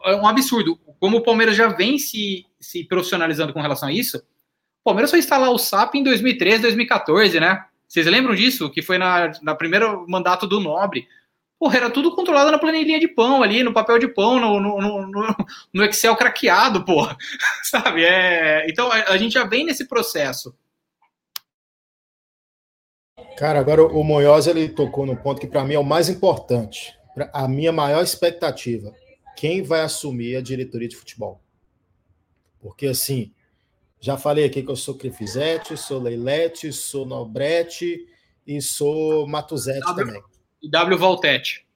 é 0.05 0.17
um 0.17 0.27
absurdo. 0.27 0.79
como 0.99 1.19
o 1.19 1.23
Palmeiras 1.23 1.55
já 1.55 1.69
vem 1.69 1.97
se, 1.97 2.45
se 2.59 2.85
profissionalizando 2.85 3.53
com 3.53 3.61
relação 3.61 3.89
a 3.89 3.93
isso, 3.93 4.19
o 4.19 4.85
Palmeiras 4.85 5.11
foi 5.11 5.21
instalar 5.21 5.51
o 5.51 5.59
SAP 5.59 5.95
em 5.95 6.03
2013, 6.03 6.63
2014, 6.63 7.39
né? 7.39 7.65
Vocês 7.87 8.07
lembram 8.07 8.35
disso? 8.35 8.69
Que 8.69 8.83
foi 8.83 8.99
na, 8.99 9.31
na 9.41 9.55
primeiro 9.55 10.05
mandato 10.09 10.49
do 10.49 10.59
Nobre. 10.59 11.07
Porra, 11.59 11.77
era 11.77 11.91
tudo 11.91 12.15
controlado 12.15 12.51
na 12.51 12.59
planilhinha 12.59 12.99
de 12.99 13.09
pão 13.09 13.43
ali, 13.43 13.63
no 13.63 13.73
papel 13.73 13.99
de 13.99 14.09
pão, 14.09 14.41
no, 14.41 14.61
no, 14.61 15.07
no, 15.07 15.37
no 15.73 15.85
Excel 15.85 16.17
craqueado, 16.17 16.85
porra. 16.85 17.17
Sabe? 17.63 18.05
É... 18.05 18.69
Então 18.69 18.91
a, 18.91 19.13
a, 19.13 19.17
gente 19.17 19.35
já 19.35 19.45
vem 19.45 19.65
nesse 19.65 19.87
processo. 19.87 20.55
Cara, 23.37 23.59
agora 23.59 23.85
o 23.85 24.05
Monhoz 24.05 24.47
ele 24.47 24.69
tocou 24.69 25.05
no 25.05 25.17
ponto 25.17 25.41
que 25.41 25.47
para 25.47 25.65
mim 25.65 25.75
é 25.75 25.79
o 25.79 25.85
mais 25.85 26.09
importante. 26.09 26.97
A 27.33 27.49
minha 27.49 27.73
maior 27.73 28.03
expectativa. 28.03 28.95
Quem 29.37 29.63
vai 29.63 29.81
assumir 29.81 30.37
a 30.37 30.41
diretoria 30.41 30.89
de 30.89 30.97
futebol? 30.97 31.41
Porque 32.61 32.87
assim, 32.87 33.33
já 34.01 34.17
falei 34.17 34.45
aqui 34.45 34.63
que 34.63 34.71
eu 34.71 34.77
sou 34.77 34.95
Crefizete, 34.95 35.77
sou 35.77 36.01
Leilete, 36.01 36.73
sou 36.73 37.05
Nobrete 37.05 38.07
e 38.47 38.61
sou 38.63 39.27
Matuzete 39.27 39.81
w, 39.81 39.95
também. 39.97 40.23
E 40.63 40.71
W 40.71 40.99
Valtete. 40.99 41.67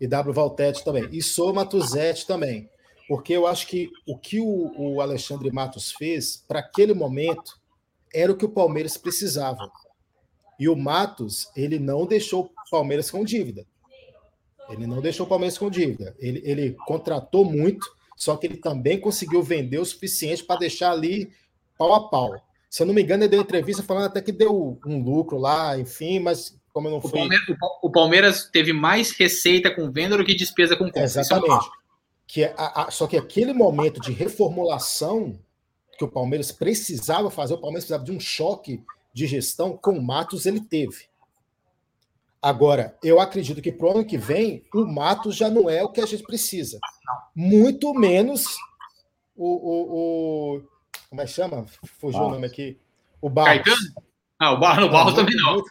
E 0.00 0.06
W 0.06 0.34
Valtete 0.34 0.84
também. 0.84 1.08
E 1.12 1.22
sou 1.22 1.52
Matuzete 1.52 2.26
também. 2.26 2.68
Porque 3.06 3.32
eu 3.32 3.46
acho 3.46 3.66
que 3.66 3.90
o 4.06 4.18
que 4.18 4.40
o, 4.40 4.72
o 4.76 5.00
Alexandre 5.00 5.50
Matos 5.50 5.92
fez, 5.92 6.36
para 6.46 6.58
aquele 6.58 6.92
momento, 6.92 7.58
era 8.12 8.30
o 8.30 8.36
que 8.36 8.44
o 8.44 8.50
Palmeiras 8.50 8.96
precisava. 8.96 9.70
E 10.58 10.68
o 10.68 10.76
Matos, 10.76 11.48
ele 11.56 11.78
não 11.78 12.06
deixou 12.06 12.44
o 12.44 12.70
Palmeiras 12.70 13.10
com 13.10 13.24
dívida. 13.24 13.66
Ele 14.68 14.86
não 14.86 15.00
deixou 15.00 15.24
o 15.24 15.28
Palmeiras 15.28 15.56
com 15.56 15.70
dívida. 15.70 16.14
Ele, 16.18 16.42
ele 16.44 16.76
contratou 16.86 17.44
muito, 17.44 17.86
só 18.16 18.36
que 18.36 18.46
ele 18.46 18.56
também 18.56 19.00
conseguiu 19.00 19.42
vender 19.42 19.78
o 19.78 19.84
suficiente 19.84 20.44
para 20.44 20.60
deixar 20.60 20.92
ali 20.92 21.30
pau 21.78 21.94
a 21.94 22.08
pau. 22.08 22.34
Se 22.68 22.82
eu 22.82 22.86
não 22.86 22.92
me 22.92 23.02
engano, 23.02 23.22
ele 23.22 23.30
deu 23.30 23.40
entrevista 23.40 23.82
falando 23.82 24.06
até 24.06 24.20
que 24.20 24.32
deu 24.32 24.78
um 24.84 25.02
lucro 25.02 25.38
lá, 25.38 25.78
enfim, 25.78 26.18
mas 26.18 26.58
como 26.72 26.88
eu 26.88 26.92
não 26.92 27.00
fui. 27.00 27.10
O 27.10 27.12
Palmeiras, 27.12 27.46
o 27.82 27.90
Palmeiras 27.90 28.50
teve 28.52 28.72
mais 28.72 29.12
receita 29.12 29.74
com 29.74 29.90
venda 29.90 30.16
do 30.16 30.24
que 30.24 30.34
despesa 30.34 30.76
com 30.76 30.84
compra. 30.84 31.00
É 31.00 31.04
Exatamente. 31.04 31.70
Que 32.26 32.44
é 32.44 32.54
a, 32.58 32.82
a, 32.82 32.90
só 32.90 33.06
que 33.06 33.16
aquele 33.16 33.54
momento 33.54 34.00
de 34.00 34.12
reformulação 34.12 35.38
que 35.96 36.04
o 36.04 36.08
Palmeiras 36.08 36.52
precisava 36.52 37.30
fazer, 37.30 37.54
o 37.54 37.58
Palmeiras 37.58 37.84
precisava 37.84 38.04
de 38.04 38.12
um 38.12 38.20
choque 38.20 38.84
de 39.18 39.26
gestão, 39.26 39.76
com 39.76 39.98
o 39.98 40.02
Matos 40.02 40.46
ele 40.46 40.60
teve. 40.60 41.08
Agora, 42.40 42.96
eu 43.02 43.20
acredito 43.20 43.60
que 43.60 43.72
para 43.72 43.88
o 43.88 43.90
ano 43.90 44.04
que 44.04 44.16
vem, 44.16 44.62
o 44.72 44.86
Matos 44.86 45.34
já 45.34 45.50
não 45.50 45.68
é 45.68 45.82
o 45.82 45.90
que 45.90 46.00
a 46.00 46.06
gente 46.06 46.22
precisa. 46.22 46.78
Muito 47.34 47.92
menos 47.92 48.56
o, 49.34 49.48
o, 49.48 50.56
o 50.56 50.62
como 51.10 51.20
é 51.20 51.24
que 51.24 51.32
chama? 51.32 51.66
Fugiu 51.98 52.20
Barros. 52.20 52.28
o 52.28 52.34
nome 52.34 52.46
aqui. 52.46 52.78
O 53.20 53.28
Barros. 53.28 53.64
Caetano? 53.64 54.08
Ah, 54.38 54.52
o 54.52 54.60
Barros, 54.60 54.84
no 54.84 54.92
Barros 54.92 55.14
também 55.14 55.34
não. 55.36 55.54
Muito, 55.54 55.70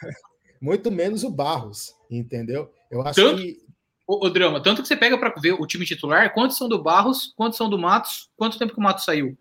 muito, 0.60 0.92
menos 0.92 1.24
o 1.24 1.30
Barros, 1.30 1.96
entendeu? 2.12 2.70
Eu 2.92 3.02
acho 3.02 3.16
tanto, 3.16 3.42
que. 3.42 3.66
O, 4.06 4.26
o, 4.26 4.30
Drama, 4.30 4.62
tanto 4.62 4.82
que 4.82 4.88
você 4.90 4.98
pega 4.98 5.18
para 5.18 5.34
ver 5.40 5.54
o 5.54 5.66
time 5.66 5.86
titular, 5.86 6.34
quantos 6.34 6.58
são 6.58 6.68
do 6.68 6.84
Barros, 6.84 7.34
quantos 7.38 7.58
são 7.58 7.70
do 7.70 7.80
Matos, 7.80 8.30
quanto 8.36 8.60
tempo 8.60 8.74
que 8.74 8.80
o 8.80 8.84
Matos 8.84 9.06
saiu? 9.06 9.38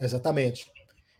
Exatamente. 0.00 0.70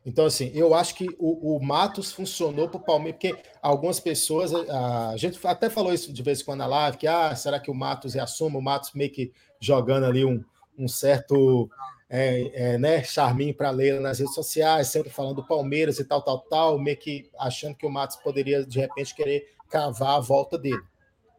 Então, 0.07 0.25
assim, 0.25 0.53
eu 0.55 0.73
acho 0.73 0.95
que 0.95 1.09
o, 1.19 1.57
o 1.57 1.61
Matos 1.61 2.13
funcionou 2.13 2.69
para 2.69 2.77
o 2.77 2.85
Palmeiras, 2.85 3.19
porque 3.21 3.43
algumas 3.61 3.99
pessoas, 3.99 4.55
a, 4.55 5.11
a, 5.11 5.17
gente 5.17 5.45
até 5.45 5.69
falou 5.69 5.93
isso 5.93 6.13
de 6.13 6.23
vez 6.23 6.41
em 6.41 6.45
quando 6.45 6.61
na 6.61 6.67
live, 6.67 6.97
que 6.97 7.09
ah, 7.09 7.35
será 7.35 7.59
que 7.59 7.73
o 7.73 7.75
Matos 7.75 8.15
reassuma? 8.15 8.57
O 8.57 8.63
Matos 8.63 8.93
meio 8.95 9.11
que 9.11 9.33
jogando 9.59 10.07
ali 10.07 10.25
um, 10.25 10.45
um 10.79 10.87
certo 10.87 11.69
é, 12.09 12.75
é, 12.75 12.79
né, 12.79 13.03
charminho 13.03 13.53
para 13.53 13.71
Leila 13.71 13.99
nas 13.99 14.21
redes 14.21 14.35
sociais, 14.35 14.87
sempre 14.87 15.11
falando 15.11 15.37
do 15.37 15.47
Palmeiras 15.47 15.99
e 15.99 16.05
tal, 16.05 16.23
tal, 16.23 16.39
tal, 16.39 16.79
meio 16.79 16.97
que 16.97 17.29
achando 17.37 17.75
que 17.75 17.85
o 17.85 17.91
Matos 17.91 18.17
poderia, 18.19 18.65
de 18.65 18.79
repente, 18.79 19.13
querer 19.13 19.57
cavar 19.69 20.19
a 20.19 20.21
volta 20.21 20.57
dele. 20.57 20.83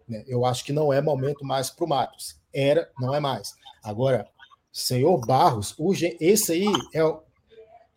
Né? 0.06 0.26
Eu 0.28 0.46
acho 0.46 0.66
que 0.66 0.74
não 0.74 0.92
é 0.92 1.00
momento 1.00 1.46
mais 1.46 1.70
para 1.70 1.86
o 1.86 1.88
Matos. 1.88 2.38
Era, 2.54 2.92
não 3.00 3.16
é 3.16 3.20
mais. 3.22 3.56
Agora, 3.82 4.28
senhor 4.74 5.26
Barros, 5.26 5.74
esse 6.20 6.52
aí 6.52 6.66
é. 6.94 7.27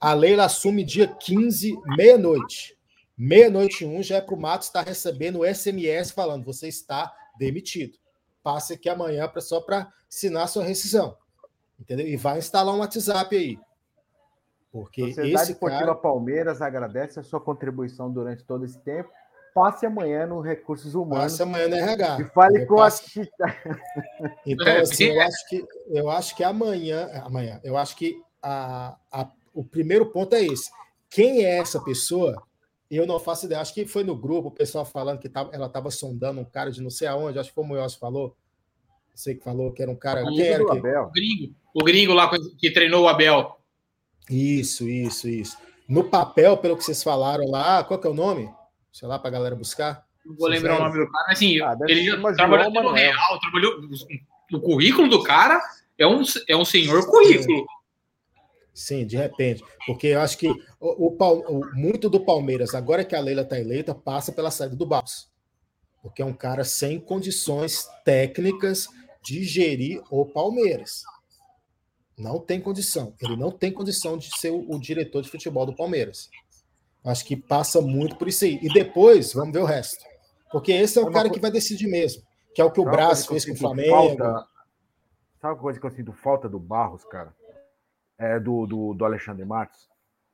A 0.00 0.14
Leila 0.14 0.46
assume 0.46 0.82
dia 0.82 1.06
15, 1.06 1.78
meia-noite. 1.96 2.78
Meia-noite 3.16 3.84
um 3.84 4.02
já 4.02 4.16
é 4.16 4.20
para 4.22 4.34
o 4.34 4.40
Matos 4.40 4.68
estar 4.68 4.82
recebendo 4.82 5.40
o 5.40 5.44
SMS 5.44 6.10
falando: 6.10 6.44
você 6.44 6.68
está 6.68 7.12
demitido. 7.38 7.98
Passe 8.42 8.72
aqui 8.72 8.88
amanhã 8.88 9.28
pra, 9.28 9.42
só 9.42 9.60
para 9.60 9.92
assinar 10.08 10.48
sua 10.48 10.64
rescisão. 10.64 11.14
Entendeu? 11.78 12.06
E 12.06 12.16
vai 12.16 12.38
instalar 12.38 12.74
um 12.74 12.78
WhatsApp 12.78 13.36
aí. 13.36 13.58
Porque 14.72 15.02
Sociedade 15.02 15.34
esse 15.34 15.52
Esportiva 15.52 15.80
cara... 15.80 15.94
Palmeiras 15.94 16.62
agradece 16.62 17.20
a 17.20 17.22
sua 17.22 17.40
contribuição 17.40 18.10
durante 18.10 18.44
todo 18.44 18.64
esse 18.64 18.78
tempo. 18.78 19.10
Passe 19.54 19.84
amanhã 19.84 20.26
no 20.26 20.40
Recursos 20.40 20.94
Humanos. 20.94 21.24
Passe 21.24 21.42
amanhã 21.42 21.68
no 21.68 21.74
RH. 21.74 22.20
E 22.20 22.24
fale 22.26 22.66
com 22.66 22.76
passe... 22.76 23.20
a 23.42 24.36
Então, 24.46 24.80
assim, 24.80 25.04
eu 25.04 25.20
acho 25.20 25.48
que, 25.48 25.68
eu 25.88 26.10
acho 26.10 26.36
que 26.36 26.44
amanhã, 26.44 27.10
amanhã, 27.24 27.60
eu 27.64 27.76
acho 27.76 27.96
que 27.96 28.22
a, 28.40 28.96
a, 29.10 29.28
o 29.52 29.64
primeiro 29.64 30.06
ponto 30.06 30.34
é 30.34 30.44
esse. 30.44 30.70
Quem 31.08 31.44
é 31.44 31.58
essa 31.58 31.80
pessoa? 31.80 32.42
Eu 32.90 33.06
não 33.06 33.20
faço 33.20 33.46
ideia. 33.46 33.60
Acho 33.60 33.74
que 33.74 33.86
foi 33.86 34.04
no 34.04 34.16
grupo 34.16 34.48
o 34.48 34.52
pessoal 34.52 34.84
falando 34.84 35.18
que 35.18 35.28
tava, 35.28 35.50
ela 35.52 35.66
estava 35.66 35.90
sondando 35.90 36.40
um 36.40 36.44
cara 36.44 36.70
de 36.70 36.82
não 36.82 36.90
sei 36.90 37.08
aonde. 37.08 37.38
Acho 37.38 37.50
que 37.50 37.54
foi 37.54 37.64
o 37.64 37.66
Moyos 37.66 37.94
falou. 37.94 38.36
Sei 39.14 39.34
que 39.34 39.44
falou 39.44 39.72
que 39.72 39.82
era 39.82 39.90
um 39.90 39.96
cara. 39.96 40.24
Quem 40.24 40.40
era 40.40 40.64
que... 40.64 40.72
O 40.72 41.10
gringo. 41.10 41.54
O 41.74 41.84
gringo 41.84 42.14
lá 42.14 42.30
que 42.58 42.70
treinou 42.70 43.04
o 43.04 43.08
Abel. 43.08 43.58
Isso, 44.28 44.88
isso, 44.88 45.28
isso. 45.28 45.58
No 45.88 46.04
papel, 46.04 46.56
pelo 46.56 46.76
que 46.76 46.84
vocês 46.84 47.02
falaram 47.02 47.50
lá, 47.50 47.82
qual 47.82 47.98
que 47.98 48.06
é 48.06 48.10
o 48.10 48.14
nome? 48.14 48.48
Sei 48.92 49.06
lá, 49.08 49.18
para 49.18 49.28
a 49.28 49.32
galera 49.32 49.56
buscar. 49.56 50.06
Não 50.24 50.36
vou 50.36 50.48
lembrar 50.48 50.76
o 50.76 50.84
nome 50.84 51.04
do 51.04 51.10
cara, 51.10 51.24
mas 51.28 51.38
assim, 51.38 51.60
ah, 51.60 51.76
ele 51.88 52.04
já 52.04 52.16
trabalhou 52.34 52.70
no 52.70 52.92
Real, 52.92 53.40
trabalhou. 53.40 53.80
O 54.52 54.60
currículo 54.60 55.08
do 55.08 55.22
cara 55.22 55.60
é 55.98 56.06
um, 56.06 56.22
é 56.48 56.56
um 56.56 56.64
senhor 56.64 57.04
currículo. 57.06 57.66
Sim, 58.72 59.06
de 59.06 59.16
repente. 59.16 59.62
Porque 59.86 60.08
eu 60.08 60.20
acho 60.20 60.38
que 60.38 60.48
o, 60.48 60.56
o, 60.80 61.16
o, 61.18 61.74
muito 61.74 62.08
do 62.08 62.24
Palmeiras, 62.24 62.74
agora 62.74 63.04
que 63.04 63.14
a 63.14 63.20
Leila 63.20 63.42
está 63.42 63.58
eleita, 63.58 63.94
passa 63.94 64.32
pela 64.32 64.50
saída 64.50 64.76
do 64.76 64.86
Barros. 64.86 65.30
Porque 66.02 66.22
é 66.22 66.24
um 66.24 66.32
cara 66.32 66.64
sem 66.64 66.98
condições 66.98 67.88
técnicas 68.04 68.88
de 69.22 69.44
gerir 69.44 70.02
o 70.10 70.24
Palmeiras. 70.24 71.02
Não 72.16 72.38
tem 72.38 72.60
condição. 72.60 73.14
Ele 73.20 73.36
não 73.36 73.50
tem 73.50 73.72
condição 73.72 74.16
de 74.16 74.30
ser 74.38 74.50
o, 74.50 74.70
o 74.70 74.78
diretor 74.78 75.22
de 75.22 75.30
futebol 75.30 75.66
do 75.66 75.74
Palmeiras. 75.74 76.30
Acho 77.04 77.24
que 77.24 77.36
passa 77.36 77.80
muito 77.80 78.16
por 78.16 78.28
isso 78.28 78.44
aí. 78.44 78.58
E 78.62 78.72
depois, 78.72 79.32
vamos 79.32 79.52
ver 79.52 79.60
o 79.60 79.66
resto. 79.66 80.04
Porque 80.50 80.72
esse 80.72 80.98
é 80.98 81.02
o 81.02 81.10
cara 81.10 81.30
que 81.30 81.40
vai 81.40 81.50
decidir 81.50 81.86
mesmo. 81.86 82.22
Que 82.54 82.60
é 82.60 82.64
o 82.64 82.70
que 82.70 82.80
o 82.80 82.84
Braz 82.84 83.26
fez 83.26 83.44
com 83.44 83.52
o 83.52 83.56
Flamengo. 83.56 83.90
Falta... 83.90 84.46
Sabe 85.40 85.54
uma 85.54 85.60
coisa 85.60 85.80
que 85.80 85.86
eu 85.86 85.90
sinto 85.90 86.12
falta 86.12 86.48
do 86.48 86.58
Barros, 86.58 87.04
cara? 87.04 87.34
É 88.20 88.38
do, 88.38 88.66
do, 88.66 88.92
do 88.92 89.04
Alexandre 89.06 89.46
Matos. 89.46 89.88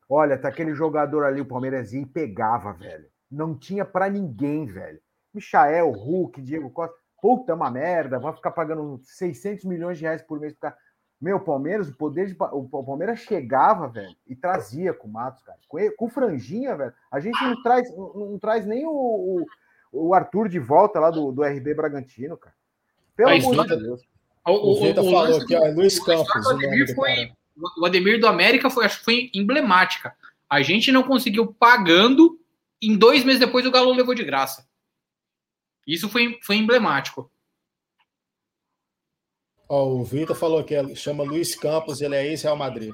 Olha, 0.08 0.36
tá 0.36 0.48
aquele 0.48 0.74
jogador 0.74 1.24
ali, 1.24 1.40
o 1.40 1.46
Palmeiras 1.46 1.92
ia 1.92 2.02
e 2.02 2.06
pegava, 2.06 2.72
velho. 2.72 3.06
Não 3.30 3.56
tinha 3.56 3.84
para 3.84 4.10
ninguém, 4.10 4.66
velho. 4.66 5.00
Michael, 5.32 5.92
Hulk, 5.92 6.42
Diego 6.42 6.68
Costa. 6.70 6.96
Puta, 7.22 7.52
é 7.52 7.54
uma 7.54 7.70
merda. 7.70 8.18
Vai 8.18 8.32
ficar 8.32 8.50
pagando 8.50 9.00
600 9.04 9.64
milhões 9.64 9.98
de 9.98 10.04
reais 10.04 10.20
por 10.20 10.40
mês 10.40 10.52
pro 10.52 10.62
cara. 10.62 10.76
Meu, 11.20 11.40
Palmeiras, 11.40 11.88
o 11.88 11.96
poder 11.96 12.26
de. 12.26 12.36
O 12.52 12.68
Palmeiras 12.84 13.20
chegava, 13.20 13.88
velho, 13.88 14.14
e 14.26 14.34
trazia 14.34 14.92
com 14.92 15.08
o 15.08 15.12
Matos, 15.12 15.42
cara. 15.42 15.58
Com, 15.68 15.78
com 15.96 16.06
o 16.06 16.10
Franjinha, 16.10 16.76
velho. 16.76 16.92
A 17.10 17.20
gente 17.20 17.40
não 17.42 17.62
traz, 17.62 17.96
não, 17.96 18.12
não 18.14 18.38
traz 18.38 18.66
nem 18.66 18.84
o, 18.84 18.90
o, 18.90 19.46
o, 19.92 20.14
Arthur 20.14 20.48
de 20.48 20.58
volta 20.58 21.00
lá 21.00 21.10
do, 21.10 21.32
do 21.32 21.42
RB 21.42 21.72
Bragantino, 21.72 22.36
cara. 22.36 22.54
Pelo 23.14 23.30
amor 23.30 23.66
de 23.66 23.76
Deus. 23.76 24.02
O, 24.46 24.50
o, 24.50 24.72
o 24.72 24.80
Vitor 24.80 25.04
falou 25.04 25.40
aqui, 25.40 25.56
ó, 25.56 25.64
é 25.64 25.72
Luiz 25.72 25.98
Campos. 25.98 26.46
O 26.46 26.50
Ademir, 26.50 26.94
foi, 26.94 27.32
o 27.78 27.86
Ademir 27.86 28.20
do 28.20 28.26
América 28.26 28.70
foi, 28.70 28.84
acho 28.84 28.98
que 28.98 29.04
foi 29.04 29.30
emblemática. 29.34 30.14
A 30.48 30.62
gente 30.62 30.92
não 30.92 31.02
conseguiu 31.02 31.52
pagando, 31.54 32.38
em 32.80 32.96
dois 32.96 33.24
meses 33.24 33.40
depois 33.40 33.66
o 33.66 33.70
Galo 33.70 33.92
levou 33.92 34.14
de 34.14 34.24
graça. 34.24 34.68
Isso 35.86 36.08
foi, 36.08 36.38
foi 36.42 36.56
emblemático. 36.56 37.30
Ó, 39.68 39.86
o 39.86 40.04
Vitor 40.04 40.36
falou 40.36 40.62
que 40.62 40.94
chama 40.94 41.24
Luiz 41.24 41.54
Campos, 41.54 42.00
ele 42.00 42.14
é 42.14 42.26
ex-Real 42.26 42.56
Madrid. 42.56 42.92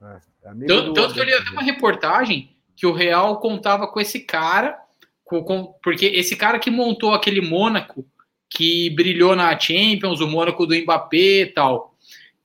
É, 0.00 0.20
é 0.44 0.66
tanto, 0.66 0.92
tanto 0.92 1.14
que 1.14 1.20
eu 1.20 1.24
li 1.24 1.32
até 1.32 1.50
uma 1.50 1.62
reportagem 1.62 2.56
que 2.76 2.86
o 2.86 2.92
Real 2.92 3.40
contava 3.40 3.86
com 3.88 4.00
esse 4.00 4.20
cara, 4.20 4.80
com, 5.24 5.42
com, 5.42 5.74
porque 5.82 6.06
esse 6.06 6.36
cara 6.36 6.58
que 6.58 6.70
montou 6.70 7.12
aquele 7.12 7.40
Mônaco, 7.40 8.06
que 8.48 8.90
brilhou 8.90 9.36
na 9.36 9.58
Champions, 9.58 10.20
o 10.20 10.26
Mônaco 10.26 10.66
do 10.66 10.74
Mbappé 10.74 11.42
e 11.42 11.46
tal. 11.46 11.94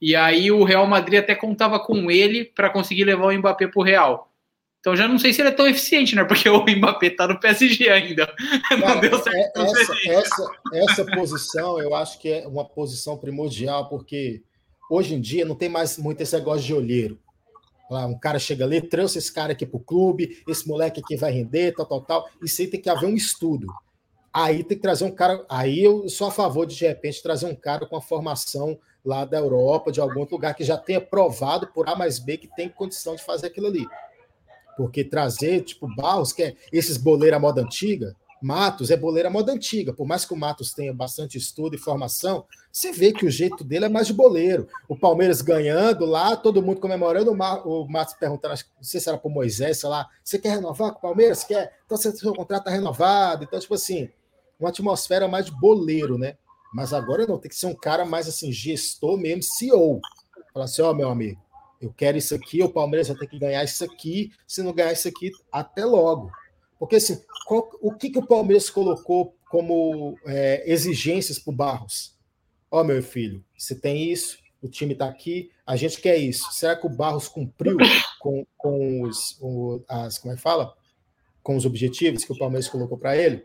E 0.05 0.17
aí 0.17 0.51
o 0.51 0.65
Real 0.65 0.85
Madrid 0.85 1.17
até 1.17 1.33
contava 1.33 1.79
com 1.79 2.11
ele 2.11 2.43
para 2.43 2.69
conseguir 2.69 3.05
levar 3.05 3.27
o 3.27 3.37
Mbappé 3.37 3.67
para 3.67 3.79
o 3.79 3.85
Real. 3.85 4.29
Então 4.81 4.97
já 4.97 5.07
não 5.07 5.17
sei 5.17 5.31
se 5.31 5.41
ele 5.41 5.47
é 5.47 5.53
tão 5.53 5.65
eficiente, 5.65 6.13
né? 6.13 6.25
Porque 6.25 6.49
o 6.51 6.65
Mbappé 6.65 7.11
tá 7.11 7.25
no 7.25 7.39
PSG 7.39 7.87
ainda. 7.87 8.27
Cara, 8.67 8.95
não 8.95 8.99
deu 8.99 9.17
certo. 9.23 9.61
É, 9.61 9.63
essa, 9.63 9.93
essa, 10.09 10.51
essa 10.73 11.05
posição 11.05 11.79
eu 11.79 11.95
acho 11.95 12.19
que 12.19 12.27
é 12.27 12.45
uma 12.45 12.65
posição 12.65 13.17
primordial, 13.17 13.87
porque 13.87 14.43
hoje 14.91 15.15
em 15.15 15.21
dia 15.21 15.45
não 15.45 15.55
tem 15.55 15.69
mais 15.69 15.97
muito 15.97 16.19
esse 16.19 16.35
negócio 16.35 16.65
de 16.65 16.73
olheiro. 16.73 17.17
Um 17.89 18.19
cara 18.19 18.39
chega 18.39 18.65
ali, 18.65 18.81
trouxe 18.81 19.19
esse 19.19 19.31
cara 19.31 19.53
aqui 19.53 19.65
pro 19.65 19.79
clube, 19.79 20.43
esse 20.45 20.67
moleque 20.67 20.99
aqui 20.99 21.15
vai 21.15 21.31
render, 21.31 21.71
tal, 21.75 21.85
tal, 21.85 22.01
tal. 22.01 22.29
Isso 22.43 22.61
aí 22.61 22.67
tem 22.67 22.81
que 22.81 22.89
haver 22.89 23.07
um 23.07 23.15
estudo. 23.15 23.67
Aí 24.33 24.65
tem 24.65 24.75
que 24.75 24.83
trazer 24.83 25.05
um 25.05 25.11
cara. 25.11 25.45
Aí 25.47 25.81
eu 25.81 26.09
sou 26.09 26.27
a 26.27 26.31
favor 26.31 26.65
de, 26.65 26.75
de 26.75 26.85
repente, 26.85 27.23
trazer 27.23 27.45
um 27.45 27.55
cara 27.55 27.85
com 27.85 27.95
a 27.95 28.01
formação 28.01 28.77
lá 29.03 29.25
da 29.25 29.37
Europa, 29.37 29.91
de 29.91 29.99
algum 29.99 30.25
lugar 30.29 30.53
que 30.55 30.63
já 30.63 30.77
tenha 30.77 31.01
provado 31.01 31.67
por 31.67 31.87
A 31.89 31.95
mais 31.95 32.19
B 32.19 32.37
que 32.37 32.47
tem 32.47 32.69
condição 32.69 33.15
de 33.15 33.23
fazer 33.23 33.47
aquilo 33.47 33.67
ali. 33.67 33.85
Porque 34.77 35.03
trazer, 35.03 35.61
tipo, 35.61 35.87
Barros, 35.95 36.33
que 36.33 36.43
é 36.43 36.55
esses 36.71 36.97
boleiros 36.97 37.37
à 37.37 37.39
moda 37.39 37.61
antiga, 37.61 38.15
Matos 38.43 38.91
é 38.91 38.97
boleiro 38.97 39.29
à 39.29 39.31
moda 39.31 39.53
antiga. 39.53 39.93
Por 39.93 40.05
mais 40.05 40.25
que 40.25 40.33
o 40.33 40.37
Matos 40.37 40.73
tenha 40.73 40.93
bastante 40.93 41.37
estudo 41.37 41.75
e 41.75 41.79
formação, 41.79 42.45
você 42.69 42.91
vê 42.91 43.13
que 43.13 43.25
o 43.25 43.31
jeito 43.31 43.63
dele 43.63 43.85
é 43.85 43.89
mais 43.89 44.07
de 44.07 44.13
boleiro. 44.13 44.67
O 44.89 44.97
Palmeiras 44.97 45.41
ganhando 45.41 46.05
lá, 46.05 46.35
todo 46.35 46.61
mundo 46.61 46.81
comemorando, 46.81 47.31
o 47.31 47.87
Matos 47.87 48.15
perguntando, 48.15 48.53
não 48.53 48.83
sei 48.83 48.99
se 48.99 49.07
era 49.07 49.17
para 49.17 49.31
Moisés, 49.31 49.79
sei 49.79 49.89
lá, 49.89 50.09
você 50.21 50.37
quer 50.37 50.55
renovar 50.55 50.91
com 50.91 50.97
o 50.97 51.01
Palmeiras? 51.01 51.45
Quer? 51.45 51.73
Então 51.85 51.97
seu 51.97 52.33
contrato 52.33 52.63
está 52.63 52.71
renovado. 52.71 53.45
Então, 53.45 53.57
tipo 53.57 53.75
assim, 53.75 54.09
uma 54.59 54.69
atmosfera 54.69 55.25
mais 55.25 55.45
de 55.45 55.51
boleiro, 55.51 56.17
né? 56.17 56.35
Mas 56.73 56.91
agora 56.91 57.27
não, 57.27 57.37
tem 57.37 57.49
que 57.49 57.55
ser 57.55 57.67
um 57.67 57.75
cara 57.75 58.03
mais 58.03 58.27
assim, 58.27 58.51
gestor 58.51 59.17
mesmo, 59.17 59.43
CEO. 59.43 60.01
Falar 60.51 60.65
assim, 60.65 60.81
ó, 60.81 60.91
oh, 60.91 60.93
meu 60.95 61.09
amigo, 61.09 61.39
eu 61.79 61.93
quero 61.93 62.17
isso 62.17 62.33
aqui, 62.33 62.63
o 62.63 62.69
Palmeiras 62.69 63.09
vai 63.09 63.17
ter 63.17 63.27
que 63.27 63.37
ganhar 63.37 63.63
isso 63.63 63.83
aqui, 63.83 64.31
se 64.47 64.63
não 64.63 64.73
ganhar 64.73 64.91
isso 64.91 65.07
aqui, 65.07 65.31
até 65.51 65.85
logo. 65.85 66.31
Porque 66.79 66.95
assim, 66.95 67.21
qual, 67.45 67.69
o 67.81 67.93
que, 67.93 68.09
que 68.09 68.19
o 68.19 68.25
Palmeiras 68.25 68.69
colocou 68.69 69.35
como 69.49 70.17
é, 70.25 70.63
exigências 70.65 71.37
para 71.37 71.51
o 71.51 71.55
Barros? 71.55 72.17
Ó, 72.71 72.81
oh, 72.81 72.83
meu 72.83 73.03
filho, 73.03 73.43
você 73.55 73.75
tem 73.75 74.11
isso, 74.11 74.39
o 74.61 74.67
time 74.67 74.93
está 74.93 75.07
aqui, 75.07 75.51
a 75.65 75.75
gente 75.75 76.01
quer 76.01 76.17
isso. 76.17 76.51
Será 76.53 76.75
que 76.75 76.87
o 76.87 76.89
Barros 76.89 77.27
cumpriu 77.27 77.77
com, 78.19 78.45
com 78.57 79.03
os, 79.03 79.37
as, 79.87 80.17
como 80.17 80.33
é 80.33 80.37
que 80.37 80.41
fala? 80.41 80.73
Com 81.43 81.55
os 81.55 81.65
objetivos 81.65 82.23
que 82.23 82.31
o 82.31 82.37
Palmeiras 82.37 82.67
colocou 82.67 82.97
para 82.97 83.15
ele? 83.15 83.43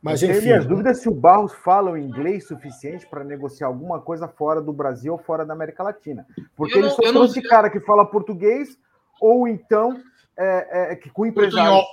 Mas 0.00 0.22
eu 0.22 0.30
enfim. 0.30 0.40
Tenho 0.40 0.52
minhas 0.52 0.66
dúvidas 0.66 0.98
se 0.98 1.08
o 1.08 1.14
Barros 1.14 1.52
fala 1.52 1.90
o 1.90 1.96
inglês 1.96 2.46
suficiente 2.46 3.06
para 3.06 3.24
negociar 3.24 3.66
alguma 3.66 4.00
coisa 4.00 4.28
fora 4.28 4.60
do 4.60 4.72
Brasil 4.72 5.12
ou 5.12 5.18
fora 5.18 5.44
da 5.44 5.52
América 5.52 5.82
Latina. 5.82 6.26
Porque 6.56 6.74
eu 6.74 6.78
ele 6.78 6.88
não, 6.88 6.94
só 6.94 7.02
trouxe 7.02 7.42
não... 7.42 7.48
cara 7.48 7.68
que 7.68 7.80
fala 7.80 8.06
português 8.06 8.78
ou 9.20 9.48
então 9.48 10.00
é, 10.36 10.92
é, 10.92 10.96
que 10.96 11.10
com 11.10 11.26
empresários. 11.26 11.84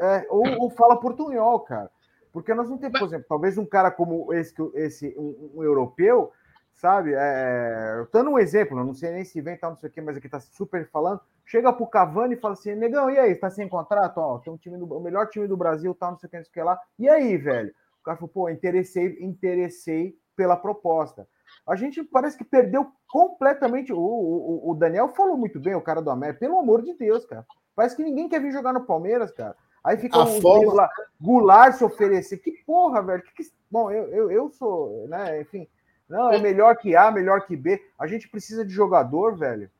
É, 0.00 0.26
ou, 0.28 0.44
ou, 0.62 0.70
fala 0.70 0.98
portunhol, 0.98 1.60
cara. 1.60 1.88
Porque 2.32 2.52
nós 2.52 2.68
não 2.68 2.76
temos, 2.76 2.98
por 2.98 3.06
exemplo, 3.06 3.26
talvez 3.28 3.56
um 3.56 3.64
cara 3.64 3.92
como 3.92 4.34
esse, 4.34 4.52
esse 4.74 5.14
um, 5.16 5.52
um 5.54 5.62
europeu, 5.62 6.32
sabe? 6.74 7.12
É, 7.14 8.06
dando 8.12 8.30
um 8.30 8.38
exemplo, 8.38 8.78
eu 8.78 8.84
não 8.84 8.94
sei 8.94 9.12
nem 9.12 9.24
se 9.24 9.40
vem, 9.40 9.56
tal, 9.56 9.70
não 9.70 9.78
sei 9.78 9.88
o 9.88 9.92
quê, 9.92 10.00
mas 10.00 10.16
aqui 10.16 10.28
tá 10.28 10.40
super 10.40 10.88
falando 10.90 11.20
chega 11.44 11.72
pro 11.72 11.86
Cavani 11.86 12.34
e 12.34 12.38
fala 12.38 12.54
assim: 12.54 12.74
Negão, 12.74 13.10
e 13.10 13.18
aí? 13.18 13.34
Tá 13.34 13.50
sem 13.50 13.68
contrato? 13.68 14.18
Ó, 14.18 14.38
tem 14.38 14.52
um 14.52 14.56
time 14.56 14.78
do, 14.78 14.86
o 14.86 15.00
melhor 15.00 15.28
time 15.28 15.46
do 15.46 15.56
Brasil, 15.56 15.94
tal, 15.94 16.12
não 16.12 16.18
sei 16.18 16.26
o 16.26 16.30
que, 16.30 16.36
não 16.36 16.44
sei 16.44 16.50
o 16.50 16.54
que 16.54 16.62
lá. 16.62 16.80
E 16.98 17.08
aí, 17.08 17.36
velho? 17.36 17.74
O 18.00 18.04
cara 18.04 18.16
falou: 18.16 18.30
pô, 18.32 18.48
interessei, 18.48 19.18
interessei 19.20 20.16
pela 20.36 20.56
proposta. 20.56 21.28
A 21.66 21.76
gente 21.76 22.02
parece 22.02 22.36
que 22.36 22.44
perdeu 22.44 22.90
completamente. 23.08 23.92
O, 23.92 23.98
o, 23.98 24.70
o 24.70 24.74
Daniel 24.74 25.08
falou 25.10 25.36
muito 25.36 25.60
bem, 25.60 25.74
o 25.74 25.80
cara 25.80 26.02
do 26.02 26.10
América, 26.10 26.40
pelo 26.40 26.58
amor 26.58 26.82
de 26.82 26.94
Deus, 26.94 27.24
cara. 27.24 27.46
Parece 27.76 27.96
que 27.96 28.04
ninguém 28.04 28.28
quer 28.28 28.40
vir 28.40 28.52
jogar 28.52 28.72
no 28.72 28.86
Palmeiras, 28.86 29.32
cara. 29.32 29.56
Aí 29.82 29.98
fica 29.98 30.18
o 30.18 30.40
forma... 30.40 30.72
lá, 30.72 30.90
Goulart 31.20 31.74
se 31.74 31.84
oferecer. 31.84 32.38
Que 32.38 32.52
porra, 32.64 33.02
velho. 33.02 33.22
Que 33.22 33.34
que... 33.34 33.50
Bom, 33.70 33.90
eu, 33.90 34.04
eu, 34.08 34.30
eu 34.30 34.50
sou, 34.50 35.06
né, 35.08 35.40
enfim. 35.40 35.68
Não, 36.14 36.32
é 36.32 36.38
melhor 36.38 36.76
que 36.76 36.94
A, 36.94 37.10
melhor 37.10 37.46
que 37.46 37.56
B. 37.56 37.82
A 37.98 38.06
gente 38.06 38.28
precisa 38.28 38.64
de 38.64 38.72
jogador, 38.72 39.36
velho 39.36 39.70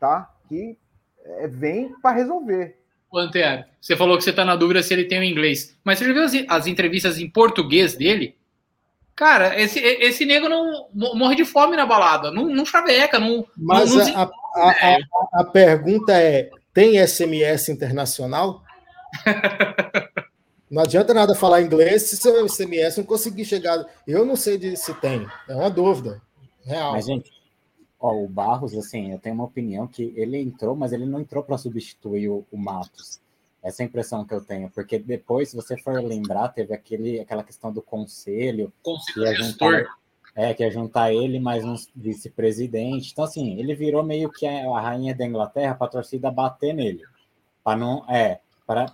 tá? 0.00 0.30
Que 0.48 0.76
é, 1.24 1.46
vem 1.46 1.94
para 2.02 2.16
resolver. 2.16 2.76
Antero, 3.12 3.64
você 3.80 3.96
falou 3.96 4.16
que 4.16 4.24
você 4.24 4.30
está 4.30 4.44
na 4.44 4.56
dúvida 4.56 4.82
se 4.82 4.94
ele 4.94 5.04
tem 5.04 5.18
o 5.20 5.24
inglês, 5.24 5.76
mas 5.84 5.98
você 5.98 6.06
já 6.06 6.12
viu 6.12 6.22
as, 6.22 6.32
as 6.48 6.66
entrevistas 6.66 7.18
em 7.18 7.28
português 7.28 7.94
dele? 7.94 8.36
Cara, 9.14 9.60
esse, 9.60 9.78
esse 9.78 10.24
nego 10.24 10.48
não 10.48 10.88
morre 10.94 11.34
de 11.34 11.44
fome 11.44 11.76
na 11.76 11.84
balada, 11.84 12.30
não, 12.30 12.48
não 12.48 12.64
chaveca, 12.64 13.18
não. 13.18 13.44
Mas 13.56 13.92
não, 13.92 14.16
a, 14.16 14.30
a, 14.54 14.70
a, 14.70 14.98
a, 15.40 15.44
pergunta 15.44 16.12
é: 16.12 16.48
tem 16.72 17.04
SMS 17.06 17.68
internacional? 17.68 18.62
não 20.70 20.82
adianta 20.82 21.12
nada 21.12 21.34
falar 21.34 21.62
inglês 21.62 22.04
se 22.04 22.16
seu 22.16 22.48
SMS 22.48 22.98
não 22.98 23.04
conseguir 23.04 23.44
chegar. 23.44 23.84
Eu 24.06 24.24
não 24.24 24.36
sei 24.36 24.56
de, 24.56 24.76
se 24.76 24.94
tem, 24.94 25.26
é 25.48 25.54
uma 25.54 25.70
dúvida 25.70 26.22
real. 26.64 26.92
Mas, 26.92 27.06
gente, 27.06 27.30
Ó, 28.00 28.14
o 28.14 28.26
Barros, 28.26 28.74
assim, 28.74 29.12
eu 29.12 29.18
tenho 29.18 29.34
uma 29.34 29.44
opinião 29.44 29.86
que 29.86 30.14
ele 30.16 30.38
entrou, 30.38 30.74
mas 30.74 30.92
ele 30.92 31.04
não 31.04 31.20
entrou 31.20 31.42
para 31.44 31.58
substituir 31.58 32.30
o, 32.30 32.46
o, 32.50 32.56
Matos. 32.56 33.20
Essa 33.62 33.82
é 33.82 33.84
a 33.84 33.88
impressão 33.88 34.24
que 34.24 34.32
eu 34.32 34.40
tenho, 34.40 34.70
porque 34.70 34.98
depois, 34.98 35.50
se 35.50 35.56
você 35.56 35.76
for 35.76 36.02
lembrar, 36.02 36.48
teve 36.48 36.72
aquele, 36.72 37.20
aquela 37.20 37.44
questão 37.44 37.70
do 37.70 37.82
conselho, 37.82 38.72
conselho 38.82 39.36
que 39.36 39.42
juntar, 39.42 39.84
é, 40.34 40.54
que 40.54 40.62
ia 40.62 40.70
juntar 40.70 41.12
ele 41.12 41.38
mais 41.38 41.62
um 41.62 41.74
vice-presidente. 41.94 43.10
Então, 43.12 43.24
assim, 43.24 43.58
ele 43.58 43.74
virou 43.74 44.02
meio 44.02 44.30
que 44.30 44.46
a 44.46 44.80
rainha 44.80 45.14
da 45.14 45.26
Inglaterra 45.26 45.74
para 45.74 45.86
a 45.86 45.90
torcida 45.90 46.30
bater 46.30 46.72
nele. 46.72 47.02
Para 47.62 47.76
não. 47.76 48.02
É, 48.08 48.40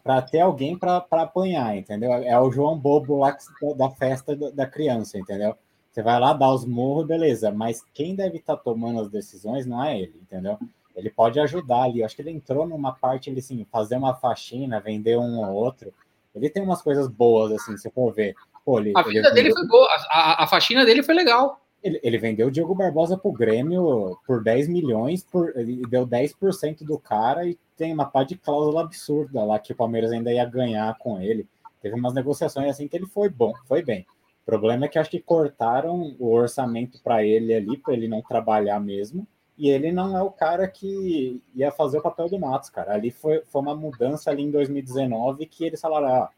para 0.03 0.23
ter 0.23 0.41
alguém 0.41 0.79
para 0.79 1.05
apanhar, 1.11 1.77
entendeu? 1.77 2.13
É 2.13 2.39
o 2.41 2.51
João 2.51 2.79
Bobo 2.79 3.19
lá 3.19 3.37
da 3.77 3.91
festa 3.91 4.35
da 4.53 4.67
criança, 4.67 5.19
entendeu? 5.19 5.55
Você 5.91 6.03
vai 6.03 6.19
lá 6.19 6.33
dar 6.33 6.53
os 6.53 6.65
morros, 6.65 7.07
beleza, 7.07 7.51
mas 7.51 7.85
quem 7.93 8.15
deve 8.15 8.39
estar 8.39 8.57
tá 8.57 8.63
tomando 8.63 9.01
as 9.01 9.09
decisões 9.11 9.67
não 9.67 9.83
é 9.83 9.99
ele, 9.99 10.15
entendeu? 10.21 10.59
Ele 10.95 11.11
pode 11.11 11.39
ajudar 11.41 11.83
ali. 11.83 12.01
Eu 12.01 12.07
acho 12.07 12.17
que 12.17 12.23
ele 12.23 12.31
entrou 12.31 12.67
numa 12.67 12.93
parte, 12.93 13.29
ele 13.29 13.41
assim, 13.41 13.67
fazer 13.71 13.97
uma 13.97 14.15
faxina, 14.15 14.81
vender 14.81 15.19
um 15.19 15.39
ou 15.41 15.55
outro. 15.55 15.93
Ele 16.35 16.49
tem 16.49 16.63
umas 16.63 16.81
coisas 16.81 17.09
boas, 17.09 17.53
assim, 17.53 17.77
se 17.77 17.91
for 17.91 18.13
ver. 18.13 18.35
Pô, 18.65 18.81
ele, 18.81 18.93
a 18.97 19.03
vida 19.03 19.31
dele 19.31 19.53
foi 19.53 19.67
boa, 19.67 19.89
a, 20.11 20.45
a 20.45 20.47
faxina 20.47 20.85
dele 20.85 21.03
foi 21.03 21.15
legal. 21.15 21.61
Ele, 21.83 22.01
ele 22.03 22.19
vendeu 22.19 22.49
o 22.49 22.51
Diego 22.51 22.75
Barbosa 22.75 23.17
pro 23.17 23.31
Grêmio 23.31 24.19
por 24.27 24.43
10 24.43 24.69
milhões, 24.69 25.23
por, 25.23 25.53
deu 25.89 26.07
10% 26.07 26.83
do 26.83 26.99
cara 26.99 27.47
e 27.47 27.59
tem 27.77 27.93
uma 27.93 28.07
pá 28.07 28.25
de 28.25 28.37
cláusula 28.37 28.83
absurda 28.83 29.45
lá 29.45 29.59
que 29.59 29.73
o 29.73 29.77
Palmeiras 29.77 30.13
ainda 30.13 30.33
ia 30.33 30.45
ganhar 30.45 30.97
com 30.99 31.21
ele. 31.21 31.47
Teve 31.81 31.95
umas 31.95 32.15
negociações 32.15 32.69
assim 32.69 32.89
que 32.89 32.97
ele 32.97 33.07
foi 33.07 33.29
bom, 33.29 33.53
foi 33.67 33.83
bem. 33.83 34.07
O 34.43 34.47
problema 34.47 34.87
é 34.87 34.89
que 34.89 34.99
acho 34.99 35.11
que 35.11 35.21
cortaram 35.21 36.17
o 36.19 36.33
orçamento 36.33 37.01
para 37.03 37.25
ele 37.25 37.53
ali, 37.53 37.77
para 37.77 37.95
ele 37.95 38.09
não 38.09 38.23
trabalhar 38.23 38.81
mesmo. 38.81 39.27
E 39.59 39.69
ele 39.71 39.91
não 39.91 40.17
é 40.17 40.23
o 40.23 40.31
cara 40.31 40.69
que 40.69 41.43
ia 41.55 41.71
fazer 41.73 41.99
o 41.99 42.03
papel 42.03 42.29
do 42.29 42.39
Matos, 42.39 42.71
cara. 42.71 42.95
Ali 42.95 43.11
foi, 43.11 43.43
foi 43.47 43.63
uma 43.63 43.75
mudança 43.75 44.31
ali 44.31 44.43
em 44.43 44.51
2019 44.51 45.47
que 45.47 45.65
eles 45.65 45.81
falaram: 45.81 46.09
ah, 46.09 46.31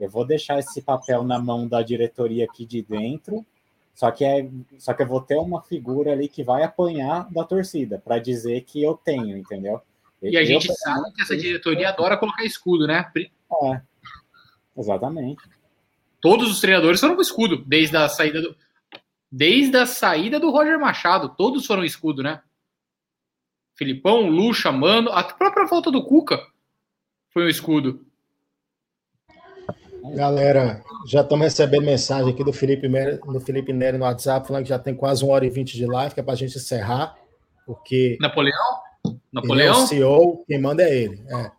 eu 0.00 0.08
vou 0.10 0.24
deixar 0.24 0.58
esse 0.58 0.80
papel 0.82 1.22
na 1.22 1.38
mão 1.38 1.68
da 1.68 1.82
diretoria 1.82 2.44
aqui 2.44 2.66
de 2.66 2.82
dentro, 2.82 3.44
só 3.94 4.10
que, 4.10 4.24
é, 4.24 4.48
só 4.78 4.94
que 4.94 5.02
eu 5.02 5.06
vou 5.06 5.20
ter 5.20 5.36
uma 5.36 5.62
figura 5.62 6.12
ali 6.12 6.28
que 6.28 6.42
vai 6.42 6.62
apanhar 6.62 7.30
da 7.30 7.44
torcida 7.44 7.98
para 7.98 8.18
dizer 8.18 8.62
que 8.62 8.82
eu 8.82 8.94
tenho, 8.94 9.36
entendeu? 9.36 9.80
E 10.22 10.36
a 10.36 10.44
gente 10.44 10.72
sabe 10.74 11.12
que 11.12 11.22
essa 11.22 11.36
diretoria 11.36 11.88
adora 11.88 12.16
colocar 12.16 12.44
escudo, 12.44 12.86
né? 12.86 13.10
É, 13.16 13.80
exatamente. 14.76 15.42
Todos 16.20 16.50
os 16.50 16.60
treinadores 16.60 17.00
foram 17.00 17.16
com 17.16 17.22
escudo, 17.22 17.64
desde 17.66 17.96
a 17.96 18.08
saída 18.08 18.40
do, 18.40 18.56
desde 19.30 19.76
a 19.76 19.86
saída 19.86 20.38
do 20.38 20.50
Roger 20.50 20.78
Machado. 20.78 21.30
Todos 21.30 21.66
foram 21.66 21.84
escudo, 21.84 22.22
né? 22.22 22.40
Filipão, 23.74 24.28
Lucha, 24.28 24.70
Mano, 24.70 25.10
a 25.10 25.24
própria 25.24 25.66
volta 25.66 25.90
do 25.90 26.04
Cuca 26.04 26.40
foi 27.30 27.44
um 27.44 27.48
escudo. 27.48 28.06
Galera, 30.14 30.82
já 31.06 31.22
estamos 31.22 31.44
recebendo 31.44 31.84
mensagem 31.84 32.32
aqui 32.32 32.44
do 32.44 32.52
Felipe, 32.52 32.88
do 32.88 33.40
Felipe 33.40 33.72
Nery 33.72 33.98
no 33.98 34.04
WhatsApp, 34.04 34.46
falando 34.46 34.64
que 34.64 34.68
já 34.68 34.78
tem 34.78 34.94
quase 34.94 35.24
uma 35.24 35.32
hora 35.32 35.46
e 35.46 35.50
vinte 35.50 35.76
de 35.76 35.86
live, 35.86 36.12
que 36.12 36.20
é 36.20 36.22
para 36.22 36.34
a 36.34 36.36
gente 36.36 36.56
encerrar, 36.56 37.16
porque. 37.64 38.18
Napoleão? 38.20 38.82
Napoleão? 39.32 39.68
Ele 39.74 39.80
é 39.80 39.84
o 39.84 39.86
CEO, 39.86 40.44
quem 40.46 40.60
manda 40.60 40.82
é 40.82 40.94
ele. 40.94 41.24
É. 41.28 41.50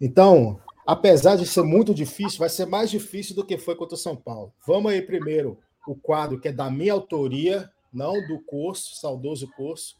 Então, 0.00 0.60
apesar 0.86 1.36
de 1.36 1.46
ser 1.46 1.62
muito 1.62 1.94
difícil, 1.94 2.38
vai 2.38 2.48
ser 2.48 2.66
mais 2.66 2.90
difícil 2.90 3.36
do 3.36 3.44
que 3.44 3.58
foi 3.58 3.76
contra 3.76 3.94
o 3.94 3.98
São 3.98 4.16
Paulo. 4.16 4.52
Vamos 4.66 4.90
aí 4.90 5.02
primeiro 5.02 5.58
o 5.86 5.94
quadro 5.94 6.40
que 6.40 6.48
é 6.48 6.52
da 6.52 6.70
minha 6.70 6.92
autoria, 6.92 7.70
não 7.92 8.14
do 8.26 8.40
curso, 8.40 8.96
saudoso 8.96 9.50
curso, 9.56 9.96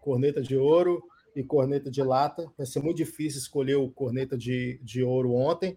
corneta 0.00 0.40
de 0.40 0.56
ouro 0.56 1.02
e 1.36 1.42
corneta 1.42 1.90
de 1.90 2.02
lata. 2.02 2.50
Vai 2.56 2.66
ser 2.66 2.80
muito 2.80 2.96
difícil 2.96 3.40
escolher 3.40 3.76
o 3.76 3.90
corneta 3.90 4.36
de, 4.36 4.80
de 4.82 5.02
ouro 5.02 5.34
ontem. 5.34 5.76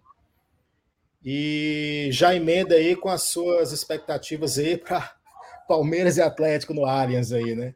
E 1.24 2.08
já 2.12 2.34
emenda 2.34 2.76
aí 2.76 2.94
com 2.94 3.08
as 3.08 3.22
suas 3.24 3.72
expectativas 3.72 4.58
aí 4.58 4.76
para 4.78 5.14
Palmeiras 5.68 6.16
e 6.16 6.22
Atlético 6.22 6.72
no 6.72 6.86
Allianz 6.86 7.32
aí, 7.32 7.54
né? 7.54 7.74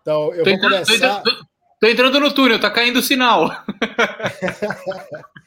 Então, 0.00 0.32
eu 0.32 0.44
tô 0.44 0.50
vou 0.50 0.60
começar... 0.60 1.22
Tô 1.22 1.47
tô 1.80 1.86
entrando 1.86 2.20
no 2.20 2.32
túnel, 2.32 2.60
tá 2.60 2.70
caindo 2.70 2.98
o 2.98 3.02
sinal. 3.02 3.50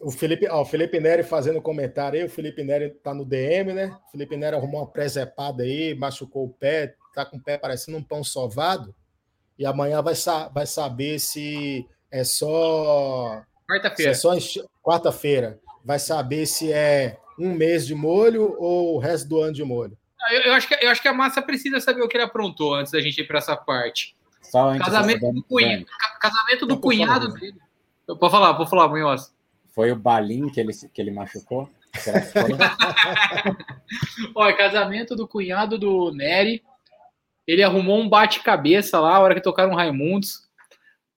O 0.00 0.10
Felipe, 0.10 0.46
ó, 0.48 0.62
o 0.62 0.64
Felipe 0.64 1.00
Neri 1.00 1.22
fazendo 1.22 1.60
comentário 1.60 2.18
aí, 2.18 2.26
o 2.26 2.30
Felipe 2.30 2.62
Neri 2.62 2.90
tá 2.90 3.14
no 3.14 3.24
DM, 3.24 3.72
né? 3.72 3.96
O 4.06 4.10
Felipe 4.10 4.36
Neri 4.36 4.54
arrumou 4.56 4.82
uma 4.82 4.86
presepada 4.86 5.62
aí, 5.62 5.94
machucou 5.94 6.44
o 6.44 6.48
pé, 6.48 6.94
tá 7.14 7.24
com 7.24 7.38
o 7.38 7.42
pé 7.42 7.56
parecendo 7.56 7.96
um 7.96 8.02
pão 8.02 8.22
sovado, 8.22 8.94
e 9.58 9.64
amanhã 9.64 10.02
vai, 10.02 10.14
sa 10.14 10.48
vai 10.48 10.66
saber 10.66 11.18
se 11.18 11.86
é 12.10 12.22
só. 12.22 13.42
Quarta-feira. 13.68 14.10
É 14.10 14.14
só 14.14 14.32
quarta-feira. 14.82 15.58
Vai 15.84 15.98
saber 15.98 16.46
se 16.46 16.72
é 16.72 17.18
um 17.38 17.52
mês 17.52 17.86
de 17.86 17.94
molho 17.94 18.54
ou 18.58 18.94
o 18.94 18.98
resto 18.98 19.28
do 19.28 19.40
ano 19.40 19.52
de 19.52 19.64
molho. 19.64 19.96
Eu, 20.30 20.40
eu, 20.42 20.52
acho, 20.54 20.68
que, 20.68 20.74
eu 20.74 20.90
acho 20.90 21.02
que 21.02 21.08
a 21.08 21.12
massa 21.12 21.42
precisa 21.42 21.80
saber 21.80 22.02
o 22.02 22.08
que 22.08 22.16
ele 22.16 22.24
aprontou 22.24 22.74
antes 22.74 22.92
da 22.92 23.00
gente 23.00 23.20
ir 23.20 23.26
para 23.26 23.38
essa 23.38 23.56
parte. 23.56 24.13
Casamento 24.78 25.32
do, 25.32 25.42
cunha, 25.42 25.84
casamento 26.20 26.66
do 26.66 26.78
cunhado 26.78 27.32
dele. 27.34 27.58
Pode 28.06 28.30
falar, 28.30 28.54
pode 28.54 28.70
falar, 28.70 28.88
Munhoz. 28.88 29.34
Foi 29.74 29.90
o 29.90 29.96
Balim 29.96 30.48
que 30.48 30.60
ele, 30.60 30.72
que 30.72 31.00
ele 31.00 31.10
machucou? 31.10 31.68
Olha, 34.34 34.52
casamento 34.56 35.16
do 35.16 35.26
cunhado 35.26 35.78
do 35.78 36.12
Nery. 36.12 36.62
Ele 37.46 37.62
arrumou 37.62 38.00
um 38.00 38.08
bate-cabeça 38.08 38.98
lá, 39.00 39.16
a 39.16 39.20
hora 39.20 39.34
que 39.34 39.40
tocaram 39.40 39.74
Raimundos. 39.74 40.44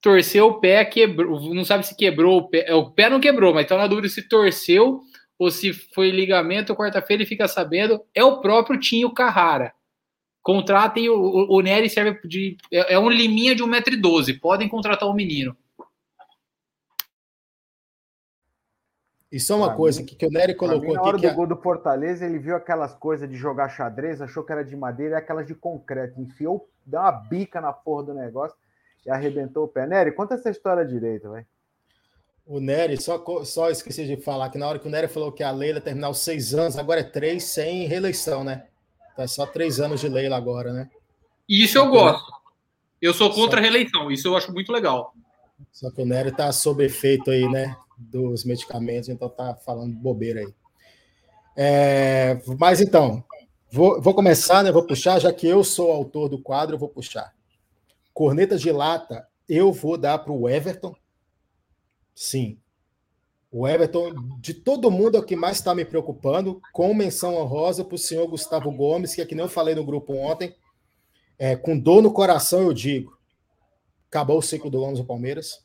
Torceu 0.02 0.48
o 0.48 0.60
pé, 0.60 0.84
quebrou. 0.86 1.54
Não 1.54 1.66
sabe 1.66 1.86
se 1.86 1.95
quebrou 1.95 2.38
o 2.38 2.49
pé. 2.49 2.66
É, 2.68 2.76
o 2.76 2.91
pé 2.91 3.10
não 3.10 3.20
quebrou, 3.20 3.54
mas 3.54 3.68
tá 3.68 3.78
na 3.78 3.88
dúvida 3.88 4.10
se 4.10 4.22
torceu 4.22 5.02
ou 5.40 5.49
se 5.49 5.74
foi 5.74 6.12
ligamento. 6.12 6.76
Quarta-feira 6.76 7.24
ele 7.24 7.30
fica 7.30 7.48
sabendo. 7.48 8.04
É 8.14 8.24
o 8.24 8.40
próprio 8.40 8.80
Tinho 8.80 9.12
Carrara. 9.12 9.74
Contratem 10.48 11.10
o, 11.10 11.45
o, 11.49 11.60
Nery 11.60 11.90
serve 11.90 12.26
de. 12.26 12.56
É, 12.72 12.94
é 12.94 12.98
um 12.99 13.10
liminha 13.10 13.53
de 13.53 13.61
1,12m. 13.61 14.40
Podem 14.40 14.69
contratar 14.69 15.06
o 15.06 15.11
um 15.11 15.14
menino. 15.14 15.53
Isso 19.30 19.52
é 19.52 19.56
uma 19.57 19.76
coisa 19.76 20.02
que, 20.06 20.15
que 20.15 20.26
o 20.26 20.30
Nery 20.30 20.56
colocou 20.56 20.88
mim, 20.88 20.94
na 20.94 21.02
hora 21.02 21.18
aqui. 21.18 21.28
do 21.28 21.36
gol 21.36 21.48
do 21.48 21.57
Fortaleza, 21.57 22.26
ele 22.26 22.40
viu 22.40 22.56
aquelas 22.56 22.95
coisas 22.95 23.30
de 23.30 23.36
jogar 23.36 23.68
xadrez, 23.68 24.22
achou 24.22 24.41
que 24.41 24.53
era 24.53 24.64
de 24.64 24.74
madeira 24.74 25.15
e 25.15 25.18
aquelas 25.18 25.45
de 25.45 25.53
concreto. 25.53 26.22
Enfiou, 26.22 26.69
deu 26.86 27.02
uma 27.02 27.11
bica 27.11 27.60
na 27.60 27.74
porra 27.74 28.03
do 28.03 28.14
negócio 28.14 28.56
e 29.06 29.10
arrebentou 29.10 29.65
o 29.65 29.68
pé. 29.68 29.86
Nery, 29.86 30.14
conta 30.14 30.36
essa 30.36 30.49
história 30.49 30.86
direito, 30.86 31.28
vai. 31.28 31.45
O 32.45 32.61
Nery, 32.61 32.95
só, 32.95 33.22
só 33.44 33.69
esqueci 33.69 34.06
de 34.06 34.15
falar 34.15 34.49
que 34.49 34.57
na 34.57 34.69
hora 34.69 34.80
que 34.80 34.88
o 34.88 34.91
Nery 34.91 35.10
falou 35.10 35.30
que 35.30 35.44
a 35.44 35.52
Leila 35.52 35.82
terminar 35.82 36.10
os 36.10 36.19
seis 36.19 36.53
anos, 36.53 36.78
agora 36.78 37.02
é 37.02 37.03
três 37.03 37.44
sem 37.44 37.86
reeleição, 37.86 38.45
né? 38.45 38.68
Tá 39.18 39.27
só 39.27 39.45
três 39.45 39.81
anos 39.81 39.99
de 39.99 40.07
Leila 40.07 40.38
agora, 40.38 40.72
né? 40.72 40.89
Isso 41.49 41.77
eu 41.77 41.89
gosto. 41.89 42.31
Eu 43.02 43.14
sou 43.14 43.34
contra 43.34 43.60
a 43.60 43.61
reeleição, 43.61 44.10
isso 44.10 44.30
eu 44.30 44.38
acho 44.38 44.53
muito 44.53 44.72
legal. 44.72 45.14
Só 45.72 45.91
que 45.91 46.02
o 46.02 46.06
Nery 46.06 46.31
tá 46.31 46.52
sob 46.52 46.85
efeito 46.85 47.30
aí, 47.30 47.49
né? 47.49 47.76
dos 47.98 48.44
medicamentos, 48.44 49.10
então 49.10 49.27
tá 49.27 49.56
falando 49.56 49.95
bobeira 49.95 50.41
aí. 50.41 50.53
É, 51.56 52.39
mas 52.60 52.80
então, 52.80 53.23
vou, 53.72 53.99
vou 53.99 54.14
começar, 54.14 54.64
né? 54.64 54.72
Vou 54.72 54.85
puxar, 54.85 55.19
já 55.19 55.34
que 55.34 55.48
eu 55.48 55.64
sou 55.64 55.91
autor 55.91 56.30
do 56.30 56.41
quadro, 56.41 56.76
eu 56.76 56.80
vou 56.80 56.89
puxar. 56.89 57.34
Corneta 58.14 58.57
de 58.57 58.72
lata, 58.72 59.27
eu 59.49 59.73
vou 59.73 59.98
dar 59.98 60.19
para 60.19 60.31
o 60.31 60.48
Everton. 60.48 60.95
Sim. 62.14 62.60
O 63.52 63.68
Everton, 63.68 64.14
de 64.40 64.53
todo 64.53 64.91
mundo, 64.91 65.15
é 65.18 65.19
o 65.19 65.24
que 65.24 65.36
mais 65.36 65.57
está 65.57 65.74
me 65.74 65.86
preocupando, 65.86 66.61
com 66.74 66.94
menção 66.94 67.36
honrosa 67.36 67.84
para 67.84 67.95
o 67.95 67.98
senhor 67.98 68.28
Gustavo 68.28 68.72
Gomes, 68.72 69.15
que 69.15 69.22
é 69.22 69.26
que 69.26 69.36
nem 69.36 69.45
eu 69.45 69.49
falei 69.49 69.74
no 69.74 69.86
grupo 69.86 70.14
ontem, 70.14 70.53
é, 71.40 71.56
com 71.56 71.78
dor 71.78 72.02
no 72.02 72.11
coração 72.11 72.61
eu 72.61 72.74
digo, 72.74 73.18
acabou 74.10 74.40
o 74.40 74.41
ciclo 74.41 74.69
do 74.69 74.80
Gomes 74.80 74.99
no 74.99 75.06
Palmeiras. 75.06 75.60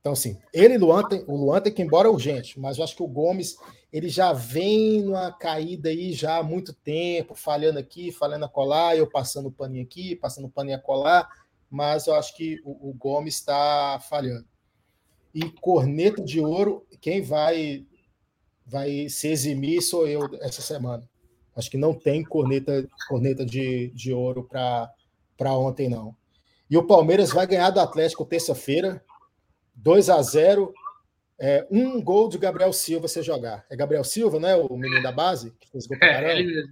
Então, 0.00 0.12
assim, 0.12 0.38
ele 0.52 0.74
e 0.74 0.78
Luan, 0.78 1.02
tem, 1.02 1.24
o 1.26 1.36
Luan 1.36 1.60
tem 1.60 1.72
que 1.72 1.82
ir 1.82 1.84
embora 1.84 2.10
urgente, 2.10 2.58
mas 2.60 2.78
eu 2.78 2.84
acho 2.84 2.94
que 2.94 3.02
o 3.02 3.08
Gomes 3.08 3.56
ele 3.92 4.08
já 4.08 4.32
vem 4.32 5.02
numa 5.02 5.32
caída 5.32 5.88
aí 5.88 6.12
já 6.12 6.38
há 6.38 6.42
muito 6.42 6.72
tempo, 6.72 7.34
falhando 7.34 7.78
aqui, 7.78 8.12
falhando 8.12 8.44
a 8.44 8.48
colar, 8.48 8.96
eu 8.96 9.10
passando 9.10 9.50
paninho 9.50 9.84
aqui, 9.84 10.14
passando 10.14 10.48
paninho 10.48 10.76
a 10.76 10.80
colar, 10.80 11.28
mas 11.68 12.06
eu 12.06 12.14
acho 12.14 12.36
que 12.36 12.60
o, 12.64 12.90
o 12.90 12.94
Gomes 12.94 13.34
está 13.34 13.98
falhando. 14.08 14.46
E 15.36 15.50
corneta 15.50 16.24
de 16.24 16.40
ouro, 16.40 16.86
quem 16.98 17.20
vai 17.20 17.86
vai 18.64 19.06
se 19.10 19.28
eximir 19.28 19.82
sou 19.82 20.08
eu 20.08 20.22
essa 20.40 20.62
semana. 20.62 21.06
Acho 21.54 21.70
que 21.70 21.76
não 21.76 21.92
tem 21.92 22.24
corneta, 22.24 22.88
corneta 23.06 23.44
de, 23.44 23.88
de 23.90 24.14
ouro 24.14 24.42
para 24.42 25.52
ontem, 25.52 25.90
não. 25.90 26.16
E 26.70 26.76
o 26.78 26.86
Palmeiras 26.86 27.30
vai 27.30 27.46
ganhar 27.46 27.68
do 27.68 27.80
Atlético 27.80 28.24
terça-feira, 28.24 29.04
2 29.74 30.08
a 30.08 30.22
0 30.22 30.72
é, 31.38 31.66
um 31.70 32.02
gol 32.02 32.30
de 32.30 32.38
Gabriel 32.38 32.72
Silva 32.72 33.06
você 33.06 33.22
jogar. 33.22 33.66
É 33.70 33.76
Gabriel 33.76 34.04
Silva, 34.04 34.40
né? 34.40 34.56
O 34.56 34.74
menino 34.74 35.02
da 35.02 35.12
base 35.12 35.52
que 35.60 35.70
fez 35.70 35.86
gol 35.86 35.98
para 35.98 36.32
é, 36.32 36.40
ele 36.40 36.66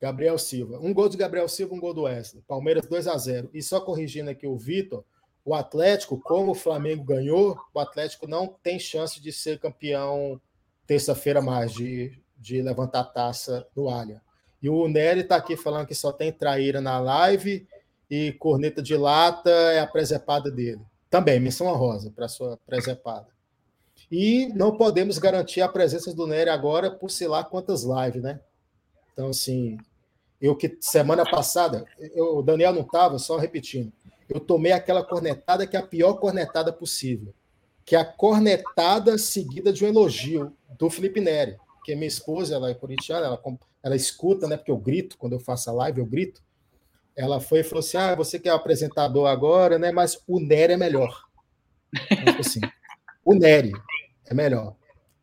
Gabriel 0.00 0.38
Silva. 0.38 0.78
Um 0.80 0.94
gol 0.94 1.10
de 1.10 1.18
Gabriel 1.18 1.46
Silva, 1.46 1.74
um 1.74 1.80
gol 1.80 1.92
do 1.92 2.02
Wesley. 2.04 2.42
Palmeiras 2.48 2.86
2 2.86 3.06
a 3.06 3.18
0 3.18 3.50
E 3.52 3.62
só 3.62 3.80
corrigindo 3.80 4.30
aqui 4.30 4.46
o 4.46 4.56
Vitor, 4.56 5.04
o 5.46 5.54
Atlético, 5.54 6.20
como 6.20 6.50
o 6.50 6.56
Flamengo 6.56 7.04
ganhou, 7.04 7.56
o 7.72 7.78
Atlético 7.78 8.26
não 8.26 8.48
tem 8.48 8.80
chance 8.80 9.20
de 9.22 9.32
ser 9.32 9.60
campeão 9.60 10.40
terça-feira 10.88 11.40
mais, 11.40 11.72
de, 11.72 12.20
de 12.36 12.60
levantar 12.60 13.00
a 13.00 13.04
taça 13.04 13.64
no 13.74 13.88
Alha. 13.88 14.20
E 14.60 14.68
o 14.68 14.88
Nery 14.88 15.20
está 15.20 15.36
aqui 15.36 15.56
falando 15.56 15.86
que 15.86 15.94
só 15.94 16.10
tem 16.10 16.32
traíra 16.32 16.80
na 16.80 16.98
live 16.98 17.64
e 18.10 18.32
corneta 18.32 18.82
de 18.82 18.96
lata 18.96 19.50
é 19.50 19.78
a 19.78 19.86
presepada 19.86 20.50
dele. 20.50 20.80
Também, 21.08 21.38
missão 21.38 21.68
honrosa 21.68 22.10
para 22.10 22.26
sua 22.26 22.58
presepada. 22.66 23.28
E 24.10 24.48
não 24.48 24.76
podemos 24.76 25.16
garantir 25.16 25.60
a 25.60 25.68
presença 25.68 26.12
do 26.12 26.26
Nery 26.26 26.50
agora 26.50 26.90
por 26.90 27.08
sei 27.08 27.28
lá 27.28 27.44
quantas 27.44 27.84
lives, 27.84 28.22
né? 28.22 28.40
Então, 29.12 29.28
assim, 29.28 29.78
eu 30.40 30.56
que 30.56 30.76
semana 30.80 31.24
passada, 31.24 31.84
eu, 31.98 32.38
o 32.38 32.42
Daniel 32.42 32.72
não 32.72 32.82
estava, 32.82 33.16
só 33.18 33.36
repetindo, 33.36 33.92
eu 34.28 34.40
tomei 34.40 34.72
aquela 34.72 35.04
cornetada 35.04 35.66
que 35.66 35.76
é 35.76 35.80
a 35.80 35.86
pior 35.86 36.14
cornetada 36.14 36.72
possível, 36.72 37.34
que 37.84 37.94
é 37.94 37.98
a 37.98 38.04
cornetada 38.04 39.16
seguida 39.18 39.72
de 39.72 39.84
um 39.84 39.88
elogio 39.88 40.52
do 40.78 40.90
Felipe 40.90 41.20
Neri, 41.20 41.56
que 41.84 41.94
minha 41.94 42.08
esposa, 42.08 42.54
ela 42.54 42.70
é 42.70 42.74
corintiana, 42.74 43.26
ela, 43.26 43.42
ela 43.82 43.96
escuta, 43.96 44.48
né? 44.48 44.56
Porque 44.56 44.70
eu 44.70 44.76
grito, 44.76 45.16
quando 45.16 45.34
eu 45.34 45.40
faço 45.40 45.70
a 45.70 45.72
live, 45.72 46.00
eu 46.00 46.06
grito 46.06 46.42
ela 47.16 47.40
foi 47.40 47.60
e 47.60 47.64
falou 47.64 47.80
assim: 47.80 47.96
Ah, 47.96 48.14
você 48.14 48.38
que 48.38 48.48
é 48.48 48.52
apresentador 48.52 49.26
agora, 49.26 49.78
né? 49.78 49.90
Mas 49.90 50.22
o 50.28 50.38
Nery 50.38 50.74
é 50.74 50.76
melhor. 50.76 51.24
Então, 52.10 52.38
assim, 52.38 52.60
o 53.24 53.34
Nery 53.34 53.72
é 54.26 54.34
melhor. 54.34 54.76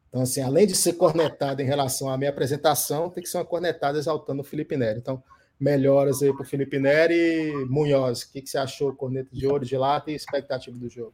Então, 0.09 0.23
assim, 0.23 0.41
além 0.41 0.65
de 0.65 0.75
ser 0.75 0.93
cornetada 0.93 1.61
em 1.61 1.65
relação 1.65 2.09
à 2.09 2.17
minha 2.17 2.31
apresentação, 2.31 3.09
tem 3.09 3.23
que 3.23 3.29
ser 3.29 3.37
uma 3.37 3.45
cornetada 3.45 3.97
exaltando 3.97 4.41
o 4.41 4.43
Felipe 4.43 4.75
Nery. 4.75 4.99
Então, 4.99 5.23
melhoras 5.63 6.21
aí 6.21 6.33
para 6.33 6.43
o 6.43 6.45
Felipe 6.45 6.77
Nery. 6.77 7.65
Munhoz, 7.69 8.23
o 8.23 8.31
que, 8.31 8.41
que 8.41 8.49
você 8.49 8.57
achou, 8.57 8.93
corneta 8.93 9.29
de 9.31 9.47
ouro 9.47 9.65
de 9.65 9.77
lata 9.77 10.11
e 10.11 10.15
expectativa 10.15 10.77
do 10.77 10.89
jogo? 10.89 11.13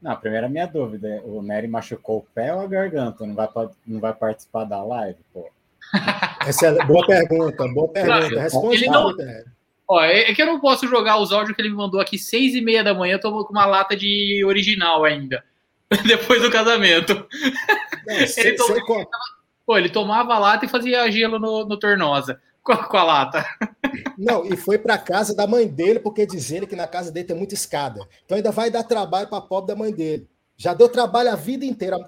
Não, 0.00 0.10
a 0.10 0.16
primeira 0.16 0.48
minha 0.48 0.66
dúvida 0.66 1.08
é: 1.08 1.20
o 1.24 1.40
Nery 1.40 1.68
machucou 1.68 2.18
o 2.18 2.26
pé 2.34 2.52
ou 2.52 2.60
a 2.60 2.66
garganta? 2.66 3.24
Não 3.24 3.34
vai, 3.34 3.48
não 3.86 4.00
vai 4.00 4.12
participar 4.12 4.64
da 4.64 4.82
live, 4.82 5.20
pô? 5.32 5.48
Essa 6.44 6.66
é 6.66 6.84
boa 6.84 7.06
pergunta, 7.06 7.68
boa 7.68 7.88
pergunta. 7.88 8.40
Responde, 8.40 8.86
não, 8.86 9.14
Ó, 9.88 10.00
é, 10.02 10.30
é, 10.30 10.34
que 10.34 10.42
eu 10.42 10.46
não 10.46 10.60
posso 10.60 10.86
jogar 10.88 11.18
os 11.18 11.32
áudios 11.32 11.54
que 11.54 11.62
ele 11.62 11.68
me 11.68 11.76
mandou 11.76 12.00
aqui 12.00 12.18
seis 12.18 12.54
e 12.54 12.60
meia 12.60 12.82
da 12.82 12.94
manhã, 12.94 13.14
eu 13.14 13.20
tô 13.20 13.44
com 13.44 13.52
uma 13.52 13.66
lata 13.66 13.96
de 13.96 14.42
original 14.44 15.04
ainda. 15.04 15.44
Depois 16.06 16.40
do 16.40 16.50
casamento. 16.50 17.14
Não, 18.06 18.14
ele, 18.38 18.54
tomava, 18.54 19.08
pô, 19.66 19.78
ele 19.78 19.88
tomava 19.88 20.38
lata 20.38 20.64
e 20.64 20.68
fazia 20.68 21.10
gelo 21.10 21.38
no, 21.38 21.66
no 21.66 21.76
Tornosa 21.76 22.40
com 22.64 22.72
a, 22.72 22.86
com 22.86 22.96
a 22.96 23.02
lata. 23.02 23.44
Não, 24.16 24.46
e 24.46 24.56
foi 24.56 24.78
para 24.78 24.96
casa 24.96 25.34
da 25.34 25.46
mãe 25.46 25.66
dele, 25.66 25.98
porque 25.98 26.24
diz 26.24 26.50
ele 26.50 26.66
que 26.66 26.76
na 26.76 26.86
casa 26.86 27.10
dele 27.10 27.26
tem 27.26 27.36
muita 27.36 27.54
escada. 27.54 28.06
Então 28.24 28.36
ainda 28.36 28.50
vai 28.50 28.70
dar 28.70 28.84
trabalho 28.84 29.28
para 29.28 29.38
a 29.38 29.42
pobre 29.42 29.68
da 29.68 29.76
mãe 29.76 29.92
dele. 29.92 30.28
Já 30.56 30.72
deu 30.72 30.88
trabalho 30.88 31.30
a 31.30 31.36
vida 31.36 31.64
inteira. 31.64 31.98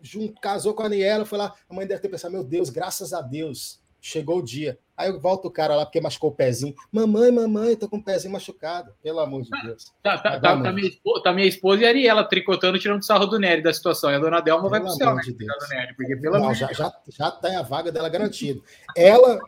Junto, 0.00 0.40
casou 0.40 0.74
com 0.74 0.82
a 0.82 0.86
Aniela, 0.86 1.24
foi 1.24 1.38
lá. 1.38 1.52
A 1.68 1.74
mãe 1.74 1.86
deve 1.86 2.00
ter 2.00 2.08
pensado: 2.08 2.32
meu 2.32 2.44
Deus, 2.44 2.70
graças 2.70 3.12
a 3.12 3.20
Deus, 3.20 3.80
chegou 4.00 4.38
o 4.38 4.42
dia. 4.42 4.78
Aí 4.96 5.10
volta 5.10 5.48
o 5.48 5.50
cara 5.50 5.74
lá 5.74 5.84
porque 5.84 6.00
machucou 6.00 6.30
o 6.30 6.34
pezinho. 6.34 6.74
Mamãe, 6.92 7.32
mamãe, 7.32 7.74
tô 7.74 7.88
com 7.88 7.96
o 7.96 8.04
pezinho 8.04 8.32
machucado. 8.32 8.92
Pelo 9.02 9.18
amor 9.18 9.42
de 9.42 9.50
Deus. 9.62 9.92
Tá, 10.00 10.16
tá, 10.18 10.38
tá, 10.38 10.62
tá, 10.62 10.72
minha, 10.72 10.86
esposa, 10.86 11.22
tá 11.24 11.32
minha 11.32 11.48
esposa 11.48 11.82
e 11.82 11.84
a 11.84 11.88
Ariela 11.88 12.22
tricotando, 12.22 12.78
tirando 12.78 13.02
sarro 13.02 13.26
do 13.26 13.38
Nery 13.38 13.62
da 13.62 13.72
situação. 13.72 14.12
E 14.12 14.14
a 14.14 14.18
dona 14.20 14.40
Delma 14.40 14.68
vai 14.68 14.80
pro 14.80 14.90
céu, 14.90 15.14
né? 15.16 15.22
De 15.22 15.32
Deus. 15.32 15.68
Nery, 15.68 15.96
porque, 15.96 16.14
pelo 16.16 16.38
Não, 16.38 16.54
já, 16.54 16.72
já, 16.72 16.92
já 17.08 17.30
tem 17.32 17.56
a 17.56 17.62
vaga 17.62 17.90
dela 17.90 18.08
garantida. 18.08 18.60
Ela, 18.96 19.40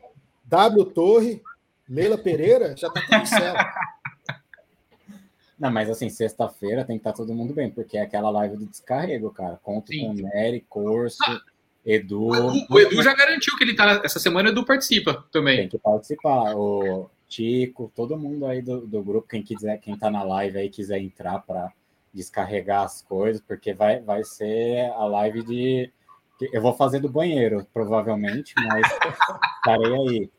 W 0.46 0.84
Torre, 0.86 1.42
Leila 1.88 2.18
Pereira, 2.18 2.76
já 2.76 2.90
tá 2.90 3.00
tudo 3.00 3.18
no 3.18 3.26
céu. 3.26 3.54
Não, 5.58 5.70
mas 5.70 5.88
assim, 5.88 6.10
sexta-feira 6.10 6.84
tem 6.84 6.98
que 6.98 7.00
estar 7.00 7.12
tá 7.12 7.16
todo 7.16 7.34
mundo 7.34 7.54
bem, 7.54 7.70
porque 7.70 7.96
é 7.96 8.02
aquela 8.02 8.28
live 8.30 8.56
do 8.56 8.66
descarrego, 8.66 9.30
cara. 9.30 9.58
Conto 9.62 9.88
Sim. 9.88 10.06
com 10.06 10.12
Nery, 10.12 10.60
Corso. 10.68 11.18
Ah 11.26 11.40
Edu. 11.86 12.30
O, 12.68 12.80
Edu 12.80 13.00
já 13.00 13.14
garantiu 13.14 13.56
que 13.56 13.62
ele 13.62 13.76
tá. 13.76 14.02
Essa 14.04 14.18
semana 14.18 14.48
o 14.48 14.52
Edu 14.52 14.66
participa 14.66 15.24
também. 15.30 15.58
Tem 15.58 15.68
que 15.68 15.78
participar. 15.78 16.56
O 16.56 17.08
Tico, 17.28 17.92
todo 17.94 18.18
mundo 18.18 18.44
aí 18.44 18.60
do, 18.60 18.84
do 18.84 19.02
grupo, 19.02 19.28
quem 19.28 19.42
quiser, 19.42 19.78
quem 19.78 19.96
tá 19.96 20.10
na 20.10 20.24
live 20.24 20.58
aí 20.58 20.68
quiser 20.68 20.98
entrar 20.98 21.38
para 21.38 21.72
descarregar 22.12 22.82
as 22.82 23.02
coisas, 23.02 23.40
porque 23.40 23.72
vai, 23.72 24.00
vai 24.00 24.24
ser 24.24 24.90
a 24.96 25.04
live 25.04 25.44
de. 25.44 25.90
Eu 26.52 26.60
vou 26.60 26.74
fazer 26.74 27.00
do 27.00 27.08
banheiro, 27.08 27.66
provavelmente, 27.72 28.54
mas 28.56 28.86
estarei 29.58 29.94
aí. 29.94 30.30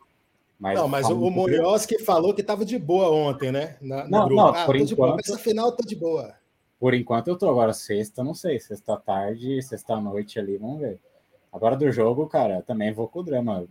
Mas 0.60 0.80
não, 0.80 0.88
mas 0.88 1.07
o, 1.07 1.15
o 1.15 1.88
que 1.88 1.99
falou 1.99 2.34
que 2.34 2.41
estava 2.41 2.65
de 2.65 2.80
boa 2.80 3.11
ontem, 3.11 3.52
né? 3.52 3.78
Na, 3.80 4.07
não, 4.07 4.28
não, 4.28 4.48
ah, 4.48 4.65
por 4.65 4.76
enquanto. 4.76 5.19
Essa 5.19 5.38
final 5.38 5.72
tá 5.72 5.84
de 5.86 5.95
boa. 5.95 6.34
Por 6.80 6.94
enquanto 6.94 7.28
eu 7.28 7.38
tô 7.38 7.49
agora 7.49 7.74
sexta, 7.74 8.24
não 8.24 8.34
sei, 8.34 8.60
sexta 8.60 8.98
tarde, 8.98 9.61
sexta 9.61 9.99
noite 9.99 10.40
ali, 10.40 10.57
vamos 10.57 10.80
ver. 10.80 10.99
Agora 11.52 11.76
do 11.76 11.91
jogo, 11.91 12.28
cara, 12.28 12.61
também 12.61 12.94
vou 12.94 13.07
com 13.07 13.19
o 13.19 13.24
drama. 13.24 13.68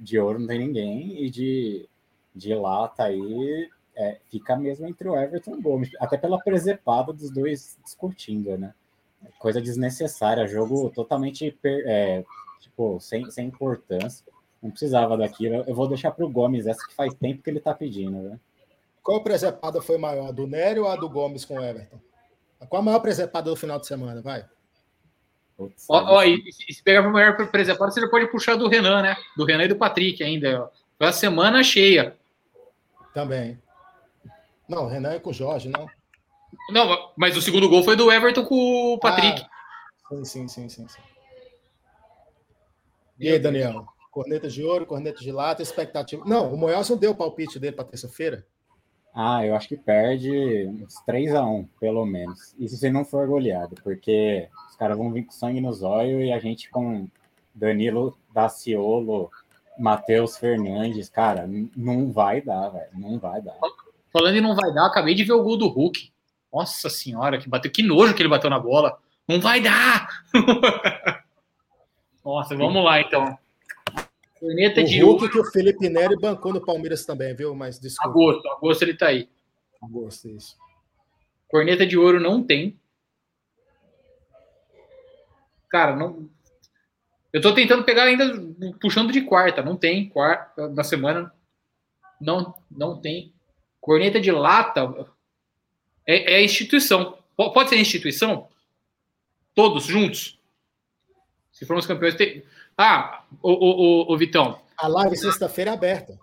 De 0.00 0.18
ouro 0.18 0.38
não 0.38 0.46
tem 0.46 0.58
ninguém 0.58 1.24
e 1.24 1.30
de, 1.30 1.88
de 2.34 2.54
lata 2.54 3.04
aí 3.04 3.68
é, 3.96 4.18
fica 4.30 4.56
mesmo 4.56 4.86
entre 4.86 5.08
o 5.08 5.16
Everton 5.16 5.52
e 5.52 5.58
o 5.58 5.62
Gomes, 5.62 5.90
até 6.00 6.16
pela 6.16 6.38
presepada 6.38 7.12
dos 7.12 7.30
dois 7.30 7.78
discutindo, 7.84 8.56
né? 8.56 8.74
Coisa 9.38 9.60
desnecessária, 9.60 10.46
jogo 10.46 10.90
totalmente 10.90 11.56
é, 11.64 12.24
tipo, 12.60 12.98
sem, 13.00 13.30
sem 13.30 13.46
importância. 13.48 14.24
Não 14.62 14.70
precisava 14.70 15.16
daquilo. 15.16 15.64
Eu 15.66 15.74
vou 15.74 15.88
deixar 15.88 16.10
para 16.10 16.24
o 16.24 16.30
Gomes, 16.30 16.66
essa 16.66 16.86
que 16.86 16.94
faz 16.94 17.14
tempo 17.14 17.42
que 17.42 17.50
ele 17.50 17.58
está 17.58 17.74
pedindo, 17.74 18.18
né? 18.18 18.38
Qual 19.02 19.22
presepada 19.22 19.80
foi 19.80 19.96
maior, 19.96 20.28
a 20.28 20.32
do 20.32 20.46
Nery 20.46 20.80
ou 20.80 20.88
a 20.88 20.96
do 20.96 21.08
Gomes 21.08 21.44
com 21.44 21.56
o 21.56 21.64
Everton? 21.64 21.98
Qual 22.68 22.82
a 22.82 22.84
maior 22.84 23.00
presepada 23.00 23.48
do 23.48 23.56
final 23.56 23.78
de 23.78 23.86
semana? 23.86 24.20
Vai. 24.20 24.44
Putz, 25.56 25.86
ó, 25.88 26.16
ó, 26.16 26.24
e, 26.24 26.40
se 26.52 26.82
pegar 26.82 27.02
para 27.02 27.10
maior 27.10 27.50
presepada, 27.50 27.90
você 27.90 28.00
já 28.00 28.08
pode 28.08 28.26
puxar 28.28 28.56
do 28.56 28.68
Renan, 28.68 29.02
né? 29.02 29.16
Do 29.36 29.44
Renan 29.44 29.64
e 29.64 29.68
do 29.68 29.76
Patrick 29.76 30.22
ainda. 30.22 30.70
Foi 30.98 31.06
a 31.06 31.12
semana 31.12 31.62
cheia. 31.62 32.16
Também. 33.14 33.58
Não, 34.68 34.84
o 34.84 34.88
Renan 34.88 35.12
é 35.12 35.18
com 35.18 35.30
o 35.30 35.34
Jorge, 35.34 35.68
não. 35.68 35.88
Não, 36.70 37.12
mas 37.16 37.36
o 37.36 37.42
segundo 37.42 37.68
gol 37.68 37.82
foi 37.82 37.96
do 37.96 38.10
Everton 38.10 38.44
com 38.44 38.94
o 38.94 38.98
Patrick. 38.98 39.42
Ah, 39.42 40.14
sim, 40.14 40.24
sim, 40.24 40.48
sim, 40.48 40.68
sim, 40.68 40.88
sim. 40.88 41.00
E 43.18 43.28
aí, 43.28 43.38
Daniel? 43.38 43.86
Corneta 44.10 44.48
de 44.48 44.64
ouro, 44.64 44.86
corneta 44.86 45.20
de 45.20 45.30
lata, 45.30 45.62
expectativa. 45.62 46.24
Não, 46.26 46.52
o 46.52 46.56
Moyos 46.56 46.88
não 46.88 46.96
deu 46.96 47.12
o 47.12 47.14
palpite 47.14 47.58
dele 47.58 47.76
para 47.76 47.84
terça-feira. 47.84 48.46
Ah, 49.14 49.44
eu 49.44 49.54
acho 49.54 49.68
que 49.68 49.76
perde 49.76 50.66
uns 50.66 50.94
3 51.04 51.34
a 51.34 51.44
1 51.44 51.64
pelo 51.80 52.06
menos. 52.06 52.54
Isso 52.58 52.76
se 52.76 52.90
não 52.90 53.04
for 53.04 53.26
goleado, 53.26 53.76
porque 53.82 54.48
os 54.68 54.76
caras 54.76 54.96
vão 54.96 55.12
vir 55.12 55.24
com 55.24 55.32
sangue 55.32 55.60
nos 55.60 55.82
olhos 55.82 56.22
e 56.22 56.32
a 56.32 56.38
gente 56.38 56.70
com 56.70 57.08
Danilo 57.54 58.16
Daciolo, 58.32 59.30
Matheus 59.78 60.36
Fernandes, 60.36 61.08
cara, 61.08 61.48
não 61.76 62.12
vai 62.12 62.40
dar, 62.40 62.68
velho. 62.68 62.90
Não 62.94 63.18
vai 63.18 63.42
dar. 63.42 63.56
Falando 64.12 64.36
em 64.36 64.40
não 64.40 64.54
vai 64.54 64.72
dar, 64.72 64.86
acabei 64.86 65.14
de 65.14 65.24
ver 65.24 65.32
o 65.32 65.42
gol 65.42 65.56
do 65.56 65.68
Hulk. 65.68 66.12
Nossa 66.52 66.90
senhora, 66.90 67.38
que 67.38 67.48
bateu, 67.48 67.70
que 67.70 67.82
nojo 67.82 68.14
que 68.14 68.22
ele 68.22 68.28
bateu 68.28 68.50
na 68.50 68.58
bola. 68.58 68.98
Não 69.28 69.40
vai 69.40 69.60
dar! 69.60 70.08
Nossa, 72.24 72.56
vamos 72.56 72.84
lá 72.84 73.00
então. 73.00 73.38
Corneta 74.38 74.80
o 74.80 74.84
de 74.84 75.02
Hulk 75.02 75.22
ouro. 75.22 75.32
que 75.32 75.38
o 75.38 75.44
Felipe 75.52 75.88
Neri 75.88 76.18
bancou 76.18 76.52
no 76.52 76.64
Palmeiras 76.64 77.04
também, 77.04 77.34
viu? 77.34 77.54
Mas 77.54 77.78
desculpa. 77.78 78.10
Agosto, 78.10 78.48
agosto 78.48 78.82
ele 78.82 78.94
tá 78.94 79.06
aí. 79.08 79.28
Agosto, 79.82 80.28
isso. 80.28 80.56
Corneta 81.48 81.86
de 81.86 81.96
ouro 81.98 82.18
não 82.18 82.42
tem. 82.42 82.78
Cara, 85.68 85.94
não. 85.94 86.28
Eu 87.32 87.40
tô 87.40 87.54
tentando 87.54 87.84
pegar 87.84 88.04
ainda 88.04 88.24
puxando 88.80 89.12
de 89.12 89.20
quarta, 89.22 89.62
não 89.62 89.76
tem 89.76 90.08
quarta 90.08 90.68
da 90.68 90.82
semana. 90.82 91.32
Não, 92.20 92.54
não 92.70 93.00
tem. 93.00 93.32
Corneta 93.80 94.20
de 94.20 94.32
lata 94.32 95.06
é, 96.10 96.34
é 96.34 96.44
instituição. 96.44 97.18
Pode 97.36 97.68
ser 97.68 97.76
instituição? 97.76 98.48
Todos 99.54 99.84
juntos? 99.84 100.38
Se 101.52 101.64
formos 101.64 101.86
campeões. 101.86 102.14
Tem... 102.14 102.42
Ah, 102.76 103.24
o, 103.42 103.50
o, 103.50 104.10
o, 104.10 104.14
o 104.14 104.18
Vitão. 104.18 104.60
A 104.76 104.88
live 104.88 105.16
sexta-feira 105.16 105.70
é 105.70 105.74
aberta. 105.74 106.18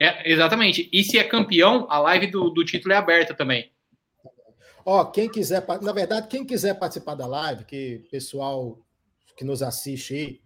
É, 0.00 0.30
exatamente. 0.30 0.88
E 0.92 1.04
se 1.04 1.18
é 1.18 1.24
campeão, 1.24 1.86
a 1.90 1.98
live 1.98 2.26
do, 2.26 2.50
do 2.50 2.64
título 2.64 2.92
é 2.92 2.96
aberta 2.96 3.34
também. 3.34 3.70
Ó, 4.84 5.04
quem 5.04 5.28
quiser, 5.28 5.64
na 5.82 5.92
verdade, 5.92 6.26
quem 6.26 6.44
quiser 6.44 6.78
participar 6.78 7.14
da 7.14 7.26
live, 7.26 7.64
que 7.64 8.02
pessoal 8.10 8.78
que 9.36 9.44
nos 9.44 9.62
assiste 9.62 10.14
aí, 10.14 10.40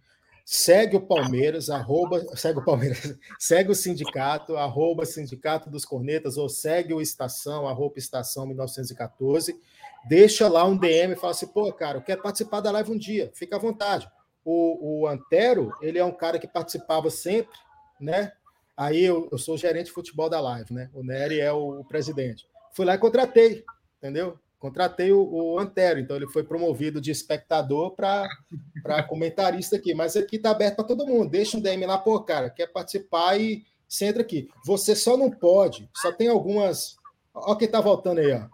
segue 0.45 0.97
o 0.97 1.01
Palmeiras, 1.01 1.71
arroba, 1.71 2.23
segue 2.37 2.59
o 2.59 2.65
Palmeiras, 2.65 3.17
segue 3.39 3.71
o 3.71 3.75
sindicato, 3.75 4.57
arroba 4.57 5.07
sindicato 5.07 5.71
dos 5.71 5.85
cornetas, 5.85 6.37
ou 6.37 6.49
segue 6.49 6.93
o 6.93 7.01
Estação, 7.01 7.67
arroba 7.67 7.99
Estação 7.99 8.47
1914, 8.47 9.59
deixa 10.07 10.47
lá 10.49 10.65
um 10.65 10.77
DM 10.77 11.15
e 11.15 11.17
fala 11.17 11.31
assim, 11.31 11.47
pô, 11.47 11.73
cara, 11.73 11.99
eu 11.99 12.03
quero 12.03 12.23
participar 12.23 12.61
da 12.61 12.71
live 12.71 12.93
um 12.93 12.99
dia, 12.99 13.31
fica 13.35 13.57
à 13.57 13.59
vontade. 13.59 14.09
O, 14.45 15.01
o 15.01 15.09
Antero, 15.09 15.73
ele 15.81 15.99
é 15.99 16.05
um 16.05 16.13
cara 16.13 16.39
que 16.39 16.47
participava 16.47 17.09
sempre, 17.09 17.57
né? 17.99 18.33
Aí 18.77 19.03
eu, 19.03 19.29
eu 19.33 19.39
sou 19.39 19.57
gerente 19.57 19.87
de 19.87 19.93
futebol 19.93 20.29
da 20.29 20.41
live, 20.41 20.75
né? 20.75 20.91
O 20.93 21.03
Nery 21.03 21.41
é 21.41 21.51
o, 21.53 21.83
presidente. 21.85 22.47
Fui 22.73 22.85
lá 22.85 22.95
e 22.95 22.99
contratei, 22.99 23.65
entendeu? 23.99 24.39
Contratei 24.65 25.13
o, 25.13 25.21
o 25.21 25.59
Antero, 25.59 26.01
então 26.01 26.17
ele 26.17 26.27
foi 26.27 26.43
promovido 26.43 26.99
de 26.99 27.11
espectador 27.11 27.91
para 27.91 29.03
comentarista 29.07 29.77
aqui. 29.77 29.93
Mas 29.93 30.17
aqui 30.17 30.37
está 30.37 30.53
aberto 30.53 30.77
para 30.77 30.87
todo 30.87 31.07
mundo. 31.07 31.29
Deixa 31.29 31.59
um 31.59 31.61
DM 31.61 31.85
lá, 31.85 31.99
pô, 31.99 32.19
cara, 32.23 32.49
quer 32.49 32.69
participar 32.69 33.39
e 33.39 33.63
você 33.87 34.07
entra 34.07 34.23
aqui. 34.23 34.49
Você 34.65 34.97
só 34.97 35.19
não 35.19 35.31
pode, 35.31 35.87
só 35.95 36.11
tem 36.11 36.29
algumas. 36.29 36.97
Olha 37.35 37.59
quem 37.59 37.67
está 37.67 37.79
voltando 37.83 38.21
aí, 38.21 38.33
ó. 38.33 38.47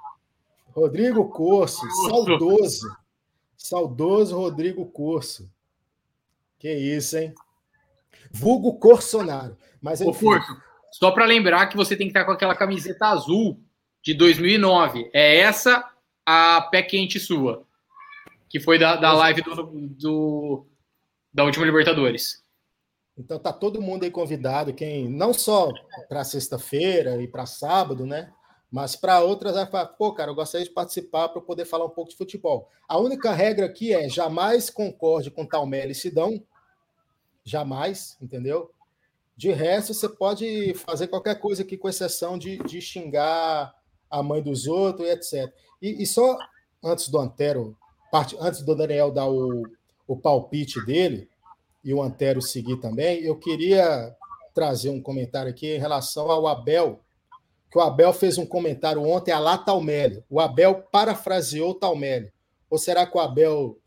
Rodrigo 0.73 1.29
Corso, 1.29 1.81
saudoso. 2.09 2.89
Saudoso 3.57 4.37
Rodrigo 4.37 4.85
Corso. 4.87 5.49
Que 6.59 6.73
isso, 6.73 7.19
hein? 7.19 7.33
Vulgo 8.33 8.81
Corsonaro. 8.81 9.57
Mas, 9.81 10.01
enfim... 10.01 10.27
Ô, 10.27 10.31
Corso, 10.31 10.57
só 10.91 11.13
para 11.13 11.25
lembrar 11.25 11.67
que 11.69 11.77
você 11.77 11.95
tem 11.95 12.09
que 12.09 12.11
estar 12.11 12.25
com 12.25 12.33
aquela 12.33 12.57
camiseta 12.57 13.07
azul 13.07 13.61
de 14.03 14.13
2009. 14.15 15.09
É 15.13 15.39
essa 15.39 15.90
a 16.31 16.61
pé 16.63 16.83
quente 16.83 17.19
sua, 17.19 17.67
que 18.49 18.61
foi 18.61 18.79
da, 18.79 18.97
da 18.97 19.13
live 19.13 19.43
do, 19.43 19.67
do, 19.89 20.67
da 21.33 21.45
última 21.45 21.65
Libertadores. 21.65 22.45
Então 23.19 23.39
tá 23.39 23.53
todo 23.53 23.83
mundo 23.83 24.05
aí 24.05 24.11
convidado, 24.11 24.73
quem 24.73 25.09
não 25.09 25.33
só 25.33 25.71
para 26.09 26.25
sexta-feira 26.25 27.21
e 27.23 27.29
para 27.29 27.47
sábado, 27.47 28.07
né? 28.07 28.33
Mas 28.71 28.95
para 28.95 29.21
outras 29.21 29.55
vai 29.55 29.67
falar, 29.67 29.87
pô, 29.87 30.13
cara, 30.13 30.31
eu 30.31 30.35
gostaria 30.35 30.65
de 30.65 30.73
participar 30.73 31.29
para 31.29 31.43
poder 31.43 31.65
falar 31.65 31.85
um 31.85 31.91
pouco 31.91 32.11
de 32.11 32.17
futebol. 32.17 32.69
A 32.89 32.99
única 32.99 33.33
regra 33.33 33.67
aqui 33.67 33.93
é 33.93 34.09
jamais 34.09 34.71
concorde 34.71 35.31
com 35.31 35.45
tal 35.45 35.67
Mel 35.67 35.91
e 35.91 35.95
Sidão. 35.95 36.41
Jamais, 37.45 38.17
entendeu? 38.23 38.71
De 39.37 39.51
resto, 39.51 39.93
você 39.93 40.09
pode 40.09 40.75
fazer 40.75 41.09
qualquer 41.09 41.41
coisa 41.41 41.63
aqui, 41.63 41.77
com 41.77 41.89
exceção 41.89 42.39
de, 42.39 42.59
de 42.59 42.81
xingar 42.81 43.75
a 44.09 44.23
mãe 44.23 44.43
dos 44.43 44.67
outros 44.67 45.09
e 45.09 45.11
etc. 45.11 45.53
E, 45.81 46.03
e 46.03 46.07
só 46.07 46.37
antes 46.83 47.09
do 47.09 47.19
Antero, 47.19 47.77
parte, 48.11 48.37
antes 48.41 48.63
do 48.63 48.75
Daniel 48.75 49.11
dar 49.11 49.29
o, 49.29 49.63
o 50.07 50.17
palpite 50.17 50.85
dele 50.85 51.29
e 51.85 51.95
o 51.95 52.03
Antero 52.03 52.43
seguir 52.43 52.77
também, 52.77 53.23
eu 53.23 53.39
queria 53.39 54.15
trazer 54.55 54.91
um 54.91 55.01
comentário 55.01 55.51
aqui 55.51 55.75
em 55.75 55.79
relação 55.79 56.31
ao 56.31 56.47
Abel, 56.47 57.01
que 57.71 57.79
o 57.79 57.81
Abel 57.81 58.13
fez 58.13 58.37
um 58.37 58.45
comentário 58.45 59.03
ontem 59.03 59.33
a 59.33 59.39
lá 59.39 59.57
Talmelli. 59.57 60.25
O 60.29 60.41
Abel 60.41 60.83
parafraseou 60.91 61.75
Talmelli. 61.75 62.33
Ou 62.69 62.79
será 62.79 63.07
que 63.07 63.17
o 63.17 63.21
Abel 63.21 63.79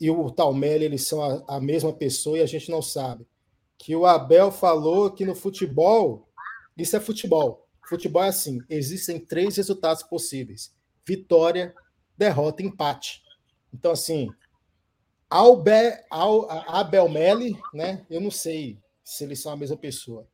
e 0.00 0.10
o 0.10 0.30
Talmelli 0.30 0.84
eles 0.84 1.06
são 1.06 1.22
a, 1.22 1.56
a 1.56 1.60
mesma 1.60 1.92
pessoa 1.92 2.38
e 2.38 2.42
a 2.42 2.46
gente 2.46 2.70
não 2.70 2.82
sabe? 2.82 3.26
Que 3.78 3.96
o 3.96 4.06
Abel 4.06 4.52
falou 4.52 5.10
que 5.10 5.24
no 5.24 5.34
futebol, 5.34 6.28
isso 6.76 6.96
é 6.96 7.00
futebol. 7.00 7.65
Futebol 7.88 8.24
é 8.24 8.28
assim: 8.28 8.58
existem 8.68 9.18
três 9.18 9.56
resultados 9.56 10.02
possíveis: 10.02 10.74
vitória, 11.04 11.74
derrota, 12.16 12.62
empate. 12.62 13.22
Então, 13.72 13.92
assim, 13.92 14.28
Albe, 15.28 15.70
Al, 16.10 16.50
Abel 16.50 17.08
Melli, 17.08 17.58
né? 17.74 18.04
Eu 18.08 18.20
não 18.20 18.30
sei 18.30 18.78
se 19.04 19.24
eles 19.24 19.40
são 19.40 19.52
a 19.52 19.56
mesma 19.56 19.76
pessoa. 19.76 20.26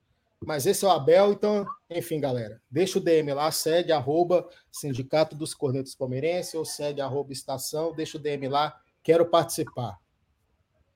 Mas 0.45 0.67
esse 0.67 0.85
é 0.85 0.89
o 0.89 0.91
Abel, 0.91 1.33
então, 1.33 1.65
enfim, 1.89 2.19
galera. 2.19 2.61
Deixa 2.71 2.99
o 2.99 3.03
DM 3.03 3.33
lá, 3.33 3.51
segue 3.53 3.93
arroba 3.93 4.49
Sindicato 4.73 5.37
dos 5.37 5.55
Cornetos 5.55 5.95
Palmeirense 5.95 6.57
ou 6.57 6.65
segue 6.65 7.01
arroba 7.01 7.33
Estação, 7.33 7.95
deixa 7.95 8.19
o 8.19 8.21
DM 8.21 8.49
lá, 8.49 8.77
quero 9.05 9.25
participar. 9.27 10.02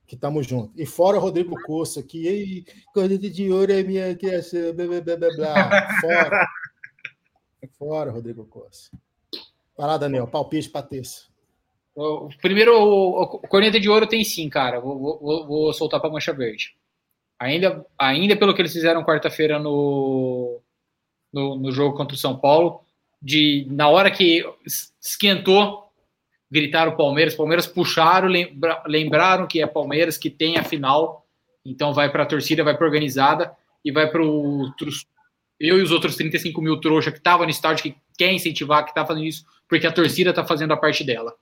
Que 0.07 0.15
tamo 0.15 0.41
junto. 0.41 0.71
E 0.79 0.85
fora 0.85 1.17
o 1.17 1.19
Rodrigo 1.19 1.61
Costa, 1.63 2.01
que 2.01 2.25
ei, 2.25 2.65
corneta 2.93 3.29
de 3.29 3.51
ouro 3.51 3.71
é 3.71 3.83
minha 3.83 4.15
criação, 4.15 4.73
blá, 4.73 4.85
blá, 5.01 5.17
blá, 5.17 5.35
blá. 5.35 5.99
Fora. 5.99 6.47
fora, 7.77 8.11
Rodrigo 8.11 8.45
Costa. 8.45 8.97
Vai 9.77 9.87
lá, 9.87 9.97
Daniel, 9.97 10.27
palpite 10.27 10.69
para 10.69 10.87
terça. 10.87 11.27
Primeiro, 12.41 12.75
o 12.79 13.39
Corneta 13.47 13.79
de 13.79 13.89
Ouro 13.89 14.05
tem 14.05 14.23
sim, 14.23 14.47
cara. 14.49 14.79
Vou, 14.79 15.19
vou, 15.19 15.47
vou 15.47 15.73
soltar 15.73 15.99
para 15.99 16.11
Mancha 16.11 16.31
Verde. 16.31 16.75
Ainda, 17.39 17.85
ainda 17.97 18.35
pelo 18.35 18.53
que 18.53 18.61
eles 18.61 18.73
fizeram 18.73 19.03
quarta-feira 19.03 19.57
no, 19.57 20.59
no, 21.33 21.55
no, 21.55 21.71
jogo 21.71 21.95
contra 21.97 22.15
o 22.15 22.19
São 22.19 22.37
Paulo, 22.37 22.81
de 23.21 23.67
na 23.69 23.89
hora 23.89 24.11
que 24.11 24.43
esquentou, 25.01 25.86
gritaram 26.49 26.95
Palmeiras, 26.95 27.35
Palmeiras 27.35 27.67
puxaram, 27.67 28.29
lembraram 28.85 29.47
que 29.47 29.61
é 29.61 29.67
Palmeiras 29.67 30.17
que 30.17 30.29
tem 30.29 30.57
a 30.57 30.63
final, 30.63 31.25
então 31.65 31.93
vai 31.93 32.09
para 32.09 32.23
a 32.23 32.25
torcida, 32.25 32.63
vai 32.63 32.75
para 32.75 32.85
organizada 32.85 33.55
e 33.83 33.91
vai 33.91 34.09
para 34.09 34.21
os 34.21 35.05
eu 35.59 35.79
e 35.79 35.81
os 35.81 35.91
outros 35.91 36.15
35 36.15 36.61
mil 36.61 36.79
trouxa 36.79 37.11
que 37.11 37.17
estavam 37.17 37.45
no 37.45 37.49
estádio, 37.49 37.83
que 37.83 37.95
quer 38.17 38.31
incentivar, 38.31 38.83
que 38.83 38.91
está 38.91 39.05
fazendo 39.05 39.25
isso, 39.25 39.45
porque 39.67 39.87
a 39.87 39.91
torcida 39.91 40.29
está 40.29 40.45
fazendo 40.45 40.73
a 40.73 40.77
parte 40.77 41.03
dela. 41.03 41.33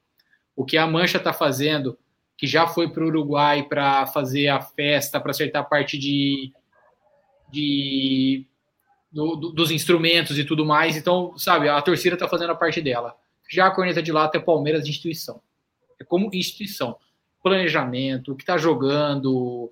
O 0.56 0.64
que 0.64 0.78
a 0.78 0.88
Mancha 0.88 1.18
está 1.18 1.34
fazendo, 1.34 1.98
que 2.38 2.48
já 2.48 2.66
foi 2.66 2.90
para 2.90 3.04
o 3.04 3.08
Uruguai 3.08 3.64
para 3.64 4.08
fazer 4.08 4.48
a 4.48 4.62
festa, 4.62 5.20
para 5.20 5.32
acertar 5.32 5.64
a 5.64 5.66
parte 5.66 5.98
de, 5.98 6.54
de 7.52 8.46
do, 9.12 9.36
do, 9.36 9.52
dos 9.52 9.70
instrumentos 9.70 10.40
e 10.40 10.46
tudo 10.46 10.66
mais. 10.66 10.96
Então, 10.96 11.38
sabe, 11.38 11.68
a 11.68 11.82
torcida 11.82 12.16
está 12.16 12.28
fazendo 12.28 12.52
a 12.52 12.56
parte 12.56 12.82
dela. 12.82 13.16
Já 13.50 13.68
a 13.68 13.72
corneta 13.72 14.02
de 14.02 14.12
lata 14.12 14.38
é 14.38 14.42
Palmeiras 14.42 14.84
de 14.84 14.90
instituição. 14.90 15.42
É 16.00 16.04
como 16.04 16.30
instituição. 16.34 16.98
Planejamento, 17.44 18.32
o 18.32 18.36
que 18.36 18.44
está 18.44 18.58
jogando, 18.58 19.72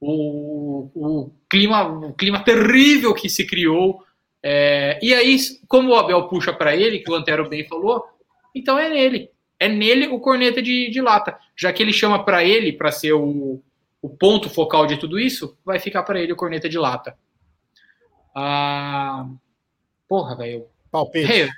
o, 0.00 0.90
o, 0.94 1.30
clima, 1.48 1.82
o 1.86 2.12
clima 2.12 2.44
terrível 2.44 3.14
que 3.14 3.28
se 3.28 3.46
criou. 3.46 4.04
É, 4.42 4.98
e 5.02 5.14
aí, 5.14 5.38
como 5.66 5.90
o 5.90 5.96
Abel 5.96 6.28
puxa 6.28 6.52
para 6.52 6.76
ele, 6.76 6.98
que 6.98 7.10
o 7.10 7.14
Antero 7.14 7.48
bem 7.48 7.66
falou, 7.66 8.04
então 8.54 8.78
é 8.78 8.88
nele. 8.88 9.30
É 9.58 9.68
nele 9.68 10.08
o 10.08 10.20
corneta 10.20 10.60
de, 10.60 10.90
de 10.90 11.00
lata. 11.00 11.38
Já 11.56 11.72
que 11.72 11.82
ele 11.82 11.92
chama 11.92 12.24
para 12.24 12.44
ele, 12.44 12.72
para 12.72 12.92
ser 12.92 13.14
o, 13.14 13.62
o 14.02 14.08
ponto 14.10 14.50
focal 14.50 14.86
de 14.86 14.98
tudo 14.98 15.18
isso, 15.18 15.56
vai 15.64 15.78
ficar 15.78 16.02
para 16.02 16.20
ele 16.20 16.32
o 16.32 16.36
corneta 16.36 16.68
de 16.68 16.78
lata. 16.78 17.16
Ah, 18.34 19.26
porra, 20.06 20.36
velho. 20.36 20.66
Palpite. 20.90 21.32
Hey, 21.32 21.48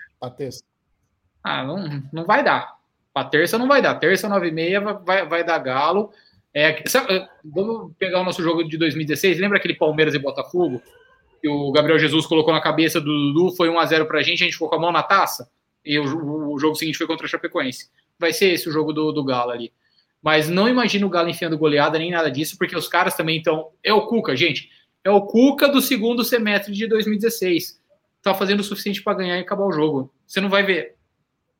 ah, 1.46 1.62
não, 1.62 2.02
não 2.12 2.24
vai 2.24 2.42
dar. 2.42 2.74
Para 3.14 3.28
terça 3.28 3.56
não 3.56 3.68
vai 3.68 3.80
dar. 3.80 3.94
Terça, 3.94 4.28
nove 4.28 4.48
e 4.48 4.50
meia, 4.50 4.80
vai, 4.80 5.24
vai 5.24 5.44
dar 5.44 5.58
galo. 5.58 6.10
É, 6.52 6.82
sabe, 6.86 7.14
é, 7.14 7.28
vamos 7.44 7.92
pegar 7.96 8.20
o 8.20 8.24
nosso 8.24 8.42
jogo 8.42 8.64
de 8.64 8.76
2016. 8.76 9.38
Lembra 9.38 9.56
aquele 9.56 9.76
Palmeiras 9.76 10.12
e 10.12 10.18
Botafogo? 10.18 10.82
Que 11.40 11.48
o 11.48 11.70
Gabriel 11.70 12.00
Jesus 12.00 12.26
colocou 12.26 12.52
na 12.52 12.60
cabeça 12.60 13.00
do 13.00 13.32
Dudu, 13.32 13.54
foi 13.54 13.68
1 13.68 13.78
a 13.78 13.86
0 13.86 14.06
pra 14.06 14.22
gente, 14.22 14.42
a 14.42 14.46
gente 14.46 14.54
ficou 14.54 14.68
com 14.68 14.74
a 14.74 14.80
mão 14.80 14.90
na 14.90 15.04
taça. 15.04 15.48
E 15.84 15.96
o, 16.00 16.52
o 16.52 16.58
jogo 16.58 16.74
seguinte 16.74 16.98
foi 16.98 17.06
contra 17.06 17.26
a 17.26 17.28
Chapecoense. 17.28 17.90
Vai 18.18 18.32
ser 18.32 18.46
esse 18.46 18.68
o 18.68 18.72
jogo 18.72 18.92
do, 18.92 19.12
do 19.12 19.22
Galo 19.22 19.52
ali. 19.52 19.72
Mas 20.20 20.48
não 20.48 20.68
imagino 20.68 21.06
o 21.06 21.10
Galo 21.10 21.28
enfiando 21.28 21.56
goleada 21.56 22.00
nem 22.00 22.10
nada 22.10 22.28
disso, 22.28 22.58
porque 22.58 22.76
os 22.76 22.88
caras 22.88 23.14
também 23.14 23.38
estão. 23.38 23.68
É 23.84 23.94
o 23.94 24.04
Cuca, 24.08 24.34
gente. 24.34 24.68
É 25.04 25.10
o 25.10 25.22
Cuca 25.22 25.68
do 25.68 25.80
segundo 25.80 26.24
semestre 26.24 26.74
de 26.74 26.88
2016. 26.88 27.80
Tá 28.20 28.34
fazendo 28.34 28.58
o 28.58 28.64
suficiente 28.64 29.00
para 29.00 29.18
ganhar 29.18 29.36
e 29.36 29.42
acabar 29.42 29.64
o 29.64 29.70
jogo. 29.70 30.12
Você 30.26 30.40
não 30.40 30.48
vai 30.48 30.64
ver. 30.64 30.95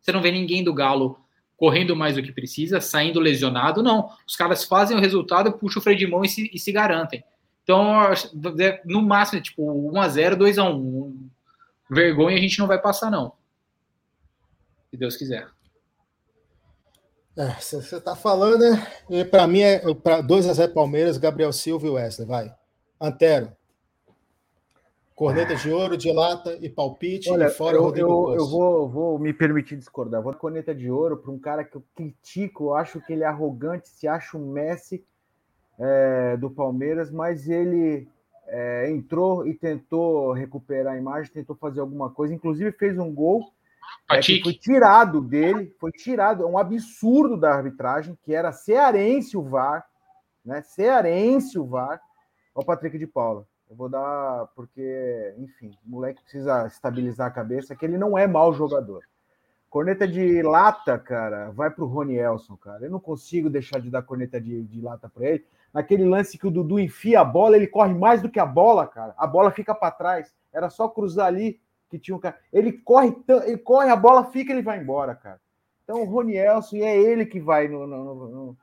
Você 0.06 0.12
não 0.12 0.22
vê 0.22 0.30
ninguém 0.30 0.62
do 0.62 0.72
Galo 0.72 1.18
correndo 1.56 1.96
mais 1.96 2.14
do 2.14 2.22
que 2.22 2.30
precisa, 2.30 2.80
saindo 2.80 3.18
lesionado, 3.18 3.82
não. 3.82 4.08
Os 4.24 4.36
caras 4.36 4.62
fazem 4.62 4.96
o 4.96 5.00
resultado, 5.00 5.58
puxam 5.58 5.80
o 5.80 5.82
freio 5.82 5.98
de 5.98 6.06
mão 6.06 6.22
e 6.22 6.28
se, 6.28 6.48
e 6.54 6.60
se 6.60 6.70
garantem. 6.70 7.24
Então, 7.64 8.04
é, 8.60 8.80
no 8.84 9.02
máximo, 9.02 9.42
tipo, 9.42 9.64
1x0, 9.90 10.36
2x1. 10.36 11.12
Vergonha 11.90 12.36
a 12.36 12.40
gente 12.40 12.56
não 12.60 12.68
vai 12.68 12.80
passar, 12.80 13.10
não. 13.10 13.32
Se 14.90 14.96
Deus 14.96 15.16
quiser. 15.16 15.48
É, 17.36 17.48
você 17.60 18.00
tá 18.00 18.14
falando, 18.14 18.60
né? 18.60 19.24
Para 19.24 19.48
mim 19.48 19.62
é 19.62 19.82
2x0 19.84 20.72
Palmeiras, 20.72 21.18
Gabriel 21.18 21.52
Silva 21.52 21.84
e 21.84 21.90
Wesley. 21.90 22.28
Vai. 22.28 22.54
Antero. 23.00 23.50
Corneta 25.16 25.56
de 25.56 25.70
ouro, 25.70 25.96
de 25.96 26.12
lata 26.12 26.58
e 26.60 26.68
palpite. 26.68 27.30
Olha, 27.30 27.46
e 27.46 27.50
fora 27.50 27.78
eu, 27.78 27.96
eu, 27.96 28.34
eu 28.34 28.46
vou, 28.46 28.86
vou, 28.86 29.18
me 29.18 29.32
permitir 29.32 29.74
discordar. 29.78 30.22
Vou 30.22 30.34
corneta 30.34 30.74
de 30.74 30.90
ouro 30.90 31.16
para 31.16 31.32
um 31.32 31.38
cara 31.38 31.64
que 31.64 31.74
eu 31.74 31.82
critico, 31.94 32.64
eu 32.64 32.74
acho 32.74 33.00
que 33.00 33.14
ele 33.14 33.22
é 33.22 33.26
arrogante, 33.26 33.88
se 33.88 34.06
acha 34.06 34.36
um 34.36 34.52
Messi 34.52 35.02
é, 35.78 36.36
do 36.36 36.50
Palmeiras, 36.50 37.10
mas 37.10 37.48
ele 37.48 38.06
é, 38.46 38.90
entrou 38.90 39.46
e 39.46 39.54
tentou 39.54 40.32
recuperar 40.32 40.92
a 40.92 40.98
imagem, 40.98 41.32
tentou 41.32 41.56
fazer 41.56 41.80
alguma 41.80 42.10
coisa, 42.10 42.34
inclusive 42.34 42.70
fez 42.72 42.98
um 42.98 43.10
gol 43.10 43.50
é, 44.10 44.20
que 44.20 44.42
foi 44.42 44.52
tirado 44.52 45.22
dele, 45.22 45.74
foi 45.80 45.92
tirado, 45.92 46.42
é 46.42 46.46
um 46.46 46.58
absurdo 46.58 47.38
da 47.38 47.54
arbitragem, 47.54 48.18
que 48.22 48.34
era 48.34 48.52
cearense 48.52 49.34
o 49.34 49.42
VAR, 49.42 49.86
né? 50.44 50.60
Cearense 50.60 51.58
o 51.58 51.64
VAR, 51.64 52.02
ao 52.54 52.62
Patrick 52.62 52.98
de 52.98 53.06
Paula. 53.06 53.46
Eu 53.68 53.76
vou 53.76 53.88
dar, 53.88 54.46
porque, 54.54 55.34
enfim, 55.38 55.76
o 55.86 55.90
moleque 55.90 56.22
precisa 56.22 56.66
estabilizar 56.66 57.26
a 57.26 57.32
cabeça, 57.32 57.74
que 57.74 57.84
ele 57.84 57.98
não 57.98 58.16
é 58.16 58.26
mau 58.26 58.52
jogador. 58.52 59.02
Corneta 59.68 60.06
de 60.06 60.40
lata, 60.42 60.98
cara, 60.98 61.50
vai 61.50 61.70
pro 61.70 61.86
Rony 61.86 62.16
Elson, 62.16 62.56
cara. 62.56 62.84
Eu 62.84 62.90
não 62.90 63.00
consigo 63.00 63.50
deixar 63.50 63.80
de 63.80 63.90
dar 63.90 64.02
corneta 64.02 64.40
de, 64.40 64.62
de 64.62 64.80
lata 64.80 65.08
para 65.08 65.26
ele. 65.26 65.44
Naquele 65.74 66.04
lance 66.04 66.38
que 66.38 66.46
o 66.46 66.50
Dudu 66.50 66.78
enfia 66.78 67.20
a 67.20 67.24
bola, 67.24 67.56
ele 67.56 67.66
corre 67.66 67.92
mais 67.92 68.22
do 68.22 68.30
que 68.30 68.38
a 68.38 68.46
bola, 68.46 68.86
cara. 68.86 69.14
A 69.18 69.26
bola 69.26 69.50
fica 69.50 69.74
para 69.74 69.90
trás. 69.90 70.34
Era 70.52 70.70
só 70.70 70.88
cruzar 70.88 71.26
ali 71.26 71.60
que 71.90 71.98
tinha 71.98 72.16
um 72.16 72.20
cara. 72.20 72.38
Ele 72.52 72.72
corre, 72.72 73.14
ele 73.44 73.58
corre, 73.58 73.90
a 73.90 73.96
bola 73.96 74.24
fica, 74.24 74.52
ele 74.52 74.62
vai 74.62 74.78
embora, 74.78 75.14
cara. 75.14 75.40
Então 75.84 76.02
o 76.02 76.04
Rony 76.04 76.36
Elson, 76.36 76.76
e 76.76 76.82
é 76.82 76.96
ele 76.96 77.26
que 77.26 77.40
vai 77.40 77.68
no, 77.68 77.86
no, 77.86 78.14
no, 78.14 78.28
no 78.28 78.56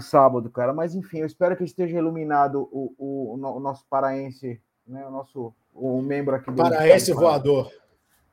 sábado, 0.00 0.50
cara. 0.50 0.72
Mas 0.72 0.94
enfim, 0.94 1.18
eu 1.18 1.26
espero 1.26 1.56
que 1.56 1.64
esteja 1.64 1.98
iluminado 1.98 2.68
o, 2.72 2.94
o, 2.98 3.34
o 3.34 3.60
nosso 3.60 3.84
paraense, 3.88 4.60
né? 4.86 5.06
O 5.06 5.10
nosso 5.10 5.54
o 5.74 6.02
membro 6.02 6.34
aqui 6.34 6.50
do 6.50 6.62
Paraense 6.62 7.12
voador. 7.12 7.70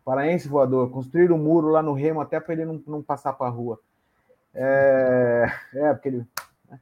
Paraense 0.04 0.48
voador. 0.48 0.90
Construir 0.90 1.32
um 1.32 1.38
muro 1.38 1.70
lá 1.70 1.82
no 1.82 1.94
Remo 1.94 2.22
até 2.22 2.40
para 2.40 2.54
ele 2.54 2.66
não, 2.66 2.82
não 2.88 3.04
passar 3.04 3.34
para 3.34 3.48
a 3.48 3.52
rua. 3.52 3.80
É, 4.54 5.46
é, 5.74 5.94
porque 5.94 6.10
ele. 6.10 6.28
Né? 6.70 6.80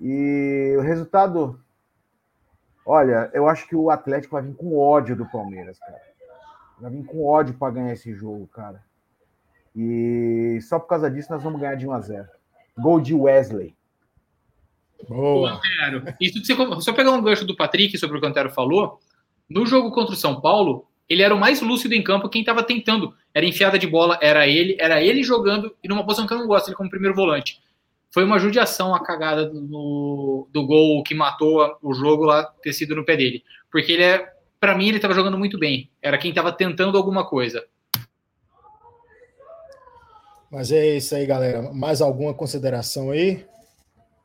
E 0.00 0.74
o 0.78 0.80
resultado. 0.80 1.60
Olha, 2.84 3.30
eu 3.34 3.48
acho 3.48 3.66
que 3.68 3.74
o 3.74 3.90
Atlético 3.90 4.36
vai 4.36 4.42
vir 4.42 4.54
com 4.54 4.78
ódio 4.78 5.16
do 5.16 5.26
Palmeiras, 5.26 5.78
cara. 5.78 6.00
Vai 6.78 6.90
vir 6.90 7.04
com 7.04 7.24
ódio 7.24 7.54
para 7.54 7.72
ganhar 7.72 7.92
esse 7.92 8.14
jogo, 8.14 8.46
cara. 8.46 8.82
E 9.74 10.58
só 10.62 10.78
por 10.78 10.86
causa 10.86 11.10
disso 11.10 11.32
nós 11.32 11.42
vamos 11.42 11.60
ganhar 11.60 11.74
de 11.74 11.86
1 11.86 11.92
a 11.92 12.00
0. 12.00 12.28
Gol 12.78 13.00
de 13.00 13.14
Wesley. 13.14 13.74
Boa. 15.08 15.60
Isso 16.20 16.44
você, 16.44 16.54
só 16.80 16.92
pegar 16.92 17.12
um 17.12 17.22
gancho 17.22 17.44
do 17.44 17.56
Patrick 17.56 17.96
sobre 17.98 18.16
o 18.16 18.20
que 18.20 18.26
o 18.26 18.28
Antero 18.28 18.50
falou. 18.50 18.98
No 19.48 19.64
jogo 19.64 19.92
contra 19.92 20.14
o 20.14 20.16
São 20.16 20.40
Paulo, 20.40 20.86
ele 21.08 21.22
era 21.22 21.34
o 21.34 21.38
mais 21.38 21.60
lúcido 21.60 21.94
em 21.94 22.02
campo, 22.02 22.28
quem 22.28 22.40
estava 22.40 22.62
tentando. 22.62 23.14
Era 23.32 23.46
enfiada 23.46 23.78
de 23.78 23.86
bola, 23.86 24.18
era 24.20 24.46
ele, 24.46 24.76
era 24.80 25.02
ele 25.02 25.22
jogando 25.22 25.74
e 25.82 25.88
numa 25.88 26.04
posição 26.04 26.26
que 26.26 26.32
eu 26.32 26.38
não 26.38 26.46
gosto, 26.46 26.68
ele 26.68 26.76
como 26.76 26.90
primeiro 26.90 27.14
volante. 27.14 27.60
Foi 28.10 28.24
uma 28.24 28.38
judiação 28.38 28.94
a 28.94 29.02
cagada 29.02 29.46
do, 29.46 30.48
do 30.50 30.66
gol 30.66 31.02
que 31.02 31.14
matou 31.14 31.78
o 31.82 31.92
jogo 31.92 32.24
lá 32.24 32.44
ter 32.62 32.72
sido 32.72 32.96
no 32.96 33.04
pé 33.04 33.16
dele. 33.16 33.44
Porque 33.70 33.92
ele 33.92 34.02
é, 34.02 34.26
para 34.58 34.74
mim, 34.74 34.88
ele 34.88 34.96
estava 34.96 35.14
jogando 35.14 35.38
muito 35.38 35.58
bem. 35.58 35.90
Era 36.00 36.18
quem 36.18 36.30
estava 36.30 36.50
tentando 36.50 36.96
alguma 36.96 37.26
coisa. 37.26 37.64
Mas 40.56 40.72
é 40.72 40.96
isso 40.96 41.14
aí, 41.14 41.26
galera. 41.26 41.70
Mais 41.70 42.00
alguma 42.00 42.32
consideração 42.32 43.10
aí? 43.10 43.44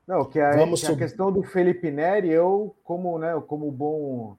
Não, 0.08 0.24
que 0.24 0.40
a, 0.40 0.56
Vamos 0.56 0.80
que 0.80 0.90
a 0.90 0.95
questão 0.95 1.30
do 1.30 1.44
Felipe 1.44 1.91
Neri, 1.91 2.30
eu, 2.30 2.74
como, 2.86 3.20
né, 3.20 3.34
como 3.45 3.70
bom 3.70 4.38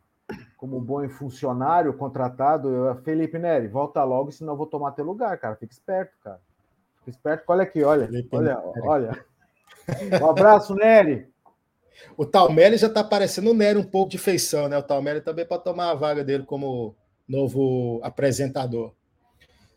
como 0.56 0.80
bom 0.80 1.06
funcionário 1.10 1.92
contratado, 1.92 2.70
eu, 2.70 2.96
Felipe 3.02 3.38
Neri, 3.38 3.68
volta 3.68 4.02
logo, 4.04 4.32
senão 4.32 4.54
eu 4.54 4.56
vou 4.56 4.66
tomar 4.66 4.92
teu 4.92 5.04
lugar, 5.04 5.36
cara. 5.36 5.54
Fica 5.54 5.74
esperto, 5.74 6.14
cara. 6.24 6.40
Fica 7.00 7.10
esperto. 7.10 7.44
Olha 7.48 7.64
aqui, 7.64 7.84
olha. 7.84 8.06
Felipe 8.06 8.36
olha, 8.36 8.54
Nery. 8.54 8.88
olha. 8.88 9.24
Um 10.22 10.30
abraço, 10.30 10.74
Nery. 10.74 11.28
O 12.16 12.24
Talmelli 12.24 12.78
já 12.78 12.88
tá 12.88 13.04
parecendo 13.04 13.50
o 13.50 13.54
Nery 13.54 13.78
um 13.78 13.84
pouco 13.84 14.12
de 14.12 14.16
feição, 14.16 14.66
né? 14.66 14.78
O 14.78 14.82
Talmelli 14.82 15.20
também 15.20 15.44
para 15.44 15.58
tomar 15.58 15.90
a 15.90 15.94
vaga 15.94 16.24
dele 16.24 16.46
como 16.46 16.96
novo 17.28 18.00
apresentador. 18.02 18.94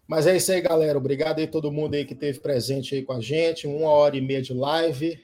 Mas 0.07 0.27
é 0.27 0.36
isso 0.36 0.52
aí, 0.52 0.61
galera. 0.61 0.98
Obrigado 0.98 1.40
aí 1.40 1.48
todo 1.48 1.72
mundo 1.72 1.95
aí 1.95 2.06
que 2.06 2.14
esteve 2.14 2.40
presente 2.40 2.95
aí 2.95 3.03
com 3.03 3.14
a 3.14 3.19
gente. 3.19 3.65
Uma 3.65 3.90
hora 3.90 4.15
e 4.15 4.22
meia 4.22 4.41
de 4.41 4.53
live. 4.53 5.19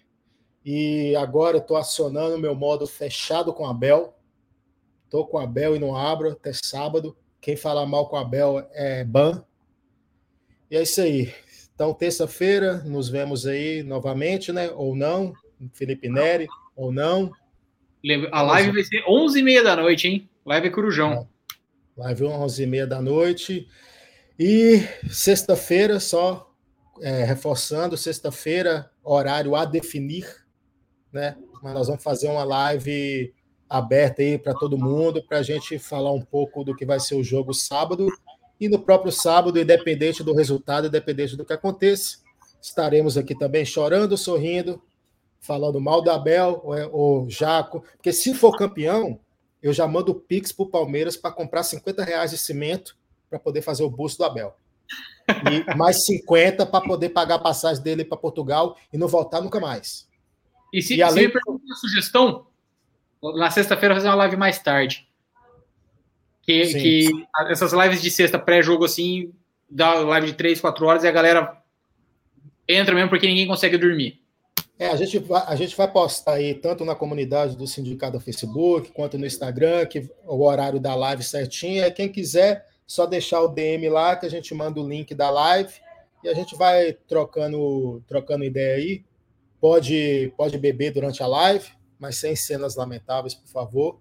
E 0.66 1.16
agora 1.16 1.58
eu 1.58 1.62
estou 1.62 1.78
acionando 1.78 2.36
o 2.36 2.40
meu 2.40 2.56
modo 2.56 2.88
fechado 2.88 3.54
com 3.54 3.66
a 3.66 3.74
Bel. 3.74 4.16
Estou 5.06 5.26
com 5.26 5.38
a 5.38 5.46
Bel 5.46 5.76
e 5.76 5.80
não 5.80 5.96
abro 5.96 6.32
até 6.32 6.52
sábado. 6.54 7.16
Quem 7.40 7.56
falar 7.56 7.86
mal 7.86 8.08
com 8.10 8.16
a 8.16 8.24
Bel 8.24 8.68
é 8.74 9.04
ban. 9.04 9.44
E 10.70 10.78
é 10.78 10.82
isso 10.82 11.02
aí. 11.02 11.34
Então, 11.74 11.94
terça-feira, 11.94 12.78
nos 12.78 13.10
vemos 13.10 13.46
aí 13.48 13.84
novamente, 13.84 14.52
né? 14.52 14.70
Ou 14.72 14.96
não. 14.96 15.34
Felipe 15.74 16.10
Neri, 16.10 16.48
ou 16.76 16.92
não. 16.92 17.32
A 18.32 18.42
live 18.42 18.72
vai 18.72 18.84
ser 18.84 19.04
11h30 19.04 19.64
da 19.64 19.76
noite, 19.76 20.08
hein? 20.08 20.30
Live 20.46 20.68
é 20.68 20.70
Corujão. 20.72 21.28
Live 21.98 22.24
11h30 22.24 22.86
da 22.86 23.02
noite. 23.02 23.68
E 24.44 24.82
sexta-feira, 25.08 26.00
só 26.00 26.52
é, 27.00 27.24
reforçando, 27.24 27.96
sexta-feira, 27.96 28.90
horário 29.04 29.56
a 29.56 29.66
definir, 29.66 30.26
né? 31.14 31.38
Mas 31.62 31.74
nós 31.76 31.88
vamos 31.88 32.02
fazer 32.02 32.28
uma 32.28 32.44
live 32.44 33.32
aberta 33.70 34.24
aí 34.24 34.40
para 34.40 34.56
todo 34.56 34.80
mundo, 34.80 35.24
para 35.28 35.38
a 35.38 35.44
gente 35.44 35.78
falar 35.78 36.12
um 36.12 36.24
pouco 36.24 36.64
do 36.64 36.76
que 36.76 36.88
vai 36.88 37.00
ser 37.00 37.14
o 37.14 37.24
jogo 37.24 37.54
sábado 37.54 38.08
E 38.60 38.68
no 38.68 38.80
próprio 38.80 39.12
sábado, 39.12 39.60
independente 39.60 40.24
do 40.24 40.34
resultado, 40.34 40.88
independente 40.88 41.38
do 41.38 41.46
que 41.46 41.54
aconteça, 41.54 42.18
estaremos 42.60 43.20
aqui 43.20 43.38
também 43.38 43.64
chorando, 43.64 44.18
sorrindo, 44.18 44.82
falando 45.40 45.80
mal 45.80 46.02
da 46.02 46.16
Abel 46.16 46.64
ou 46.92 47.30
Jaco, 47.30 47.82
porque 47.96 48.12
se 48.12 48.34
for 48.34 48.58
campeão, 48.58 49.20
eu 49.62 49.72
já 49.72 49.88
mando 49.88 50.14
o 50.14 50.20
Pix 50.20 50.52
para 50.52 50.64
o 50.64 50.70
Palmeiras 50.70 51.16
para 51.16 51.32
comprar 51.32 51.62
50 51.62 52.04
reais 52.04 52.32
de 52.32 52.40
cimento 52.40 53.00
para 53.32 53.40
poder 53.40 53.62
fazer 53.62 53.84
o 53.84 53.90
busto 53.90 54.20
do 54.20 54.26
Abel. 54.26 54.54
E 55.50 55.76
mais 55.76 56.06
50 56.06 56.66
para 56.66 56.86
poder 56.86 57.10
pagar 57.10 57.36
a 57.36 57.40
passagem 57.40 57.82
dele 57.82 58.04
para 58.04 58.18
Portugal 58.18 58.78
e 58.92 58.98
não 58.98 59.08
voltar 59.08 59.40
nunca 59.40 59.60
mais. 59.60 60.08
E 60.74 60.82
se, 60.82 60.98
e 60.98 61.02
além... 61.02 61.24
se 61.24 61.28
me 61.28 61.34
perguntar 61.34 61.64
uma 61.64 61.76
sugestão, 61.76 62.48
na 63.38 63.50
sexta-feira 63.50 63.96
fazer 63.96 64.10
uma 64.10 64.16
live 64.16 64.36
mais 64.36 64.60
tarde. 64.60 65.08
Que, 66.44 66.74
que 66.74 67.28
essas 67.50 67.72
lives 67.72 68.02
de 68.02 68.12
sexta 68.12 68.38
pré-jogo 68.38 68.84
assim, 68.84 69.32
dá 69.70 69.94
live 69.94 70.28
de 70.28 70.34
3, 70.34 70.60
4 70.60 70.86
horas 70.86 71.04
e 71.04 71.08
a 71.08 71.12
galera 71.12 71.58
entra 72.68 72.94
mesmo 72.94 73.10
porque 73.10 73.28
ninguém 73.28 73.48
consegue 73.48 73.78
dormir. 73.78 74.20
É, 74.82 74.88
a 74.88 74.96
gente, 74.96 75.20
vai, 75.20 75.44
a 75.46 75.56
gente 75.56 75.78
vai 75.78 75.88
postar 75.88 76.34
aí 76.34 76.56
tanto 76.56 76.84
na 76.84 76.96
comunidade 76.96 77.56
do 77.56 77.68
sindicato 77.68 78.14
do 78.14 78.20
Facebook, 78.20 78.92
quanto 78.92 79.16
no 79.16 79.28
Instagram, 79.28 79.86
que 79.86 80.10
o 80.26 80.44
horário 80.44 80.80
da 80.80 80.96
live 80.96 81.22
certinho. 81.22 81.84
É 81.84 81.92
quem 81.92 82.10
quiser, 82.10 82.66
só 82.92 83.06
deixar 83.06 83.40
o 83.40 83.48
DM 83.48 83.88
lá 83.88 84.18
que 84.18 84.26
a 84.26 84.30
gente 84.30 84.54
manda 84.54 84.78
o 84.78 84.86
link 84.86 85.16
da 85.16 85.30
live 85.30 85.72
e 86.22 86.28
a 86.28 86.34
gente 86.34 86.58
vai 86.58 86.92
trocando, 86.92 88.04
trocando 88.06 88.44
ideia 88.44 88.76
aí. 88.76 89.06
Pode, 89.62 90.34
pode 90.36 90.58
beber 90.58 90.92
durante 90.92 91.24
a 91.24 91.28
live, 91.28 91.70
mas 91.98 92.18
sem 92.18 92.36
cenas 92.36 92.76
lamentáveis, 92.76 93.34
por 93.34 93.48
favor. 93.48 93.98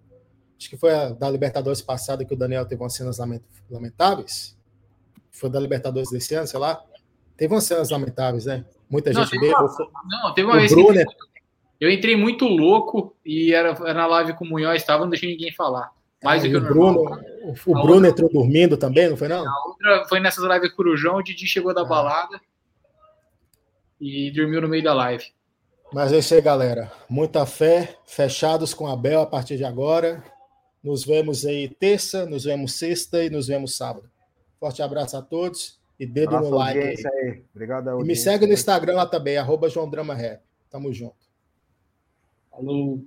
Acho 0.58 0.68
que 0.68 0.76
foi 0.76 0.92
a 0.92 1.10
da 1.10 1.30
Libertadores 1.30 1.80
passada 1.80 2.24
que 2.24 2.34
o 2.34 2.36
Daniel 2.36 2.66
teve 2.66 2.82
umas 2.82 2.92
cenas 2.92 3.18
lamentáveis. 3.70 4.58
Foi 5.30 5.48
da 5.48 5.60
Libertadores 5.60 6.10
desse 6.10 6.34
ano, 6.34 6.48
sei 6.48 6.58
lá. 6.58 6.82
Teve 7.36 7.54
umas 7.54 7.62
cenas 7.62 7.90
lamentáveis, 7.90 8.46
né? 8.46 8.64
Muita 8.90 9.12
não, 9.12 9.22
gente 9.22 9.38
bebeu. 9.38 9.56
Não, 10.08 10.34
teve 10.34 10.48
uma 10.48 10.56
vez 10.56 10.72
Bruno... 10.72 10.92
que 10.94 11.04
eu 11.78 11.88
entrei 11.88 12.16
muito 12.16 12.44
louco 12.44 13.14
e 13.24 13.54
era, 13.54 13.68
era 13.68 13.94
na 13.94 14.06
live 14.08 14.34
com 14.34 14.44
o 14.44 14.48
Munhoz, 14.48 14.82
estava, 14.82 15.04
não 15.04 15.10
deixei 15.10 15.30
ninguém 15.30 15.52
falar. 15.52 15.92
Mais 16.22 16.44
é, 16.44 16.48
do 16.48 16.52
que 16.52 16.56
o 16.56 16.68
Bruno, 16.68 17.00
o, 17.42 17.50
o 17.50 17.72
Bruno 17.72 17.94
outra... 17.94 18.08
entrou 18.08 18.30
dormindo 18.30 18.76
também, 18.76 19.08
não 19.08 19.16
foi 19.16 19.28
não? 19.28 19.46
A 19.46 19.66
outra 19.66 20.04
foi 20.08 20.20
nessas 20.20 20.44
lives 20.44 20.72
Corujão, 20.72 21.16
o 21.16 21.22
Didi 21.22 21.46
chegou 21.46 21.72
da 21.72 21.80
ah. 21.80 21.84
balada 21.84 22.40
e 24.00 24.30
dormiu 24.30 24.60
no 24.60 24.68
meio 24.68 24.82
da 24.82 24.94
live. 24.94 25.24
Mas 25.92 26.12
é 26.12 26.18
isso 26.18 26.34
aí, 26.34 26.40
galera. 26.40 26.92
Muita 27.08 27.44
fé, 27.44 27.96
fechados 28.06 28.72
com 28.72 28.86
a 28.86 28.96
Bel 28.96 29.20
a 29.20 29.26
partir 29.26 29.56
de 29.56 29.64
agora. 29.64 30.22
Nos 30.82 31.04
vemos 31.04 31.44
aí 31.44 31.68
terça, 31.68 32.24
nos 32.26 32.44
vemos 32.44 32.74
sexta 32.78 33.24
e 33.24 33.30
nos 33.30 33.48
vemos 33.48 33.76
sábado. 33.76 34.08
Forte 34.58 34.82
abraço 34.82 35.16
a 35.16 35.22
todos 35.22 35.80
e 35.98 36.06
dedo 36.06 36.32
Nossa, 36.32 36.48
no 36.48 36.56
like. 36.56 36.78
Aí. 36.78 36.96
aí. 37.06 37.44
Obrigado, 37.54 38.00
e 38.00 38.04
me 38.04 38.16
segue 38.16 38.46
no 38.46 38.52
Instagram 38.52 38.94
lá 38.94 39.06
também, 39.06 39.36
arroba 39.36 39.68
João 39.68 39.90
Drama 39.90 40.14
Rap. 40.14 40.42
Tamo 40.70 40.92
junto. 40.92 41.28
Falou. 42.50 43.04